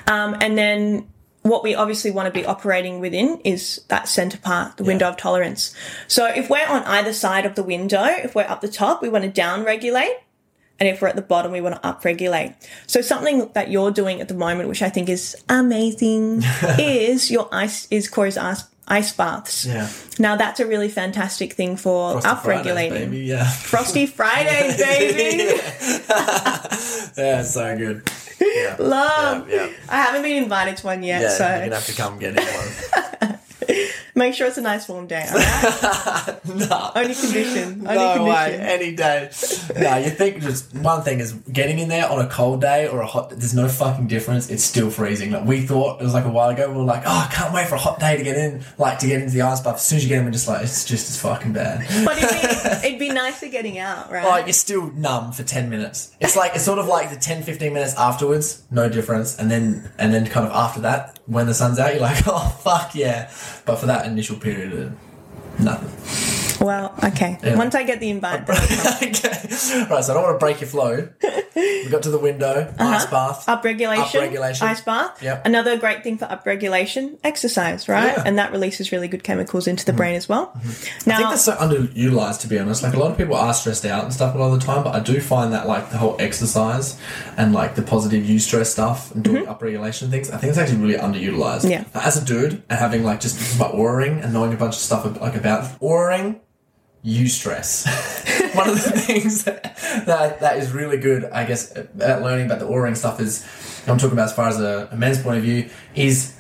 Um, 0.08 0.36
and 0.42 0.58
then 0.58 1.08
what 1.46 1.64
we 1.64 1.76
obviously 1.76 2.10
want 2.10 2.26
to 2.26 2.32
be 2.32 2.44
operating 2.44 3.00
within 3.00 3.40
is 3.44 3.82
that 3.90 4.08
center 4.08 4.38
part, 4.40 4.78
the 4.78 4.84
window 4.84 5.08
of 5.08 5.16
tolerance. 5.16 5.76
So 6.08 6.26
if 6.26 6.50
we're 6.50 6.68
on 6.68 6.82
either 6.84 7.14
side 7.14 7.46
of 7.46 7.54
the 7.54 7.62
window, 7.62 8.04
if 8.04 8.34
we're 8.34 8.48
up 8.48 8.62
the 8.62 8.68
top, 8.68 9.02
we 9.04 9.10
want 9.10 9.26
to 9.26 9.30
down 9.30 9.64
regulate. 9.64 10.18
And 10.80 10.90
if 10.90 11.02
we're 11.02 11.08
at 11.08 11.16
the 11.16 11.22
bottom, 11.22 11.52
we 11.52 11.62
want 11.62 11.76
to 11.76 11.88
up 11.88 12.04
regulate. 12.04 12.56
So 12.88 13.00
something 13.02 13.50
that 13.54 13.70
you're 13.70 13.92
doing 13.92 14.22
at 14.22 14.28
the 14.28 14.34
moment, 14.34 14.70
which 14.70 14.82
I 14.82 14.90
think 14.90 15.08
is 15.08 15.38
amazing, 15.48 16.42
is 16.80 17.30
your 17.30 17.48
ice, 17.52 17.88
is 17.92 18.10
Corey's 18.10 18.38
ice, 18.38 18.64
ice 18.88 19.14
baths. 19.14 19.68
Yeah. 19.68 19.88
Now 20.18 20.36
that's 20.36 20.60
a 20.60 20.66
really 20.66 20.90
fantastic 20.90 21.54
thing 21.54 21.78
for 21.78 22.14
Frosty 22.14 22.30
up 22.30 22.44
Fridays, 22.44 22.90
baby. 22.90 23.20
Yeah. 23.20 23.48
Frosty 23.50 24.08
Fridays, 24.08 24.78
baby. 24.84 25.62
Yeah, 27.18 27.44
so 27.44 27.78
good. 27.78 28.10
Yeah. 28.56 28.76
Love. 28.80 29.50
Yeah. 29.50 29.70
I 29.90 29.98
haven't 30.02 30.22
been 30.24 30.44
invited 30.44 30.78
to 30.78 30.86
one 30.88 31.04
yet, 31.04 31.22
Yeah, 31.22 31.30
so 31.30 31.48
you're 31.48 31.60
gonna 31.66 31.76
have 31.76 31.86
to 31.86 31.94
come 31.96 32.20
get 32.20 32.38
in 32.38 32.44
one. 32.46 33.40
make 34.16 34.34
sure 34.34 34.48
it's 34.48 34.58
a 34.58 34.62
nice 34.62 34.88
warm 34.88 35.08
day. 35.08 35.26
right? 35.34 36.40
no. 36.46 36.92
Only 36.96 37.16
condition. 37.16 37.86
Only 37.88 37.96
No 37.96 38.14
condition. 38.14 38.26
way, 38.26 38.60
any 38.60 38.96
day. 38.96 39.30
No, 39.80 39.98
you 39.98 40.10
think 40.10 40.42
just 40.42 40.74
one 40.76 41.02
thing 41.04 41.20
is 41.20 41.34
getting 41.34 41.80
in 41.80 41.88
there 41.90 42.10
on 42.10 42.20
a 42.24 42.28
cold 42.28 42.62
day 42.62 42.88
or 42.88 43.02
a 43.02 43.06
hot. 43.08 43.30
There's 43.30 43.54
no 43.54 43.68
fucking 43.68 44.08
difference. 44.08 44.50
It's 44.50 44.64
still 44.64 44.90
freezing. 44.90 45.32
Like 45.32 45.46
we 45.46 45.62
thought 45.62 46.02
it 46.02 46.04
was 46.04 46.14
like 46.14 46.26
a 46.26 46.30
while 46.30 46.50
ago. 46.50 46.70
We 46.72 46.78
were 46.78 46.84
like, 46.84 47.04
oh, 47.06 47.28
I 47.30 47.34
can't 47.34 47.54
wait 47.54 47.68
for 47.68 47.76
a 47.76 47.80
hot 47.80 48.00
day 48.00 48.18
to 48.18 48.24
get 48.24 48.38
in, 48.38 48.64
like 48.78 49.00
to 49.00 49.08
get 49.08 49.22
into 49.22 49.34
the 49.34 49.42
ice 49.42 49.62
bath. 49.62 49.76
As 49.76 49.86
soon 49.86 49.98
as 49.98 50.04
you 50.04 50.10
get 50.10 50.20
in, 50.20 50.26
we're 50.26 50.32
just 50.32 50.48
like, 50.48 50.64
it's 50.64 50.86
just 50.86 51.10
as 51.10 51.20
fucking 51.22 51.54
bad. 51.54 51.86
But 52.06 52.18
it'd 52.18 52.30
be, 52.30 52.88
it'd 52.88 53.00
be 53.00 53.10
nicer 53.10 53.48
getting 53.48 53.78
out, 53.80 54.12
right? 54.12 54.26
Like 54.26 54.46
you're 54.46 54.54
still 54.54 54.92
numb 54.92 55.32
for 55.32 55.44
10 55.44 55.70
minutes. 55.70 56.16
It's 56.20 56.36
like 56.36 56.56
it's 56.56 56.64
sort 56.66 56.80
of 56.80 56.88
like 56.88 57.10
the 57.10 57.16
10 57.18 57.44
15 57.44 57.74
minutes 57.74 57.96
afterwards, 57.96 58.64
no 58.72 58.90
difference. 58.90 59.38
And 59.38 59.50
then 59.52 59.90
and 59.98 60.14
then 60.14 60.26
kind 60.28 60.46
of 60.48 60.52
after 60.54 60.82
that, 60.82 61.15
when 61.26 61.48
the 61.48 61.54
sun's 61.54 61.80
out, 61.80 61.94
you're 61.94 62.02
like, 62.02 62.24
"Oh 62.28 62.58
fuck 62.62 62.96
yeah." 62.96 63.32
But 63.66 63.78
for 63.78 63.88
that 63.88 64.06
initial 64.06 64.38
period, 64.38 64.98
uh, 65.60 65.64
nothing. 65.64 66.35
Well, 66.66 66.94
okay. 67.04 67.38
Yeah. 67.44 67.58
Once 67.58 67.76
I 67.76 67.84
get 67.84 68.00
the 68.00 68.10
invite, 68.10 68.50
okay. 68.50 69.12
Right, 69.90 70.04
so 70.04 70.12
I 70.12 70.14
don't 70.16 70.24
want 70.24 70.36
to 70.36 70.40
break 70.40 70.60
your 70.62 70.68
flow. 70.70 71.08
We 71.56 71.88
got 71.90 72.04
to 72.04 72.10
the 72.10 72.18
window, 72.20 72.74
ice 72.80 73.06
bath. 73.06 73.46
upregulation, 73.48 74.04
Upregulation. 74.06 74.62
ice 74.64 74.82
bath. 74.82 75.22
Yep. 75.24 75.46
Another 75.46 75.78
great 75.78 76.04
thing 76.04 76.18
for 76.18 76.26
upregulation, 76.26 77.18
exercise, 77.24 77.88
right? 77.88 78.06
Yeah. 78.08 78.16
Mm-hmm. 78.16 78.28
And 78.28 78.38
that 78.40 78.52
releases 78.52 78.92
really 78.92 79.08
good 79.08 79.24
chemicals 79.24 79.68
into 79.68 79.86
the 79.86 79.94
brain 79.94 80.16
as 80.16 80.28
well. 80.28 80.52
Now, 81.06 81.16
I 81.16 81.18
think 81.18 81.30
that's 81.30 81.46
so 81.46 81.56
underutilized, 81.56 82.42
to 82.42 82.48
be 82.48 82.60
honest. 82.60 82.84
Like 82.84 82.94
a 82.96 83.00
lot 83.00 83.12
of 83.12 83.18
people 83.18 83.36
are 83.36 83.54
stressed 83.54 83.86
out 83.86 84.04
and 84.04 84.14
stuff 84.14 84.36
a 84.36 84.38
lot 84.38 84.52
of 84.54 84.60
the 84.60 84.66
time, 84.66 84.84
but 84.84 84.96
I 84.96 85.00
do 85.00 85.22
find 85.22 85.54
that 85.54 85.68
like 85.68 85.90
the 85.92 85.98
whole 85.98 86.16
exercise 86.20 87.00
and 87.38 87.54
like 87.54 87.76
the 87.76 87.82
positive 87.84 88.24
eustress 88.26 88.68
stuff 88.68 89.14
and 89.14 89.24
doing 89.24 89.46
upregulation 89.46 90.10
things, 90.10 90.32
I 90.32 90.38
think 90.38 90.50
it's 90.50 90.60
actually 90.60 90.80
really 90.80 91.00
underutilized. 91.00 91.66
Mm-hmm. 91.66 91.70
Yeah. 91.70 91.86
As 91.94 92.22
a 92.22 92.26
dude 92.26 92.64
and 92.70 92.80
having 92.80 93.04
like 93.04 93.20
just 93.22 93.56
about 93.56 93.74
auraing 93.76 94.24
and 94.24 94.34
knowing 94.34 94.54
a 94.54 94.58
bunch 94.58 94.76
of 94.76 94.82
stuff 94.82 95.06
like 95.22 95.36
about 95.36 95.64
auraing, 95.80 96.40
eustress. 97.06 97.86
One 98.56 98.70
of 98.70 98.84
the 98.84 98.92
things 98.92 99.44
that, 99.44 99.76
that 100.06 100.40
that 100.40 100.58
is 100.58 100.72
really 100.72 100.98
good, 100.98 101.26
I 101.26 101.46
guess, 101.46 101.76
at 101.76 102.22
learning 102.22 102.48
about 102.48 102.60
the 102.60 102.66
auraing 102.66 102.98
stuff 102.98 103.20
is, 103.20 103.46
I'm 103.88 103.98
talking 103.98 104.14
about 104.14 104.26
as 104.26 104.34
far 104.34 104.48
as 104.48 104.60
a, 104.60 104.90
a 104.92 104.96
men's 104.96 105.22
point 105.22 105.38
of 105.38 105.44
view, 105.44 105.70
is 105.94 106.36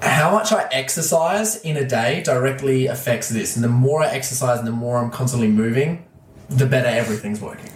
how 0.00 0.30
much 0.30 0.52
I 0.52 0.68
exercise 0.70 1.56
in 1.62 1.76
a 1.76 1.86
day 1.86 2.22
directly 2.22 2.86
affects 2.86 3.28
this. 3.28 3.56
And 3.56 3.64
the 3.64 3.68
more 3.68 4.02
I 4.02 4.10
exercise 4.10 4.58
and 4.58 4.68
the 4.68 4.72
more 4.72 4.98
I'm 4.98 5.10
constantly 5.10 5.48
moving, 5.48 6.06
the 6.48 6.66
better 6.66 6.88
everything's 6.88 7.40
working. 7.40 7.70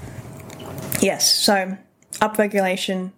yes. 1.01 1.29
So 1.31 1.77
upregulation, 2.21 3.13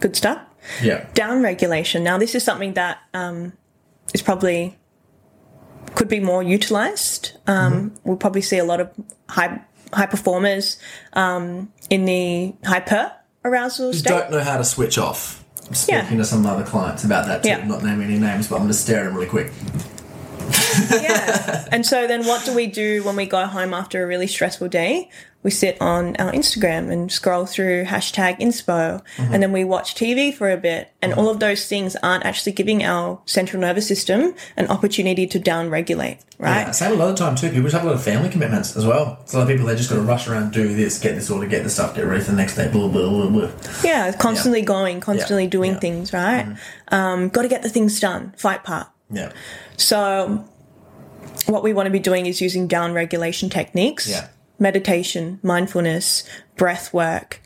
good 0.00 0.16
stuff. 0.16 0.40
Yeah. 0.82 1.06
down 1.12 1.42
regulation. 1.42 2.02
Now, 2.02 2.16
this 2.16 2.34
is 2.34 2.42
something 2.42 2.72
that 2.72 2.98
um, 3.12 3.52
is 4.14 4.22
probably 4.22 4.78
could 5.94 6.08
be 6.08 6.20
more 6.20 6.42
utilized. 6.42 7.32
Um, 7.46 7.94
We'll 8.04 8.16
probably 8.16 8.42
see 8.42 8.58
a 8.58 8.64
lot 8.64 8.80
of 8.80 8.90
high 9.28 9.60
high 9.92 10.06
performers 10.06 10.78
um, 11.12 11.72
in 11.90 12.04
the 12.04 12.54
hyper 12.64 13.12
arousal 13.44 13.92
state. 13.92 14.08
Don't 14.08 14.30
know 14.30 14.40
how 14.40 14.56
to 14.58 14.64
switch 14.64 14.98
off. 14.98 15.44
I'm 15.66 15.74
speaking 15.74 16.18
to 16.18 16.24
some 16.24 16.44
other 16.46 16.64
clients 16.64 17.04
about 17.04 17.26
that 17.26 17.42
too. 17.42 17.48
Yeah. 17.50 17.64
Not 17.66 17.82
naming 17.82 18.08
any 18.08 18.18
names, 18.18 18.48
but 18.48 18.56
I'm 18.56 18.62
going 18.62 18.72
to 18.72 18.74
stare 18.78 19.00
at 19.00 19.04
them 19.04 19.14
really 19.14 19.26
quick. 19.28 19.52
yeah. 20.90 21.64
And 21.72 21.84
so 21.86 22.06
then 22.06 22.24
what 22.26 22.44
do 22.44 22.54
we 22.54 22.66
do 22.66 23.02
when 23.04 23.16
we 23.16 23.26
go 23.26 23.46
home 23.46 23.72
after 23.74 24.02
a 24.02 24.06
really 24.06 24.26
stressful 24.26 24.68
day? 24.68 25.10
We 25.44 25.50
sit 25.50 25.76
on 25.80 26.16
our 26.16 26.32
Instagram 26.32 26.90
and 26.90 27.12
scroll 27.12 27.44
through 27.46 27.84
hashtag 27.84 28.40
inspo 28.40 29.02
and 29.18 29.42
then 29.42 29.52
we 29.52 29.62
watch 29.62 29.94
TV 29.94 30.34
for 30.34 30.50
a 30.50 30.56
bit. 30.56 30.90
And 31.02 31.12
all 31.12 31.28
of 31.28 31.38
those 31.38 31.68
things 31.68 31.94
aren't 32.02 32.24
actually 32.24 32.52
giving 32.52 32.82
our 32.82 33.20
central 33.26 33.60
nervous 33.60 33.86
system 33.86 34.34
an 34.56 34.66
opportunity 34.68 35.26
to 35.26 35.38
down 35.38 35.68
regulate, 35.68 36.18
right? 36.38 36.62
Yeah, 36.62 36.70
same 36.70 36.92
a 36.92 36.94
lot 36.94 37.10
of 37.10 37.16
time 37.16 37.36
too. 37.36 37.48
People 37.50 37.64
just 37.64 37.74
have 37.74 37.84
a 37.84 37.86
lot 37.86 37.94
of 37.94 38.02
family 38.02 38.30
commitments 38.30 38.74
as 38.74 38.86
well. 38.86 39.18
It's 39.22 39.34
a 39.34 39.38
lot 39.38 39.42
of 39.42 39.48
people 39.48 39.66
they 39.66 39.76
just 39.76 39.90
got 39.90 39.96
to 39.96 40.02
rush 40.02 40.26
around, 40.26 40.52
do 40.54 40.74
this, 40.74 40.98
get 40.98 41.14
this 41.14 41.30
order, 41.30 41.46
get 41.46 41.62
this 41.62 41.74
stuff, 41.74 41.94
get 41.94 42.06
ready 42.06 42.24
for 42.24 42.30
the 42.30 42.36
next 42.38 42.56
day. 42.56 42.70
Blah 42.72 42.88
blah 42.88 43.08
blah 43.10 43.28
blah. 43.28 43.50
Yeah, 43.84 44.12
constantly 44.12 44.62
going, 44.62 45.00
constantly 45.00 45.46
doing 45.46 45.72
Yeah. 45.72 45.74
Mm-hmm. 45.74 45.80
things, 45.80 46.12
right? 46.14 46.56
Um, 46.88 47.28
got 47.28 47.42
to 47.42 47.48
get 47.48 47.62
the 47.62 47.68
things 47.68 48.00
done. 48.00 48.32
Fight 48.38 48.64
part. 48.64 48.86
Yeah, 49.10 49.30
So, 49.76 50.42
what 51.46 51.62
we 51.62 51.74
want 51.74 51.86
to 51.86 51.90
be 51.90 51.98
doing 51.98 52.24
is 52.24 52.40
using 52.40 52.66
down 52.66 52.94
regulation 52.94 53.50
techniques, 53.50 54.08
Yeah. 54.08 54.28
Meditation, 54.58 55.38
mindfulness, 55.42 56.24
breath 56.56 56.92
work, 56.94 57.40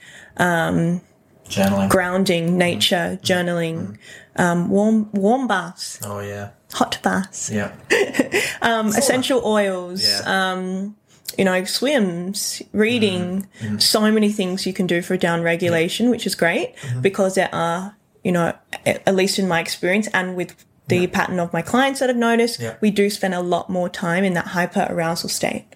journaling. 1.49 1.89
grounding, 1.89 2.59
nature, 2.59 3.19
journaling, 3.23 3.97
um, 4.37 4.69
warm 4.69 5.11
warm 5.13 5.47
baths, 5.47 5.99
oh 6.05 6.21
yeah, 6.21 6.51
hot 6.73 6.99
baths, 7.03 7.51
yeah, 7.51 7.73
um, 8.63 8.89
essential 8.89 9.45
oils. 9.45 10.03
yeah. 10.03 10.23
Um, 10.53 10.97
you 11.37 11.45
know, 11.45 11.63
swims, 11.65 12.63
reading, 12.73 13.47
Mm-hmm. 13.61 13.79
so 13.79 14.11
many 14.11 14.33
things 14.33 14.67
you 14.67 14.73
can 14.73 14.87
do 14.87 15.03
for 15.03 15.17
down 15.17 15.43
regulation, 15.43 16.09
which 16.11 16.27
is 16.27 16.35
great 16.35 16.75
Mm-hmm. 16.77 17.03
because 17.03 17.35
there 17.35 17.51
are, 17.55 17.95
you 18.25 18.33
know, 18.33 18.55
at 18.87 19.15
least 19.15 19.39
in 19.39 19.47
my 19.47 19.61
experience 19.61 20.09
and 20.15 20.35
with 20.37 20.57
the 20.89 21.07
pattern 21.07 21.39
of 21.39 21.53
my 21.53 21.61
clients 21.63 22.01
that 22.01 22.09
I've 22.09 22.17
noticed, 22.17 22.59
Yeah. 22.61 22.77
we 22.81 22.91
do 22.91 23.11
spend 23.11 23.35
a 23.35 23.41
lot 23.41 23.69
more 23.69 23.91
time 23.91 24.25
in 24.25 24.33
that 24.35 24.47
hyper 24.49 24.87
arousal 24.89 25.29
state. 25.29 25.67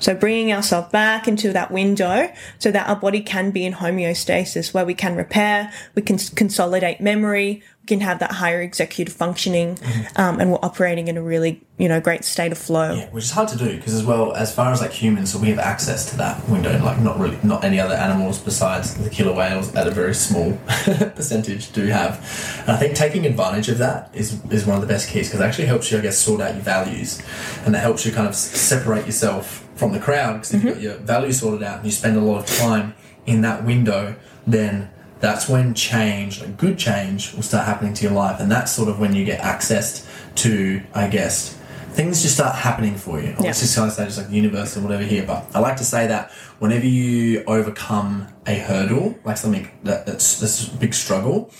So 0.00 0.14
bringing 0.14 0.52
ourselves 0.52 0.90
back 0.90 1.28
into 1.28 1.52
that 1.52 1.70
window 1.70 2.32
so 2.58 2.70
that 2.70 2.88
our 2.88 2.96
body 2.96 3.20
can 3.20 3.50
be 3.50 3.64
in 3.64 3.74
homeostasis 3.74 4.72
where 4.72 4.84
we 4.84 4.94
can 4.94 5.16
repair, 5.16 5.72
we 5.94 6.02
can 6.02 6.18
consolidate 6.18 7.00
memory, 7.00 7.62
we 7.82 7.86
can 7.86 8.00
have 8.00 8.18
that 8.20 8.32
higher 8.32 8.60
executive 8.60 9.14
functioning, 9.14 9.78
um, 10.16 10.40
and 10.40 10.50
we're 10.50 10.58
operating 10.62 11.08
in 11.08 11.16
a 11.16 11.22
really, 11.22 11.62
you 11.78 11.88
know, 11.88 12.00
great 12.00 12.24
state 12.24 12.52
of 12.52 12.58
flow. 12.58 12.94
Yeah, 12.94 13.10
which 13.10 13.24
is 13.24 13.30
hard 13.30 13.48
to 13.48 13.56
do 13.56 13.76
because 13.76 13.94
as 13.94 14.04
well 14.04 14.34
as 14.34 14.54
far 14.54 14.72
as 14.72 14.80
like 14.80 14.92
humans, 14.92 15.32
so 15.32 15.38
we 15.38 15.48
have 15.48 15.58
access 15.58 16.08
to 16.10 16.16
that 16.18 16.46
window. 16.48 16.78
Like 16.82 17.00
not 17.00 17.18
really, 17.18 17.38
not 17.42 17.64
any 17.64 17.80
other 17.80 17.94
animals 17.94 18.38
besides 18.38 18.94
the 18.94 19.10
killer 19.10 19.34
whales 19.34 19.74
at 19.74 19.86
a 19.86 19.90
very 19.90 20.14
small 20.14 20.52
percentage 20.66 21.72
do 21.72 21.86
have. 21.86 22.18
And 22.66 22.72
I 22.72 22.76
think 22.76 22.94
taking 22.94 23.26
advantage 23.26 23.68
of 23.68 23.78
that 23.78 24.10
is 24.14 24.44
is 24.50 24.66
one 24.66 24.76
of 24.76 24.82
the 24.82 24.88
best 24.88 25.08
keys 25.08 25.28
because 25.28 25.40
it 25.40 25.44
actually 25.44 25.66
helps 25.66 25.90
you, 25.90 25.98
I 25.98 26.02
guess, 26.02 26.18
sort 26.18 26.40
out 26.40 26.54
your 26.54 26.62
values, 26.62 27.22
and 27.64 27.74
it 27.74 27.78
helps 27.78 28.04
you 28.04 28.12
kind 28.12 28.28
of 28.28 28.34
separate 28.34 29.06
yourself 29.06 29.67
from 29.78 29.92
the 29.92 30.00
crowd. 30.00 30.34
Because 30.34 30.54
if 30.54 30.64
you've 30.64 30.74
mm-hmm. 30.74 30.82
got 30.84 30.96
your 30.96 30.98
value 30.98 31.32
sorted 31.32 31.62
out 31.62 31.76
and 31.78 31.86
you 31.86 31.92
spend 31.92 32.16
a 32.16 32.20
lot 32.20 32.40
of 32.40 32.58
time 32.58 32.94
in 33.24 33.40
that 33.42 33.64
window, 33.64 34.16
then 34.46 34.90
that's 35.20 35.48
when 35.48 35.74
change, 35.74 36.40
like 36.40 36.56
good 36.56 36.78
change, 36.78 37.34
will 37.34 37.42
start 37.42 37.66
happening 37.66 37.94
to 37.94 38.04
your 38.04 38.12
life, 38.12 38.40
and 38.40 38.50
that's 38.50 38.70
sort 38.72 38.88
of 38.88 39.00
when 39.00 39.14
you 39.14 39.24
get 39.24 39.40
accessed 39.40 40.06
to, 40.36 40.80
I 40.94 41.08
guess, 41.08 41.56
things 41.90 42.22
just 42.22 42.34
start 42.34 42.54
happening 42.54 42.94
for 42.94 43.20
you. 43.20 43.34
I 43.38 43.42
Yeah. 43.42 43.52
just 43.52 43.74
kind 43.74 43.88
of 43.88 43.96
say 43.96 44.04
just 44.04 44.18
like 44.18 44.28
the 44.28 44.36
universe 44.36 44.76
or 44.76 44.80
whatever 44.80 45.02
here, 45.02 45.24
but 45.26 45.44
I 45.54 45.58
like 45.58 45.76
to 45.78 45.84
say 45.84 46.06
that 46.06 46.30
whenever 46.60 46.86
you 46.86 47.42
overcome 47.46 48.28
a 48.46 48.54
hurdle, 48.54 49.18
like 49.24 49.36
something 49.36 49.68
that, 49.82 50.06
that's, 50.06 50.38
that's 50.38 50.68
a 50.68 50.76
big 50.76 50.94
struggle, 50.94 51.50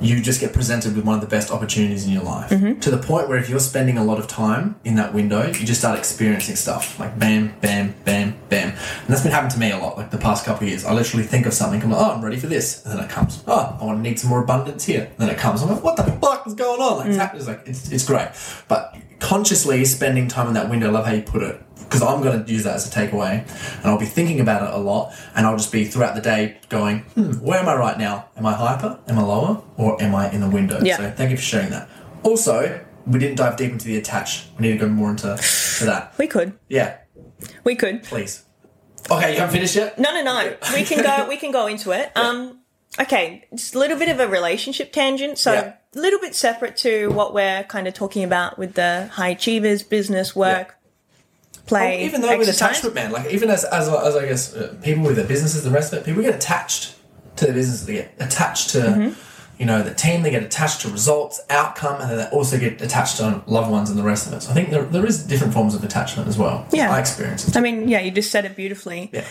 you 0.00 0.20
just 0.20 0.40
get 0.40 0.52
presented 0.52 0.94
with 0.96 1.04
one 1.04 1.14
of 1.14 1.20
the 1.20 1.26
best 1.26 1.50
opportunities 1.50 2.06
in 2.06 2.12
your 2.12 2.22
life. 2.22 2.50
Mm-hmm. 2.50 2.80
To 2.80 2.90
the 2.90 2.98
point 2.98 3.28
where 3.28 3.38
if 3.38 3.48
you're 3.48 3.60
spending 3.60 3.98
a 3.98 4.04
lot 4.04 4.18
of 4.18 4.26
time 4.26 4.76
in 4.84 4.96
that 4.96 5.14
window, 5.14 5.46
you 5.46 5.66
just 5.66 5.80
start 5.80 5.98
experiencing 5.98 6.56
stuff 6.56 6.98
like 6.98 7.18
bam, 7.18 7.54
bam, 7.60 7.94
bam, 8.04 8.36
bam. 8.48 8.68
And 8.70 9.08
that's 9.08 9.22
been 9.22 9.32
happening 9.32 9.52
to 9.52 9.58
me 9.58 9.70
a 9.72 9.78
lot, 9.78 9.96
like 9.96 10.10
the 10.10 10.18
past 10.18 10.44
couple 10.44 10.64
of 10.64 10.68
years. 10.68 10.84
I 10.84 10.92
literally 10.92 11.24
think 11.24 11.46
of 11.46 11.54
something, 11.54 11.82
I'm 11.82 11.90
like, 11.90 12.00
oh, 12.00 12.12
I'm 12.12 12.24
ready 12.24 12.36
for 12.36 12.46
this. 12.46 12.84
And 12.84 12.96
then 12.98 13.04
it 13.04 13.10
comes, 13.10 13.42
oh, 13.46 13.78
I 13.80 13.84
want 13.84 13.98
to 13.98 14.02
need 14.02 14.18
some 14.18 14.30
more 14.30 14.42
abundance 14.42 14.84
here. 14.84 15.04
And 15.04 15.18
then 15.18 15.30
it 15.30 15.38
comes, 15.38 15.62
I'm 15.62 15.68
like, 15.70 15.82
what 15.82 15.96
the 15.96 16.04
fuck 16.04 16.46
is 16.46 16.54
going 16.54 16.80
on? 16.80 16.98
Like, 16.98 17.06
mm. 17.06 17.10
it's 17.10 17.18
happening. 17.18 17.40
It's 17.40 17.48
like, 17.48 17.62
it's, 17.66 17.92
it's 17.92 18.04
great. 18.04 18.28
But 18.68 18.96
consciously 19.18 19.84
spending 19.84 20.28
time 20.28 20.48
in 20.48 20.54
that 20.54 20.68
window, 20.68 20.88
I 20.88 20.90
love 20.90 21.06
how 21.06 21.12
you 21.12 21.22
put 21.22 21.42
it. 21.42 21.62
Because 21.88 22.02
I'm 22.02 22.20
going 22.22 22.44
to 22.44 22.52
use 22.52 22.64
that 22.64 22.74
as 22.74 22.86
a 22.86 22.90
takeaway, 22.90 23.46
and 23.78 23.86
I'll 23.86 23.98
be 23.98 24.06
thinking 24.06 24.40
about 24.40 24.62
it 24.68 24.74
a 24.74 24.78
lot, 24.78 25.14
and 25.36 25.46
I'll 25.46 25.56
just 25.56 25.70
be 25.70 25.84
throughout 25.84 26.14
the 26.16 26.20
day 26.20 26.58
going, 26.68 27.00
hmm, 27.14 27.32
where 27.34 27.58
am 27.60 27.68
I 27.68 27.76
right 27.76 27.96
now? 27.98 28.28
Am 28.36 28.44
I 28.44 28.52
hyper? 28.54 28.98
Am 29.08 29.18
I 29.18 29.22
lower? 29.22 29.62
Or 29.76 30.00
am 30.02 30.14
I 30.14 30.30
in 30.32 30.40
the 30.40 30.48
window? 30.50 30.80
Yeah. 30.82 30.96
So 30.96 31.10
thank 31.12 31.30
you 31.30 31.36
for 31.36 31.42
sharing 31.44 31.70
that. 31.70 31.88
Also, 32.24 32.84
we 33.06 33.20
didn't 33.20 33.36
dive 33.36 33.56
deep 33.56 33.70
into 33.70 33.86
the 33.86 33.96
attach. 33.98 34.46
We 34.58 34.62
need 34.66 34.72
to 34.80 34.86
go 34.86 34.88
more 34.88 35.10
into 35.10 35.36
to 35.78 35.84
that. 35.84 36.14
We 36.18 36.26
could. 36.26 36.58
Yeah, 36.68 36.96
We 37.62 37.76
could. 37.76 38.02
please. 38.02 38.44
Okay, 39.08 39.34
you 39.34 39.38
haven't 39.38 39.54
finished 39.54 39.76
yet? 39.76 39.96
No, 40.00 40.10
no, 40.12 40.22
no. 40.24 40.56
We 40.74 40.82
can 40.82 41.02
go. 41.04 41.28
We 41.28 41.36
can 41.36 41.52
go 41.52 41.68
into 41.68 41.92
it. 41.92 42.10
Um, 42.16 42.62
okay, 43.00 43.44
just 43.54 43.76
a 43.76 43.78
little 43.78 43.96
bit 43.96 44.08
of 44.08 44.18
a 44.18 44.26
relationship 44.26 44.92
tangent. 44.92 45.38
So 45.38 45.52
Yeah. 45.52 45.72
a 45.94 45.98
little 46.00 46.18
bit 46.18 46.34
separate 46.34 46.76
to 46.78 47.10
what 47.10 47.32
we're 47.32 47.62
kind 47.64 47.86
of 47.86 47.94
talking 47.94 48.24
about 48.24 48.58
with 48.58 48.74
the 48.74 49.08
high 49.12 49.28
achievers, 49.28 49.84
business, 49.84 50.34
work, 50.34 50.76
play, 51.66 52.02
Oh, 52.02 52.06
even 52.06 52.20
though 52.20 52.38
with 52.38 52.48
attachment, 52.48 52.94
man, 52.94 53.12
like 53.12 53.30
even 53.32 53.50
as 53.50 53.64
as, 53.64 53.88
as 53.88 54.16
I 54.16 54.26
guess 54.26 54.54
uh, 54.54 54.74
people 54.82 55.04
with 55.04 55.16
their 55.16 55.26
businesses, 55.26 55.62
the 55.64 55.70
rest 55.70 55.92
of 55.92 55.98
it, 56.00 56.04
people 56.06 56.22
get 56.22 56.34
attached 56.34 56.94
to 57.36 57.44
their 57.46 57.54
business, 57.54 57.82
They 57.84 57.94
get 57.94 58.14
attached 58.18 58.70
to 58.70 58.78
Mm-hmm. 58.78 59.20
you 59.60 59.66
know 59.66 59.82
the 59.82 59.94
team. 59.94 60.22
They 60.22 60.30
get 60.30 60.42
attached 60.42 60.82
to 60.82 60.88
results, 60.90 61.40
outcome, 61.50 62.00
and 62.00 62.10
then 62.10 62.18
they 62.18 62.26
also 62.36 62.58
get 62.58 62.80
attached 62.82 63.16
to 63.18 63.42
loved 63.46 63.70
ones 63.70 63.90
and 63.90 63.98
the 63.98 64.02
rest 64.02 64.26
of 64.26 64.32
it. 64.34 64.42
So 64.42 64.50
I 64.50 64.54
think 64.54 64.70
there, 64.70 64.84
there 64.84 65.06
is 65.06 65.22
different 65.26 65.52
forms 65.54 65.74
of 65.74 65.82
attachment 65.82 66.28
as 66.28 66.36
well. 66.38 66.66
Yeah. 66.72 66.92
I 66.92 67.00
experience 67.00 67.48
it. 67.48 67.56
I 67.56 67.60
mean, 67.60 67.88
yeah, 67.88 68.00
you 68.00 68.10
just 68.10 68.30
said 68.30 68.44
it 68.44 68.54
beautifully. 68.56 69.10
Yeah. 69.12 69.24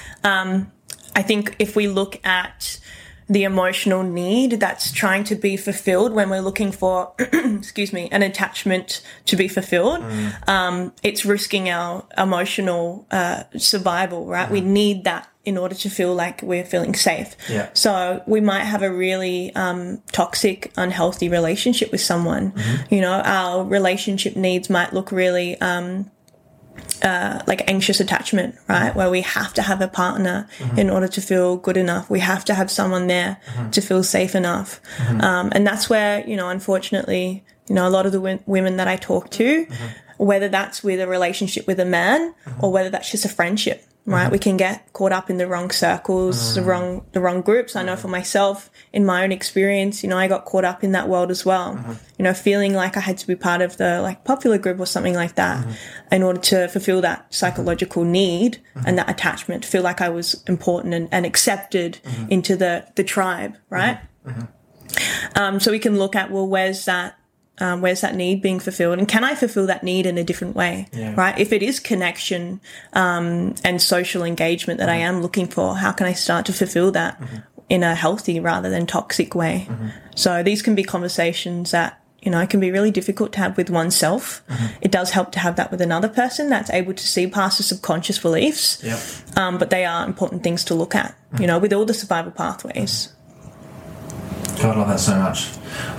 I 1.18 1.22
think 1.22 1.56
if 1.60 1.76
we 1.76 1.88
look 1.88 2.20
at 2.26 2.80
the 3.28 3.44
emotional 3.44 4.04
need 4.04 4.52
that's 4.52 4.92
trying 4.92 5.24
to 5.26 5.36
be 5.36 5.58
fulfilled 5.58 6.14
when 6.14 6.30
we're 6.30 6.42
looking 6.42 6.72
for, 6.72 7.14
excuse 7.20 7.92
me, 7.92 8.08
an 8.12 8.22
attachment 8.22 9.02
to 9.26 9.36
be 9.36 9.48
fulfilled, 9.48 10.04
um, 10.48 10.94
it's 11.02 11.26
risking 11.26 11.70
our 11.70 12.06
emotional 12.18 13.08
uh, 13.10 13.44
survival, 13.58 14.28
right? 14.28 14.50
We 14.50 14.62
need 14.62 15.06
that 15.06 15.28
in 15.44 15.58
order 15.58 15.76
to 15.76 15.90
feel 15.90 16.14
like 16.14 16.42
we're 16.42 16.66
feeling 16.66 16.96
safe. 16.96 17.36
Yeah. 17.50 17.70
So 17.74 18.24
we 18.26 18.42
might 18.42 18.64
have 18.64 18.82
a 18.82 18.92
really 18.92 19.54
um, 19.56 20.02
toxic, 20.12 20.72
unhealthy 20.76 21.30
relationship 21.30 21.92
with 21.92 22.02
someone. 22.02 22.54
You 22.90 23.02
know, 23.02 23.22
our 23.24 23.64
relationship 23.64 24.36
needs 24.36 24.70
might 24.70 24.92
look 24.92 25.12
really 25.12 25.60
um, 25.62 26.10
uh, 27.04 27.42
like 27.48 27.70
anxious 27.70 28.00
attachment, 28.00 28.56
right? 28.68 28.90
Mm-hmm. 28.90 28.98
Where 28.98 29.10
we 29.10 29.22
have 29.22 29.54
to 29.56 29.62
have 29.62 29.82
a 29.82 29.88
partner 29.88 30.48
mm-hmm. 30.58 30.80
in 30.80 30.90
order 30.90 31.08
to 31.08 31.22
feel 31.22 31.58
good 31.58 31.78
enough. 31.78 32.10
We 32.10 32.20
have 32.20 32.46
to 32.46 32.54
have 32.54 32.72
someone 32.72 33.08
there 33.08 33.38
mm-hmm. 33.46 33.70
to 33.72 33.82
feel 33.82 34.04
safe 34.04 34.36
enough. 34.36 34.82
Um, 35.22 35.50
and 35.54 35.66
that's 35.68 35.90
where, 35.90 36.28
you 36.28 36.36
know, 36.36 36.50
unfortunately, 36.50 37.44
you 37.68 37.76
know, 37.76 37.88
a 37.88 37.90
lot 37.90 38.06
of 38.06 38.12
the 38.12 38.20
w- 38.20 38.40
women 38.46 38.78
that 38.78 38.88
I 38.88 38.96
talk 38.96 39.30
to, 39.32 39.68
whether 40.18 40.48
that's 40.50 40.84
with 40.84 41.00
a 41.00 41.08
relationship 41.08 41.68
with 41.68 41.80
a 41.80 41.86
man 41.86 42.34
or 42.60 42.72
whether 42.72 42.90
that's 42.90 43.12
just 43.12 43.26
a 43.26 43.30
friendship, 43.30 43.84
right? 44.06 44.24
Mm-hmm. 44.24 44.32
We 44.32 44.40
can 44.40 44.58
get 44.58 44.94
caught 44.94 45.12
up 45.12 45.30
in 45.30 45.38
the 45.38 45.48
wrong 45.48 45.72
circles, 45.72 46.56
the 46.56 46.62
mm. 46.62 46.66
wrong, 46.66 47.06
the 47.12 47.20
wrong 47.20 47.42
groups. 47.42 47.76
I 47.76 47.84
know 47.84 47.96
mm. 47.96 48.00
for 48.00 48.08
myself, 48.08 48.70
in 48.94 49.06
my 49.06 49.24
own 49.24 49.32
experience, 49.32 50.04
you 50.04 50.10
know, 50.10 50.18
I 50.18 50.28
got 50.28 50.46
caught 50.46 50.64
up 50.64 50.84
in 50.84 50.92
that 50.92 51.10
world 51.10 51.32
as 51.32 51.46
well. 51.46 51.76
Mm-hmm. 51.76 51.94
You 52.18 52.24
know, 52.24 52.34
feeling 52.34 52.74
like 52.74 52.98
I 52.98 53.00
had 53.00 53.18
to 53.18 53.28
be 53.28 53.36
part 53.36 53.62
of 53.62 53.78
the 53.78 54.02
like 54.02 54.24
popular 54.24 54.58
group 54.58 54.80
or 54.80 54.86
something 54.86 55.16
like 55.16 55.36
that 55.36 55.66
mm-hmm. 55.66 56.14
in 56.14 56.24
order 56.24 56.40
to 56.42 56.68
fulfill 56.68 57.02
that 57.02 57.34
psychological 57.34 58.04
need 58.04 58.62
and 58.86 58.98
that 58.98 59.10
attachment, 59.10 59.64
to 59.64 59.70
feel 59.70 59.84
like 59.84 60.02
I 60.02 60.10
was 60.10 60.44
important 60.48 60.94
and, 60.94 61.10
and 61.12 61.26
accepted 61.26 62.00
into 62.30 62.56
the, 62.56 62.88
the 62.96 63.04
tribe, 63.04 63.58
right? 63.70 64.00
Um, 65.36 65.60
so 65.60 65.72
we 65.72 65.80
can 65.80 65.98
look 65.98 66.16
at, 66.16 66.32
well, 66.32 66.48
where's 66.48 66.86
that 66.86 67.18
um, 67.60 67.82
where's 67.82 68.02
that 68.02 68.16
need 68.16 68.42
being 68.42 68.60
fulfilled? 68.60 69.00
And 69.00 69.08
can 69.08 69.24
i 69.24 69.34
fulfill 69.36 69.68
that 69.68 69.84
need 69.84 70.06
in 70.06 70.18
a 70.18 70.24
different 70.24 70.56
way? 70.56 70.88
Yeah. 70.94 71.14
right? 71.16 71.38
If 71.40 71.52
it 71.54 71.64
is 71.64 71.80
connection 71.80 72.60
um, 72.94 73.56
and 73.64 73.82
social 73.82 74.24
engagement 74.24 74.80
that 74.80 74.90
i 74.90 74.96
am 74.98 75.22
looking 75.22 75.48
for 75.48 75.76
how 75.78 75.92
can 75.92 76.08
i 76.08 76.14
start 76.14 76.46
to 76.48 76.54
fulfill 76.54 76.92
that 76.92 77.22
in 77.70 77.82
a 77.84 77.96
healthy 77.96 78.40
rather 78.40 78.70
than 78.70 78.86
toxic 78.86 79.34
way? 79.36 79.68
So 80.16 80.44
these 80.44 80.62
can 80.62 80.76
be 80.76 80.84
conversations 80.84 81.72
that 81.72 82.00
you 82.22 82.32
know 82.32 82.46
can 82.48 82.60
be 82.60 82.72
really 82.72 82.92
difficult 82.92 83.32
to 83.34 83.40
have 83.40 83.56
with 83.58 83.70
oneself. 83.70 84.44
It 84.82 84.92
does 84.92 85.12
help 85.12 85.32
to 85.34 85.40
have 85.40 85.56
that 85.58 85.70
with 85.72 85.82
another 85.82 86.10
person 86.10 86.50
that's 86.50 86.70
able 86.72 86.94
to 86.94 87.08
see 87.08 87.28
past 87.28 87.58
the 87.58 87.64
subconscious 87.64 88.18
beliefs 88.20 88.82
Yep. 88.84 89.00
um, 89.38 89.58
but 89.58 89.70
they 89.70 89.86
are 89.86 90.06
important 90.06 90.44
things 90.44 90.64
to 90.66 90.74
look 90.76 90.96
at 90.96 91.16
you 91.40 91.48
know 91.48 91.60
with 91.60 91.72
all 91.74 91.86
the 91.86 91.94
survival 91.94 92.32
pathways 92.32 93.14
God, 94.62 94.76
I 94.76 94.80
love 94.80 94.88
that 94.88 95.00
so 95.00 95.16
much. 95.20 95.50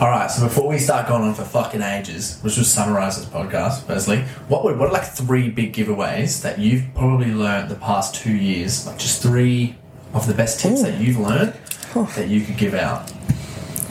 All 0.01 0.09
right, 0.09 0.30
so 0.30 0.44
before 0.44 0.68
we 0.68 0.78
start 0.78 1.07
going 1.09 1.22
on 1.22 1.34
for 1.34 1.44
fucking 1.44 1.82
ages, 1.82 2.40
let's 2.42 2.57
just 2.57 2.74
summarize 2.74 3.18
this 3.18 3.26
podcast. 3.26 3.82
Firstly, 3.84 4.22
what 4.49 4.64
were 4.64 4.74
what 4.74 4.88
are 4.88 4.92
like 4.92 5.05
three 5.05 5.51
big 5.51 5.72
giveaways 5.74 6.42
that 6.42 6.59
you've 6.59 6.84
probably 6.94 7.32
learned 7.32 7.68
the 7.68 7.74
past 7.76 8.14
two 8.14 8.32
years? 8.34 8.86
Like 8.86 8.99
just 8.99 9.22
three 9.22 9.76
of 10.14 10.26
the 10.26 10.34
best 10.34 10.61
tips 10.61 10.82
that 10.82 10.99
you've 11.01 11.18
learned 11.18 11.55
that 11.94 12.28
you 12.28 12.40
could 12.42 12.57
give 12.57 12.74
out. 12.74 13.12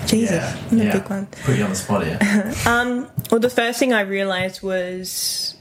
Jesus, 0.07 0.31
Yeah, 0.71 0.83
yeah. 0.83 0.93
big 0.99 1.09
one. 1.09 1.27
Put 1.43 1.57
you 1.57 1.63
on 1.63 1.69
the 1.71 1.75
spot 1.75 2.03
here. 2.05 2.19
Um, 2.67 3.07
well, 3.31 3.39
the 3.39 3.49
first 3.49 3.79
thing 3.79 3.91
I 3.93 4.01
realized 4.01 4.61
was 4.61 5.55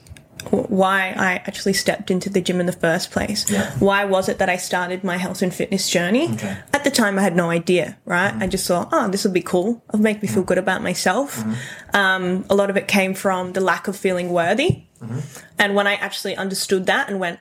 why 0.50 1.14
I 1.16 1.34
actually 1.46 1.72
stepped 1.72 2.10
into 2.10 2.30
the 2.30 2.40
gym 2.40 2.60
in 2.60 2.66
the 2.66 2.72
first 2.72 3.10
place. 3.10 3.50
Yeah. 3.50 3.70
Why 3.78 4.04
was 4.04 4.28
it 4.28 4.38
that 4.38 4.48
I 4.48 4.56
started 4.56 5.04
my 5.04 5.16
health 5.16 5.42
and 5.42 5.52
fitness 5.52 5.90
journey? 5.90 6.24
Okay. 6.24 6.48
Mm-hmm. 6.48 6.74
At 6.74 6.84
the 6.84 6.90
time, 6.90 7.18
I 7.18 7.22
had 7.22 7.36
no 7.36 7.50
idea, 7.50 7.98
right? 8.04 8.34
I 8.34 8.46
just 8.46 8.66
thought, 8.66 8.88
oh, 8.92 9.08
this 9.08 9.24
will 9.24 9.32
be 9.32 9.42
cool. 9.42 9.82
It'll 9.88 10.00
make 10.00 10.22
me 10.22 10.28
feel 10.28 10.42
good 10.42 10.58
about 10.58 10.82
myself. 10.82 11.38
Mm-hmm. 11.38 11.96
Um, 11.96 12.44
a 12.50 12.54
lot 12.54 12.70
of 12.70 12.76
it 12.76 12.88
came 12.88 13.14
from 13.14 13.52
the 13.52 13.60
lack 13.60 13.88
of 13.88 13.96
feeling 13.96 14.30
worthy. 14.30 14.84
Mm-hmm. 15.00 15.20
And 15.58 15.74
when 15.74 15.86
I 15.86 15.94
actually 15.94 16.36
understood 16.36 16.86
that 16.86 17.08
and 17.08 17.20
went, 17.20 17.40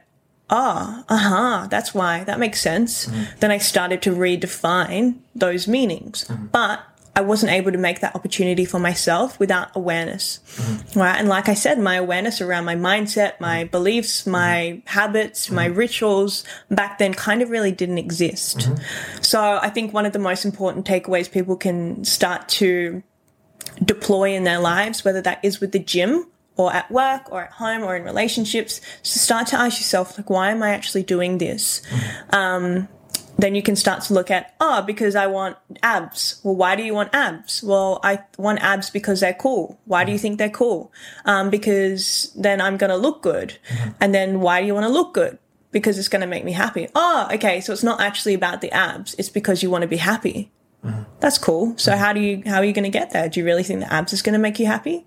oh, 0.50 1.04
uh 1.10 1.18
huh, 1.18 1.68
that's 1.70 1.94
why, 1.94 2.24
that 2.26 2.38
makes 2.38 2.62
sense, 2.62 3.10
then 3.40 3.50
I 3.50 3.58
started 3.58 4.02
to 4.04 4.12
redefine 4.12 5.16
those 5.34 5.68
meanings. 5.68 6.26
But 6.52 6.82
I 7.16 7.22
wasn't 7.22 7.52
able 7.52 7.72
to 7.72 7.78
make 7.78 8.00
that 8.00 8.16
opportunity 8.16 8.66
for 8.66 8.80
myself 8.80 9.40
without 9.40 9.76
awareness. 9.76 10.40
Mm-hmm. 10.56 11.00
Right. 11.00 11.20
And 11.20 11.30
like 11.30 11.48
I 11.48 11.54
said, 11.54 11.78
my 11.78 11.96
awareness 11.96 12.42
around 12.42 12.66
my 12.66 12.76
mindset, 12.76 13.40
my 13.40 13.64
mm-hmm. 13.64 13.72
beliefs, 13.72 14.26
my 14.26 14.78
mm-hmm. 14.78 14.88
habits, 14.88 15.52
my 15.52 15.66
rituals 15.66 16.44
back 16.72 16.98
then 16.98 17.14
kind 17.14 17.44
of 17.44 17.52
really 17.52 17.72
didn't 17.72 18.00
exist. 18.00 18.68
So 19.22 19.60
I 19.62 19.70
think 19.70 19.94
one 19.94 20.08
of 20.08 20.14
the 20.14 20.20
most 20.20 20.44
important 20.44 20.88
takeaways 20.88 21.32
people 21.32 21.56
can 21.56 22.04
start 22.04 22.50
to 22.50 23.04
deploy 23.84 24.34
in 24.34 24.44
their 24.44 24.60
lives, 24.60 25.06
whether 25.06 25.22
that 25.22 25.40
is 25.44 25.60
with 25.60 25.72
the 25.72 25.80
gym 25.80 26.28
or 26.56 26.74
at 26.74 26.90
work 26.92 27.32
or 27.32 27.44
at 27.44 27.52
home 27.52 27.84
or 27.84 27.96
in 27.96 28.04
relationships, 28.04 28.82
to 29.04 29.20
start 29.20 29.48
to 29.48 29.56
ask 29.56 29.80
yourself, 29.80 30.18
like, 30.18 30.30
why 30.30 30.52
am 30.52 30.64
I 30.64 30.70
actually 30.70 31.04
doing 31.04 31.38
this? 31.38 31.82
Um, 32.32 32.88
then 33.44 33.56
you 33.56 33.62
can 33.62 33.76
start 33.76 34.02
to 34.04 34.14
look 34.14 34.32
at, 34.32 34.56
oh, 34.62 34.82
because 34.84 35.18
I 35.18 35.28
want 35.28 35.58
abs. 35.84 36.40
Well, 36.44 36.56
why 36.56 36.78
do 36.78 36.84
you 36.84 36.94
want 36.94 37.14
abs? 37.14 37.62
Well, 37.62 38.00
I 38.02 38.20
want 38.38 38.60
abs 38.62 38.90
because 38.90 39.20
they're 39.20 39.34
cool. 39.34 39.78
Why 39.84 40.06
do 40.06 40.14
you 40.14 40.16
mm-hmm. 40.16 40.22
think 40.22 40.38
they're 40.38 40.50
cool? 40.50 40.94
Um, 41.26 41.50
because 41.50 42.32
then 42.38 42.62
I'm 42.62 42.78
going 42.78 42.90
to 42.90 42.96
look 42.96 43.22
good. 43.22 43.58
Mm-hmm. 43.68 43.90
And 44.00 44.16
then 44.16 44.40
why 44.40 44.62
do 44.62 44.68
you 44.68 44.74
want 44.74 44.86
to 44.86 44.90
look 44.90 45.14
good? 45.14 45.40
Because 45.72 46.00
it's 46.00 46.08
going 46.08 46.22
to 46.22 46.28
make 46.28 46.46
me 46.46 46.54
happy. 46.54 46.88
Oh, 46.96 47.28
okay. 47.34 47.60
So 47.60 47.74
it's 47.74 47.84
not 47.84 48.00
actually 48.00 48.34
about 48.34 48.62
the 48.62 48.72
abs. 48.72 49.14
It's 49.16 49.28
because 49.28 49.62
you 49.62 49.70
want 49.70 49.82
to 49.82 49.90
be 49.90 49.98
happy. 49.98 50.50
Mm-hmm. 50.86 51.04
That's 51.20 51.38
cool. 51.38 51.78
So 51.78 51.98
how 51.98 52.14
do 52.14 52.22
you, 52.22 52.44
how 52.46 52.60
are 52.60 52.66
you 52.66 52.72
going 52.72 52.86
to 52.86 52.98
get 52.98 53.12
there? 53.12 53.28
Do 53.28 53.42
you 53.42 53.46
really 53.46 53.64
think 53.64 53.82
the 53.82 53.92
abs 53.92 54.14
is 54.14 54.22
going 54.22 54.34
to 54.34 54.40
make 54.40 54.58
you 54.58 54.68
happy? 54.68 55.06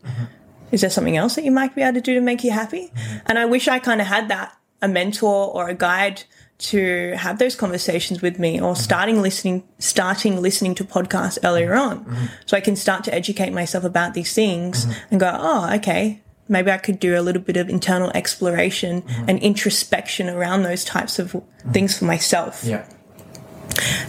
Is 0.72 0.82
there 0.82 0.90
something 0.90 1.16
else 1.16 1.36
that 1.36 1.44
you 1.44 1.52
might 1.52 1.74
be 1.74 1.80
able 1.80 1.94
to 1.94 2.00
do 2.02 2.12
to 2.12 2.20
make 2.20 2.44
you 2.44 2.50
happy? 2.50 2.92
And 3.24 3.38
I 3.38 3.46
wish 3.46 3.66
I 3.66 3.78
kind 3.78 4.02
of 4.02 4.06
had 4.06 4.28
that, 4.28 4.54
a 4.82 4.88
mentor 4.88 5.50
or 5.54 5.70
a 5.70 5.74
guide 5.74 6.24
to 6.58 7.14
have 7.16 7.38
those 7.38 7.54
conversations 7.54 8.22
with 8.22 8.38
me 8.38 8.60
or 8.60 8.74
starting 8.74 9.20
listening, 9.20 9.62
starting 9.78 10.40
listening 10.40 10.74
to 10.76 10.84
podcasts 10.84 11.38
earlier 11.44 11.72
mm-hmm. 11.72 12.14
on. 12.14 12.28
So 12.46 12.56
I 12.56 12.60
can 12.60 12.76
start 12.76 13.04
to 13.04 13.14
educate 13.14 13.50
myself 13.52 13.84
about 13.84 14.14
these 14.14 14.32
things 14.32 14.86
mm-hmm. 14.86 14.98
and 15.10 15.20
go, 15.20 15.36
oh, 15.38 15.74
okay. 15.76 16.22
Maybe 16.48 16.70
I 16.70 16.78
could 16.78 17.00
do 17.00 17.18
a 17.18 17.22
little 17.22 17.42
bit 17.42 17.56
of 17.56 17.68
internal 17.68 18.10
exploration 18.14 19.02
mm-hmm. 19.02 19.28
and 19.28 19.38
introspection 19.40 20.28
around 20.28 20.62
those 20.62 20.84
types 20.84 21.18
of 21.18 21.36
things 21.72 21.98
for 21.98 22.04
myself. 22.04 22.62
Yeah. 22.64 22.88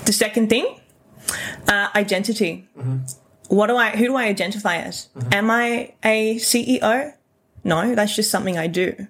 The 0.05 0.13
second 0.13 0.49
thing, 0.49 0.79
uh, 1.67 1.89
identity. 1.95 2.69
What 3.49 3.67
do 3.67 3.75
I? 3.75 3.89
Who 3.91 4.05
do 4.05 4.15
I 4.15 4.25
identify 4.25 4.77
as? 4.77 5.09
Am 5.31 5.49
I 5.49 5.93
a 6.03 6.35
CEO? 6.35 7.13
No, 7.63 7.95
that's 7.95 8.15
just 8.15 8.29
something 8.29 8.57
I 8.57 8.67
do. 8.67 9.07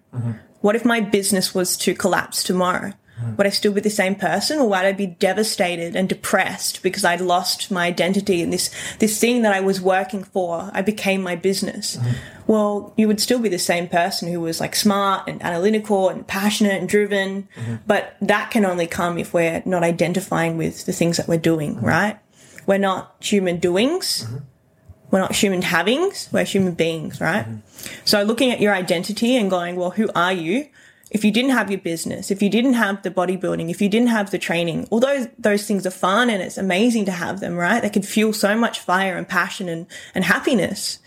What 0.61 0.75
if 0.75 0.85
my 0.85 0.99
business 0.99 1.53
was 1.53 1.77
to 1.77 1.93
collapse 1.93 2.43
tomorrow? 2.43 2.93
Would 3.35 3.47
I 3.47 3.49
still 3.49 3.73
be 3.73 3.81
the 3.81 3.89
same 3.89 4.15
person, 4.15 4.59
or 4.59 4.69
would 4.69 4.77
I 4.77 4.91
be 4.91 5.07
devastated 5.07 5.95
and 5.95 6.07
depressed 6.07 6.81
because 6.83 7.03
I'd 7.03 7.21
lost 7.21 7.71
my 7.71 7.87
identity 7.87 8.41
and 8.41 8.53
this 8.53 8.69
this 8.99 9.19
thing 9.19 9.41
that 9.41 9.53
I 9.53 9.59
was 9.59 9.81
working 9.81 10.23
for? 10.23 10.69
I 10.73 10.81
became 10.81 11.21
my 11.21 11.35
business. 11.35 11.97
Well, 12.45 12.93
you 12.95 13.07
would 13.07 13.19
still 13.19 13.39
be 13.39 13.49
the 13.49 13.59
same 13.59 13.89
person 13.89 14.31
who 14.31 14.39
was 14.39 14.59
like 14.59 14.75
smart 14.75 15.27
and 15.27 15.43
analytical 15.43 16.09
and 16.09 16.25
passionate 16.25 16.79
and 16.79 16.87
driven, 16.87 17.49
but 17.85 18.15
that 18.21 18.51
can 18.51 18.65
only 18.65 18.87
come 18.87 19.17
if 19.17 19.33
we're 19.33 19.61
not 19.65 19.83
identifying 19.83 20.57
with 20.57 20.85
the 20.85 20.93
things 20.93 21.17
that 21.17 21.27
we're 21.27 21.37
doing, 21.37 21.81
right? 21.81 22.19
We're 22.65 22.77
not 22.77 23.15
human 23.19 23.57
doings. 23.57 24.27
We're 25.09 25.19
not 25.19 25.35
human 25.35 25.61
havings. 25.61 26.27
We're 26.31 26.43
human 26.43 26.73
beings, 26.73 27.21
right? 27.21 27.45
So 28.03 28.23
looking 28.23 28.51
at 28.51 28.59
your 28.59 28.73
identity 28.73 29.37
and 29.37 29.49
going, 29.49 29.75
well, 29.77 29.91
who 29.91 30.09
are 30.13 30.33
you? 30.33 30.67
If 31.09 31.23
you 31.23 31.31
didn't 31.31 31.51
have 31.51 31.71
your 31.71 31.79
business, 31.79 32.31
if 32.31 32.41
you 32.41 32.49
didn't 32.49 32.73
have 32.73 33.01
the 33.03 33.11
bodybuilding, 33.11 33.69
if 33.69 33.81
you 33.81 33.87
didn't 33.87 34.09
have 34.09 34.31
the 34.31 34.37
training, 34.37 34.87
although 34.91 35.29
those 35.39 35.65
things 35.65 35.85
are 35.85 35.91
fun 35.91 36.29
and 36.29 36.41
it's 36.41 36.57
amazing 36.57 37.05
to 37.05 37.11
have 37.11 37.39
them, 37.39 37.55
right? 37.55 37.81
They 37.81 37.89
can 37.89 38.01
fuel 38.01 38.33
so 38.33 38.57
much 38.57 38.79
fire 38.79 39.15
and 39.15 39.27
passion 39.27 39.69
and, 39.69 39.87
and 40.13 40.25
happiness. 40.25 40.99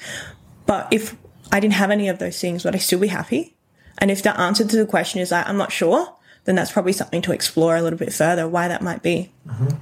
But 0.66 0.88
if 0.90 1.16
I 1.52 1.60
didn't 1.60 1.74
have 1.74 1.90
any 1.90 2.08
of 2.08 2.18
those 2.18 2.40
things, 2.40 2.64
would 2.64 2.74
I 2.74 2.78
still 2.78 2.98
be 2.98 3.08
happy? 3.08 3.56
And 3.98 4.10
if 4.10 4.22
the 4.22 4.38
answer 4.40 4.64
to 4.64 4.76
the 4.76 4.86
question 4.86 5.20
is 5.20 5.30
like, 5.30 5.46
I'm 5.46 5.58
not 5.58 5.72
sure, 5.72 6.16
then 6.44 6.54
that's 6.54 6.72
probably 6.72 6.92
something 6.92 7.20
to 7.22 7.32
explore 7.32 7.76
a 7.76 7.82
little 7.82 7.98
bit 7.98 8.12
further 8.12 8.48
why 8.48 8.68
that 8.68 8.82
might 8.82 9.02
be. 9.02 9.30
Mm-hmm. 9.46 9.76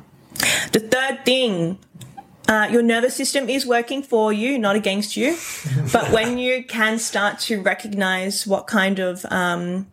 The 0.73 0.81
third 0.81 1.25
thing, 1.25 1.79
uh, 2.49 2.67
your 2.71 2.83
nervous 2.83 3.15
system 3.15 3.49
is 3.49 3.67
working 3.67 4.03
for 4.03 4.33
you, 4.33 4.59
not 4.59 4.75
against 4.75 5.17
you. 5.17 5.37
but 5.93 6.11
when 6.11 6.39
you 6.39 6.65
can 6.65 6.99
start 6.99 7.39
to 7.41 7.61
recognize 7.61 8.47
what 8.47 8.67
kind 8.67 8.99
of 8.99 9.25
um, 9.31 9.87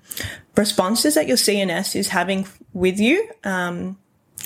responses 0.55 1.15
that 1.15 1.27
your 1.27 1.37
CNS 1.37 1.95
is 1.95 2.07
having 2.07 2.47
with 2.73 2.99
you, 2.99 3.29
um, 3.43 3.97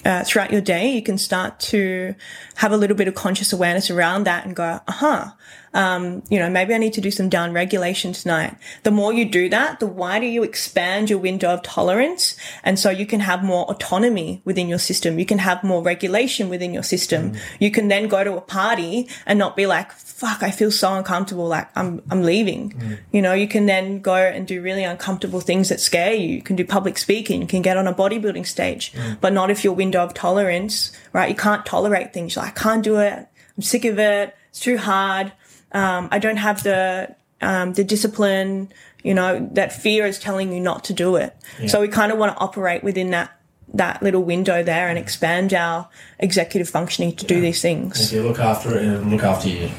uh, 0.05 0.23
throughout 0.23 0.51
your 0.51 0.61
day, 0.61 0.93
you 0.93 1.03
can 1.03 1.17
start 1.17 1.59
to 1.59 2.15
have 2.55 2.71
a 2.71 2.77
little 2.77 2.95
bit 2.95 3.07
of 3.07 3.15
conscious 3.15 3.51
awareness 3.53 3.91
around 3.91 4.23
that 4.23 4.45
and 4.45 4.55
go, 4.55 4.79
aha, 4.87 5.35
um, 5.73 6.23
you 6.29 6.39
know, 6.39 6.49
maybe 6.49 6.73
I 6.73 6.77
need 6.77 6.93
to 6.93 7.01
do 7.01 7.11
some 7.11 7.29
down 7.29 7.53
regulation 7.53 8.13
tonight. 8.13 8.55
The 8.83 8.91
more 8.91 9.13
you 9.13 9.25
do 9.25 9.49
that, 9.49 9.79
the 9.79 9.87
wider 9.87 10.25
you 10.25 10.43
expand 10.43 11.09
your 11.09 11.19
window 11.19 11.49
of 11.49 11.61
tolerance. 11.61 12.35
And 12.63 12.79
so 12.79 12.89
you 12.89 13.05
can 13.05 13.19
have 13.19 13.43
more 13.43 13.65
autonomy 13.69 14.41
within 14.45 14.67
your 14.67 14.79
system. 14.79 15.19
You 15.19 15.25
can 15.25 15.37
have 15.37 15.63
more 15.63 15.83
regulation 15.83 16.49
within 16.49 16.73
your 16.73 16.83
system. 16.83 17.33
Mm. 17.33 17.39
You 17.59 17.71
can 17.71 17.87
then 17.87 18.07
go 18.07 18.23
to 18.23 18.35
a 18.35 18.41
party 18.41 19.07
and 19.25 19.37
not 19.37 19.55
be 19.55 19.65
like, 19.65 19.91
fuck, 19.91 20.41
I 20.41 20.51
feel 20.51 20.71
so 20.71 20.93
uncomfortable. 20.93 21.47
Like 21.47 21.69
I'm, 21.75 22.01
I'm 22.09 22.23
leaving. 22.23 22.71
Mm. 22.71 22.99
You 23.11 23.21
know, 23.21 23.33
you 23.33 23.47
can 23.47 23.65
then 23.67 23.99
go 23.99 24.15
and 24.15 24.47
do 24.47 24.61
really 24.61 24.83
uncomfortable 24.83 25.39
things 25.39 25.69
that 25.69 25.79
scare 25.79 26.13
you. 26.13 26.35
You 26.35 26.41
can 26.41 26.55
do 26.55 26.65
public 26.65 26.97
speaking. 26.97 27.41
You 27.41 27.47
can 27.47 27.61
get 27.61 27.77
on 27.77 27.87
a 27.87 27.93
bodybuilding 27.93 28.47
stage, 28.47 28.91
mm. 28.93 29.19
but 29.21 29.33
not 29.33 29.51
if 29.51 29.63
your 29.63 29.73
window 29.73 30.03
of 30.03 30.13
tolerance, 30.13 30.91
right? 31.13 31.29
You 31.29 31.35
can't 31.35 31.65
tolerate 31.65 32.11
things. 32.11 32.35
You're 32.35 32.45
like, 32.45 32.59
I 32.59 32.63
can't 32.63 32.83
do 32.83 32.97
it. 32.97 33.27
I'm 33.57 33.63
sick 33.63 33.85
of 33.85 33.99
it. 33.99 34.35
It's 34.49 34.59
too 34.59 34.77
hard. 34.77 35.31
Um, 35.71 36.07
I 36.11 36.19
don't 36.19 36.37
have 36.37 36.63
the, 36.63 37.15
um, 37.41 37.73
the 37.73 37.83
discipline, 37.83 38.71
you 39.03 39.13
know, 39.13 39.47
that 39.53 39.71
fear 39.73 40.05
is 40.05 40.19
telling 40.19 40.51
you 40.51 40.59
not 40.59 40.83
to 40.85 40.93
do 40.93 41.15
it. 41.15 41.35
So 41.67 41.81
we 41.81 41.87
kind 41.87 42.11
of 42.11 42.17
want 42.17 42.35
to 42.35 42.39
operate 42.39 42.83
within 42.83 43.11
that, 43.11 43.31
that 43.73 44.01
little 44.01 44.23
window 44.23 44.63
there 44.63 44.89
and 44.89 44.97
expand 44.97 45.53
our 45.53 45.87
executive 46.19 46.69
functioning 46.69 47.15
to 47.17 47.25
do 47.25 47.39
these 47.39 47.61
things. 47.61 48.01
If 48.01 48.13
you 48.13 48.23
look 48.23 48.39
after 48.39 48.75
it, 48.77 48.83
it'll 48.85 49.01
look 49.03 49.23
after 49.23 49.47
you. 49.49 49.69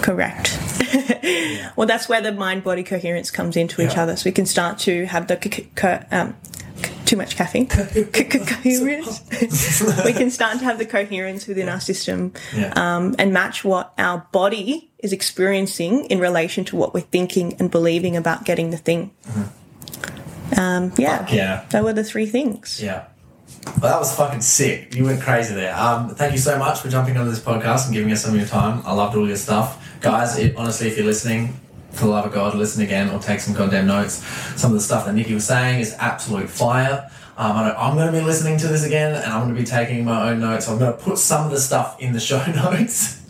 Correct. 0.00 0.58
well, 1.76 1.86
that's 1.86 2.08
where 2.08 2.20
the 2.20 2.32
mind 2.32 2.64
body 2.64 2.82
coherence 2.82 3.30
comes 3.30 3.56
into 3.56 3.82
each 3.82 3.96
other. 3.96 4.16
So 4.16 4.24
we 4.28 4.32
can 4.32 4.46
start 4.46 4.78
to 4.80 5.06
have 5.06 5.26
the 5.28 5.36
co- 5.74 6.04
um, 6.10 6.34
too 7.04 7.16
much 7.16 7.36
caffeine. 7.36 7.66
Coherence. 8.12 9.22
we 10.04 10.12
can 10.12 10.30
start 10.30 10.58
to 10.58 10.64
have 10.64 10.78
the 10.78 10.86
coherence 10.86 11.46
within 11.46 11.68
our 11.68 11.80
system 11.80 12.32
Yeah. 12.56 12.72
um, 12.76 13.14
and 13.18 13.32
match 13.32 13.64
what 13.64 13.92
our 13.98 14.26
body 14.32 14.90
is 15.02 15.12
experiencing 15.12 16.04
in 16.06 16.18
relation 16.18 16.64
to 16.66 16.76
what 16.76 16.94
we're 16.94 17.00
thinking 17.00 17.54
and 17.58 17.70
believing 17.70 18.16
about 18.16 18.44
getting 18.44 18.70
the 18.70 18.76
thing. 18.76 19.10
Um, 20.56 20.92
yeah. 20.96 21.26
yeah. 21.30 21.66
That 21.70 21.84
were 21.84 21.92
the 21.92 22.04
three 22.04 22.26
things. 22.26 22.80
Yeah. 22.82 23.06
Well, 23.66 23.92
that 23.92 23.98
was 23.98 24.14
fucking 24.16 24.40
sick. 24.40 24.94
You 24.94 25.04
went 25.04 25.20
crazy 25.22 25.54
there. 25.54 25.76
Um, 25.76 26.14
thank 26.14 26.32
you 26.32 26.38
so 26.38 26.58
much 26.58 26.80
for 26.80 26.88
jumping 26.88 27.16
onto 27.16 27.30
this 27.30 27.40
podcast 27.40 27.86
and 27.86 27.94
giving 27.94 28.10
us 28.12 28.22
some 28.22 28.34
of 28.34 28.40
your 28.40 28.48
time. 28.48 28.82
I 28.84 28.92
loved 28.92 29.16
all 29.16 29.26
your 29.26 29.36
stuff. 29.36 30.00
Guys, 30.00 30.36
it, 30.38 30.56
honestly, 30.56 30.88
if 30.88 30.96
you're 30.96 31.06
listening, 31.06 31.54
for 31.92 32.06
the 32.06 32.10
love 32.10 32.26
of 32.26 32.32
God, 32.32 32.54
listen 32.54 32.82
again 32.82 33.10
or 33.10 33.18
take 33.18 33.40
some 33.40 33.54
goddamn 33.54 33.86
notes. 33.86 34.14
Some 34.60 34.72
of 34.72 34.78
the 34.78 34.84
stuff 34.84 35.04
that 35.04 35.14
Nikki 35.14 35.34
was 35.34 35.46
saying 35.46 35.80
is 35.80 35.94
absolute 35.98 36.48
fire. 36.48 37.10
Um, 37.36 37.56
I 37.56 37.74
I'm 37.74 37.96
going 37.96 38.12
to 38.12 38.18
be 38.18 38.24
listening 38.24 38.58
to 38.58 38.68
this 38.68 38.84
again 38.84 39.14
and 39.14 39.24
I'm 39.32 39.42
going 39.44 39.54
to 39.54 39.60
be 39.60 39.66
taking 39.66 40.04
my 40.04 40.30
own 40.30 40.40
notes. 40.40 40.68
I'm 40.68 40.78
going 40.78 40.92
to 40.92 40.98
put 40.98 41.18
some 41.18 41.44
of 41.46 41.50
the 41.50 41.60
stuff 41.60 41.98
in 42.00 42.12
the 42.12 42.20
show 42.28 42.44
notes. 42.46 43.20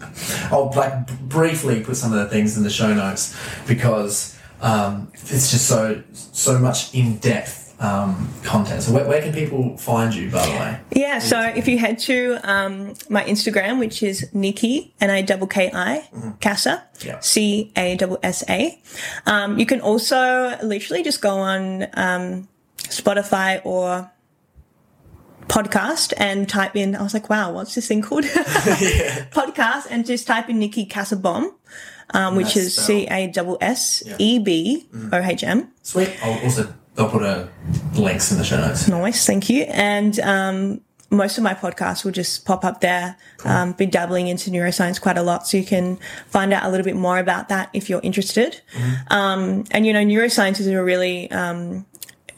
I'll 0.50 0.70
like 0.74 1.06
b- 1.06 1.14
briefly 1.22 1.82
put 1.82 1.96
some 1.96 2.12
of 2.12 2.18
the 2.18 2.28
things 2.28 2.56
in 2.56 2.62
the 2.64 2.70
show 2.70 2.92
notes 2.92 3.36
because 3.66 4.36
um, 4.60 5.10
it's 5.14 5.50
just 5.50 5.66
so 5.68 6.02
so 6.12 6.58
much 6.58 6.94
in 6.94 7.16
depth 7.18 7.60
um, 7.80 8.28
content. 8.44 8.82
So 8.82 8.92
where, 8.92 9.06
where 9.08 9.20
can 9.22 9.32
people 9.32 9.76
find 9.76 10.14
you, 10.14 10.30
by 10.30 10.44
the 10.46 10.52
way? 10.52 10.80
Yeah, 10.94 11.18
so 11.18 11.40
if 11.40 11.66
you 11.66 11.78
head 11.78 11.98
to 12.00 12.38
um, 12.44 12.94
my 13.10 13.24
Instagram, 13.24 13.78
which 13.80 14.02
is 14.02 14.28
Nikki, 14.32 14.94
N 15.00 15.10
I 15.10 15.22
double 15.22 15.46
K 15.48 15.70
I, 15.74 16.08
Casa, 16.40 16.84
Yeah. 17.04 17.18
C 17.20 17.72
A 17.76 17.96
double 17.96 18.18
S 18.22 18.44
A, 18.48 18.80
um, 19.26 19.58
you 19.58 19.66
can 19.66 19.80
also 19.80 20.56
literally 20.62 21.02
just 21.02 21.20
go 21.20 21.30
on 21.38 21.86
um, 21.94 22.48
Spotify 22.92 23.60
or 23.64 24.10
podcast 25.48 26.12
and 26.16 26.48
type 26.48 26.76
in, 26.76 26.94
I 26.96 27.02
was 27.02 27.14
like, 27.14 27.28
wow, 27.28 27.52
what's 27.52 27.74
this 27.74 27.88
thing 27.88 28.02
called? 28.02 28.24
podcast 28.24 29.86
and 29.90 30.06
just 30.06 30.26
type 30.26 30.48
in 30.48 30.58
Nikki 30.58 30.86
Cassebohm, 30.86 31.52
um, 32.14 32.36
which 32.36 32.56
is 32.56 32.74
C 32.74 33.06
A 33.10 33.32
S 33.36 33.46
S 33.60 34.02
E 34.18 34.38
B 34.38 34.86
O 35.12 35.18
H 35.18 35.44
M. 35.44 35.72
Sweet. 35.82 36.10
I'll 36.22 36.40
also 36.44 36.72
I'll 36.98 37.08
put 37.08 37.22
a 37.22 37.48
links 37.94 38.30
in 38.32 38.38
the 38.38 38.44
show 38.44 38.60
notes. 38.60 38.88
Nice, 38.88 39.26
thank 39.26 39.48
you. 39.48 39.62
And 39.68 40.18
um, 40.20 40.80
most 41.10 41.36
of 41.36 41.44
my 41.44 41.54
podcasts 41.54 42.04
will 42.04 42.12
just 42.12 42.44
pop 42.44 42.64
up 42.64 42.80
there. 42.80 43.16
Um, 43.44 43.72
been 43.72 43.90
dabbling 43.90 44.28
into 44.28 44.50
neuroscience 44.50 45.00
quite 45.00 45.18
a 45.18 45.22
lot, 45.22 45.46
so 45.46 45.56
you 45.56 45.64
can 45.64 45.98
find 46.28 46.52
out 46.52 46.64
a 46.64 46.70
little 46.70 46.84
bit 46.84 46.96
more 46.96 47.18
about 47.18 47.48
that 47.50 47.70
if 47.72 47.90
you're 47.90 48.00
interested. 48.02 48.60
Um, 49.10 49.64
and 49.70 49.86
you 49.86 49.92
know, 49.92 50.02
neuroscience 50.02 50.60
is 50.60 50.66
a 50.66 50.82
really 50.82 51.30
um, 51.30 51.86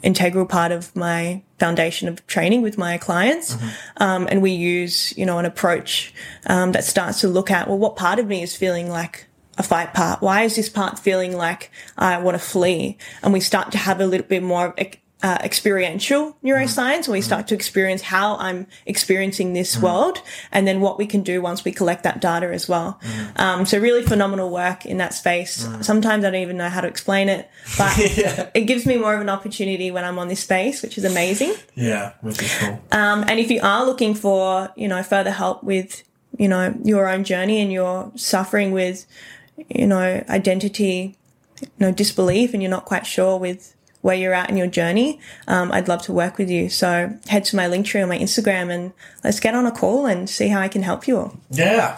integral 0.05 0.45
part 0.45 0.71
of 0.71 0.95
my 0.95 1.41
foundation 1.59 2.07
of 2.07 2.25
training 2.27 2.61
with 2.61 2.77
my 2.77 2.97
clients. 2.97 3.55
Um, 3.97 4.27
and 4.29 4.41
we 4.41 4.51
use, 4.51 5.17
you 5.17 5.25
know, 5.25 5.39
an 5.39 5.45
approach 5.45 6.13
um, 6.45 6.71
that 6.73 6.83
starts 6.83 7.21
to 7.21 7.27
look 7.27 7.49
at, 7.51 7.67
well, 7.67 7.77
what 7.77 7.95
part 7.95 8.19
of 8.19 8.27
me 8.27 8.43
is 8.43 8.55
feeling 8.55 8.89
like 8.89 9.27
a 9.57 9.63
fight 9.63 9.93
part? 9.93 10.21
Why 10.21 10.43
is 10.43 10.55
this 10.55 10.69
part 10.69 10.99
feeling 10.99 11.35
like 11.35 11.71
I 11.97 12.17
want 12.19 12.35
to 12.35 12.43
flee? 12.43 12.97
And 13.23 13.33
we 13.33 13.39
start 13.39 13.71
to 13.71 13.77
have 13.77 13.99
a 13.99 14.05
little 14.05 14.27
bit 14.27 14.43
more 14.43 14.67
of 14.67 14.73
uh, 15.25 15.39
experiential 15.43 16.37
neuroscience, 16.43 17.05
and 17.05 17.13
we 17.13 17.19
start 17.19 17.47
to 17.47 17.55
experience 17.55 18.03
how 18.03 18.37
I'm 18.37 18.67
experiencing 18.85 19.53
this 19.53 19.75
world, 19.75 20.21
and 20.51 20.67
then 20.67 20.81
what 20.81 20.99
we 20.99 21.07
can 21.07 21.23
do 21.23 21.41
once 21.41 21.65
we 21.65 21.71
collect 21.71 22.03
that 22.03 22.21
data 22.21 22.53
as 22.53 22.69
well. 22.69 22.99
Um, 23.35 23.65
so 23.65 23.79
really 23.79 24.03
phenomenal 24.03 24.51
work 24.51 24.85
in 24.85 24.97
that 24.97 25.15
space. 25.15 25.67
Sometimes 25.81 26.23
I 26.23 26.29
don't 26.29 26.43
even 26.43 26.57
know 26.57 26.69
how 26.69 26.79
to 26.79 26.87
explain 26.87 27.29
it, 27.29 27.49
but 27.75 27.91
it 28.53 28.67
gives 28.67 28.85
me 28.85 28.97
more 28.97 29.15
of 29.15 29.21
an 29.21 29.29
opportunity 29.29 29.89
when 29.89 30.05
I'm 30.05 30.19
on 30.19 30.27
this 30.27 30.41
space, 30.41 30.83
which 30.83 30.95
is 30.95 31.03
amazing. 31.03 31.55
Yeah, 31.73 32.13
which 32.21 32.39
is 32.43 32.55
cool. 32.59 32.79
Um, 32.91 33.25
and 33.27 33.39
if 33.39 33.49
you 33.49 33.61
are 33.63 33.83
looking 33.83 34.13
for, 34.13 34.69
you 34.75 34.87
know, 34.87 35.01
further 35.01 35.31
help 35.31 35.63
with, 35.63 36.03
you 36.37 36.47
know, 36.47 36.77
your 36.83 37.09
own 37.09 37.23
journey 37.23 37.61
and 37.61 37.73
you're 37.73 38.11
suffering 38.15 38.73
with, 38.73 39.07
you 39.69 39.87
know, 39.87 40.23
identity, 40.29 41.17
you 41.61 41.67
know, 41.79 41.91
disbelief 41.91 42.53
and 42.53 42.61
you're 42.61 42.69
not 42.69 42.85
quite 42.85 43.07
sure 43.07 43.39
with 43.39 43.74
where 44.05 44.15
you're 44.15 44.35
at 44.35 44.51
in 44.51 44.55
your 44.55 44.67
journey, 44.67 45.19
um, 45.47 45.71
I'd 45.71 45.87
love 45.87 46.03
to 46.03 46.13
work 46.13 46.37
with 46.37 46.47
you. 46.47 46.69
So 46.69 47.17
head 47.27 47.43
to 47.45 47.55
my 47.55 47.65
link 47.65 47.87
tree 47.87 48.01
on 48.01 48.07
my 48.07 48.19
Instagram 48.19 48.69
and 48.69 48.93
let's 49.23 49.39
get 49.39 49.55
on 49.55 49.65
a 49.65 49.71
call 49.71 50.05
and 50.05 50.29
see 50.29 50.47
how 50.47 50.59
I 50.59 50.67
can 50.67 50.83
help 50.83 51.07
you 51.07 51.17
all. 51.17 51.35
Yeah, 51.49 51.97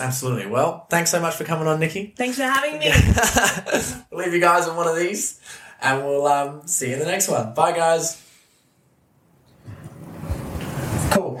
absolutely. 0.00 0.46
Well, 0.46 0.84
thanks 0.90 1.12
so 1.12 1.20
much 1.20 1.36
for 1.36 1.44
coming 1.44 1.68
on, 1.68 1.78
Nikki. 1.78 2.12
Thanks 2.16 2.38
for 2.38 2.42
having 2.42 2.80
me. 2.80 2.90
We'll 4.10 4.24
leave 4.24 4.34
you 4.34 4.40
guys 4.40 4.66
on 4.66 4.76
one 4.76 4.88
of 4.88 4.96
these, 4.96 5.40
and 5.80 6.04
we'll 6.04 6.26
um, 6.26 6.66
see 6.66 6.88
you 6.88 6.94
in 6.94 6.98
the 6.98 7.06
next 7.06 7.28
one. 7.28 7.54
Bye, 7.54 7.72
guys. 7.72 8.20
Cool. 11.12 11.40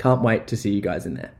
Can't 0.00 0.22
wait 0.22 0.46
to 0.46 0.56
see 0.56 0.70
you 0.70 0.80
guys 0.80 1.04
in 1.04 1.12
there. 1.12 1.30